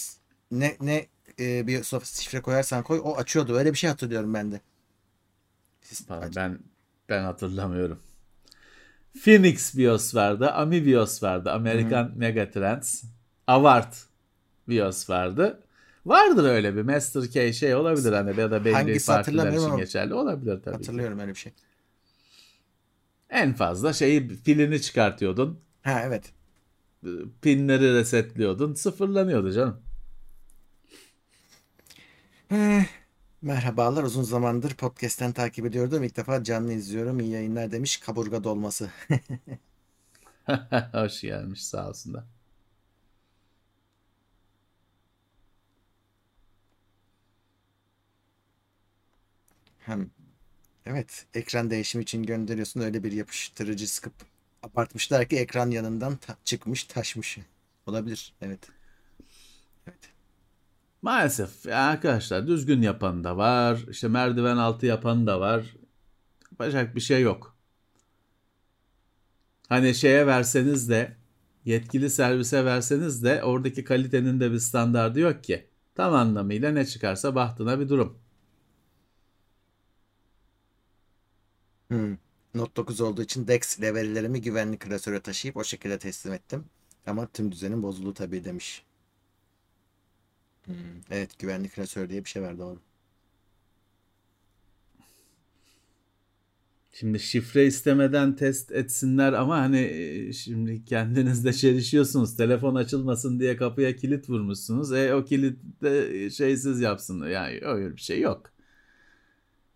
ne 0.51 0.77
ne 0.81 1.07
e, 1.39 1.67
BIOS'a 1.67 1.99
şifre 1.99 2.41
koyarsan 2.41 2.83
koy 2.83 3.01
o 3.03 3.17
açıyordu. 3.17 3.57
Öyle 3.57 3.73
bir 3.73 3.77
şey 3.77 3.89
hatırlıyorum 3.89 4.33
ben 4.33 4.51
de. 4.51 4.61
Siz, 5.81 6.09
ben 6.35 6.59
ben 7.09 7.23
hatırlamıyorum. 7.23 7.99
Phoenix 9.19 9.77
BIOS 9.77 10.15
vardı, 10.15 10.51
Ami 10.51 10.85
BIOS 10.85 11.23
vardı, 11.23 11.51
American 11.51 12.09
hmm. 12.09 12.19
Megatrends, 12.19 13.03
Avart 13.47 14.05
BIOS 14.67 15.09
vardı. 15.09 15.63
Vardır 16.05 16.43
öyle 16.43 16.75
bir 16.75 16.81
Master 16.81 17.27
Key 17.27 17.53
şey 17.53 17.75
olabilir 17.75 18.13
hani 18.13 18.39
ya 18.39 18.51
da 18.51 18.65
belli 18.65 19.05
partiler 19.05 19.53
için 19.53 19.77
geçerli 19.77 20.13
olabilir 20.13 20.61
tabii. 20.63 20.75
Hatırlıyorum 20.75 21.17
ki. 21.17 21.21
öyle 21.21 21.31
bir 21.31 21.39
şey. 21.39 21.53
En 23.29 23.53
fazla 23.53 23.93
şeyi 23.93 24.27
pilini 24.27 24.81
çıkartıyordun. 24.81 25.59
Ha 25.81 26.01
evet. 26.05 26.33
Pinleri 27.41 27.93
resetliyordun. 27.93 28.73
Sıfırlanıyordu 28.73 29.51
canım. 29.51 29.81
Merhabalar. 33.41 34.03
Uzun 34.03 34.23
zamandır 34.23 34.73
podcast'ten 34.75 35.31
takip 35.31 35.65
ediyordum. 35.65 36.03
İlk 36.03 36.17
defa 36.17 36.43
canlı 36.43 36.73
izliyorum. 36.73 37.19
İyi 37.19 37.29
yayınlar 37.31 37.71
demiş. 37.71 37.97
Kaburga 37.97 38.43
dolması. 38.43 38.89
Hoş 40.93 41.21
gelmiş 41.21 41.65
sağ 41.65 41.89
olsun 41.89 42.13
da. 42.13 42.25
Hem 49.79 50.11
Evet, 50.87 51.27
ekran 51.35 51.71
değişimi 51.71 52.03
için 52.03 52.23
gönderiyorsun. 52.23 52.81
Öyle 52.81 53.03
bir 53.05 53.13
yapıştırıcı 53.13 53.87
sıkıp 53.93 54.13
apartmışlar 54.63 55.29
ki 55.29 55.37
ekran 55.39 55.71
yanından 55.71 56.17
ta- 56.17 56.37
çıkmış, 56.45 56.83
taşmış. 56.85 57.39
Olabilir. 57.87 58.33
Evet. 58.41 58.69
Maalesef 61.01 61.67
arkadaşlar 61.67 62.47
düzgün 62.47 62.81
yapan 62.81 63.23
da 63.23 63.37
var. 63.37 63.85
İşte 63.89 64.07
merdiven 64.07 64.57
altı 64.57 64.85
yapan 64.85 65.27
da 65.27 65.39
var. 65.39 65.75
Yapacak 66.51 66.95
bir 66.95 67.01
şey 67.01 67.21
yok. 67.21 67.57
Hani 69.69 69.95
şeye 69.95 70.27
verseniz 70.27 70.89
de 70.89 71.17
yetkili 71.65 72.09
servise 72.09 72.65
verseniz 72.65 73.23
de 73.23 73.43
oradaki 73.43 73.83
kalitenin 73.83 74.39
de 74.39 74.51
bir 74.51 74.59
standardı 74.59 75.19
yok 75.19 75.43
ki. 75.43 75.67
Tam 75.95 76.13
anlamıyla 76.13 76.71
ne 76.71 76.85
çıkarsa 76.85 77.35
bahtına 77.35 77.79
bir 77.79 77.89
durum. 77.89 78.17
Hmm. 81.89 82.17
Note 82.55 82.75
9 82.75 83.01
olduğu 83.01 83.21
için 83.21 83.47
DeX 83.47 83.77
ile 83.79 83.93
verilerimi 83.93 84.41
güvenli 84.41 84.77
klasöre 84.79 85.19
taşıyıp 85.19 85.57
o 85.57 85.63
şekilde 85.63 85.99
teslim 85.99 86.33
ettim. 86.33 86.65
Ama 87.07 87.27
tüm 87.27 87.51
düzenin 87.51 87.83
bozuldu 87.83 88.13
tabii 88.13 88.43
demiş. 88.43 88.83
Hmm. 90.65 90.75
Evet 91.11 91.39
güvenli 91.39 91.69
klasör 91.69 92.09
diye 92.09 92.25
bir 92.25 92.29
şey 92.29 92.41
var 92.41 92.57
doğru. 92.57 92.79
Şimdi 96.93 97.19
şifre 97.19 97.65
istemeden 97.65 98.35
test 98.35 98.71
etsinler 98.71 99.33
ama 99.33 99.57
hani 99.57 99.79
e, 99.79 100.33
şimdi 100.33 100.85
kendinizde 100.85 101.53
çelişiyorsunuz. 101.53 102.37
Telefon 102.37 102.75
açılmasın 102.75 103.39
diye 103.39 103.57
kapıya 103.57 103.95
kilit 103.95 104.29
vurmuşsunuz. 104.29 104.93
E 104.93 105.13
o 105.15 105.25
kilit 105.25 105.59
de 105.83 106.29
şeysiz 106.29 106.81
yapsın. 106.81 107.27
Yani 107.27 107.59
öyle 107.61 107.95
bir 107.95 108.01
şey 108.01 108.19
yok. 108.21 108.51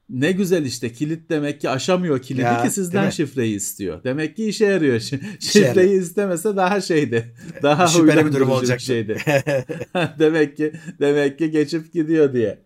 Ne 0.09 0.31
güzel 0.31 0.65
işte 0.65 0.93
kilit 0.93 1.29
demek 1.29 1.61
ki 1.61 1.69
aşamıyor 1.69 2.21
kilidi 2.21 2.41
ya, 2.41 2.63
ki 2.63 2.69
sizden 2.69 3.09
şifreyi 3.09 3.55
istiyor. 3.55 4.03
Demek 4.03 4.35
ki 4.35 4.45
işe 4.45 4.65
yarıyor. 4.65 4.99
Şifreyi 5.39 6.01
istemese 6.01 6.55
daha 6.55 6.81
şeydi. 6.81 7.35
Daha 7.63 7.87
şüpheli 7.87 8.25
bir 8.25 8.33
durum 8.33 8.49
olacak 8.49 8.81
şeydi. 8.81 9.17
demek 10.19 10.57
ki 10.57 10.73
demek 10.99 11.39
ki 11.39 11.51
geçip 11.51 11.93
gidiyor 11.93 12.33
diye. 12.33 12.65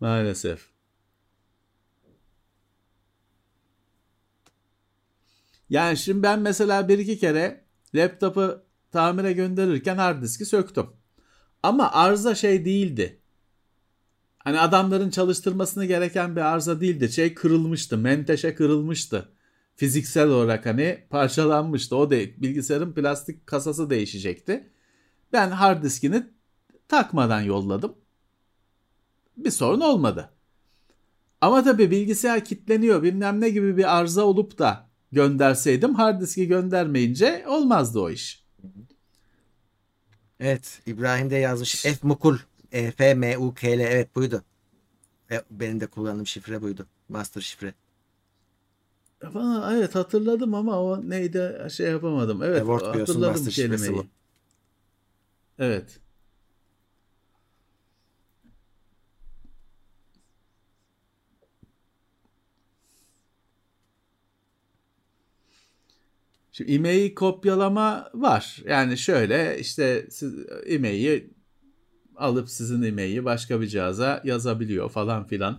Maalesef. 0.00 0.60
Yani 5.70 5.96
şimdi 5.96 6.22
ben 6.22 6.40
mesela 6.40 6.88
bir 6.88 6.98
iki 6.98 7.18
kere 7.18 7.64
laptopu 7.94 8.62
tamire 8.92 9.32
gönderirken 9.32 9.96
hard 9.96 10.22
diski 10.22 10.44
söktüm. 10.44 10.86
Ama 11.62 11.92
arıza 11.92 12.34
şey 12.34 12.64
değildi 12.64 13.20
Hani 14.38 14.60
adamların 14.60 15.10
çalıştırmasını 15.10 15.84
gereken 15.84 16.36
bir 16.36 16.40
arıza 16.40 16.80
değildi. 16.80 17.12
Şey 17.12 17.34
kırılmıştı. 17.34 17.98
Menteşe 17.98 18.54
kırılmıştı. 18.54 19.28
Fiziksel 19.76 20.28
olarak 20.28 20.66
hani 20.66 21.04
parçalanmıştı. 21.10 21.96
O 21.96 22.10
değil. 22.10 22.34
Bilgisayarın 22.36 22.92
plastik 22.92 23.46
kasası 23.46 23.90
değişecekti. 23.90 24.70
Ben 25.32 25.50
hard 25.50 25.84
diskini 25.84 26.26
takmadan 26.88 27.40
yolladım. 27.40 27.94
Bir 29.36 29.50
sorun 29.50 29.80
olmadı. 29.80 30.30
Ama 31.40 31.64
tabii 31.64 31.90
bilgisayar 31.90 32.44
kitleniyor 32.44 33.02
bilmem 33.02 33.40
ne 33.40 33.48
gibi 33.50 33.76
bir 33.76 33.98
arıza 33.98 34.22
olup 34.24 34.58
da 34.58 34.88
gönderseydim 35.12 35.94
hard 35.94 36.20
diski 36.20 36.46
göndermeyince 36.46 37.44
olmazdı 37.48 38.00
o 38.00 38.10
iş. 38.10 38.44
Evet 40.40 40.80
İbrahim 40.86 41.30
de 41.30 41.36
yazmış 41.36 41.82
F 41.82 41.96
mukul 42.02 42.36
e, 42.72 42.90
F, 42.90 43.14
M, 43.14 43.38
U, 43.38 43.54
K, 43.54 43.78
L 43.78 43.80
evet 43.80 44.16
buydu. 44.16 44.44
E, 45.30 45.42
benim 45.50 45.80
de 45.80 45.86
kullandığım 45.86 46.26
şifre 46.26 46.62
buydu. 46.62 46.86
Master 47.08 47.40
şifre. 47.40 47.74
Aa, 49.22 49.72
evet 49.76 49.94
hatırladım 49.94 50.54
ama 50.54 50.82
o 50.82 51.10
neydi 51.10 51.66
şey 51.70 51.90
yapamadım. 51.90 52.42
Evet 52.42 52.68
e, 52.68 52.74
hatırladım 52.74 53.46
kelimeyi. 53.46 54.06
Evet. 55.58 56.00
Şimdi 66.52 66.72
e-mail 66.72 67.14
kopyalama 67.14 68.10
var. 68.14 68.62
Yani 68.66 68.98
şöyle 68.98 69.58
işte 69.58 70.06
siz 70.10 70.34
e-maili 70.66 71.30
alıp 72.18 72.50
sizin 72.50 72.82
e-maili 72.82 73.24
başka 73.24 73.60
bir 73.60 73.66
cihaza 73.66 74.22
yazabiliyor 74.24 74.90
falan 74.90 75.24
filan. 75.24 75.58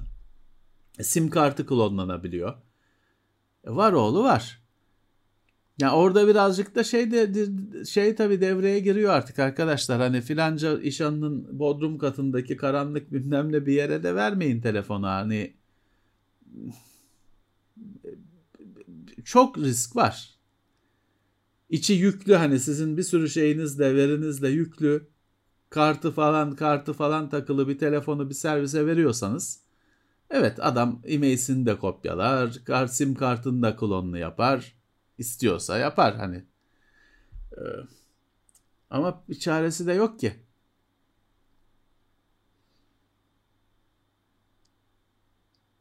E, 0.99 1.03
sim 1.03 1.29
kartı 1.29 1.65
klonlanabiliyor. 1.65 2.53
E, 3.63 3.71
var 3.71 3.93
oğlu 3.93 4.23
var. 4.23 4.59
Ya 5.79 5.87
yani 5.87 5.97
orada 5.97 6.27
birazcık 6.27 6.75
da 6.75 6.83
şey 6.83 7.11
de 7.11 7.85
şey 7.85 8.15
tabi 8.15 8.41
devreye 8.41 8.79
giriyor 8.79 9.13
artık 9.13 9.39
arkadaşlar. 9.39 9.99
Hani 9.99 10.21
filanca 10.21 10.79
işanın 10.79 11.59
bodrum 11.59 11.97
katındaki 11.97 12.57
karanlık 12.57 13.13
bilmem 13.13 13.51
ne 13.51 13.65
bir 13.65 13.73
yere 13.73 14.03
de 14.03 14.15
vermeyin 14.15 14.61
telefonu. 14.61 15.07
Hani 15.07 15.53
çok 19.23 19.57
risk 19.57 19.95
var. 19.95 20.35
İçi 21.69 21.93
yüklü 21.93 22.33
hani 22.33 22.59
sizin 22.59 22.97
bir 22.97 23.03
sürü 23.03 23.29
şeyinizle 23.29 23.95
verinizle 23.95 24.49
yüklü 24.49 25.07
kartı 25.69 26.11
falan 26.11 26.55
kartı 26.55 26.93
falan 26.93 27.29
takılı 27.29 27.67
bir 27.67 27.77
telefonu 27.77 28.29
bir 28.29 28.33
servise 28.35 28.85
veriyorsanız 28.85 29.61
evet 30.31 30.57
adam 30.61 31.01
e-mail'sini 31.05 31.65
de 31.65 31.79
kopyalar, 31.79 32.59
kart, 32.65 32.93
sim 32.93 33.15
kartını 33.15 33.61
da 33.63 33.75
klonlu 33.75 34.17
yapar. 34.17 34.75
istiyorsa 35.17 35.77
yapar 35.77 36.17
hani. 36.17 36.45
Ee, 37.57 37.61
ama 38.89 39.23
bir 39.29 39.39
çaresi 39.39 39.87
de 39.87 39.93
yok 39.93 40.19
ki. 40.19 40.33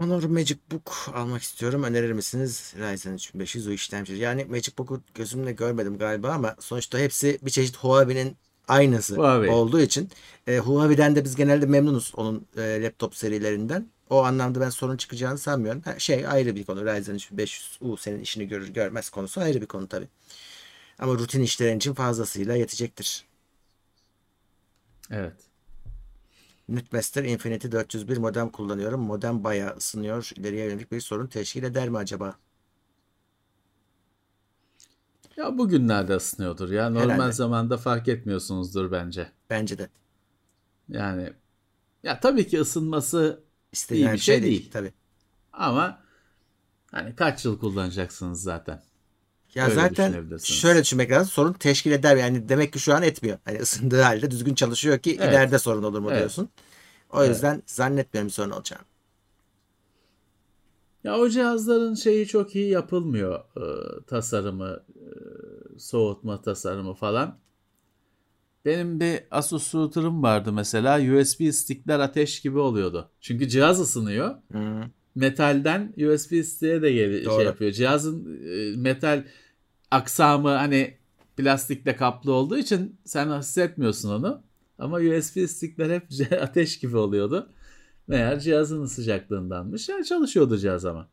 Honor 0.01 0.23
Magic 0.25 0.59
Book 0.73 0.93
almak 1.15 1.43
istiyorum. 1.43 1.83
Önerir 1.83 2.13
misiniz? 2.13 2.75
Ryzen 2.79 3.15
3500 3.15 3.67
o 3.69 3.71
işlemci. 3.71 4.15
Yani 4.15 4.45
Magic 4.45 4.73
Book'u 4.79 5.03
gözümle 5.15 5.53
görmedim 5.53 5.99
galiba 5.99 6.31
ama 6.33 6.57
sonuçta 6.61 6.99
hepsi 6.99 7.39
bir 7.43 7.51
çeşit 7.51 7.77
Huawei'nin 7.77 8.37
aynısı 8.69 9.17
Huawei. 9.17 9.51
olduğu 9.51 9.81
için 9.81 10.11
e, 10.47 10.59
Huawei'den 10.59 11.17
de 11.17 11.25
biz 11.25 11.37
genelde 11.37 11.67
memnunuz 11.67 12.13
onun 12.17 12.47
e, 12.57 12.83
laptop 12.83 13.17
serilerinden. 13.17 13.89
O 14.11 14.25
anlamda 14.25 14.61
ben 14.61 14.71
sorun 14.71 14.97
çıkacağını 14.97 15.39
sanmıyorum. 15.39 15.83
Ha, 15.83 15.99
şey 15.99 16.27
ayrı 16.27 16.57
bir 16.57 16.65
konu. 16.65 16.87
Ryzen 16.87 17.15
3500U 17.15 17.97
senin 18.01 18.21
işini 18.21 18.49
görür 18.49 18.69
görmez 18.69 19.11
konusu 19.11 19.41
ayrı 19.41 19.61
bir 19.61 19.67
konu 19.67 19.89
tabii. 19.89 20.09
Ama 20.99 21.13
rutin 21.15 21.43
işlerin 21.43 21.77
için 21.77 21.95
fazlasıyla 21.95 22.57
yetecektir. 22.57 23.25
Evet. 25.11 25.33
Nutmaster 26.69 27.25
Infinity 27.25 27.69
401 27.73 28.17
modem 28.17 28.49
kullanıyorum. 28.51 29.01
Modem 29.01 29.45
bayağı 29.45 29.77
ısınıyor. 29.77 30.31
İleriye 30.37 30.65
yönelik 30.65 30.93
bir 30.93 31.01
sorun 31.01 31.27
teşkil 31.27 31.63
eder 31.63 31.89
mi 31.89 31.99
acaba? 31.99 32.37
Ya 35.39 35.59
bugünlerde 35.59 36.15
ısınıyordur 36.17 36.71
ya. 36.71 36.91
Normal 36.91 37.15
Herhalde. 37.15 37.33
zamanda 37.33 37.77
fark 37.77 38.09
etmiyorsunuzdur 38.09 38.93
bence. 38.93 39.33
Bence 39.51 39.79
de. 39.79 39.89
Yani 40.89 41.33
ya 42.03 42.21
tabii 42.21 42.47
ki 42.49 42.61
ısınması 42.61 43.45
İstenilen 43.73 44.11
İyi 44.11 44.13
bir 44.13 44.19
şey, 44.19 44.35
şey 44.35 44.43
değil. 44.43 44.61
değil. 44.61 44.71
Tabii. 44.73 44.93
ama 45.53 46.01
hani 46.91 47.17
kaç 47.17 47.45
yıl 47.45 47.59
kullanacaksınız 47.59 48.43
zaten. 48.43 48.83
Ya 49.55 49.65
Öyle 49.65 49.75
zaten 49.75 50.29
şöyle 50.45 50.83
düşünmek 50.83 51.11
lazım. 51.11 51.31
Sorun 51.31 51.53
teşkil 51.53 51.93
eder. 51.93 52.17
Yani 52.17 52.49
demek 52.49 52.73
ki 52.73 52.79
şu 52.79 52.95
an 52.95 53.03
etmiyor. 53.03 53.39
Hani 53.45 53.59
ısındığı 53.59 54.03
halde 54.03 54.31
düzgün 54.31 54.55
çalışıyor 54.55 54.99
ki 54.99 55.17
Evet. 55.21 55.31
ileride 55.31 55.59
sorun 55.59 55.83
olur 55.83 56.01
mu 56.01 56.09
Evet. 56.11 56.19
diyorsun. 56.19 56.49
O 57.11 57.25
yüzden 57.25 57.63
zannetmiyorum 57.67 58.31
sorun 58.31 58.51
olacağını. 58.51 58.85
Ya 61.05 61.19
o 61.19 61.29
cihazların 61.29 61.95
şeyi 61.95 62.27
çok 62.27 62.55
iyi 62.57 62.71
yapılmıyor. 62.71 63.41
Ee, 63.57 64.05
tasarımı, 64.07 64.85
e, 64.97 65.09
soğutma 65.79 66.41
tasarımı 66.43 66.95
falan. 66.95 67.39
Benim 68.65 69.01
bir 69.01 69.21
Asus 69.31 69.75
router'ım 69.75 70.23
vardı 70.23 70.53
mesela. 70.53 70.99
USB 71.19 71.53
stickler 71.53 71.99
ateş 72.01 72.41
gibi 72.41 72.59
oluyordu. 72.59 73.11
Çünkü 73.21 73.49
cihaz 73.49 73.81
ısınıyor. 73.81 74.35
Hı. 74.53 74.83
Metalden 75.15 75.95
USB 75.97 76.43
stick'e 76.45 76.83
de 76.83 76.93
gel- 76.93 77.25
Doğru. 77.25 77.37
şey 77.37 77.45
yapıyor. 77.45 77.73
Cihazın 77.73 78.41
e, 78.45 78.77
metal 78.77 79.25
aksamı 79.91 80.49
hani 80.49 80.97
plastikle 81.37 81.97
kaplı 81.97 82.33
olduğu 82.33 82.59
için 82.59 83.01
sen 83.05 83.39
hissetmiyorsun 83.39 84.11
onu. 84.11 84.43
Ama 84.79 84.97
USB 84.97 85.49
stickler 85.49 85.91
hep 85.91 86.33
ateş 86.43 86.79
gibi 86.79 86.97
oluyordu. 86.97 87.51
Meğer 88.09 88.41
cihazın 88.41 88.87
sıcaklığındanmış. 88.87 89.89
Yani 89.89 90.05
çalışıyordu 90.05 90.59
cihaz 90.59 90.85
ama. 90.85 91.09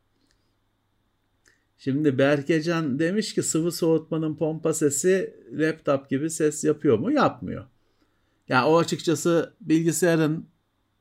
Şimdi 1.77 2.17
Berkecan 2.17 2.99
demiş 2.99 3.33
ki 3.33 3.43
sıvı 3.43 3.71
soğutmanın 3.71 4.35
pompa 4.35 4.73
sesi 4.73 5.35
laptop 5.51 6.09
gibi 6.09 6.29
ses 6.29 6.63
yapıyor 6.63 6.99
mu? 6.99 7.11
Yapmıyor. 7.11 7.65
Yani 8.49 8.65
o 8.65 8.77
açıkçası 8.77 9.53
bilgisayarın 9.61 10.47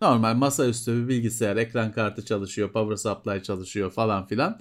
normal 0.00 0.34
masaüstü 0.34 1.02
bir 1.02 1.08
bilgisayar, 1.08 1.56
ekran 1.56 1.92
kartı 1.92 2.24
çalışıyor, 2.24 2.72
power 2.72 2.96
supply 2.96 3.42
çalışıyor 3.42 3.90
falan 3.90 4.26
filan. 4.26 4.60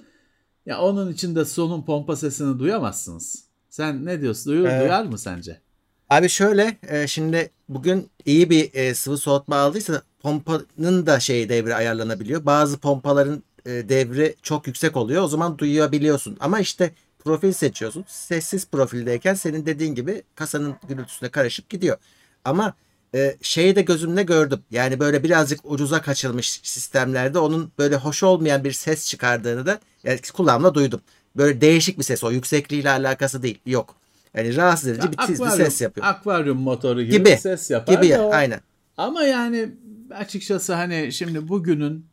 Ya 0.65 0.81
onun 0.81 1.11
içinde 1.11 1.45
sonun 1.45 1.85
pompa 1.85 2.15
sesini 2.15 2.59
duyamazsınız. 2.59 3.47
Sen 3.69 4.05
ne 4.05 4.21
diyorsun? 4.21 4.51
Duyur, 4.51 4.65
Evet. 4.65 4.81
Duyar 4.81 5.05
mı 5.05 5.17
sence? 5.17 5.61
Abi 6.09 6.29
şöyle 6.29 6.77
e, 6.87 7.07
şimdi 7.07 7.51
bugün 7.69 8.09
iyi 8.25 8.49
bir 8.49 8.73
e, 8.73 8.95
sıvı 8.95 9.17
soğutma 9.17 9.55
aldıysa 9.55 10.01
pompanın 10.19 11.05
da 11.05 11.19
şey 11.19 11.49
devri 11.49 11.75
ayarlanabiliyor. 11.75 12.45
Bazı 12.45 12.77
pompaların 12.77 13.43
e, 13.65 13.69
devri 13.89 14.35
çok 14.43 14.67
yüksek 14.67 14.97
oluyor. 14.97 15.23
O 15.23 15.27
zaman 15.27 15.57
duyabiliyorsun. 15.57 16.37
Ama 16.39 16.59
işte 16.59 16.91
profil 17.19 17.51
seçiyorsun. 17.51 18.05
Sessiz 18.07 18.67
profildeyken 18.67 19.33
senin 19.33 19.65
dediğin 19.65 19.95
gibi 19.95 20.23
kasanın 20.35 20.75
gürültüsüne 20.87 21.29
karışıp 21.29 21.69
gidiyor. 21.69 21.97
Ama 22.45 22.73
e, 23.15 23.37
şeyi 23.41 23.75
de 23.75 23.81
gözümle 23.81 24.23
gördüm. 24.23 24.59
Yani 24.71 24.99
böyle 24.99 25.23
birazcık 25.23 25.59
ucuza 25.63 26.01
kaçılmış 26.01 26.59
sistemlerde 26.63 27.39
onun 27.39 27.71
böyle 27.79 27.95
hoş 27.95 28.23
olmayan 28.23 28.63
bir 28.63 28.71
ses 28.71 29.07
çıkardığını 29.09 29.65
da 29.65 29.79
yani 30.03 30.19
kulağımla 30.33 30.73
duydum. 30.73 31.01
Böyle 31.35 31.61
değişik 31.61 31.97
bir 31.99 32.03
ses 32.03 32.23
o 32.23 32.31
yüksekliğiyle 32.31 32.89
alakası 32.89 33.43
değil. 33.43 33.59
Yok. 33.65 34.02
Yani 34.35 34.55
rahatsız 34.55 34.87
edici 34.89 35.07
bir, 35.11 35.17
bir 35.17 35.49
ses 35.49 35.81
yapıyor. 35.81 36.07
Akvaryum 36.07 36.57
motoru 36.61 37.01
gibi, 37.03 37.11
Gibi. 37.17 37.37
ses 37.37 37.71
yapar. 37.71 37.93
Gibi 37.93 38.07
ya 38.07 38.23
o- 38.23 38.31
aynen. 38.33 38.59
Ama 38.97 39.23
yani 39.23 39.71
açıkçası 40.11 40.73
hani 40.73 41.13
şimdi 41.13 41.47
bugünün 41.47 42.05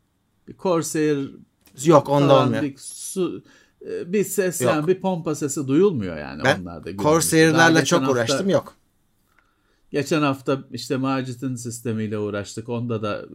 bir 0.47 0.57
Corsair 0.57 1.29
Yok 1.85 2.09
onda 2.09 2.43
olmuyor. 2.43 2.63
bir 2.63 2.73
su 2.77 3.43
e, 3.89 4.13
bir 4.13 4.23
ses 4.23 4.61
Yok. 4.61 4.71
yani 4.73 4.87
bir 4.87 5.01
pompa 5.01 5.35
sesi 5.35 5.67
duyulmuyor 5.67 6.17
yani 6.17 6.41
Ben 6.43 6.61
onlarda. 6.61 6.91
geçen 7.79 7.83
çok 7.97 8.01
hafta- 8.01 8.13
uğraştım 8.13 8.49
yok. 8.49 8.75
Geçen 9.91 10.21
hafta 10.21 10.63
işte 10.71 10.97
Macit'in 10.97 11.55
sistemiyle 11.55 12.17
uğraştık. 12.17 12.69
Onda 12.69 13.01
da 13.03 13.21
e, 13.21 13.27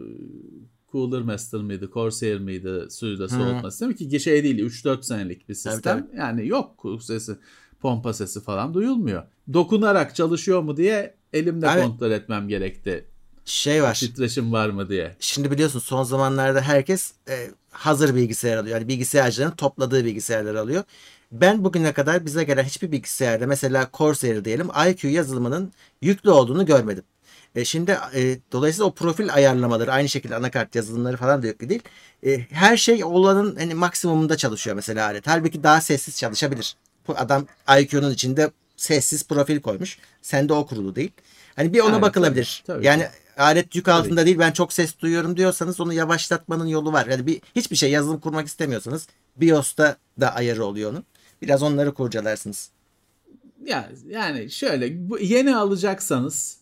Cooler 0.92 1.22
Master 1.22 1.60
mıydı, 1.60 1.90
Corsair 1.94 2.38
mıydı 2.40 2.90
suyu 2.90 3.18
da 3.18 3.28
soğutma 3.28 3.70
sistemi 3.70 3.96
ki 3.96 4.08
şey 4.20 4.44
değil 4.44 4.58
3-4 4.58 5.02
senelik 5.02 5.48
bir 5.48 5.54
sistem. 5.54 5.80
tabii. 5.82 6.16
Yani 6.16 6.46
yok 6.46 6.84
sesi, 7.00 7.36
pompa 7.80 8.12
sesi 8.14 8.40
falan 8.40 8.74
duyulmuyor. 8.74 9.22
Dokunarak 9.52 10.16
çalışıyor 10.16 10.62
mu 10.62 10.76
diye 10.76 11.14
elimle 11.32 11.66
Evet. 11.72 11.84
kontrol 11.84 12.10
etmem 12.10 12.48
gerekti. 12.48 13.04
Şey 13.44 13.82
var. 13.82 13.94
Titreşim 13.94 14.52
var 14.52 14.68
mı 14.68 14.88
diye. 14.88 15.16
Şimdi 15.20 15.50
biliyorsun 15.50 15.78
son 15.78 16.02
zamanlarda 16.02 16.60
herkes 16.60 17.12
e, 17.28 17.50
hazır 17.70 18.14
bilgisayar 18.14 18.56
alıyor. 18.56 18.76
Yani 18.78 18.88
bilgisayarcıların 18.88 19.50
topladığı 19.56 20.04
bilgisayarlar 20.04 20.54
alıyor. 20.54 20.84
Ben 21.32 21.64
bugüne 21.64 21.92
kadar 21.92 22.26
bize 22.26 22.44
gelen 22.44 22.64
hiçbir 22.64 22.92
bilgisayarda 22.92 23.46
mesela 23.46 23.90
Corsair 23.94 24.44
diyelim 24.44 24.68
IQ 24.90 25.08
yazılımının 25.08 25.72
yüklü 26.02 26.30
olduğunu 26.30 26.66
görmedim. 26.66 27.04
E, 27.54 27.64
şimdi 27.64 27.98
e, 28.14 28.38
dolayısıyla 28.52 28.86
o 28.86 28.94
profil 28.94 29.34
ayarlamaları 29.34 29.92
aynı 29.92 30.08
şekilde 30.08 30.36
anakart 30.36 30.74
yazılımları 30.74 31.16
falan 31.16 31.42
da 31.42 31.46
yüklü 31.46 31.68
değil. 31.68 31.82
E, 32.26 32.38
her 32.40 32.76
şey 32.76 33.04
olanın 33.04 33.56
hani 33.56 33.74
maksimumunda 33.74 34.36
çalışıyor 34.36 34.76
mesela 34.76 35.06
alet. 35.06 35.26
Halbuki 35.26 35.62
daha 35.62 35.80
sessiz 35.80 36.18
çalışabilir. 36.18 36.76
Adam 37.16 37.46
IQ'nun 37.80 38.10
içinde 38.10 38.50
sessiz 38.76 39.28
profil 39.28 39.60
koymuş. 39.60 39.98
Sende 40.22 40.52
o 40.52 40.66
kurulu 40.66 40.94
değil. 40.96 41.12
Hani 41.56 41.72
bir 41.72 41.80
ona 41.80 41.92
Evet, 41.92 42.02
bakılabilir. 42.02 42.62
tabii, 42.66 42.76
tabii 42.76 42.86
yani 42.86 43.02
ki. 43.02 43.08
alet 43.42 43.74
yük 43.74 43.84
Tabii 43.84 43.94
altında 43.94 44.26
değil 44.26 44.38
ben 44.38 44.52
çok 44.52 44.72
ses 44.72 44.98
duyuyorum 44.98 45.36
diyorsanız 45.36 45.80
onu 45.80 45.92
yavaşlatmanın 45.92 46.66
yolu 46.66 46.92
var. 46.92 47.06
Yani 47.06 47.26
bir 47.26 47.40
hiçbir 47.56 47.76
şey 47.76 47.90
yazılım 47.90 48.20
kurmak 48.20 48.46
istemiyorsanız 48.46 49.08
BIOS'ta 49.36 49.96
da 50.20 50.34
ayarı 50.34 50.64
oluyor 50.64 50.90
onun. 50.90 51.04
Biraz 51.42 51.62
onları 51.62 51.94
kurcalarsınız. 51.94 52.70
Ya 53.64 53.90
yani 54.08 54.50
şöyle 54.50 55.10
bu, 55.10 55.18
yeni 55.18 55.56
alacaksanız 55.56 56.56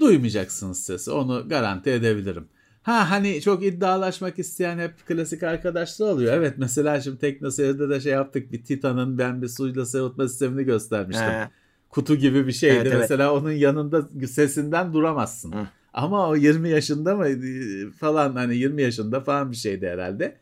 duymayacaksınız 0.00 0.84
sesi. 0.84 1.10
Onu 1.10 1.48
garanti 1.48 1.90
edebilirim. 1.90 2.48
Ha 2.86 3.10
hani 3.10 3.40
çok 3.40 3.64
iddialaşmak 3.64 4.38
isteyen 4.38 4.78
hep 4.78 5.06
klasik 5.06 5.42
arkadaşlar 5.42 6.08
oluyor. 6.08 6.34
Evet 6.34 6.54
mesela 6.56 7.00
şimdi 7.00 7.18
TeknoSeyir'de 7.18 7.88
de 7.88 8.00
şey 8.00 8.12
yaptık. 8.12 8.52
Bir 8.52 8.64
Titan'ın 8.64 9.18
ben 9.18 9.42
bir 9.42 9.48
suyla 9.48 9.86
soğutma 9.86 10.28
sistemini 10.28 10.64
göstermiştim. 10.64 11.26
He. 11.26 11.50
Kutu 11.90 12.16
gibi 12.16 12.46
bir 12.46 12.52
şeydi. 12.52 12.74
Evet, 12.74 12.86
evet. 12.86 13.00
Mesela 13.00 13.34
onun 13.34 13.50
yanında 13.50 14.08
sesinden 14.26 14.92
duramazsın. 14.92 15.52
Hı. 15.52 15.66
Ama 15.94 16.28
o 16.28 16.36
20 16.36 16.68
yaşında 16.68 17.16
mı 17.16 17.28
e, 17.28 17.90
falan 17.90 18.36
hani 18.36 18.56
20 18.56 18.82
yaşında 18.82 19.20
falan 19.20 19.50
bir 19.50 19.56
şeydi 19.56 19.88
herhalde. 19.88 20.36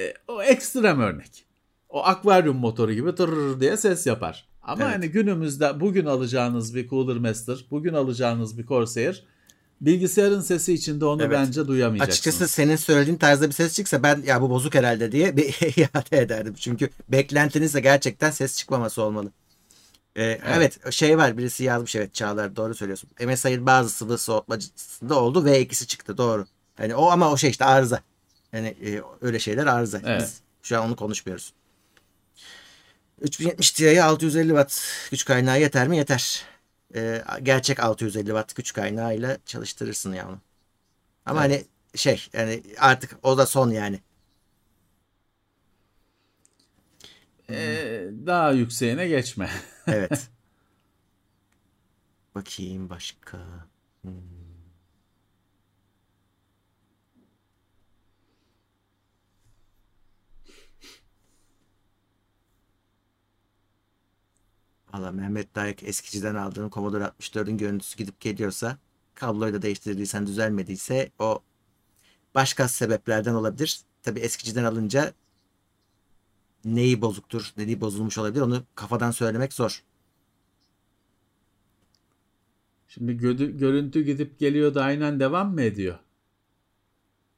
E, 0.00 0.14
o 0.28 0.42
ekstrem 0.42 1.00
örnek. 1.00 1.44
O 1.88 2.04
akvaryum 2.04 2.56
motoru 2.56 2.92
gibi 2.92 3.14
tırrrr 3.14 3.60
diye 3.60 3.76
ses 3.76 4.06
yapar. 4.06 4.48
Ama 4.62 4.84
Evet. 4.84 4.94
hani 4.94 5.08
günümüzde 5.08 5.80
bugün 5.80 6.06
alacağınız 6.06 6.74
bir 6.74 6.88
Cooler 6.88 7.16
Master, 7.16 7.64
bugün 7.70 7.94
alacağınız 7.94 8.58
bir 8.58 8.66
Corsair 8.66 9.31
bilgisayarın 9.82 10.40
sesi 10.40 10.72
içinde 10.72 11.04
onu 11.04 11.22
Evet. 11.22 11.32
bence 11.32 11.66
duyamayacaksınız. 11.66 12.18
Açıkçası 12.18 12.48
senin 12.48 12.76
söylediğin 12.76 13.18
tarzda 13.18 13.48
bir 13.48 13.54
ses 13.54 13.74
çıksa 13.74 14.02
ben 14.02 14.22
ya 14.26 14.42
bu 14.42 14.50
bozuk 14.50 14.74
herhalde 14.74 15.12
diye 15.12 15.36
bir 15.36 15.44
iade 15.76 16.18
ederdim. 16.18 16.54
Çünkü 16.58 16.90
beklentiniz 17.08 17.74
de 17.74 17.80
gerçekten 17.80 18.30
ses 18.30 18.58
çıkmaması 18.58 19.02
olmalı. 19.02 19.30
Ee, 20.16 20.38
evet. 20.46 20.92
şey 20.92 21.18
var 21.18 21.38
birisi 21.38 21.64
yazmış 21.64 21.96
evet 21.96 22.14
Çağlar 22.14 22.56
doğru 22.56 22.74
söylüyorsun. 22.74 23.10
MSI'nin 23.26 23.66
bazı 23.66 23.90
sıvı 23.90 24.18
soğutmacısında 24.18 25.20
oldu 25.20 25.46
V2'si 25.46 25.86
çıktı 25.86 26.18
doğru. 26.18 26.46
Hani 26.76 26.94
o 26.94 27.10
ama 27.10 27.32
o 27.32 27.36
şey 27.36 27.50
işte 27.50 27.64
arıza. 27.64 28.00
Yani 28.52 28.76
e, 28.86 29.00
öyle 29.20 29.38
şeyler 29.38 29.66
arıza. 29.66 30.00
Evet. 30.04 30.20
Biz 30.22 30.40
şu 30.62 30.78
an 30.78 30.86
onu 30.86 30.96
konuşmuyoruz. 30.96 31.52
3070 33.20 33.70
Ti'ye 33.70 34.02
650 34.02 34.48
watt 34.48 34.80
güç 35.10 35.24
kaynağı 35.24 35.60
yeter 35.60 35.88
mi? 35.88 35.96
Yeter. 35.96 36.51
Ee, 36.94 37.24
gerçek 37.42 37.80
650 37.80 38.26
watt 38.26 38.54
güç 38.56 38.72
kaynağıyla 38.72 39.38
çalıştırırsın 39.46 40.12
ya 40.12 40.28
onu. 40.28 40.40
Ama 41.26 41.46
Evet. 41.46 41.58
hani 41.58 41.66
şey 41.98 42.28
yani 42.32 42.62
artık 42.80 43.18
o 43.22 43.38
da 43.38 43.46
son 43.46 43.70
yani. 43.70 44.00
E, 47.50 47.54
daha 48.26 48.52
yükseğine 48.52 49.08
geçme. 49.08 49.50
Evet. 49.86 50.28
Bakayım 52.34 52.90
başka. 52.90 53.38
Hmm. 54.02 54.31
Allah 64.92 65.12
Mehmet 65.12 65.54
Dayak 65.54 65.82
eskiciden 65.82 66.34
aldığın 66.34 66.70
Commodore 66.70 67.04
64'ün 67.04 67.58
görüntüsü 67.58 67.96
gidip 67.96 68.20
geliyorsa 68.20 68.78
kabloyu 69.14 69.54
da 69.54 69.62
değiştirdiysen 69.62 70.26
düzelmediyse 70.26 71.10
o 71.18 71.42
başka 72.34 72.68
sebeplerden 72.68 73.34
olabilir. 73.34 73.80
Tabi 74.02 74.20
eskiciden 74.20 74.64
alınca 74.64 75.12
neyi 76.64 77.02
bozuktur, 77.02 77.52
neyi 77.56 77.80
bozulmuş 77.80 78.18
olabilir 78.18 78.40
onu 78.40 78.62
kafadan 78.74 79.10
söylemek 79.10 79.52
zor. 79.52 79.82
Şimdi 82.88 83.12
gö- 83.12 83.58
görüntü 83.58 84.02
gidip 84.02 84.38
geliyor 84.38 84.74
da 84.74 84.84
aynen 84.84 85.20
devam 85.20 85.54
mı 85.54 85.62
ediyor? 85.62 85.98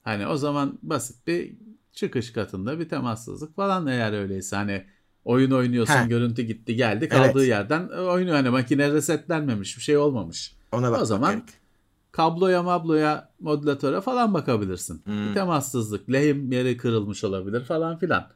Hani 0.03 0.27
o 0.27 0.37
zaman 0.37 0.79
basit 0.83 1.27
bir 1.27 1.57
çıkış 1.93 2.33
katında 2.33 2.79
bir 2.79 2.89
temassızlık 2.89 3.57
falan 3.57 3.87
eğer 3.87 4.13
öyleyse 4.13 4.57
hani 4.57 4.87
oyun 5.25 5.51
oynuyorsun 5.51 5.95
Heh. 5.95 6.09
görüntü 6.09 6.43
gitti 6.43 6.77
geldi 6.77 7.09
kaldığı 7.09 7.39
Evet. 7.39 7.49
yerden 7.49 7.89
oynuyor 7.89 8.37
hani 8.37 8.51
makine 8.51 8.93
resetlenmemiş 8.93 9.77
bir 9.77 9.83
şey 9.83 9.97
olmamış. 9.97 10.57
Ona 10.73 10.91
bakmak 10.91 11.07
zaman 11.07 11.33
gerek. 11.33 11.49
Kabloya 12.13 12.63
mabloya 12.63 13.33
modülatöre 13.41 14.01
falan 14.01 14.35
bakabilirsin. 14.35 15.03
Hmm. 15.05 15.29
Bir 15.29 15.35
temassızlık 15.35 16.13
lehim 16.13 16.53
yeri 16.53 16.77
kırılmış 16.77 17.25
olabilir 17.25 17.65
falan 17.65 17.99
filan. 17.99 18.29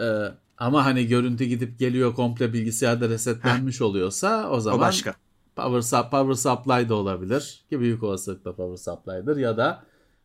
Ee, 0.00 0.24
ama 0.58 0.84
hani 0.84 1.06
görüntü 1.06 1.44
gidip 1.44 1.78
geliyor 1.78 2.14
komple 2.14 2.52
bilgisayarda 2.52 3.08
resetlenmiş 3.08 3.80
oluyorsa 3.82 4.50
o 4.50 4.60
zaman 4.60 4.78
O 4.78 4.82
başka. 4.82 5.14
Power, 5.56 5.78
sup- 5.98 6.10
power 6.10 6.34
supply 6.34 6.88
da 6.88 6.94
olabilir 6.94 7.64
ki 7.70 7.80
büyük 7.80 8.02
olasılıkla 8.02 8.54
power 8.56 8.76
supply'dır 8.76 9.36
ya 9.36 9.56
da 9.56 9.82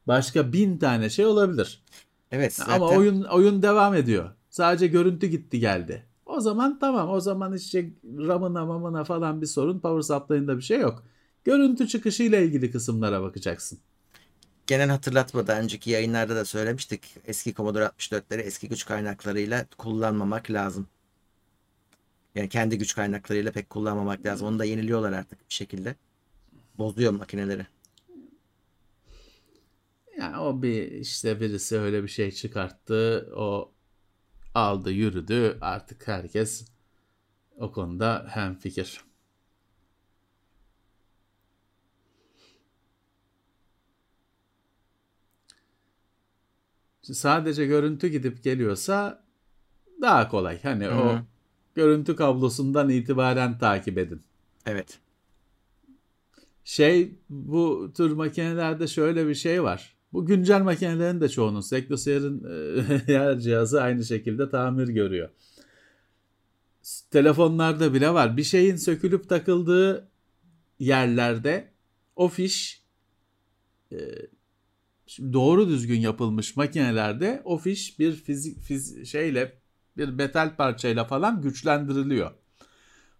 başka 0.08 0.54
bin 0.54 0.78
tane 0.78 1.10
şey 1.10 1.26
olabilir. 1.26 1.84
Evet 2.32 2.54
zaten 2.54 2.74
Ama 2.74 2.90
oyun 2.90 3.24
oyun 3.24 3.62
devam 3.62 3.96
ediyor. 3.96 4.30
Sadece 4.54 4.88
görüntü 4.88 5.28
gitti 5.28 5.60
geldi. 5.60 6.06
O 6.26 6.40
zaman 6.40 6.80
tamam 6.80 7.10
o 7.10 7.20
zaman 7.20 7.54
işte 7.54 7.90
RAM'ına 8.18 8.66
mamına 8.66 9.04
falan 9.04 9.42
bir 9.42 9.46
sorun 9.46 9.80
power 9.80 10.16
supply'ında 10.16 10.58
bir 10.58 10.62
şey 10.62 10.80
yok. 10.80 11.04
Görüntü 11.44 11.88
çıkışıyla 11.88 12.40
ilgili 12.40 12.72
kısımlara 12.72 13.22
bakacaksın. 13.22 13.80
genel 14.68 14.90
hatırlatma 14.90 15.48
daha 15.48 15.60
önceki 15.60 15.90
yayınlarda 15.92 16.36
da 16.36 16.46
söylemiştik. 16.46 17.16
Eski 17.26 17.54
Commodore 17.54 17.84
64'leri 17.84 18.42
eski 18.42 18.70
güç 18.70 18.86
kaynaklarıyla 18.86 19.66
kullanmamak 19.78 20.52
lazım. 20.52 20.88
Yani 22.36 22.50
kendi 22.50 22.78
güç 22.78 22.96
kaynaklarıyla 22.96 23.52
pek 23.52 23.70
kullanmamak 23.70 24.26
lazım. 24.26 24.48
Onu 24.48 24.60
da 24.60 24.66
yeniliyorlar 24.66 25.14
artık 25.14 25.50
bir 25.50 25.54
şekilde. 25.54 25.96
Bozuyor 26.78 27.12
makineleri. 27.12 27.68
Yani 30.18 30.38
o 30.38 30.62
bir 30.62 30.92
işte 30.92 31.40
birisi 31.40 31.80
öyle 31.80 32.04
bir 32.04 32.08
şey 32.08 32.32
çıkarttı. 32.32 33.30
O 33.36 33.74
aldı 34.56 34.92
yürüdü. 34.92 35.58
Artık 35.62 36.08
herkes 36.08 36.66
o 37.58 37.72
konuda 37.72 38.26
hemfikir. 38.30 39.02
Sadece 47.02 47.66
görüntü 47.66 48.08
gidip 48.08 48.44
geliyorsa 48.44 49.24
daha 50.02 50.30
kolay. 50.30 50.64
Hani 50.64 50.86
Hı 50.86 50.96
o 50.96 51.20
görüntü 51.76 52.16
kablosundan 52.16 52.90
itibaren 52.90 53.58
takip 53.58 53.98
edin. 53.98 54.22
Evet. 54.66 55.00
Şey 56.64 57.16
bu 57.30 57.92
tür 57.96 58.12
makinelerde 58.12 58.88
şöyle 58.88 59.28
bir 59.28 59.36
şey 59.36 59.64
var. 59.64 59.96
Bu 60.14 60.26
güncel 60.26 60.62
makinelerin 60.62 61.22
de 61.22 61.30
çoğunun 61.30 61.62
Sektoseyir'in 61.62 62.44
e, 62.44 63.14
her 63.14 63.40
cihazı 63.40 63.82
aynı 63.82 64.06
şekilde 64.06 64.50
tamir 64.50 64.88
görüyor. 64.88 65.30
Telefonlarda 67.12 67.94
bile 67.94 68.14
var. 68.14 68.38
Bir 68.38 68.44
şeyin 68.44 68.76
sökülüp 68.76 69.30
takıldığı 69.30 70.10
yerlerde 70.80 71.72
o 72.16 72.28
fiş 72.28 72.84
e, 73.92 73.98
doğru 75.20 75.70
düzgün 75.70 76.00
yapılmış 76.00 76.56
makinelerde 76.56 77.42
o 77.46 77.58
fiş 77.58 78.00
bir 78.00 78.14
fizik 78.14 78.60
fiz, 78.60 79.08
şeyle 79.08 79.58
bir 79.98 80.10
metal 80.10 80.56
parçayla 80.56 81.06
falan 81.06 81.42
güçlendiriliyor. 81.42 82.32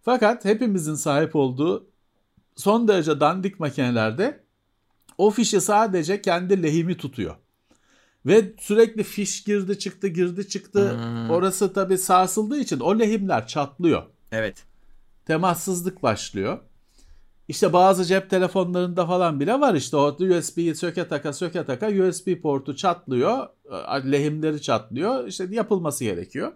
Fakat 0.02 0.44
hepimizin 0.44 0.94
sahip 0.94 1.36
olduğu 1.36 1.90
son 2.56 2.88
derece 2.88 3.20
dandik 3.20 3.60
makinelerde 3.60 4.43
o 5.18 5.30
fişi 5.30 5.60
sadece 5.60 6.22
kendi 6.22 6.62
lehimi 6.62 6.96
tutuyor. 6.96 7.34
Ve 8.26 8.52
sürekli 8.60 9.02
fiş 9.02 9.44
girdi 9.44 9.78
çıktı 9.78 10.08
girdi 10.08 10.48
çıktı. 10.48 10.98
Hmm. 10.98 11.30
Orası 11.30 11.72
tabii 11.72 11.98
sarsıldığı 11.98 12.58
için 12.58 12.80
o 12.80 12.98
lehimler 12.98 13.46
çatlıyor. 13.46 14.02
Evet. 14.32 14.64
Temassızlık 15.26 16.02
başlıyor. 16.02 16.58
İşte 17.48 17.72
bazı 17.72 18.04
cep 18.04 18.30
telefonlarında 18.30 19.06
falan 19.06 19.40
bile 19.40 19.60
var 19.60 19.74
işte 19.74 19.96
o 19.96 20.16
USB'yi 20.20 20.74
söke 20.74 21.08
taka 21.08 21.32
söke 21.32 21.64
taka 21.64 21.88
USB 21.88 22.40
portu 22.42 22.76
çatlıyor. 22.76 23.48
Lehimleri 24.12 24.62
çatlıyor. 24.62 25.26
İşte 25.28 25.46
yapılması 25.50 26.04
gerekiyor. 26.04 26.52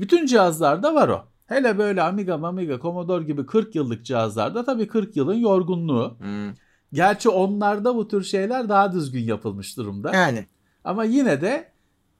Bütün 0.00 0.26
cihazlarda 0.26 0.94
var 0.94 1.08
o. 1.08 1.24
Hele 1.46 1.78
böyle 1.78 2.02
Amiga, 2.02 2.34
Amiga, 2.34 2.78
Commodore 2.80 3.24
gibi 3.24 3.46
40 3.46 3.74
yıllık 3.74 4.04
cihazlarda 4.04 4.64
tabii 4.64 4.88
40 4.88 5.16
yılın 5.16 5.34
yorgunluğu. 5.34 6.16
Hmm. 6.18 6.54
Gerçi 6.92 7.28
onlarda 7.28 7.96
bu 7.96 8.08
tür 8.08 8.24
şeyler 8.24 8.68
daha 8.68 8.92
düzgün 8.92 9.22
yapılmış 9.24 9.76
durumda. 9.76 10.12
Yani 10.14 10.46
Ama 10.84 11.04
yine 11.04 11.40
de 11.40 11.72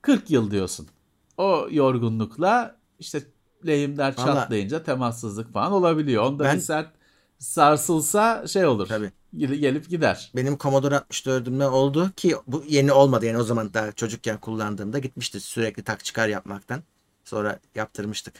40 0.02 0.30
yıl 0.30 0.50
diyorsun. 0.50 0.86
O 1.36 1.68
yorgunlukla 1.70 2.76
işte 2.98 3.22
lehimler 3.66 4.14
Vallahi- 4.18 4.26
çatlayınca 4.26 4.82
temassızlık 4.82 5.52
falan 5.52 5.72
olabiliyor. 5.72 6.22
Onda 6.24 6.44
Ben- 6.44 6.56
bir 6.56 6.60
sert 6.60 6.88
sarsılsa 7.38 8.46
şey 8.46 8.66
olur. 8.66 8.86
tabii. 8.86 9.12
Gel- 9.36 9.54
Gelip 9.54 9.88
gider. 9.88 10.30
Benim 10.36 10.58
Commodore 10.58 10.94
64'ümde 10.94 11.66
oldu 11.66 12.10
ki 12.16 12.36
bu 12.46 12.64
yeni 12.68 12.92
olmadı 12.92 13.26
yani 13.26 13.38
o 13.38 13.42
zaman 13.42 13.74
daha 13.74 13.92
çocukken 13.92 14.38
kullandığımda 14.40 14.98
gitmişti 14.98 15.40
sürekli 15.40 15.82
tak 15.82 16.04
çıkar 16.04 16.28
yapmaktan. 16.28 16.82
Sonra 17.24 17.58
yaptırmıştık. 17.74 18.34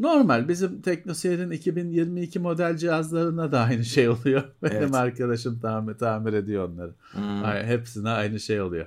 Normal 0.00 0.48
bizim 0.48 0.82
TeknoSeyir'in 0.82 1.50
2022 1.50 2.38
model 2.38 2.76
cihazlarına 2.76 3.52
da 3.52 3.60
aynı 3.60 3.84
şey 3.84 4.08
oluyor. 4.08 4.42
Benim 4.62 4.76
Evet. 4.76 4.94
arkadaşım 4.94 5.60
tamir, 5.60 5.94
tamir 5.94 6.32
ediyor 6.32 6.68
onları. 6.68 6.94
Hmm. 7.12 7.44
Ay, 7.44 7.66
hepsine 7.66 8.08
aynı 8.08 8.40
şey 8.40 8.60
oluyor. 8.60 8.86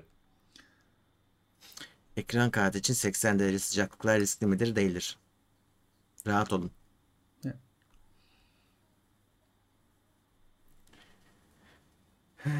Ekran 2.17 2.51
kartı 2.51 2.77
için 2.77 2.93
80 2.93 3.39
derece 3.39 3.59
sıcaklıklar 3.59 4.19
riskli 4.19 4.47
midir? 4.47 4.75
Değildir. 4.75 5.17
Rahat 6.27 6.53
olun. 6.53 6.71
Evet. 7.45 7.55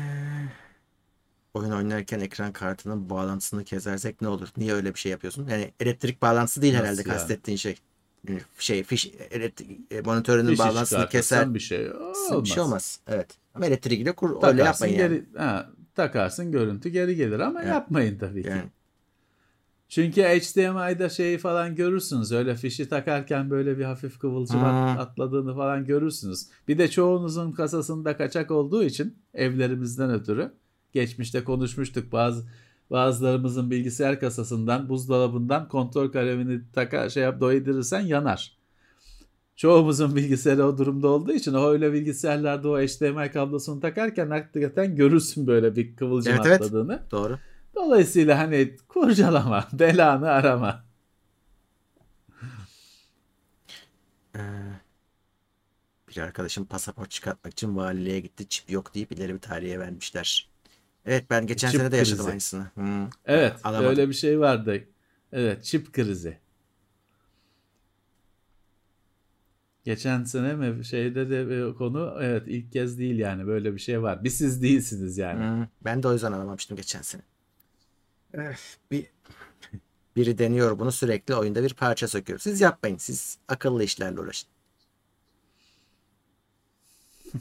Oyun 1.54 1.72
oynarken 1.72 2.20
ekran 2.20 2.54
kartının 2.54 3.10
bağlantısını 3.10 3.64
kesersek 3.64 4.22
ne 4.22 4.28
olur? 4.28 4.50
Niye 4.58 4.74
öyle 4.74 4.94
bir 4.94 5.00
şey 5.00 5.12
yapıyorsun? 5.12 5.48
Yani 5.48 5.74
elektrik 5.80 6.22
bağlantısı 6.22 6.62
değil 6.62 6.74
Nasıl 6.74 6.86
herhalde 6.86 7.02
yani? 7.02 7.18
kastettiğin 7.18 7.58
şey. 7.58 7.76
Yani 8.30 8.42
Şey, 8.60 8.84
fiş, 8.84 9.12
e, 9.92 10.02
monitörünün 10.02 10.50
Fişi 10.50 10.60
bağlantısını 10.60 11.10
keser. 11.10 11.54
bir 11.54 11.60
şey 11.60 11.92
olmaz. 11.92 12.44
Bir 12.44 12.50
şey 12.50 12.64
olmaz. 12.64 13.00
Evet. 13.08 13.28
Ama 13.54 13.66
elektriğiyle 13.66 14.12
kur, 14.12 14.30
öyle 14.30 14.40
Takarsın 14.40 14.66
yapmayın 14.88 15.00
yani. 15.00 15.26
geri, 15.34 15.38
ha, 15.38 15.70
takarsın 15.96 16.52
görüntü 16.52 16.90
geri 16.90 17.16
gelir 17.16 17.40
ama 17.40 17.60
Evet. 17.62 17.72
yapmayın 17.72 18.18
tabii 18.20 18.44
ki. 18.44 18.50
Yani. 18.50 18.64
Çünkü 19.90 20.22
HDMI'da 20.22 21.10
şeyi 21.10 21.38
falan 21.38 21.76
görürsünüz. 21.76 22.32
Öyle 22.32 22.56
fişi 22.56 22.90
takarken 22.90 23.50
böyle 23.50 23.78
bir 23.78 23.84
hafif 23.84 24.20
kıvılcım 24.20 24.64
at- 24.64 25.00
atladığını 25.00 25.56
falan 25.56 25.86
görürsünüz. 25.86 26.48
Bir 26.68 26.78
de 26.78 26.88
çoğunuzun 26.90 27.52
kasasında 27.52 28.18
kaçak 28.18 28.52
olduğu 28.52 28.84
için 28.84 29.18
evlerimizden 29.34 30.10
ötürü 30.12 30.52
geçmişte 30.94 31.44
konuşmuştuk 31.44 32.12
bazı 32.12 32.46
bazılarımızın 32.94 33.72
bilgisayar 33.72 34.20
kasasından 34.20 34.90
buzdolabından 34.90 35.68
kontrol 35.68 36.12
kalemini 36.12 36.62
taka 36.74 37.10
şey 37.10 37.24
yap 37.24 37.42
doydirirsen 37.42 38.00
yanar. 38.00 38.58
Çoğumuzun 39.56 40.16
bilgisayarı 40.16 40.66
o 40.66 40.78
durumda 40.78 41.08
olduğu 41.08 41.34
için 41.34 41.54
o 41.54 41.68
öyle 41.68 41.94
bilgisayarlarda 41.94 42.70
o 42.70 42.78
HDMI 42.78 43.32
kablosunu 43.32 43.80
takarken 43.80 44.30
hakikaten 44.30 44.96
görürsün 44.96 45.48
böyle 45.48 45.76
bir 45.76 45.96
kıvılcım 45.96 46.34
Evet, 46.34 46.46
evet. 46.46 46.62
atladığını. 46.62 47.04
Doğru. 47.12 47.40
Dolayısıyla 47.76 48.38
hani 48.38 48.78
kurcalama, 48.88 49.68
belanı 49.74 50.30
arama. 50.30 50.84
Ee, 54.36 54.40
bir 56.10 56.18
arkadaşım 56.18 56.66
pasaport 56.66 57.12
çıkartmak 57.12 57.54
için 57.54 57.76
valiliğe 57.76 58.20
gitti. 58.20 58.50
Çip 58.50 58.72
yok 58.72 58.96
deyip 58.96 59.12
ileri 59.12 59.34
bir 59.34 59.40
tarihe 59.40 59.80
vermişler. 59.80 60.53
Evet 61.06 61.26
ben 61.30 61.48
geçen 61.48 61.72
Çip 61.72 61.80
sene 61.82 61.92
de 61.92 61.98
yaşadım 61.98 62.18
krizi. 62.18 62.30
aynısını. 62.32 62.72
Hmm. 62.74 63.08
Evet, 63.26 63.54
Alamadım. 63.64 63.90
öyle 63.90 64.10
bir 64.10 64.14
şey 64.14 64.40
vardı. 64.40 64.84
Evet, 65.32 65.64
çip 65.64 65.94
krizi. 65.94 66.38
Geçen 69.84 70.24
sene 70.24 70.54
mi 70.54 70.86
şeyde 70.86 71.30
de 71.30 71.50
bir 71.50 71.76
konu 71.78 72.18
evet 72.22 72.44
ilk 72.48 72.72
kez 72.72 72.98
değil 73.00 73.20
yani 73.20 73.48
böyle 73.48 73.74
bir 73.74 73.80
şey 73.80 74.02
var. 74.02 74.24
Bir 74.24 74.30
siz 74.30 74.62
değilsiniz 74.62 75.18
yani. 75.18 75.40
Hmm. 75.40 75.68
Ben 75.86 76.04
de 76.04 76.08
o 76.08 76.14
yüzden 76.14 76.32
alamamıştım 76.32 76.78
geçen 76.78 77.02
sene. 77.02 77.22
Eh, 78.34 78.56
bir 78.92 79.06
Biri 80.16 80.38
deniyor 80.38 80.80
bunu 80.80 80.92
sürekli 80.92 81.36
oyunda 81.36 81.64
bir 81.64 81.74
parça 81.74 82.08
söküyor. 82.08 82.40
Siz 82.40 82.62
yapmayın. 82.62 82.98
Siz 82.98 83.38
akıllı 83.48 83.84
işlerle 83.84 84.20
uğraşın. 84.20 84.50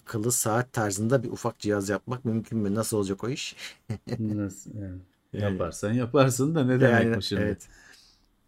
akıllı 0.00 0.32
saat 0.32 0.72
tarzında 0.72 1.22
bir 1.22 1.30
ufak 1.30 1.58
cihaz 1.58 1.88
yapmak 1.88 2.24
mümkün 2.24 2.58
mü? 2.58 2.74
Nasıl 2.74 2.96
olacak 2.96 3.24
o 3.24 3.28
iş? 3.28 3.56
Nasıl 4.18 4.70
yani? 4.74 5.00
Yaparsan 5.32 5.92
yaparsın 5.92 6.54
da 6.54 6.64
ne 6.64 6.80
demek 6.80 7.04
yani, 7.04 7.16
bu 7.16 7.22
şimdi? 7.22 7.42
Evet. 7.42 7.68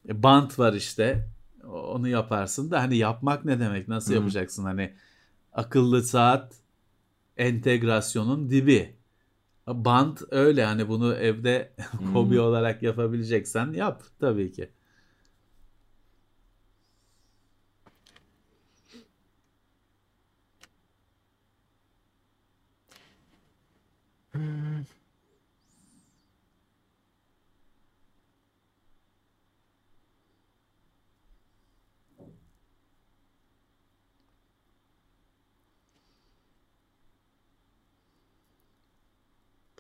E, 0.08 0.22
bant 0.22 0.58
var 0.58 0.72
işte. 0.72 1.28
Onu 1.64 2.08
yaparsın 2.08 2.70
da 2.70 2.80
hani 2.80 2.96
yapmak 2.96 3.44
ne 3.44 3.60
demek? 3.60 3.88
Nasıl 3.88 4.10
hmm. 4.10 4.20
yapacaksın? 4.20 4.64
Hani 4.64 4.94
akıllı 5.52 6.02
saat 6.02 6.54
entegrasyonun 7.36 8.50
dibi. 8.50 8.96
Bant 9.66 10.22
öyle 10.30 10.64
hani 10.64 10.88
bunu 10.88 11.14
evde 11.14 11.72
hobi 12.12 12.40
olarak 12.40 12.82
yapabileceksen 12.82 13.72
yap 13.72 14.02
tabii 14.20 14.52
ki. 14.52 14.70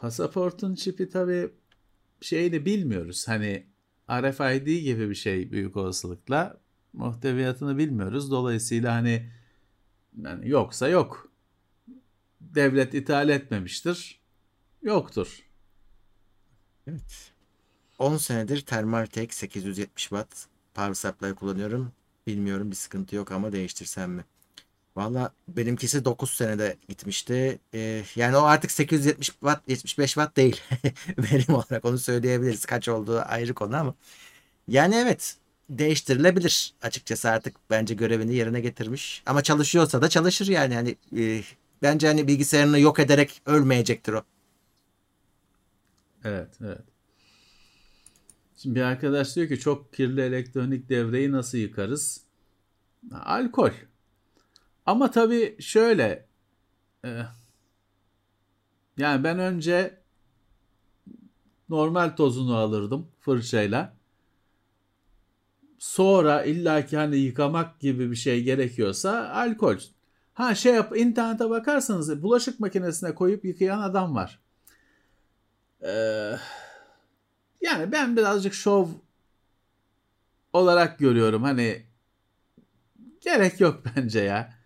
Pasaportun 0.02 0.74
çipi 0.74 1.08
tabii 1.08 1.50
şeyini 2.20 2.66
bilmiyoruz. 2.66 3.28
Hani 3.28 3.66
RFID 4.10 4.66
gibi 4.66 5.10
bir 5.10 5.14
şey 5.14 5.52
büyük 5.52 5.76
olasılıkla 5.76 6.60
muhteviyatını 6.92 7.78
bilmiyoruz. 7.78 8.30
Dolayısıyla 8.30 8.94
hani 8.94 9.32
yani 10.22 10.48
yoksa 10.48 10.88
yok. 10.88 11.32
Devlet 12.40 12.94
ithal 12.94 13.28
etmemiştir. 13.28 14.20
Yoktur. 14.82 15.42
Evet. 16.86 17.32
10 17.98 18.16
senedir 18.16 18.60
Thermaltake 18.60 19.32
870 19.32 20.02
watt 20.02 20.46
power 20.74 20.94
supply 20.94 21.34
kullanıyorum. 21.34 21.92
Bilmiyorum 22.26 22.70
bir 22.70 22.76
sıkıntı 22.76 23.16
yok 23.16 23.32
ama 23.32 23.52
değiştirsem 23.52 24.12
mi? 24.12 24.24
Valla 24.96 25.32
benimkisi 25.48 26.04
9 26.04 26.30
senede 26.30 26.76
gitmişti. 26.88 27.58
Ee, 27.74 28.02
yani 28.16 28.36
o 28.36 28.42
artık 28.42 28.70
870 28.70 29.26
watt 29.26 29.68
75 29.68 30.10
watt 30.10 30.36
değil. 30.36 30.60
Verim 31.18 31.54
olarak 31.54 31.84
onu 31.84 31.98
söyleyebiliriz. 31.98 32.64
Kaç 32.64 32.88
olduğu 32.88 33.20
ayrı 33.20 33.54
konu 33.54 33.76
ama. 33.76 33.94
Yani 34.68 34.94
evet 34.94 35.36
değiştirilebilir 35.70 36.74
açıkçası 36.82 37.30
artık 37.30 37.56
bence 37.70 37.94
görevini 37.94 38.34
yerine 38.34 38.60
getirmiş. 38.60 39.22
Ama 39.26 39.42
çalışıyorsa 39.42 40.02
da 40.02 40.08
çalışır 40.08 40.46
yani. 40.46 40.74
Hani 40.74 40.96
e, 41.18 41.42
bence 41.82 42.06
hani 42.06 42.28
bilgisayarını 42.28 42.78
yok 42.78 42.98
ederek 42.98 43.42
ölmeyecektir 43.46 44.12
o. 44.12 44.22
Evet, 46.24 46.48
evet. 46.64 46.84
Şimdi 48.56 48.74
bir 48.74 48.82
arkadaş 48.82 49.36
diyor 49.36 49.48
ki 49.48 49.60
çok 49.60 49.92
kirli 49.92 50.20
elektronik 50.20 50.88
devreyi 50.88 51.32
nasıl 51.32 51.58
yıkarız? 51.58 52.20
Alkol. 53.12 53.70
Ama 54.86 55.10
tabii 55.10 55.56
şöyle 55.60 56.26
e, 57.04 57.22
yani 58.96 59.24
ben 59.24 59.38
önce 59.38 60.02
normal 61.68 62.16
tozunu 62.16 62.56
alırdım 62.56 63.08
fırçayla. 63.20 63.96
Sonra 65.78 66.44
illaki 66.44 66.96
hani 66.96 67.16
yıkamak 67.16 67.80
gibi 67.80 68.10
bir 68.10 68.16
şey 68.16 68.42
gerekiyorsa 68.42 69.30
alkol. 69.30 69.76
Ha 70.34 70.54
şey 70.54 70.74
yap 70.74 70.96
internete 70.96 71.50
bakarsanız 71.50 72.22
bulaşık 72.22 72.60
makinesine 72.60 73.14
koyup 73.14 73.44
yıkayan 73.44 73.80
adam 73.80 74.14
var. 74.14 74.40
Ee, 75.82 76.36
yani 77.60 77.92
ben 77.92 78.16
birazcık 78.16 78.54
şov 78.54 78.88
olarak 80.52 80.98
görüyorum. 80.98 81.42
Hani 81.42 81.86
gerek 83.20 83.60
yok 83.60 83.82
bence 83.96 84.20
ya. 84.20 84.61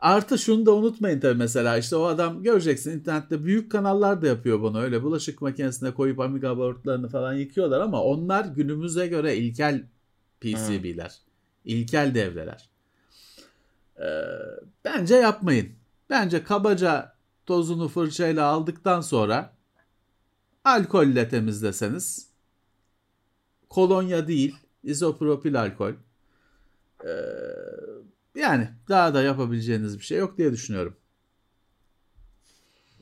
Artı 0.00 0.38
şunu 0.38 0.66
da 0.66 0.74
unutmayın 0.74 1.20
tabii 1.20 1.38
mesela 1.38 1.78
işte 1.78 1.96
o 1.96 2.04
adam 2.04 2.42
göreceksin 2.42 2.90
internette 2.90 3.44
büyük 3.44 3.72
kanallar 3.72 4.22
da 4.22 4.26
yapıyor 4.26 4.60
bunu 4.60 4.80
öyle 4.80 5.02
bulaşık 5.02 5.42
makinesine 5.42 5.94
koyup 5.94 6.20
Amiga 6.20 6.58
boardlarını 6.58 7.08
falan 7.08 7.32
yıkıyorlar 7.32 7.80
ama 7.80 8.02
onlar 8.02 8.44
günümüze 8.44 9.06
göre 9.06 9.36
ilkel 9.36 9.82
PCB'ler. 10.40 11.08
Hmm. 11.08 11.72
ilkel 11.72 12.14
devreler. 12.14 12.68
Ee, 14.00 14.04
bence 14.84 15.14
yapmayın. 15.14 15.68
Bence 16.10 16.44
kabaca 16.44 17.12
tozunu 17.46 17.88
fırçayla 17.88 18.46
aldıktan 18.46 19.00
sonra 19.00 19.52
alkolle 20.64 21.28
temizleseniz 21.28 22.28
kolonya 23.68 24.28
değil 24.28 24.56
izopropil 24.84 25.60
alkol 25.60 25.92
ee, 27.04 27.08
yani 28.38 28.70
daha 28.88 29.14
da 29.14 29.22
yapabileceğiniz 29.22 29.98
bir 29.98 30.04
şey 30.04 30.18
yok 30.18 30.38
diye 30.38 30.52
düşünüyorum. 30.52 30.96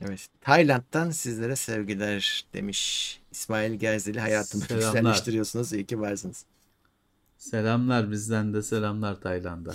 Evet. 0.01 0.27
Tayland'dan 0.41 1.11
sizlere 1.11 1.55
sevgiler 1.55 2.45
demiş. 2.53 3.21
İsmail 3.31 3.73
Gerzeli 3.73 4.19
hayatımı 4.19 4.63
güzelleştiriyorsunuz. 4.67 5.73
İyi 5.73 5.85
ki 5.85 5.99
varsınız. 5.99 6.45
Selamlar 7.37 8.11
bizden 8.11 8.53
de 8.53 8.61
selamlar 8.61 9.21
Tayland'a. 9.21 9.73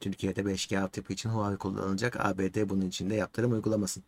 Türkiye'de 0.00 0.40
5G 0.40 0.78
altyapı 0.78 1.12
için 1.12 1.30
Huawei 1.30 1.58
kullanılacak. 1.58 2.26
ABD 2.26 2.68
bunun 2.68 2.86
için 2.86 3.10
de 3.10 3.14
yaptırım 3.14 3.52
uygulamasın. 3.52 4.02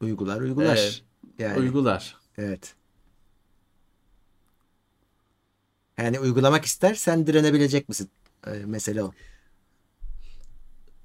Uygular 0.00 0.40
uygular. 0.40 0.76
Evet, 0.76 1.04
yani, 1.38 1.58
uygular. 1.58 2.16
Evet. 2.38 2.74
Yani 5.98 6.20
uygulamak 6.20 6.64
istersen 6.64 7.26
direnebilecek 7.26 7.88
misin? 7.88 8.10
Ee, 8.46 8.50
mesele 8.50 9.02
o. 9.02 9.12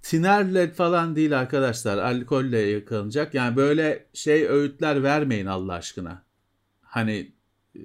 Tinerle 0.01 0.71
falan 0.71 1.15
değil 1.15 1.39
arkadaşlar. 1.39 1.97
Alkolle 1.97 2.59
yakalanacak. 2.59 3.33
Yani 3.33 3.55
böyle 3.55 4.05
şey 4.13 4.47
öğütler 4.47 5.03
vermeyin 5.03 5.45
Allah 5.45 5.73
aşkına. 5.73 6.23
Hani 6.81 7.33
e, 7.75 7.81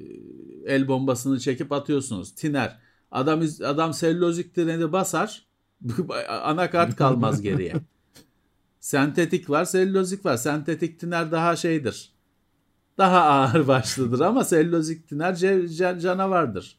el 0.66 0.88
bombasını 0.88 1.40
çekip 1.40 1.72
atıyorsunuz. 1.72 2.34
Tiner. 2.34 2.78
Adam 3.10 3.42
adam 3.64 3.94
selülozik 3.94 4.54
treni 4.54 4.92
basar. 4.92 5.46
anakart 6.28 6.96
kalmaz 6.96 7.42
geriye. 7.42 7.74
Sentetik 8.80 9.50
var, 9.50 9.64
selülozik 9.64 10.24
var. 10.24 10.36
Sentetik 10.36 11.00
tiner 11.00 11.32
daha 11.32 11.56
şeydir. 11.56 12.12
Daha 12.98 13.22
ağır 13.22 13.68
başlıdır 13.68 14.20
ama 14.20 14.44
selülozik 14.44 15.08
tiner 15.08 15.36
canavardır. 16.00 16.78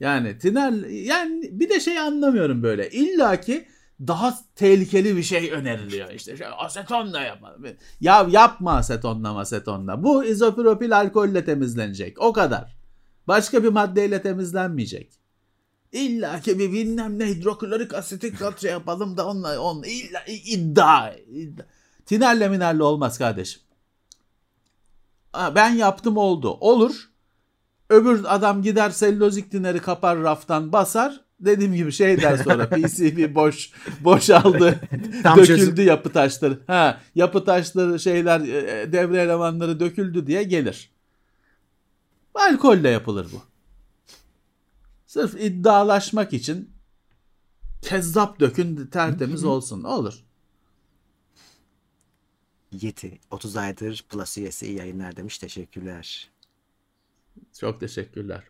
Yani 0.00 0.38
tiner 0.38 0.72
yani 0.90 1.48
bir 1.52 1.68
de 1.68 1.80
şey 1.80 1.98
anlamıyorum 1.98 2.62
böyle. 2.62 2.90
İlla 2.90 3.40
ki 3.40 3.68
daha 4.00 4.38
tehlikeli 4.56 5.16
bir 5.16 5.22
şey 5.22 5.52
öneriliyor. 5.52 6.10
İşte 6.10 6.36
şey, 6.36 6.46
asetonla 6.58 7.20
yapalım. 7.20 7.66
Ya 8.00 8.26
yapma 8.30 8.72
asetonla 8.72 9.38
asetonla. 9.38 10.02
Bu 10.02 10.24
izopropil 10.24 10.96
alkolle 10.96 11.44
temizlenecek. 11.44 12.20
O 12.20 12.32
kadar. 12.32 12.76
Başka 13.28 13.64
bir 13.64 13.68
maddeyle 13.68 14.22
temizlenmeyecek. 14.22 15.12
İlla 15.92 16.40
ki 16.40 16.58
bir 16.58 16.72
bilmem 16.72 17.18
ne 17.18 17.26
hidroklorik 17.26 17.94
asitik 17.94 18.38
kat 18.38 18.60
şey 18.60 18.70
yapalım 18.70 19.16
da 19.16 19.26
onunla 19.26 19.60
on 19.60 19.82
illa 19.82 20.24
iddia, 20.26 21.12
iddia. 21.14 21.66
Tinerle 22.06 22.48
minerle 22.48 22.82
olmaz 22.82 23.18
kardeşim. 23.18 23.62
Ben 25.54 25.70
yaptım 25.70 26.16
oldu. 26.16 26.50
Olur. 26.50 27.09
Öbür 27.90 28.34
adam 28.34 28.62
gider 28.62 28.90
selülozik 28.90 29.52
dineri 29.52 29.78
kapar 29.78 30.18
raftan 30.22 30.72
basar. 30.72 31.20
Dediğim 31.40 31.74
gibi 31.74 31.92
şey 31.92 32.22
der 32.22 32.36
sonra 32.36 32.68
PCB 32.70 33.34
boş 33.34 33.70
boşaldı. 34.00 34.80
döküldü 35.36 35.46
çözüm. 35.46 35.86
yapı 35.86 36.12
taşları. 36.12 36.60
Ha, 36.66 37.00
yapı 37.14 37.44
taşları 37.44 38.00
şeyler 38.00 38.40
e, 38.40 38.80
e, 38.80 38.92
devre 38.92 39.22
elemanları 39.22 39.80
döküldü 39.80 40.26
diye 40.26 40.42
gelir. 40.42 40.90
Alkolle 42.34 42.88
yapılır 42.88 43.26
bu. 43.32 43.42
Sırf 45.06 45.34
iddialaşmak 45.40 46.32
için 46.32 46.70
kezzap 47.82 48.40
dökün 48.40 48.86
tertemiz 48.86 49.44
olsun. 49.44 49.84
Olur. 49.84 50.14
Yeti 52.72 53.18
30 53.30 53.56
aydır 53.56 54.04
Plus 54.08 54.38
üyesi 54.38 54.66
yayınlar 54.66 55.16
demiş. 55.16 55.38
Teşekkürler. 55.38 56.30
Çok 57.60 57.80
teşekkürler. 57.80 58.42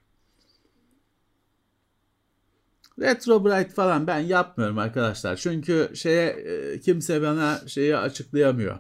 Retro 3.01 3.45
Bright 3.45 3.75
falan 3.75 4.07
ben 4.07 4.19
yapmıyorum 4.19 4.79
arkadaşlar. 4.79 5.37
Çünkü 5.37 5.91
şeye 5.95 6.27
e, 6.31 6.81
kimse 6.81 7.23
bana 7.23 7.61
şeyi 7.67 7.97
açıklayamıyor. 7.97 8.79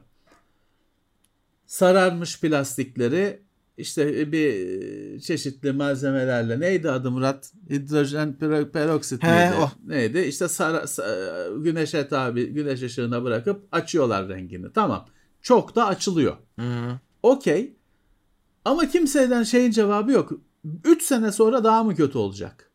Sararmış 1.66 2.41
plastikleri 2.41 3.43
işte 3.77 4.32
bir 4.32 5.20
çeşitli 5.20 5.73
malzemelerle 5.73 6.61
neydi 6.61 6.91
adı 6.91 7.11
Murat? 7.11 7.53
Hidrojen 7.70 8.39
peroksit 8.73 9.23
miydi? 9.23 9.35
o. 9.61 9.70
Neydi? 9.87 10.19
İşte 10.19 10.49
sara, 10.49 10.77
sa- 10.78 11.62
güneşe 11.62 12.09
tabi 12.09 12.47
güneş 12.47 12.82
ışığına 12.82 13.24
bırakıp 13.24 13.69
açıyorlar 13.73 14.28
rengini. 14.28 14.73
Tamam. 14.73 15.07
Çok 15.43 15.77
da 15.77 15.87
açılıyor. 15.87 16.37
Okey. 17.23 17.77
Ama 18.65 18.89
kimseden 18.89 19.43
şeyin 19.43 19.70
cevabı 19.70 20.12
yok. 20.12 20.32
3 20.85 21.03
sene 21.03 21.32
sonra 21.32 21.65
daha 21.65 21.85
mı 21.85 21.95
kötü 21.95 22.19
olacak? 22.19 22.70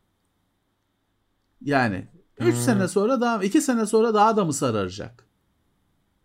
Yani 1.64 2.08
3 2.38 2.54
Hmm. 2.54 2.62
sene 2.62 2.88
sonra 2.88 3.20
daha 3.20 3.44
2 3.44 3.60
sene 3.62 3.86
sonra 3.86 4.14
daha 4.14 4.36
da 4.36 4.44
mı 4.44 4.52
sararacak? 4.52 5.26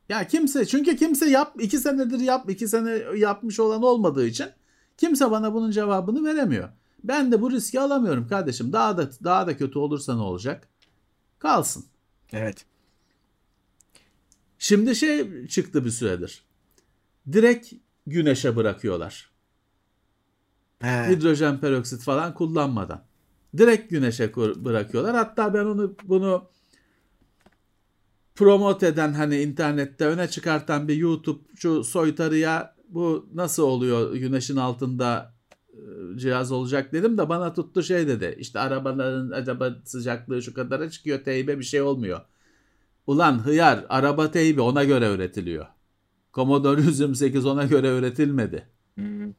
Ya 0.09 0.27
kimse 0.27 0.65
çünkü 0.65 0.95
kimse 0.95 1.29
yap 1.29 1.55
2 1.59 1.77
senedir 1.77 2.19
yap 2.19 2.49
2 2.49 2.67
sene 2.67 2.89
yapmış 3.17 3.59
olan 3.59 3.83
olmadığı 3.83 4.25
için 4.27 4.47
kimse 4.97 5.31
bana 5.31 5.53
bunun 5.53 5.71
cevabını 5.71 6.25
veremiyor. 6.25 6.69
Ben 7.03 7.31
de 7.31 7.41
bu 7.41 7.51
riski 7.51 7.79
alamıyorum 7.79 8.27
kardeşim. 8.27 8.73
Daha 8.73 8.97
da 8.97 9.09
daha 9.23 9.47
da 9.47 9.57
kötü 9.57 9.79
olursa 9.79 10.15
ne 10.15 10.21
olacak? 10.21 10.67
Kalsın. 11.39 11.85
Evet. 12.33 12.65
Şimdi 14.59 14.95
şey 14.95 15.47
çıktı 15.47 15.85
bir 15.85 15.89
süredir. 15.89 16.43
Direkt 17.31 17.73
güneşe 18.07 18.55
bırakıyorlar. 18.55 19.30
He. 20.81 21.09
hidrojen 21.09 21.59
peroksit 21.59 22.01
falan 22.03 22.33
kullanmadan. 22.33 23.03
Direkt 23.57 23.89
güneşe 23.89 24.31
kur- 24.31 24.65
bırakıyorlar. 24.65 25.15
Hatta 25.15 25.53
ben 25.53 25.65
onu 25.65 25.95
bunu 26.03 26.49
promote 28.35 28.87
eden 28.87 29.13
hani 29.13 29.41
internette 29.41 30.05
öne 30.05 30.27
çıkartan 30.27 30.87
bir 30.87 30.95
YouTube 30.95 31.39
şu 31.55 31.83
soytarıya 31.83 32.75
bu 32.89 33.29
nasıl 33.33 33.63
oluyor 33.63 34.13
güneşin 34.13 34.55
altında 34.55 35.33
e, 35.73 35.77
cihaz 36.17 36.51
olacak 36.51 36.93
dedim 36.93 37.17
de 37.17 37.29
bana 37.29 37.53
tuttu 37.53 37.83
şey 37.83 38.07
dedi. 38.07 38.35
İşte 38.39 38.59
arabaların 38.59 39.31
acaba 39.31 39.75
sıcaklığı 39.85 40.41
şu 40.41 40.53
kadara 40.53 40.89
çıkıyor 40.89 41.23
teybe 41.23 41.59
bir 41.59 41.63
şey 41.63 41.81
olmuyor. 41.81 42.21
Ulan 43.07 43.45
hıyar 43.45 43.85
araba 43.89 44.31
teybi 44.31 44.61
ona 44.61 44.83
göre 44.83 45.13
üretiliyor. 45.13 45.65
Commodore 46.33 46.81
128 46.81 47.45
ona 47.45 47.65
göre 47.65 47.97
üretilmedi. 47.97 48.67
Hı. 48.99 49.33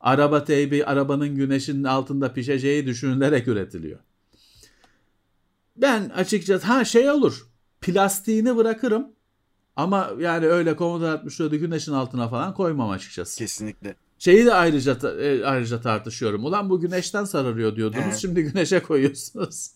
Araba 0.00 0.44
teybi 0.44 0.84
arabanın 0.84 1.34
güneşin 1.34 1.84
altında 1.84 2.32
pişeceği 2.32 2.86
düşünülerek 2.86 3.48
üretiliyor. 3.48 3.98
Ben 5.76 6.08
açıkçası 6.08 6.66
ha 6.66 6.84
şey 6.84 7.10
olur. 7.10 7.46
Plastiğini 7.80 8.56
bırakırım. 8.56 9.06
Ama 9.76 10.10
yani 10.18 10.46
öyle 10.46 10.76
Commodore 10.76 11.10
64'ü 11.10 11.56
güneşin 11.56 11.92
altına 11.92 12.28
falan 12.28 12.54
koymam 12.54 12.90
açıkçası. 12.90 13.38
Kesinlikle. 13.38 13.94
Şeyi 14.18 14.46
de 14.46 14.54
ayrıca 14.54 15.10
e, 15.20 15.44
ayrıca 15.44 15.80
tartışıyorum. 15.80 16.44
Ulan 16.44 16.70
bu 16.70 16.80
güneşten 16.80 17.24
sararıyor 17.24 17.76
diyordunuz. 17.76 18.04
Evet. 18.04 18.16
Şimdi 18.16 18.42
güneşe 18.42 18.82
koyuyorsunuz. 18.82 19.70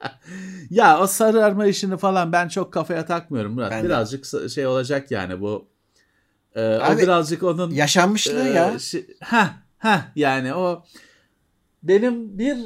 ya 0.70 1.00
o 1.00 1.06
sararma 1.06 1.66
işini 1.66 1.96
falan 1.96 2.32
ben 2.32 2.48
çok 2.48 2.72
kafaya 2.72 3.06
takmıyorum 3.06 3.52
Murat. 3.54 3.70
Ben 3.70 3.84
de. 3.84 3.88
Birazcık 3.88 4.24
sa- 4.24 4.50
şey 4.50 4.66
olacak 4.66 5.10
yani 5.10 5.40
bu. 5.40 5.68
E, 6.54 6.60
o 6.60 6.80
Abi, 6.82 7.02
birazcık 7.02 7.42
onun 7.42 7.70
Yaşanmışlığı 7.70 8.48
ya. 8.48 8.70
ee, 8.70 8.74
şi- 8.74 9.06
ha 9.20 9.54
ha 9.78 10.12
yani 10.16 10.54
o 10.54 10.84
benim 11.82 12.38
bir 12.38 12.58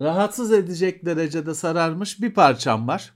rahatsız 0.00 0.52
edecek 0.52 1.06
derecede 1.06 1.54
sararmış 1.54 2.20
bir 2.22 2.34
parçam 2.34 2.88
var. 2.88 3.12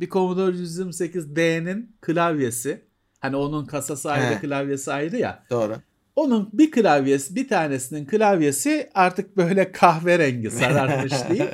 Bir 0.00 0.08
Commodore 0.08 0.56
128D'nin 0.56 1.96
klavyesi. 2.00 2.84
Hani 3.20 3.36
onun 3.36 3.66
kasası 3.66 4.12
ayrı, 4.12 4.34
He. 4.34 4.40
klavyesi 4.40 4.92
ayrı 4.92 5.16
ya. 5.16 5.42
Doğru. 5.50 5.76
Onun 6.16 6.50
bir 6.52 6.70
klavyesi, 6.70 7.34
bir 7.36 7.48
tanesinin 7.48 8.06
klavyesi 8.06 8.90
artık 8.94 9.36
böyle 9.36 9.72
kahverengi 9.72 10.50
sararmış 10.50 11.12
değil. 11.30 11.44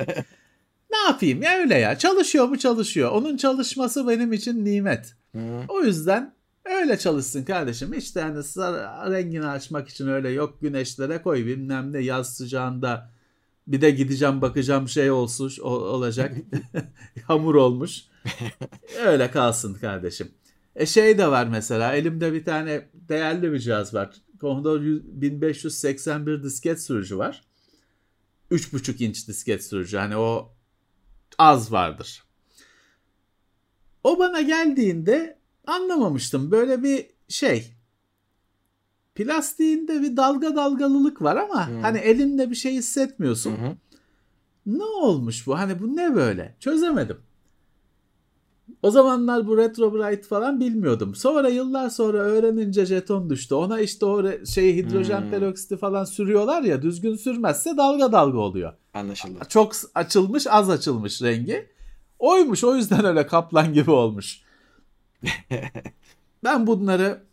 Ne 0.91 0.97
yapayım 1.07 1.41
ya 1.41 1.57
öyle 1.57 1.77
ya. 1.77 1.97
Çalışıyor 1.97 2.45
mu 2.47 2.57
çalışıyor. 2.59 3.11
Onun 3.11 3.37
çalışması 3.37 4.07
benim 4.07 4.33
için 4.33 4.65
nimet. 4.65 5.13
Hı. 5.35 5.39
O 5.67 5.81
yüzden 5.83 6.33
öyle 6.71 6.97
çalışsın 6.97 7.43
kardeşim. 7.43 7.91
De 7.91 8.21
hani 8.21 9.13
rengini 9.13 9.45
açmak 9.45 9.89
için 9.89 10.07
öyle 10.07 10.29
yok 10.29 10.61
güneşlere 10.61 11.21
koy 11.21 11.45
bilmem 11.45 11.93
ne 11.93 11.99
yaz 11.99 12.35
sıcağında 12.35 13.11
bir 13.67 13.81
de 13.81 13.91
gideceğim 13.91 14.41
bakacağım 14.41 14.89
şey 14.89 15.11
olsun 15.11 15.51
o- 15.61 15.69
olacak. 15.69 16.35
Hamur 17.27 17.55
olmuş. 17.55 18.01
öyle 19.05 19.31
kalsın 19.31 19.73
kardeşim. 19.73 20.31
E 20.75 20.85
şey 20.85 21.17
de 21.17 21.27
var 21.27 21.47
mesela 21.47 21.93
elimde 21.93 22.33
bir 22.33 22.45
tane 22.45 22.89
değerli 22.93 23.53
bir 23.53 23.59
cihaz 23.59 23.93
var. 23.93 24.15
Commodore 24.39 24.83
100 24.83 25.03
1581 25.21 26.43
disket 26.43 26.83
sürücü 26.83 27.17
var. 27.17 27.43
3.5 28.51 29.03
inç 29.03 29.27
disket 29.27 29.63
sürücü. 29.63 29.97
Hani 29.97 30.17
o 30.17 30.53
az 31.37 31.71
vardır. 31.71 32.23
O 34.03 34.19
bana 34.19 34.41
geldiğinde 34.41 35.36
anlamamıştım. 35.67 36.51
Böyle 36.51 36.83
bir 36.83 37.05
şey. 37.27 37.73
Plastiğinde 39.15 40.01
bir 40.01 40.17
dalga 40.17 40.55
dalgalılık 40.55 41.21
var 41.21 41.35
ama 41.35 41.67
Hmm. 41.67 41.81
hani 41.81 41.97
elinde 41.97 42.49
bir 42.49 42.55
şey 42.55 42.73
hissetmiyorsun. 42.73 43.51
Hı. 43.51 43.75
Ne 44.65 44.83
olmuş 44.83 45.47
bu? 45.47 45.57
Hani 45.59 45.79
bu 45.81 45.95
ne 45.95 46.15
böyle? 46.15 46.55
Çözemedim. 46.59 47.17
O 48.83 48.91
zamanlar 48.91 49.47
bu 49.47 49.57
Retro 49.57 49.93
Bright 49.93 50.25
falan 50.25 50.59
bilmiyordum. 50.59 51.15
Sonra 51.15 51.49
yıllar 51.49 51.89
sonra 51.89 52.17
öğrenince 52.17 52.85
jeton 52.85 53.29
düştü. 53.29 53.55
Ona 53.55 53.79
işte 53.79 54.05
o 54.05 54.45
şey 54.45 54.75
hidrojen 54.75 55.21
Hmm. 55.21 55.29
peroksiti 55.31 55.77
falan 55.77 56.03
sürüyorlar 56.03 56.61
ya 56.61 56.81
düzgün 56.81 57.15
sürmezse 57.15 57.77
dalga 57.77 58.11
dalga 58.11 58.37
oluyor. 58.37 58.73
Anlaşıldı. 58.93 59.39
Çok 59.49 59.71
açılmış 59.95 60.47
az 60.49 60.69
açılmış 60.69 61.21
rengi. 61.21 61.69
Oymuş 62.19 62.63
o 62.63 62.75
yüzden 62.75 63.05
öyle 63.05 63.27
kaplan 63.27 63.73
gibi 63.73 63.91
olmuş. 63.91 64.41
ben 66.43 66.67
bunları 66.67 67.23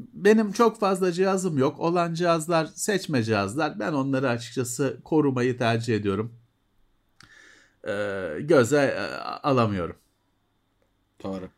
benim 0.00 0.52
çok 0.52 0.80
fazla 0.80 1.12
cihazım 1.12 1.58
yok. 1.58 1.80
Olan 1.80 2.14
cihazlar 2.14 2.66
seçme 2.66 3.22
cihazlar. 3.22 3.80
Ben 3.80 3.92
onları 3.92 4.28
açıkçası 4.28 5.00
korumayı 5.04 5.58
tercih 5.58 5.96
ediyorum. 5.96 6.34
Ee, 7.88 8.36
göze 8.40 8.78
e, 8.78 9.00
alamıyorum. 9.22 9.96
Doğru. 11.22 11.48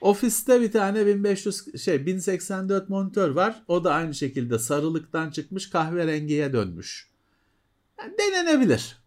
Ofiste 0.00 0.60
bir 0.60 0.72
tane 0.72 1.06
1500 1.06 1.82
şey 1.82 2.06
1084 2.06 2.88
monitör 2.88 3.30
var. 3.30 3.62
O 3.68 3.84
da 3.84 3.94
aynı 3.94 4.14
şekilde 4.14 4.58
sarılıktan 4.58 5.30
çıkmış 5.30 5.70
kahverengiye 5.70 6.52
dönmüş. 6.52 7.10
Yani 7.98 8.14
denenebilir. 8.18 9.05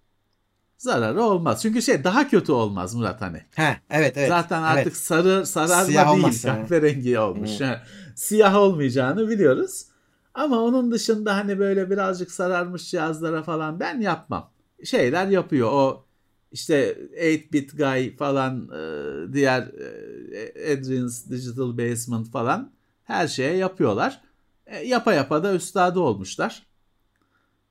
Zararı 0.79 1.23
olmaz. 1.23 1.61
Çünkü 1.61 1.81
şey 1.81 2.03
daha 2.03 2.27
kötü 2.27 2.51
olmaz 2.51 2.95
Murat 2.95 3.21
hani. 3.21 3.41
Ha 3.55 3.75
evet 3.89 4.17
evet. 4.17 4.29
Zaten 4.29 4.61
artık 4.61 4.87
Evet. 4.87 4.97
sarı 4.97 5.45
sararma 5.45 5.83
Siyah 5.85 6.07
değil 6.11 6.23
olmaz 6.23 6.43
yani. 6.45 6.61
kahverengi 6.61 7.19
olmuş. 7.19 7.59
Hı. 7.59 7.65
Ha, 7.65 7.83
Siyah 8.15 8.55
olmayacağını 8.55 9.29
biliyoruz. 9.29 9.85
Ama 10.33 10.59
onun 10.61 10.91
dışında 10.91 11.35
hani 11.35 11.59
böyle 11.59 11.89
birazcık 11.89 12.31
sararmış 12.31 12.91
cihazlara 12.91 13.43
falan 13.43 13.79
ben 13.79 14.01
yapmam. 14.01 14.51
Şeyler 14.83 15.27
yapıyor 15.27 15.69
o 15.71 16.05
işte 16.51 16.97
8-bit 17.17 17.77
guy 17.77 18.15
falan 18.15 18.69
e, 18.69 19.33
diğer 19.33 19.61
e, 19.61 20.73
Adrian's 20.77 21.29
Digital 21.29 21.77
Basement 21.77 22.31
falan 22.31 22.71
her 23.03 23.27
şeye 23.27 23.55
yapıyorlar. 23.55 24.21
E, 24.65 24.77
yapa 24.87 25.13
yapa 25.13 25.43
da 25.43 25.53
üstadı 25.53 25.99
olmuşlar. 25.99 26.67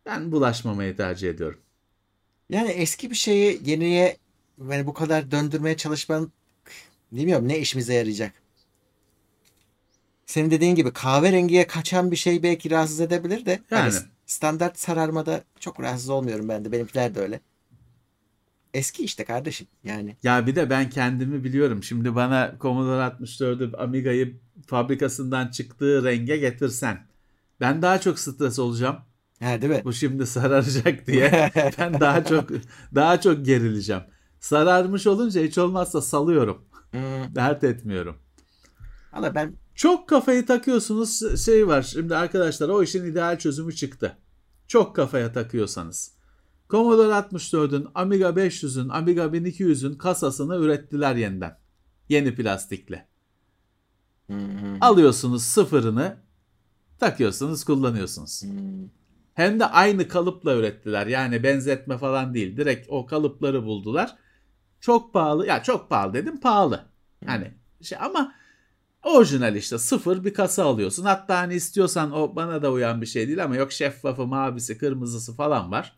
Ben 0.07 0.33
bulaşmamayı 0.33 0.97
tercih 0.97 1.31
ediyorum. 1.31 1.61
Yani 2.51 2.71
eski 2.71 3.11
bir 3.11 3.15
şeyi 3.15 3.61
yeniye 3.65 4.17
yani 4.71 4.87
bu 4.87 4.95
kadar 4.95 5.31
döndürmeye 5.31 5.77
çalışman 5.77 6.33
bilmiyorum 7.13 7.49
ne 7.49 7.59
işimize 7.59 7.95
yarayacak. 7.95 8.33
Senin 10.27 10.51
dediğin 10.51 10.75
gibi 10.75 10.93
kahverengiye 10.93 11.67
kaçan 11.67 12.11
bir 12.11 12.17
şey 12.17 12.43
belki 12.43 12.71
rahatsız 12.71 13.01
edebilir 13.01 13.47
de 13.47 13.61
hani 13.71 13.95
Yani. 13.95 14.05
standart 14.27 14.79
sararmada 14.79 15.45
çok 15.61 15.81
rahatsız 15.81 16.09
olmuyorum 16.09 16.49
ben 16.49 16.65
de. 16.65 16.73
Benimkiler 16.73 17.15
de 17.15 17.21
öyle. 17.21 17.41
Eski 18.75 19.05
işte 19.05 19.25
kardeşim 19.25 19.67
yani. 19.85 20.17
Ya 20.23 20.47
bir 20.47 20.57
de 20.57 20.71
ben 20.71 20.91
kendimi 20.91 21.45
biliyorum. 21.45 21.83
Şimdi 21.83 22.15
bana 22.15 22.55
Commodore 22.61 23.03
64'ü 23.03 23.77
Amiga'yı 23.77 24.37
fabrikasından 24.67 25.49
çıktığı 25.49 26.05
renge 26.05 26.37
getirsen. 26.37 27.07
Ben 27.61 27.83
daha 27.83 28.01
çok 28.01 28.19
stres 28.19 28.59
olacağım. 28.59 28.97
Ha 29.41 29.63
değil 29.63 29.73
mi? 29.73 29.83
Bu 29.85 29.93
şimdi 29.93 30.27
sararacak 30.27 31.07
diye. 31.07 31.51
Ben 31.79 32.01
daha 32.01 32.25
çok 32.25 32.51
daha 32.95 33.21
çok 33.21 33.45
gerileceğim. 33.47 34.03
Sararmış 34.41 35.07
olunca 35.07 35.43
hiç 35.43 35.59
olmazsa 35.59 36.03
salıyorum. 36.03 36.65
Hmm. 36.91 37.35
Dert 37.35 37.65
etmiyorum. 37.65 38.17
Valla 39.13 39.35
ben 39.35 39.55
Çok 39.75 40.09
kafayı 40.09 40.47
takıyorsunuz 40.47 41.45
şey 41.45 41.69
var. 41.69 41.83
Şimdi 41.83 42.17
arkadaşlar 42.17 42.69
o 42.69 42.83
işin 42.83 43.05
ideal 43.05 43.39
çözümü 43.39 43.75
çıktı. 43.75 44.19
Çok 44.67 44.97
kafaya 44.97 45.33
takıyorsanız. 45.33 46.13
Commodore 46.71 47.13
64'ün, 47.13 47.87
Amiga 47.95 48.29
500'ün, 48.29 48.89
Amiga 48.89 49.23
1200'ün 49.23 49.95
kasasını 49.95 50.57
ürettiler 50.57 51.17
yeniden. 51.17 51.59
Yeni 52.09 52.35
plastikle. 52.35 53.09
Alıyorsunuz 54.81 55.43
sıfırını, 55.43 56.17
takıyorsunuz, 56.99 57.65
kullanıyorsunuz. 57.65 58.43
Hem 59.39 59.61
de 59.61 59.67
aynı 59.67 60.09
kalıpla 60.09 60.55
ürettiler. 60.55 61.07
Yani 61.07 61.43
benzetme 61.43 61.99
falan 61.99 62.35
değil. 62.35 62.57
Direkt 62.57 62.87
o 62.89 63.07
kalıpları 63.07 63.65
buldular. 63.65 64.17
Çok 64.81 65.13
pahalı. 65.13 65.47
Ya 65.47 65.63
çok 65.63 65.91
pahalı 65.91 66.15
dedim 66.15 66.41
pahalı. 66.41 66.85
Hani 67.27 67.55
şey 67.83 67.99
ama 68.01 68.35
orijinal 69.05 69.57
işte 69.57 69.79
sıfır 69.79 70.25
bir 70.25 70.35
kasa 70.35 70.65
alıyorsun. 70.65 71.05
Hatta 71.05 71.39
hani 71.39 71.55
istiyorsan 71.55 72.13
o 72.13 72.37
bana 72.37 72.63
da 72.63 72.73
uyan 72.73 73.01
bir 73.01 73.07
şey 73.07 73.27
değil 73.27 73.45
ama 73.45 73.57
yok 73.57 73.73
şeffafı, 73.73 74.27
mavisi, 74.27 74.79
kırmızısı 74.79 75.37
falan 75.37 75.71
var. 75.71 75.97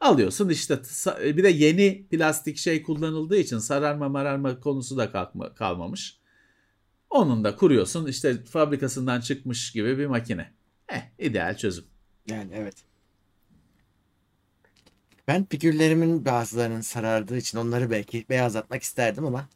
Alıyorsun 0.00 0.48
işte 0.48 0.78
bir 1.36 1.42
de 1.42 1.48
yeni 1.48 2.06
plastik 2.10 2.56
şey 2.56 2.82
kullanıldığı 2.82 3.36
için 3.36 3.58
sararma 3.58 4.08
mararma 4.08 4.60
konusu 4.60 4.96
da 4.96 5.12
kalkma, 5.12 5.54
kalmamış. 5.54 6.18
Onun 7.10 7.44
da 7.44 7.56
kuruyorsun 7.56 8.06
işte 8.06 8.44
fabrikasından 8.44 9.20
çıkmış 9.20 9.72
gibi 9.72 9.98
bir 9.98 10.06
makine. 10.06 10.52
Eh 10.88 11.02
ideal 11.18 11.56
çözüm. 11.56 11.91
Yani 12.26 12.50
evet. 12.54 12.74
Ben 15.28 15.44
figürlerimin 15.44 16.24
bazılarının 16.24 16.80
sarardığı 16.80 17.36
için 17.36 17.58
onları 17.58 17.90
belki 17.90 18.26
beyazlatmak 18.28 18.82
isterdim 18.82 19.26
ama 19.26 19.48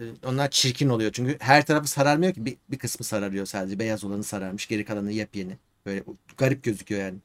e, 0.00 0.02
onlar 0.26 0.50
çirkin 0.50 0.88
oluyor. 0.88 1.12
Çünkü 1.12 1.36
her 1.40 1.66
tarafı 1.66 1.88
sararmıyor 1.88 2.34
ki 2.34 2.44
bir, 2.44 2.56
bir 2.70 2.78
kısmı 2.78 3.04
sararıyor 3.04 3.46
sadece. 3.46 3.78
Beyaz 3.78 4.04
olanı 4.04 4.24
sararmış. 4.24 4.68
Geri 4.68 4.84
kalanı 4.84 5.12
yepyeni. 5.12 5.58
Böyle 5.86 6.04
garip 6.38 6.62
gözüküyor 6.62 7.00
yani. 7.00 7.18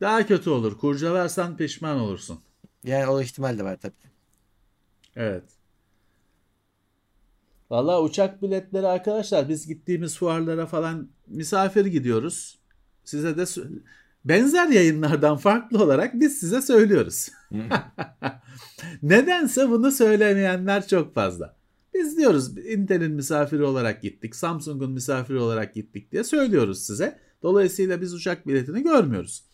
Daha 0.00 0.26
kötü 0.26 0.50
olur. 0.50 0.78
Kurcalarsan 0.78 1.56
pişman 1.56 2.00
olursun. 2.00 2.40
Yani 2.84 3.06
o 3.06 3.20
ihtimal 3.20 3.58
de 3.58 3.64
var 3.64 3.76
tabii. 3.80 3.94
Evet. 5.16 5.44
Valla 7.70 8.02
uçak 8.02 8.42
biletleri 8.42 8.86
arkadaşlar 8.86 9.48
biz 9.48 9.66
gittiğimiz 9.66 10.16
fuarlara 10.18 10.66
falan 10.66 11.08
misafir 11.26 11.86
gidiyoruz. 11.86 12.58
Size 13.04 13.36
de 13.36 13.44
benzer 14.24 14.68
yayınlardan 14.68 15.36
farklı 15.36 15.84
olarak 15.84 16.20
biz 16.20 16.38
size 16.38 16.62
söylüyoruz. 16.62 17.28
Nedense 19.02 19.70
bunu 19.70 19.90
söylemeyenler 19.90 20.88
çok 20.88 21.14
fazla. 21.14 21.56
Biz 21.94 22.16
diyoruz 22.16 22.58
Intel'in 22.58 23.12
misafiri 23.12 23.62
olarak 23.62 24.02
gittik, 24.02 24.36
Samsung'un 24.36 24.92
misafiri 24.92 25.38
olarak 25.38 25.74
gittik 25.74 26.12
diye 26.12 26.24
söylüyoruz 26.24 26.82
size. 26.82 27.18
Dolayısıyla 27.42 28.00
biz 28.00 28.14
uçak 28.14 28.46
biletini 28.46 28.82
görmüyoruz. 28.82 29.44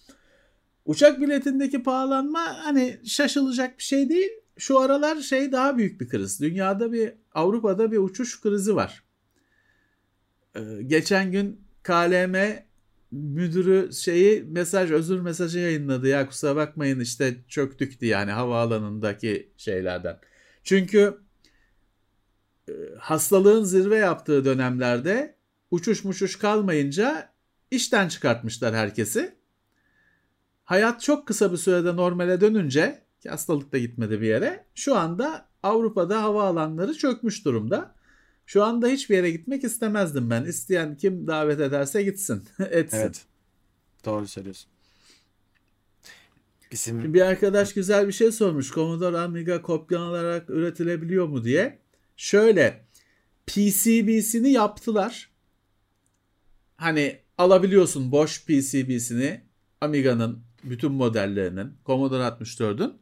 Uçak 0.85 1.21
biletindeki 1.21 1.83
pahalanma 1.83 2.41
hani 2.65 3.01
şaşılacak 3.05 3.79
bir 3.79 3.83
şey 3.83 4.09
değil. 4.09 4.31
Şu 4.59 4.81
aralar 4.81 5.17
şey 5.17 5.53
daha 5.53 5.79
büyük 5.79 6.01
bir 6.01 6.09
kriz. 6.09 6.41
Dünyada 6.41 6.93
bir 6.93 7.13
Avrupa'da 7.35 7.93
bir 7.93 7.99
uçuş 7.99 8.41
krizi 8.41 8.77
var. 8.77 9.03
Ee, 10.57 10.61
geçen 10.87 11.33
gün 11.33 11.61
KLM 11.83 12.35
müdürü 13.13 13.93
şeyi 13.93 14.43
mesaj 14.43 14.91
özür 14.91 15.21
mesajı 15.21 15.59
yayınladı 15.59 16.09
ya 16.09 16.27
kusura 16.27 16.57
bakmayın 16.57 17.01
işte 17.01 17.37
çöktük 17.49 18.01
diye 18.01 18.11
yani 18.11 18.31
havaalanındaki 18.31 19.53
şeylerden. 19.57 20.19
Çünkü 20.65 21.19
e, 22.69 22.73
hastalığın 22.99 23.65
zirve 23.65 23.97
yaptığı 23.97 24.45
dönemlerde 24.45 25.37
uçuş 25.71 26.05
muçuş 26.05 26.37
kalmayınca 26.37 27.33
işten 27.71 28.09
çıkartmışlar 28.09 28.75
herkesi. 28.75 29.35
Hayat 30.65 31.01
çok 31.01 31.27
kısa 31.27 31.53
bir 31.53 31.57
sürede 31.57 31.97
normale 31.97 32.41
dönünce 32.41 33.03
ki 33.21 33.29
hastalık 33.29 33.73
da 33.73 33.79
gitmedi 33.79 34.21
bir 34.21 34.27
yere. 34.27 34.65
Şu 34.75 34.97
anda 34.97 35.49
Avrupa'da 35.63 36.23
havaalanları 36.23 36.95
çökmüş 36.95 37.45
durumda. 37.45 37.95
Şu 38.51 38.65
anda 38.65 38.89
hiçbir 38.89 39.17
yere 39.17 39.31
gitmek 39.31 39.65
istemezdim 39.65 40.31
ben. 40.31 40.45
İsteyen 40.45 40.97
kim 40.97 41.27
davet 41.27 41.61
ederse 41.61 42.03
gitsin, 42.03 42.45
etsin. 42.71 42.99
Evet. 42.99 43.25
Doğru 44.05 44.29
söylüyorsun. 44.29 44.71
Bizim... 46.73 47.15
Bir 47.15 47.21
arkadaş 47.21 47.75
güzel 47.75 48.09
bir 48.09 48.13
şey 48.13 48.33
sormuş. 48.33 48.71
Commodore 48.71 49.19
Amiga 49.19 49.63
kopyalanarak 49.63 50.51
üretilebiliyor 50.51 51.27
mu 51.27 51.45
diye. 51.45 51.79
Şöyle 52.17 52.85
PCB'sini 53.47 54.53
yaptılar. 54.53 55.31
Hani 56.77 57.19
alabiliyorsun 57.39 58.13
boş 58.13 58.45
PCB'sini 58.45 59.41
Amiga'nın 59.81 60.43
bütün 60.65 60.93
modellerinin 60.93 61.73
Commodore 61.87 62.23
64'ün 62.23 62.99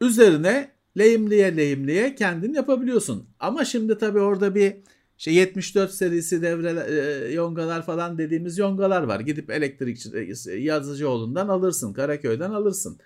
üzerine 0.00 0.75
lehimliye 0.98 1.56
lehimliye 1.56 2.14
kendin 2.14 2.54
yapabiliyorsun. 2.54 3.28
Ama 3.40 3.64
şimdi 3.64 3.98
tabii 3.98 4.20
orada 4.20 4.54
bir 4.54 4.76
şey 5.16 5.34
74 5.34 5.90
serisi 5.90 6.42
devre 6.42 6.84
e, 7.28 7.32
yongalar 7.32 7.86
falan 7.86 8.18
dediğimiz 8.18 8.58
yongalar 8.58 9.02
var. 9.02 9.20
Gidip 9.20 9.50
elektrikçi 9.50 10.10
e, 10.50 10.56
Yazıcıoğlu'ndan 10.56 11.48
alırsın, 11.48 11.92
Karaköy'den 11.92 12.50
alırsın. 12.50 12.98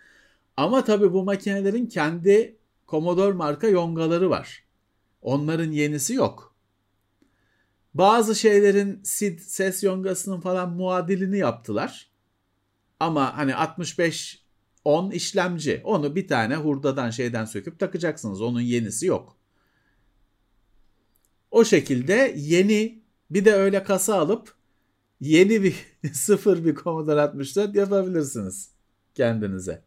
Ama 0.56 0.84
tabii 0.84 1.12
bu 1.12 1.24
makinelerin 1.24 1.86
kendi 1.86 2.56
Commodore 2.88 3.32
marka 3.32 3.68
yongaları 3.68 4.30
var. 4.30 4.64
Onların 5.22 5.70
yenisi 5.70 6.14
yok. 6.14 6.54
Bazı 7.94 8.34
şeylerin 8.34 9.00
SID 9.04 9.38
ses 9.38 9.82
yongasının 9.82 10.40
falan 10.40 10.70
muadilini 10.70 11.38
yaptılar. 11.38 12.10
Ama 13.00 13.36
hani 13.36 13.54
65 13.54 14.39
10 14.85 15.11
işlemci. 15.11 15.81
Onu 15.85 16.16
bir 16.16 16.28
tane 16.28 16.57
hurdadan 16.57 17.11
şeyden 17.11 17.44
söküp 17.44 17.78
takacaksınız. 17.78 18.40
Onun 18.40 18.61
yenisi 18.61 19.07
yok. 19.07 19.36
O 21.51 21.65
şekilde 21.65 22.35
yeni 22.36 23.02
bir 23.31 23.44
de 23.44 23.55
öyle 23.55 23.82
kasa 23.82 24.15
alıp 24.19 24.55
yeni 25.20 25.62
bir 25.62 25.74
sıfır 26.12 26.65
bir 26.65 26.74
Commodore 26.74 27.20
64 27.20 27.74
yapabilirsiniz 27.74 28.70
kendinize. 29.15 29.82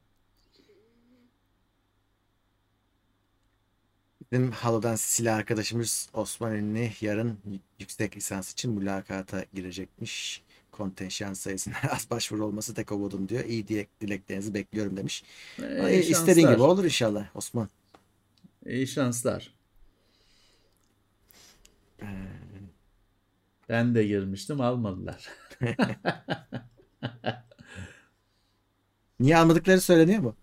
Bizim 4.21 4.51
Halo'dan 4.51 4.95
silah 4.95 5.35
arkadaşımız 5.35 6.09
Osman 6.13 6.55
Ünlü 6.55 6.89
yarın 7.01 7.37
yüksek 7.79 8.17
lisans 8.17 8.51
için 8.51 8.71
mülakata 8.71 9.45
girecekmiş 9.53 10.43
kontenjan 10.73 11.33
sayısına 11.33 11.75
az 11.91 12.09
başvuru 12.11 12.45
olması 12.45 12.73
tek 12.73 12.91
umudum 12.91 13.29
diyor. 13.29 13.45
İyi 13.45 13.67
dilek, 13.67 14.01
dileklerinizi 14.01 14.53
bekliyorum 14.53 14.97
demiş. 14.97 15.23
Ee, 15.61 16.01
İstediğin 16.01 16.47
gibi 16.47 16.61
olur 16.61 16.83
inşallah 16.83 17.35
Osman. 17.35 17.69
İyi 18.65 18.87
şanslar. 18.87 19.53
Ee... 22.01 22.05
Ben 23.69 23.95
de 23.95 24.03
girmiştim 24.03 24.61
almadılar. 24.61 25.29
Niye 29.19 29.37
almadıkları 29.37 29.81
söyleniyor 29.81 30.19
mu? 30.19 30.35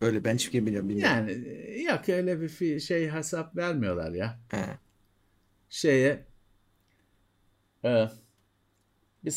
Öyle 0.00 0.24
ben 0.24 0.34
hiç 0.34 0.50
kim 0.50 0.66
biliyorum 0.66 0.88
bilmiyorum. 0.88 1.28
Yani 1.28 1.82
yok 1.82 2.08
öyle 2.08 2.40
bir 2.40 2.80
şey 2.80 3.10
hesap 3.10 3.56
vermiyorlar 3.56 4.12
ya. 4.12 4.38
He. 4.50 4.78
Şeye 5.70 6.24
e, 7.84 8.08
bir 9.24 9.30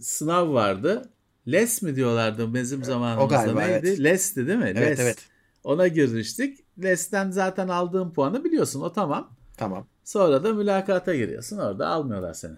sınav 0.00 0.52
vardı. 0.52 1.10
Les 1.48 1.82
mi 1.82 1.96
diyorlardı 1.96 2.54
bizim 2.54 2.84
zamanımızda 2.84 3.24
o 3.24 3.28
galiba, 3.28 3.60
neydi? 3.60 3.86
Evet. 3.88 4.00
Les'ti 4.00 4.46
değil 4.46 4.58
mi? 4.58 4.72
Evet 4.76 4.90
Les. 4.90 5.00
evet. 5.00 5.18
Ona 5.64 5.88
girmiştik. 5.88 6.64
Les'ten 6.82 7.30
zaten 7.30 7.68
aldığın 7.68 8.10
puanı 8.10 8.44
biliyorsun 8.44 8.80
o 8.80 8.92
tamam. 8.92 9.36
Tamam. 9.56 9.86
Sonra 10.04 10.44
da 10.44 10.52
mülakata 10.52 11.14
giriyorsun 11.14 11.58
orada 11.58 11.88
almıyorlar 11.88 12.34
seni. 12.34 12.56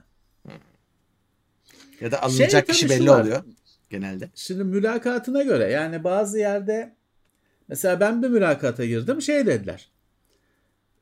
Ya 2.00 2.10
da 2.10 2.22
alınacak 2.22 2.66
şey, 2.66 2.74
kişi 2.74 2.90
belli 2.90 3.10
oluyor 3.10 3.42
genelde. 3.90 4.30
Şimdi 4.34 4.64
mülakatına 4.64 5.42
göre 5.42 5.64
yani 5.64 6.04
bazı 6.04 6.38
yerde 6.38 6.96
mesela 7.68 8.00
ben 8.00 8.22
bir 8.22 8.28
mülakata 8.28 8.84
girdim 8.84 9.22
şey 9.22 9.46
dediler. 9.46 9.90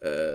E, 0.04 0.34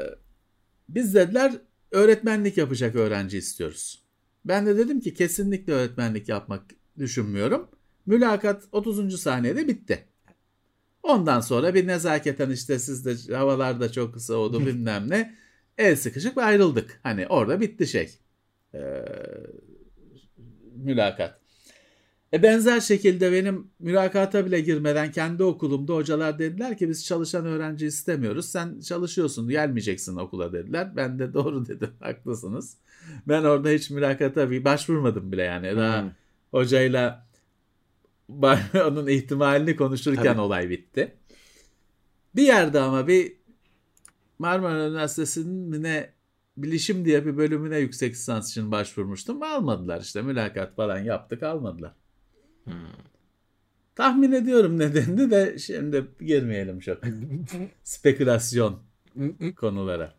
biz 0.90 1.16
dediler 1.16 1.54
öğretmenlik 1.92 2.58
yapacak 2.58 2.96
öğrenci 2.96 3.38
istiyoruz. 3.38 4.04
Ben 4.50 4.66
de 4.66 4.78
dedim 4.78 5.00
ki 5.00 5.14
kesinlikle 5.14 5.74
öğretmenlik 5.74 6.30
yapmak 6.30 6.64
düşünmüyorum. 6.98 7.70
Mülakat 8.06 8.64
30. 8.72 9.22
saniyede 9.22 9.68
bitti. 9.68 10.06
Ondan 11.04 11.40
sonra 11.40 11.74
bir 11.74 11.88
nezaketen 11.88 12.50
işte 12.50 12.80
siz 12.80 13.30
de 13.30 13.36
havalarda 13.36 13.92
çok 13.92 14.14
kısa 14.14 14.34
oldu 14.36 14.66
bilmem 14.66 15.10
ne. 15.10 15.36
El 15.78 15.96
sıkışık 15.96 16.38
ve 16.38 16.42
ayrıldık. 16.42 17.00
Hani 17.04 17.28
orada 17.28 17.62
bitti 17.62 17.88
şey. 17.88 18.20
Ee, 18.74 19.06
mülakat. 20.76 21.39
E 22.34 22.44
benzer 22.44 22.80
şekilde 22.80 23.32
benim 23.32 23.68
mülakata 23.80 24.46
bile 24.46 24.62
girmeden 24.62 25.12
kendi 25.12 25.44
okulumda 25.44 25.94
hocalar 25.94 26.40
dediler 26.40 26.78
ki 26.78 26.90
biz 26.90 27.06
çalışan 27.06 27.46
öğrenci 27.46 27.86
istemiyoruz. 27.86 28.46
Sen 28.46 28.80
çalışıyorsun 28.80 29.50
gelmeyeceksin 29.50 30.16
okula 30.16 30.54
dediler. 30.54 30.96
Ben 30.96 31.20
de 31.20 31.34
doğru 31.34 31.68
dedim 31.68 31.92
haklısınız. 32.00 32.78
Ben 33.28 33.44
orada 33.44 33.70
hiç 33.70 33.90
mülakata 33.90 34.52
bir 34.52 34.66
başvurmadım 34.66 35.32
bile 35.32 35.44
yani. 35.44 35.76
Daha 35.76 36.02
hmm. 36.02 36.10
hocayla 36.52 37.28
onun 38.74 39.08
ihtimalini 39.08 39.76
konuşurken 39.76 40.24
Tabii. 40.24 40.42
olay 40.42 40.70
bitti. 40.70 41.14
Bir 42.36 42.44
yerde 42.44 42.80
ama 42.80 43.08
bir 43.08 43.34
Marmara 44.40 44.88
Üniversitesi'nin 44.88 45.84
ne 45.84 46.14
bilişim 46.58 47.06
diye 47.06 47.26
bir 47.26 47.38
bölümüne 47.38 47.78
yüksek 47.78 48.14
lisans 48.14 48.52
için 48.52 48.72
başvurmuştum. 48.72 49.44
Almadılar 49.44 50.02
işte 50.02 50.22
mülakat 50.22 50.76
falan 50.76 51.00
yaptık 51.00 51.44
almadılar. 51.44 51.99
Hmm. 52.64 52.74
Tahmin 53.96 54.32
ediyorum 54.32 54.80
nedenini 54.80 55.32
de 55.32 55.60
şimdi 55.60 56.06
girmeyelim 56.20 56.80
çok. 56.80 57.04
Spekülasyon 57.84 58.80
konulara. 59.56 60.16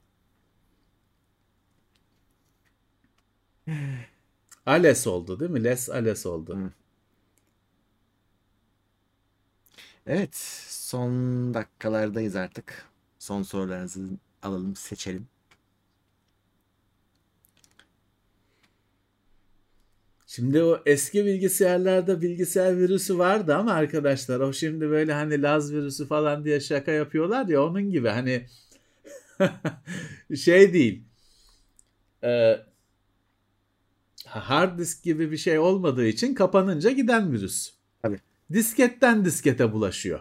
Ales 4.67 5.07
oldu 5.07 5.41
değil 5.41 5.51
mi? 5.51 5.65
Les 5.65 5.91
Ales 5.91 6.27
oldu. 6.27 6.73
Evet, 10.07 10.37
son 10.69 11.55
dakikalardayız 11.55 12.37
artık. 12.37 12.87
Son 13.19 13.43
sorularınızı 13.43 14.09
alalım, 14.43 14.77
seçelim. 14.77 15.29
Şimdi 20.31 20.63
o 20.63 20.83
eski 20.87 21.27
bilgisayarlarda 21.27 22.23
bilgisayar 22.23 22.79
virüsü 22.79 23.19
vardı 23.19 23.55
ama 23.55 23.73
arkadaşlar 23.73 24.41
o 24.41 24.53
şimdi 24.53 24.91
böyle 24.91 25.13
hani 25.13 25.43
Laz 25.43 25.73
virüsü 25.73 26.07
falan 26.07 26.45
diye 26.45 26.61
şaka 26.61 26.93
yapıyorlar 26.93 27.49
ya 27.49 27.65
onun 27.65 27.91
gibi 27.91 28.09
hani 28.09 28.47
şey 30.37 30.73
değil. 30.73 31.03
Ee, 32.25 32.61
hard 34.27 34.79
disk 34.79 35.03
gibi 35.03 35.31
bir 35.31 35.37
şey 35.37 35.59
olmadığı 35.59 36.07
için 36.07 36.35
kapanınca 36.35 36.91
giden 36.91 37.33
virüs. 37.33 37.73
Tabii. 38.03 38.21
Disketten 38.53 39.25
diskete 39.25 39.73
bulaşıyor. 39.73 40.21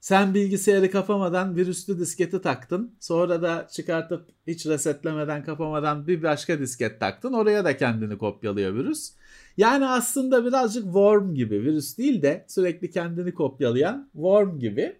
Sen 0.00 0.34
bilgisayarı 0.34 0.90
kapamadan 0.90 1.56
virüslü 1.56 1.98
disketi 1.98 2.42
taktın. 2.42 2.94
Sonra 3.00 3.42
da 3.42 3.68
çıkartıp 3.72 4.28
hiç 4.46 4.66
resetlemeden 4.66 5.44
kapamadan 5.44 6.06
bir 6.06 6.22
başka 6.22 6.58
disket 6.58 7.00
taktın. 7.00 7.32
Oraya 7.32 7.64
da 7.64 7.76
kendini 7.76 8.18
kopyalıyor 8.18 8.74
virüs. 8.74 9.12
Yani 9.56 9.86
aslında 9.86 10.44
birazcık 10.44 10.84
worm 10.84 11.34
gibi. 11.34 11.62
Virüs 11.62 11.98
değil 11.98 12.22
de 12.22 12.44
sürekli 12.48 12.90
kendini 12.90 13.34
kopyalayan 13.34 14.10
worm 14.12 14.58
gibi. 14.58 14.96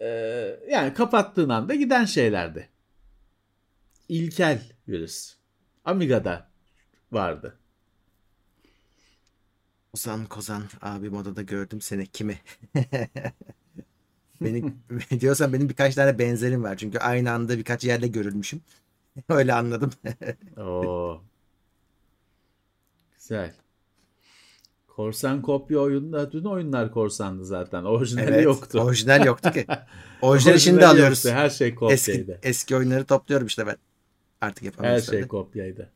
Ee, 0.00 0.58
yani 0.70 0.94
kapattığın 0.94 1.48
anda 1.48 1.74
giden 1.74 2.04
şeylerdi. 2.04 2.68
İlkel 4.08 4.62
virüs. 4.88 5.36
Amiga'da 5.84 6.48
vardı. 7.12 7.58
Ozan 9.94 10.26
Kozan 10.26 10.62
abi 10.82 11.10
modada 11.10 11.42
gördüm 11.42 11.80
seni 11.80 12.06
kimi? 12.06 12.38
Beni 14.44 14.74
diyorsan 15.20 15.52
benim 15.52 15.68
birkaç 15.68 15.94
tane 15.94 16.18
benzerim 16.18 16.62
var. 16.62 16.76
Çünkü 16.76 16.98
aynı 16.98 17.32
anda 17.32 17.58
birkaç 17.58 17.84
yerde 17.84 18.08
görülmüşüm. 18.08 18.60
Öyle 19.28 19.54
anladım. 19.54 19.90
Oo. 20.56 21.20
Güzel. 23.18 23.54
Korsan 24.88 25.42
kopya 25.42 25.78
oyununda 25.78 26.32
dün 26.32 26.44
oyunlar 26.44 26.92
korsandı 26.92 27.44
zaten. 27.44 27.84
Orijinali 27.84 28.30
evet. 28.30 28.44
yoktu. 28.44 28.80
Orijinal 28.80 29.26
yoktu 29.26 29.52
ki. 29.52 29.66
Orijinali 30.22 30.60
şimdi 30.60 30.86
alıyoruz. 30.86 31.24
yoktu. 31.24 31.38
Her 31.38 31.50
şey 31.50 31.68
Eski, 31.68 31.78
kopyaydı. 31.78 32.38
eski 32.42 32.76
oyunları 32.76 33.04
topluyorum 33.04 33.46
işte 33.46 33.66
ben. 33.66 33.76
Artık 34.40 34.62
Her 34.62 34.66
yapamıyoruz. 34.66 35.10
şey 35.10 35.28
kopyaydı. 35.28 35.90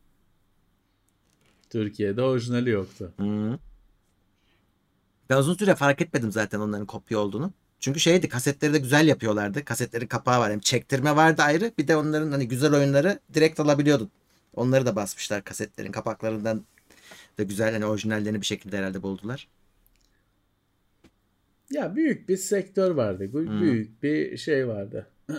Türkiye'de 1.70 2.22
orijinali 2.22 2.70
yoktu. 2.70 3.12
Hı. 3.20 3.58
Ben 5.30 5.36
uzun 5.36 5.54
süre 5.54 5.74
fark 5.74 6.02
etmedim 6.02 6.32
zaten 6.32 6.60
onların 6.60 6.86
kopya 6.86 7.18
olduğunu. 7.18 7.52
Çünkü 7.80 8.00
şeydi 8.00 8.28
kasetleri 8.28 8.72
de 8.72 8.78
güzel 8.78 9.08
yapıyorlardı. 9.08 9.64
Kasetlerin 9.64 10.06
kapağı 10.06 10.40
var. 10.40 10.52
Hem 10.52 10.60
çektirme 10.60 11.16
vardı 11.16 11.42
ayrı. 11.42 11.72
Bir 11.78 11.88
de 11.88 11.96
onların 11.96 12.32
hani 12.32 12.48
güzel 12.48 12.74
oyunları 12.74 13.18
direkt 13.34 13.60
alabiliyordun. 13.60 14.10
Onları 14.54 14.86
da 14.86 14.96
basmışlar 14.96 15.44
kasetlerin 15.44 15.92
kapaklarından 15.92 16.64
da 17.38 17.42
güzel 17.42 17.72
hani 17.72 17.86
orijinallerini 17.86 18.40
bir 18.40 18.46
şekilde 18.46 18.78
herhalde 18.78 19.02
buldular. 19.02 19.48
Ya 21.70 21.96
büyük 21.96 22.28
bir 22.28 22.36
sektör 22.36 22.90
vardı. 22.90 23.32
Hmm. 23.32 23.60
Büyük 23.60 24.02
bir 24.02 24.36
şey 24.36 24.68
vardı. 24.68 25.06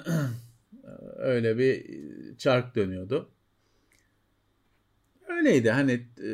Öyle 1.17 1.57
bir 1.57 1.85
çark 2.37 2.75
dönüyordu. 2.75 3.29
Öyleydi 5.27 5.71
hani 5.71 5.91
e, 6.23 6.31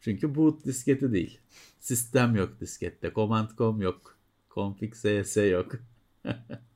Çünkü 0.00 0.34
boot 0.34 0.64
disketi 0.64 1.12
değil. 1.12 1.38
Sistem 1.80 2.36
yok 2.36 2.60
diskette. 2.60 3.12
Command 3.14 3.50
com 3.58 3.82
yok. 3.82 4.18
Config 4.54 4.94
cs 4.94 5.36
yok. 5.36 5.72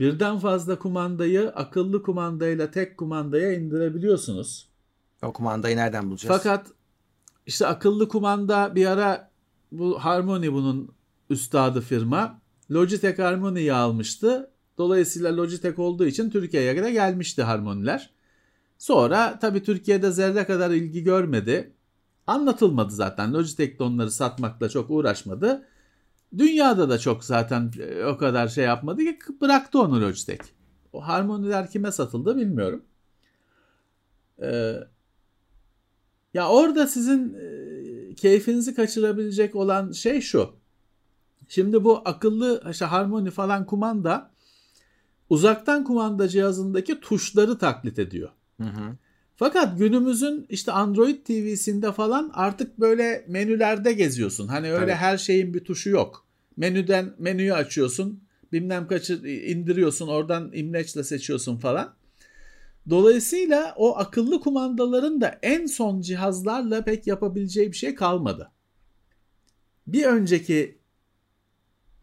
Birden 0.00 0.38
fazla 0.38 0.78
kumandayı 0.78 1.50
akıllı 1.50 2.02
kumandayla 2.02 2.70
tek 2.70 2.98
kumandaya 2.98 3.52
indirebiliyorsunuz. 3.52 4.68
O 5.22 5.32
kumandayı 5.32 5.76
nereden 5.76 6.10
bulacağız? 6.10 6.36
Fakat 6.36 6.66
işte 7.46 7.66
akıllı 7.66 8.08
kumanda 8.08 8.74
bir 8.74 8.86
ara 8.86 9.30
bu 9.72 9.98
Harmony 9.98 10.52
bunun 10.52 10.92
üstadı 11.30 11.80
firma. 11.80 12.40
Logitech 12.70 13.18
Harmony'yi 13.18 13.72
almıştı. 13.72 14.50
Dolayısıyla 14.78 15.36
Logitech 15.36 15.78
olduğu 15.78 16.06
için 16.06 16.30
Türkiye'ye 16.30 16.84
de 16.84 16.92
gelmişti 16.92 17.42
Harmony'ler. 17.42 18.10
Sonra 18.78 19.38
tabii 19.38 19.62
Türkiye'de 19.62 20.10
zerre 20.10 20.44
kadar 20.46 20.70
ilgi 20.70 21.02
görmedi. 21.02 21.72
Anlatılmadı 22.26 22.92
zaten. 22.92 23.34
Logitech 23.34 23.78
de 23.78 23.82
onları 23.82 24.10
satmakla 24.10 24.68
çok 24.68 24.90
uğraşmadı. 24.90 25.66
Dünyada 26.38 26.88
da 26.88 26.98
çok 26.98 27.24
zaten 27.24 27.72
e, 27.80 28.04
o 28.04 28.16
kadar 28.16 28.48
şey 28.48 28.64
yapmadı 28.64 29.04
ki 29.04 29.16
bıraktı 29.40 29.80
onu 29.80 30.00
Logitech. 30.00 30.40
O 30.92 31.06
Harmony'ler 31.08 31.70
kime 31.70 31.92
satıldı 31.92 32.36
bilmiyorum. 32.36 32.84
Ee, 34.42 34.74
ya 36.34 36.48
orada 36.48 36.86
sizin 36.86 37.34
e, 37.34 38.14
keyfinizi 38.14 38.74
kaçırabilecek 38.74 39.56
olan 39.56 39.92
şey 39.92 40.20
şu. 40.20 40.50
Şimdi 41.48 41.84
bu 41.84 42.02
akıllı 42.04 42.62
işte 42.70 42.84
Harmony 42.84 43.30
falan 43.30 43.66
kumanda 43.66 44.30
uzaktan 45.30 45.84
kumanda 45.84 46.28
cihazındaki 46.28 47.00
tuşları 47.00 47.58
taklit 47.58 47.98
ediyor. 47.98 48.30
Hı 48.60 48.66
hı. 48.66 48.96
Fakat 49.40 49.78
günümüzün 49.78 50.46
işte 50.48 50.72
Android 50.72 51.24
TV'sinde 51.24 51.92
falan 51.92 52.30
artık 52.34 52.80
böyle 52.80 53.24
menülerde 53.28 53.92
geziyorsun. 53.92 54.48
Hani 54.48 54.72
öyle 54.72 54.86
Tabii. 54.86 54.92
her 54.92 55.18
şeyin 55.18 55.54
bir 55.54 55.64
tuşu 55.64 55.90
yok. 55.90 56.26
Menüden 56.56 57.14
menüyü 57.18 57.54
açıyorsun. 57.54 58.24
Bilmem 58.52 58.88
kaçı 58.88 59.14
indiriyorsun. 59.26 60.08
Oradan 60.08 60.50
imleçle 60.52 61.04
seçiyorsun 61.04 61.56
falan. 61.56 61.94
Dolayısıyla 62.90 63.74
o 63.76 63.96
akıllı 63.96 64.40
kumandaların 64.40 65.20
da 65.20 65.38
en 65.42 65.66
son 65.66 66.00
cihazlarla 66.00 66.84
pek 66.84 67.06
yapabileceği 67.06 67.72
bir 67.72 67.76
şey 67.76 67.94
kalmadı. 67.94 68.50
Bir 69.86 70.04
önceki 70.04 70.78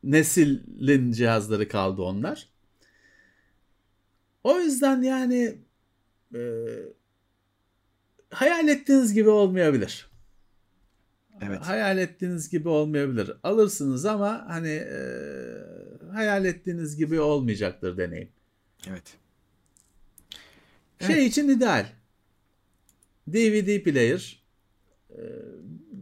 neslin 0.04 1.12
cihazları 1.12 1.68
kaldı 1.68 2.02
onlar. 2.02 2.50
O 4.44 4.60
yüzden 4.60 5.02
yani 5.02 5.58
e, 6.36 6.40
hayal 8.30 8.68
ettiğiniz 8.68 9.14
gibi 9.14 9.30
olmayabilir. 9.30 10.10
Evet. 11.42 11.62
Hayal 11.62 11.98
ettiğiniz 11.98 12.50
gibi 12.50 12.70
olmayabilir. 12.70 13.32
Alırsınız 13.44 14.06
ama 14.06 14.46
hani 14.48 14.70
e, 14.70 15.00
hayal 16.14 16.46
ettiğiniz 16.46 16.98
gibi 16.98 17.20
olmayacaktır 17.20 17.98
deneyim. 17.98 18.30
Evet. 18.90 19.18
Şey 21.00 21.16
evet. 21.16 21.32
için 21.32 21.50
ideal. 21.50 21.86
DVD 23.28 23.84
player 23.84 24.44
e, 25.10 25.22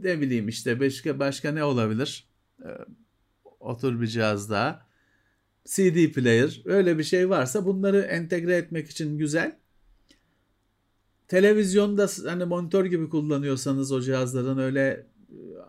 ne 0.04 0.22
bileyim 0.22 0.48
işte 0.48 0.80
başka 0.80 1.20
başka 1.20 1.52
ne 1.52 1.64
olabilir? 1.64 2.30
E, 2.64 2.70
otur 3.60 4.02
bir 4.02 4.08
cihazda. 4.08 4.86
CD 5.66 6.12
player 6.14 6.62
öyle 6.66 6.98
bir 6.98 7.04
şey 7.04 7.30
varsa 7.30 7.66
bunları 7.66 8.00
entegre 8.02 8.56
etmek 8.56 8.90
için 8.90 9.18
güzel. 9.18 9.58
Televizyonda 11.28 12.08
hani 12.26 12.46
monitör 12.46 12.86
gibi 12.86 13.10
kullanıyorsanız 13.10 13.92
o 13.92 14.02
cihazların 14.02 14.58
öyle 14.58 15.08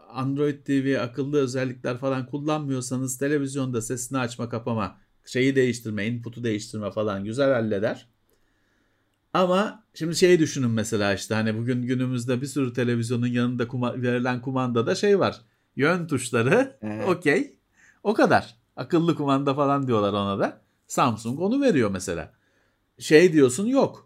Android 0.09 0.65
TV 0.65 1.01
akıllı 1.01 1.39
özellikler 1.41 1.99
falan 1.99 2.27
kullanmıyorsanız 2.27 3.19
televizyonda 3.19 3.83
sesini 3.83 4.19
açma 4.19 4.49
kapama 4.49 4.99
şeyi 5.25 5.57
değiştirme 5.57 6.07
input'u 6.07 6.45
değiştirme 6.45 6.91
falan 6.91 7.25
güzel 7.25 7.53
halleder. 7.53 8.09
Ama 9.33 9.85
şimdi 9.95 10.17
şeyi 10.17 10.39
düşünün 10.39 10.71
mesela 10.71 11.15
işte 11.15 11.35
hani 11.35 11.59
bugün 11.59 11.83
günümüzde 11.83 12.41
bir 12.41 12.47
sürü 12.47 12.73
televizyonun 12.73 13.27
yanında 13.27 13.63
kuma- 13.63 14.03
verilen 14.03 14.43
kumandada 14.43 14.95
şey 14.95 15.19
var. 15.19 15.41
Yön 15.77 16.07
tuşları 16.07 16.77
evet. 16.83 17.09
okey 17.09 17.59
o 18.03 18.15
kadar. 18.15 18.57
Akıllı 18.77 19.15
kumanda 19.15 19.55
falan 19.55 19.87
diyorlar 19.87 20.13
ona 20.13 20.39
da. 20.39 20.61
Samsung 20.87 21.41
onu 21.41 21.61
veriyor 21.63 21.91
mesela. 21.91 22.33
Şey 22.99 23.33
diyorsun 23.33 23.67
yok. 23.67 24.06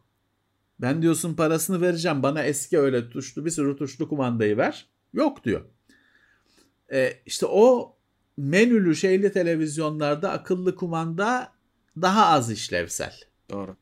Ben 0.81 1.03
diyorsun 1.03 1.35
parasını 1.35 1.81
vereceğim 1.81 2.23
bana 2.23 2.43
eski 2.43 2.79
öyle 2.79 3.11
tuşlu 3.11 3.45
bir 3.45 3.51
sürü 3.51 3.77
tuşlu 3.77 4.09
kumandayı 4.09 4.57
ver. 4.57 4.87
Yok 5.13 5.45
diyor. 5.45 5.65
E, 6.93 7.13
işte 7.27 7.47
o 7.47 7.97
menülü 8.37 8.97
şeyli 8.97 9.33
televizyonlarda 9.33 10.31
akıllı 10.31 10.77
kumanda 10.77 11.53
daha 12.03 12.27
az 12.27 12.51
işlevsel. 12.51 13.15
Doğru. 13.51 13.77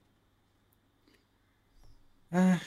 Eh, 2.33 2.59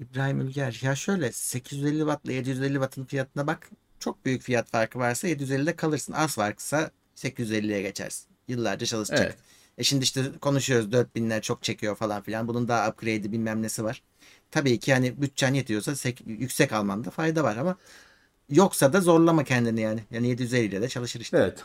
İbrahim 0.00 0.40
Ülger 0.40 0.80
ya 0.82 0.94
şöyle 0.94 1.32
850 1.32 1.98
watt 1.98 2.24
ile 2.24 2.32
750 2.32 2.72
wattın 2.72 3.04
fiyatına 3.04 3.46
bak. 3.46 3.70
Çok 3.98 4.24
büyük 4.24 4.42
fiyat 4.42 4.70
farkı 4.70 4.98
varsa 4.98 5.28
750'de 5.28 5.76
kalırsın. 5.76 6.12
Az 6.12 6.34
farksa 6.34 6.90
850'ye 7.16 7.82
geçersin. 7.82 8.28
Yıllarca 8.48 8.86
çalışacak. 8.86 9.26
Evet. 9.26 9.45
E 9.78 9.84
şimdi 9.84 10.04
işte 10.04 10.32
konuşuyoruz 10.40 10.92
4000'ler 10.92 11.42
çok 11.42 11.62
çekiyor 11.62 11.96
falan 11.96 12.22
filan. 12.22 12.48
Bunun 12.48 12.68
daha 12.68 12.88
upgrade'i 12.90 13.32
bilmem 13.32 13.62
nesi 13.62 13.84
var. 13.84 14.02
Tabii 14.50 14.78
ki 14.80 14.92
hani 14.94 15.22
bütçen 15.22 15.54
yetiyorsa 15.54 16.10
yüksek 16.26 16.72
almanda 16.72 17.10
fayda 17.10 17.44
var 17.44 17.56
ama 17.56 17.76
yoksa 18.50 18.92
da 18.92 19.00
zorlama 19.00 19.44
kendini 19.44 19.80
yani. 19.80 20.04
Yani 20.10 20.28
750 20.28 20.66
ile 20.66 20.82
de 20.82 20.88
çalışır 20.88 21.20
işte. 21.20 21.38
Evet. 21.38 21.64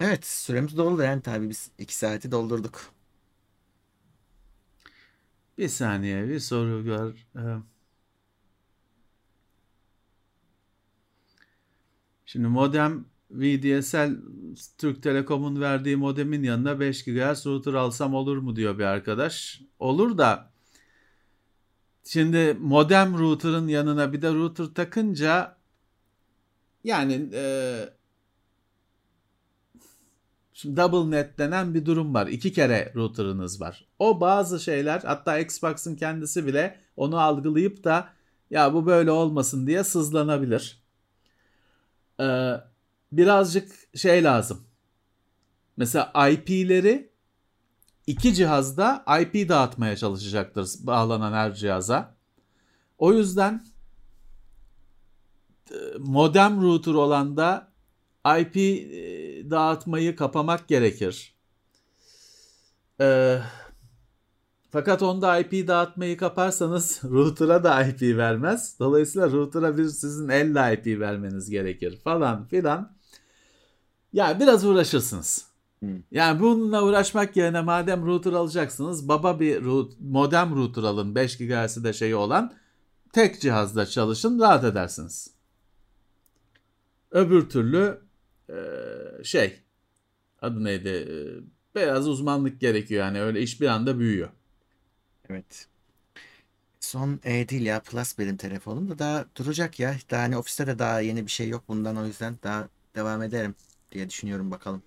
Evet 0.00 0.26
süremiz 0.26 0.76
doldu 0.76 1.02
yani 1.02 1.22
tabii 1.22 1.48
biz 1.50 1.70
2 1.78 1.96
saati 1.96 2.30
doldurduk. 2.32 2.92
Bir 5.58 5.68
saniye 5.68 6.28
bir 6.28 6.40
soru 6.40 6.84
gör. 6.84 7.26
Ee, 7.36 7.40
şimdi 12.26 12.48
modem 12.48 13.04
VDSL 13.32 14.16
Türk 14.78 15.02
Telekom'un 15.02 15.60
verdiği 15.60 15.96
modemin 15.96 16.42
yanına 16.42 16.80
5 16.80 17.04
GHz 17.04 17.46
router 17.46 17.74
alsam 17.74 18.14
olur 18.14 18.36
mu 18.36 18.56
diyor 18.56 18.78
bir 18.78 18.84
arkadaş. 18.84 19.60
Olur 19.78 20.18
da 20.18 20.52
şimdi 22.04 22.56
modem 22.60 23.18
router'ın 23.18 23.68
yanına 23.68 24.12
bir 24.12 24.22
de 24.22 24.34
router 24.34 24.66
takınca 24.74 25.56
yani 26.84 27.30
e, 27.32 27.74
şimdi 30.52 30.76
double 30.76 31.16
net 31.16 31.38
denen 31.38 31.74
bir 31.74 31.86
durum 31.86 32.14
var. 32.14 32.26
İki 32.26 32.52
kere 32.52 32.92
router'ınız 32.96 33.60
var. 33.60 33.88
O 33.98 34.20
bazı 34.20 34.60
şeyler 34.60 35.00
hatta 35.00 35.38
Xbox'ın 35.38 35.96
kendisi 35.96 36.46
bile 36.46 36.80
onu 36.96 37.20
algılayıp 37.20 37.84
da 37.84 38.08
ya 38.50 38.74
bu 38.74 38.86
böyle 38.86 39.10
olmasın 39.10 39.66
diye 39.66 39.84
sızlanabilir. 39.84 40.82
Ee, 42.20 42.54
birazcık 43.12 43.98
şey 43.98 44.24
lazım. 44.24 44.64
Mesela 45.76 46.12
IP'leri 46.30 47.12
iki 48.06 48.34
cihazda 48.34 49.04
IP 49.20 49.48
dağıtmaya 49.48 49.96
çalışacaktır 49.96 50.68
bağlanan 50.80 51.32
her 51.32 51.54
cihaza. 51.54 52.16
O 52.98 53.12
yüzden 53.12 53.66
e, 55.70 55.76
modem 55.98 56.62
router 56.62 56.94
olan 56.94 57.36
da 57.36 57.72
IP 58.40 58.56
e, 58.56 59.50
dağıtmayı 59.50 60.16
kapamak 60.16 60.68
gerekir. 60.68 61.34
Ee, 63.00 63.38
fakat 64.70 65.02
onda 65.02 65.38
IP 65.38 65.68
dağıtmayı 65.68 66.16
kaparsanız 66.16 67.00
router'a 67.04 67.64
da 67.64 67.84
IP 67.84 68.02
vermez. 68.02 68.76
Dolayısıyla 68.78 69.30
router'a 69.30 69.78
bir 69.78 69.84
sizin 69.84 70.28
elle 70.28 70.74
IP 70.74 71.00
vermeniz 71.00 71.50
gerekir 71.50 71.96
falan 72.04 72.44
filan. 72.44 72.96
Ya 74.12 74.40
biraz 74.40 74.64
uğraşırsınız. 74.64 75.46
Hmm. 75.80 76.02
Yani 76.10 76.40
bununla 76.40 76.84
uğraşmak 76.84 77.36
yerine 77.36 77.60
madem 77.60 78.06
router 78.06 78.32
alacaksınız 78.32 79.08
baba 79.08 79.40
bir 79.40 79.64
root, 79.64 79.92
modem 80.00 80.56
router 80.56 80.82
alın 80.82 81.14
5 81.14 81.38
GHz'i 81.38 81.84
de 81.84 81.92
şeyi 81.92 82.14
olan 82.14 82.54
tek 83.12 83.40
cihazda 83.40 83.86
çalışın 83.86 84.40
rahat 84.40 84.64
edersiniz. 84.64 85.30
Öbür 87.10 87.48
türlü 87.48 88.00
e, 88.50 88.56
şey 89.24 89.60
adı 90.42 90.64
neydi 90.64 90.88
e, 90.88 91.14
beyaz 91.74 92.08
uzmanlık 92.08 92.60
gerekiyor 92.60 93.04
yani 93.04 93.22
öyle 93.22 93.40
iş 93.40 93.60
bir 93.60 93.66
anda 93.66 93.98
büyüyor. 93.98 94.28
Evet. 95.28 95.68
Son 96.80 97.20
E 97.24 97.48
değil 97.48 97.62
ya 97.62 97.80
Plus 97.80 98.18
benim 98.18 98.36
telefonum 98.36 98.90
da 98.90 98.98
daha 98.98 99.24
duracak 99.36 99.80
ya. 99.80 99.96
Daha 100.10 100.22
hani 100.22 100.36
ofiste 100.36 100.66
de 100.66 100.78
daha 100.78 101.00
yeni 101.00 101.26
bir 101.26 101.30
şey 101.30 101.48
yok 101.48 101.64
bundan 101.68 101.96
o 101.96 102.06
yüzden 102.06 102.38
daha 102.42 102.68
devam 102.94 103.22
ederim 103.22 103.54
diye 103.92 104.08
düşünüyorum 104.08 104.50
bakalım. 104.50 104.82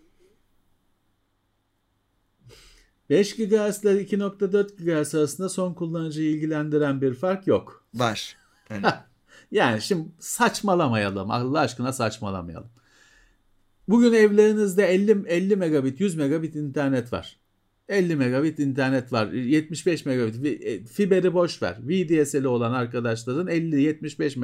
5 3.09 3.35
GHz 3.35 3.83
ile 3.83 4.01
2.4 4.01 4.75
GHz 4.77 5.15
arasında 5.15 5.49
son 5.49 5.73
kullanıcıyı 5.73 6.31
ilgilendiren 6.31 7.01
bir 7.01 7.13
fark 7.13 7.47
yok. 7.47 7.85
Var. 7.93 8.37
Yani, 8.69 8.85
yani 9.51 9.81
şimdi 9.81 10.09
saçmalamayalım. 10.19 11.31
Allah 11.31 11.59
aşkına 11.59 11.93
saçmalamayalım. 11.93 12.69
Bugün 13.87 14.13
evlerinizde 14.13 14.85
50 14.85 15.27
50 15.27 15.55
megabit, 15.55 15.99
100 15.99 16.15
megabit 16.15 16.55
internet 16.55 17.13
var. 17.13 17.39
50 17.89 18.15
megabit 18.15 18.59
internet 18.59 19.13
var. 19.13 19.27
75 19.31 20.05
megabit. 20.05 20.45
E, 20.45 20.85
fiberi 20.85 21.33
boş 21.33 21.61
ver. 21.61 21.77
VDSL'i 21.81 22.47
olan 22.47 22.71
arkadaşların 22.73 23.47
50-75 23.47 24.39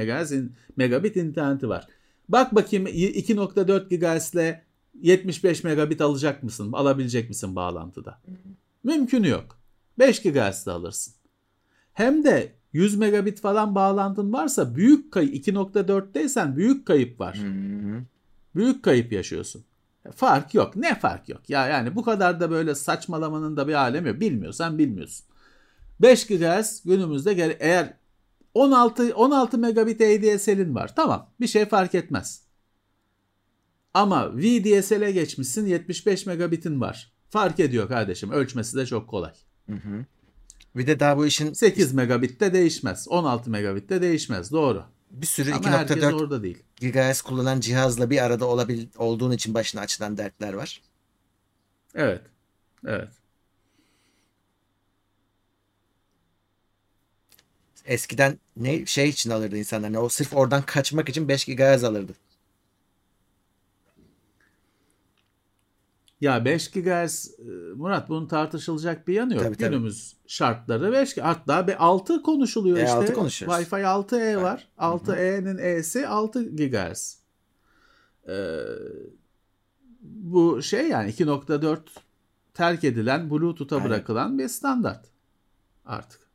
megabit 0.75 1.15
interneti 1.15 1.69
var. 1.69 1.87
Bak 2.31 2.55
bakayım 2.55 2.87
2.4 2.87 3.89
GHz 3.89 4.33
ile 4.33 4.63
75 5.01 5.63
megabit 5.63 6.01
alacak 6.01 6.43
mısın? 6.43 6.71
Alabilecek 6.71 7.29
misin 7.29 7.55
bağlantıda? 7.55 8.21
Mümkün 8.83 9.23
yok. 9.23 9.57
5 9.99 10.21
GHz 10.21 10.65
de 10.65 10.71
alırsın. 10.71 11.13
Hem 11.93 12.23
de 12.23 12.55
100 12.73 12.97
megabit 12.97 13.41
falan 13.41 13.75
bağlantın 13.75 14.33
varsa 14.33 14.75
büyük 14.75 15.13
kayıp 15.13 15.47
2.4'teysen 15.47 16.55
büyük 16.55 16.85
kayıp 16.85 17.19
var. 17.19 17.39
Büyük 18.55 18.83
kayıp 18.83 19.11
yaşıyorsun. 19.11 19.63
Fark 20.15 20.53
yok. 20.53 20.75
Ne 20.75 20.99
fark 20.99 21.29
yok? 21.29 21.49
Ya 21.49 21.67
yani 21.67 21.95
bu 21.95 22.03
kadar 22.03 22.39
da 22.39 22.51
böyle 22.51 22.75
saçmalamanın 22.75 23.57
da 23.57 23.67
bir 23.67 23.73
alemi 23.73 24.07
yok. 24.07 24.19
Bilmiyorsan 24.19 24.77
bilmiyorsun. 24.77 25.25
5 26.01 26.27
GHz 26.27 26.83
günümüzde 26.85 27.57
eğer 27.59 27.93
16 28.53 29.15
16 29.15 29.57
megabit 29.57 30.01
ADSL'in 30.01 30.75
var. 30.75 30.95
Tamam. 30.95 31.29
Bir 31.39 31.47
şey 31.47 31.65
fark 31.65 31.95
etmez. 31.95 32.41
Ama 33.93 34.37
VDSL'e 34.37 35.11
geçmişsin 35.11 35.65
75 35.65 36.25
megabitin 36.25 36.81
var. 36.81 37.11
Fark 37.29 37.59
ediyor 37.59 37.87
kardeşim. 37.87 38.31
Ölçmesi 38.31 38.77
de 38.77 38.85
çok 38.85 39.09
kolay. 39.09 39.33
Hı 39.69 39.75
hı. 39.75 40.05
Bir 40.75 40.87
de 40.87 40.99
daha 40.99 41.17
bu 41.17 41.25
işin 41.25 41.53
8 41.53 41.93
megabitte 41.93 42.53
değişmez. 42.53 43.07
16 43.09 43.49
megabitte 43.49 44.01
değişmez. 44.01 44.51
Doğru. 44.51 44.83
bir 45.11 45.27
sürü 45.27 45.53
Ama 45.53 45.69
herkes 45.69 45.97
2.4 45.97 46.13
orada 46.13 46.43
değil. 46.43 46.63
GHz 46.81 47.21
kullanan 47.21 47.59
cihazla 47.59 48.09
bir 48.09 48.25
arada 48.25 48.45
olabil 48.45 48.87
olduğun 48.97 49.31
için 49.31 49.53
başına 49.53 49.81
açılan 49.81 50.17
dertler 50.17 50.53
var. 50.53 50.81
Evet. 51.95 52.21
Evet. 52.85 53.09
Eskiden 57.85 58.37
ne 58.57 58.85
şey 58.85 59.09
için 59.09 59.29
alırdı 59.29 59.57
insanlar. 59.57 59.93
Ne, 59.93 59.99
o 59.99 60.09
sırf 60.09 60.33
oradan 60.35 60.61
kaçmak 60.61 61.09
için 61.09 61.27
5 61.27 61.45
GHz 61.45 61.83
alırdı. 61.83 62.13
Ya 66.21 66.45
5 66.45 66.71
GHz 66.71 67.31
e, 67.39 67.43
Murat 67.75 68.09
bunun 68.09 68.27
tartışılacak 68.27 69.07
bir 69.07 69.13
yanı 69.13 69.33
yok. 69.33 69.43
Tabii, 69.43 69.55
tabii. 69.55 69.69
Günümüz 69.69 70.15
şartları 70.27 70.91
5 70.93 71.17
hatta 71.17 71.67
bir 71.67 71.85
6 71.85 72.21
konuşuluyor 72.21 72.77
E, 72.77 72.83
işte. 72.83 72.95
6 72.95 73.13
konuşuyoruz. 73.13 73.57
Wi-Fi 73.57 73.83
6E 73.83 74.41
var. 74.41 74.67
6E'nin 74.77 75.57
E'si 75.57 76.07
6 76.07 76.43
GHz. 76.43 77.17
Ee, 78.27 78.59
bu 80.01 80.61
şey 80.61 80.87
yani 80.87 81.11
2.4 81.11 81.79
terk 82.53 82.83
edilen 82.83 83.29
Bluetooth'a 83.31 83.83
bırakılan 83.83 84.39
bir 84.39 84.47
standart 84.47 85.05
artık. 85.85 86.30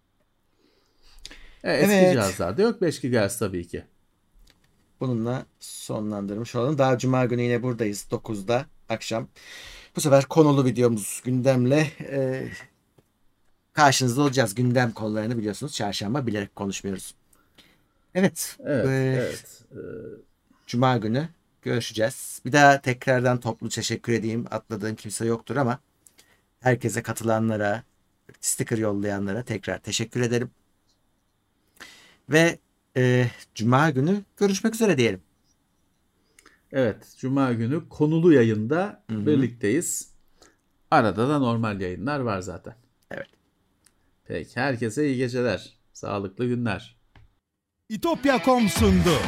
E, 1.67 1.73
eski 1.73 1.95
Evet. 1.95 2.13
cihazlarda 2.13 2.63
yok 2.63 2.83
5 2.83 3.01
GHz 3.01 3.39
tabii 3.39 3.67
ki. 3.69 3.85
Bununla 5.01 5.47
sonlandırmış 5.61 6.55
olalım. 6.55 6.79
Daha 6.79 6.99
cuma 6.99 7.25
günü 7.25 7.43
yine 7.43 7.63
buradayız 7.63 8.07
9'da 8.11 8.67
akşam. 8.89 9.29
Bu 9.97 10.01
sefer 10.01 10.25
konulu 10.25 10.65
videomuz 10.65 11.21
gündemle 11.25 11.91
e, 12.01 12.49
karşınızda 13.73 14.23
olacağız. 14.23 14.55
Gündem 14.55 14.93
konularını 14.93 15.39
biliyorsunuz. 15.39 15.75
Çarşamba 15.75 16.27
bilerek 16.27 16.57
konuşmuyoruz. 16.57 17.15
Evet. 18.15 18.57
Evet, 18.65 18.87
e, 18.87 18.91
evet. 18.91 19.63
Ee, 19.73 19.77
Cuma 20.67 20.97
günü 20.97 21.29
görüşeceğiz. 21.63 22.41
Bir 22.45 22.53
daha 22.53 22.81
tekrardan 22.81 23.41
toplu 23.41 23.69
teşekkür 23.69 24.13
edeyim. 24.13 24.45
Atladığım 24.51 24.97
kimse 24.97 25.27
yoktur 25.27 25.57
ama 25.57 25.79
herkese 26.61 27.03
katılanlara, 27.03 27.83
sticker 28.41 28.79
yollayanlara 28.79 29.43
tekrar 29.43 29.79
teşekkür 29.79 30.21
ederim. 30.21 30.51
Ve 32.29 32.59
e, 32.97 33.27
Cuma 33.55 33.91
günü 33.91 34.23
görüşmek 34.37 34.75
üzere 34.75 34.99
diyelim. 34.99 35.21
Evet, 36.73 37.15
Cuma 37.19 37.53
günü 37.53 37.89
konulu 37.89 38.33
yayında 38.33 39.05
Hı 39.11 39.17
hı. 39.17 39.27
birlikteyiz. 39.27 40.11
Arada 40.91 41.29
da 41.29 41.39
normal 41.39 41.81
yayınlar 41.81 42.21
var 42.21 42.41
zaten. 42.41 42.75
Evet. 43.11 43.29
Peki, 44.25 44.61
herkese 44.61 45.07
iyi 45.07 45.17
geceler, 45.17 45.79
sağlıklı 45.93 46.47
günler. 46.47 46.97
İtopya.com 47.89 48.69
sundu. 48.69 49.19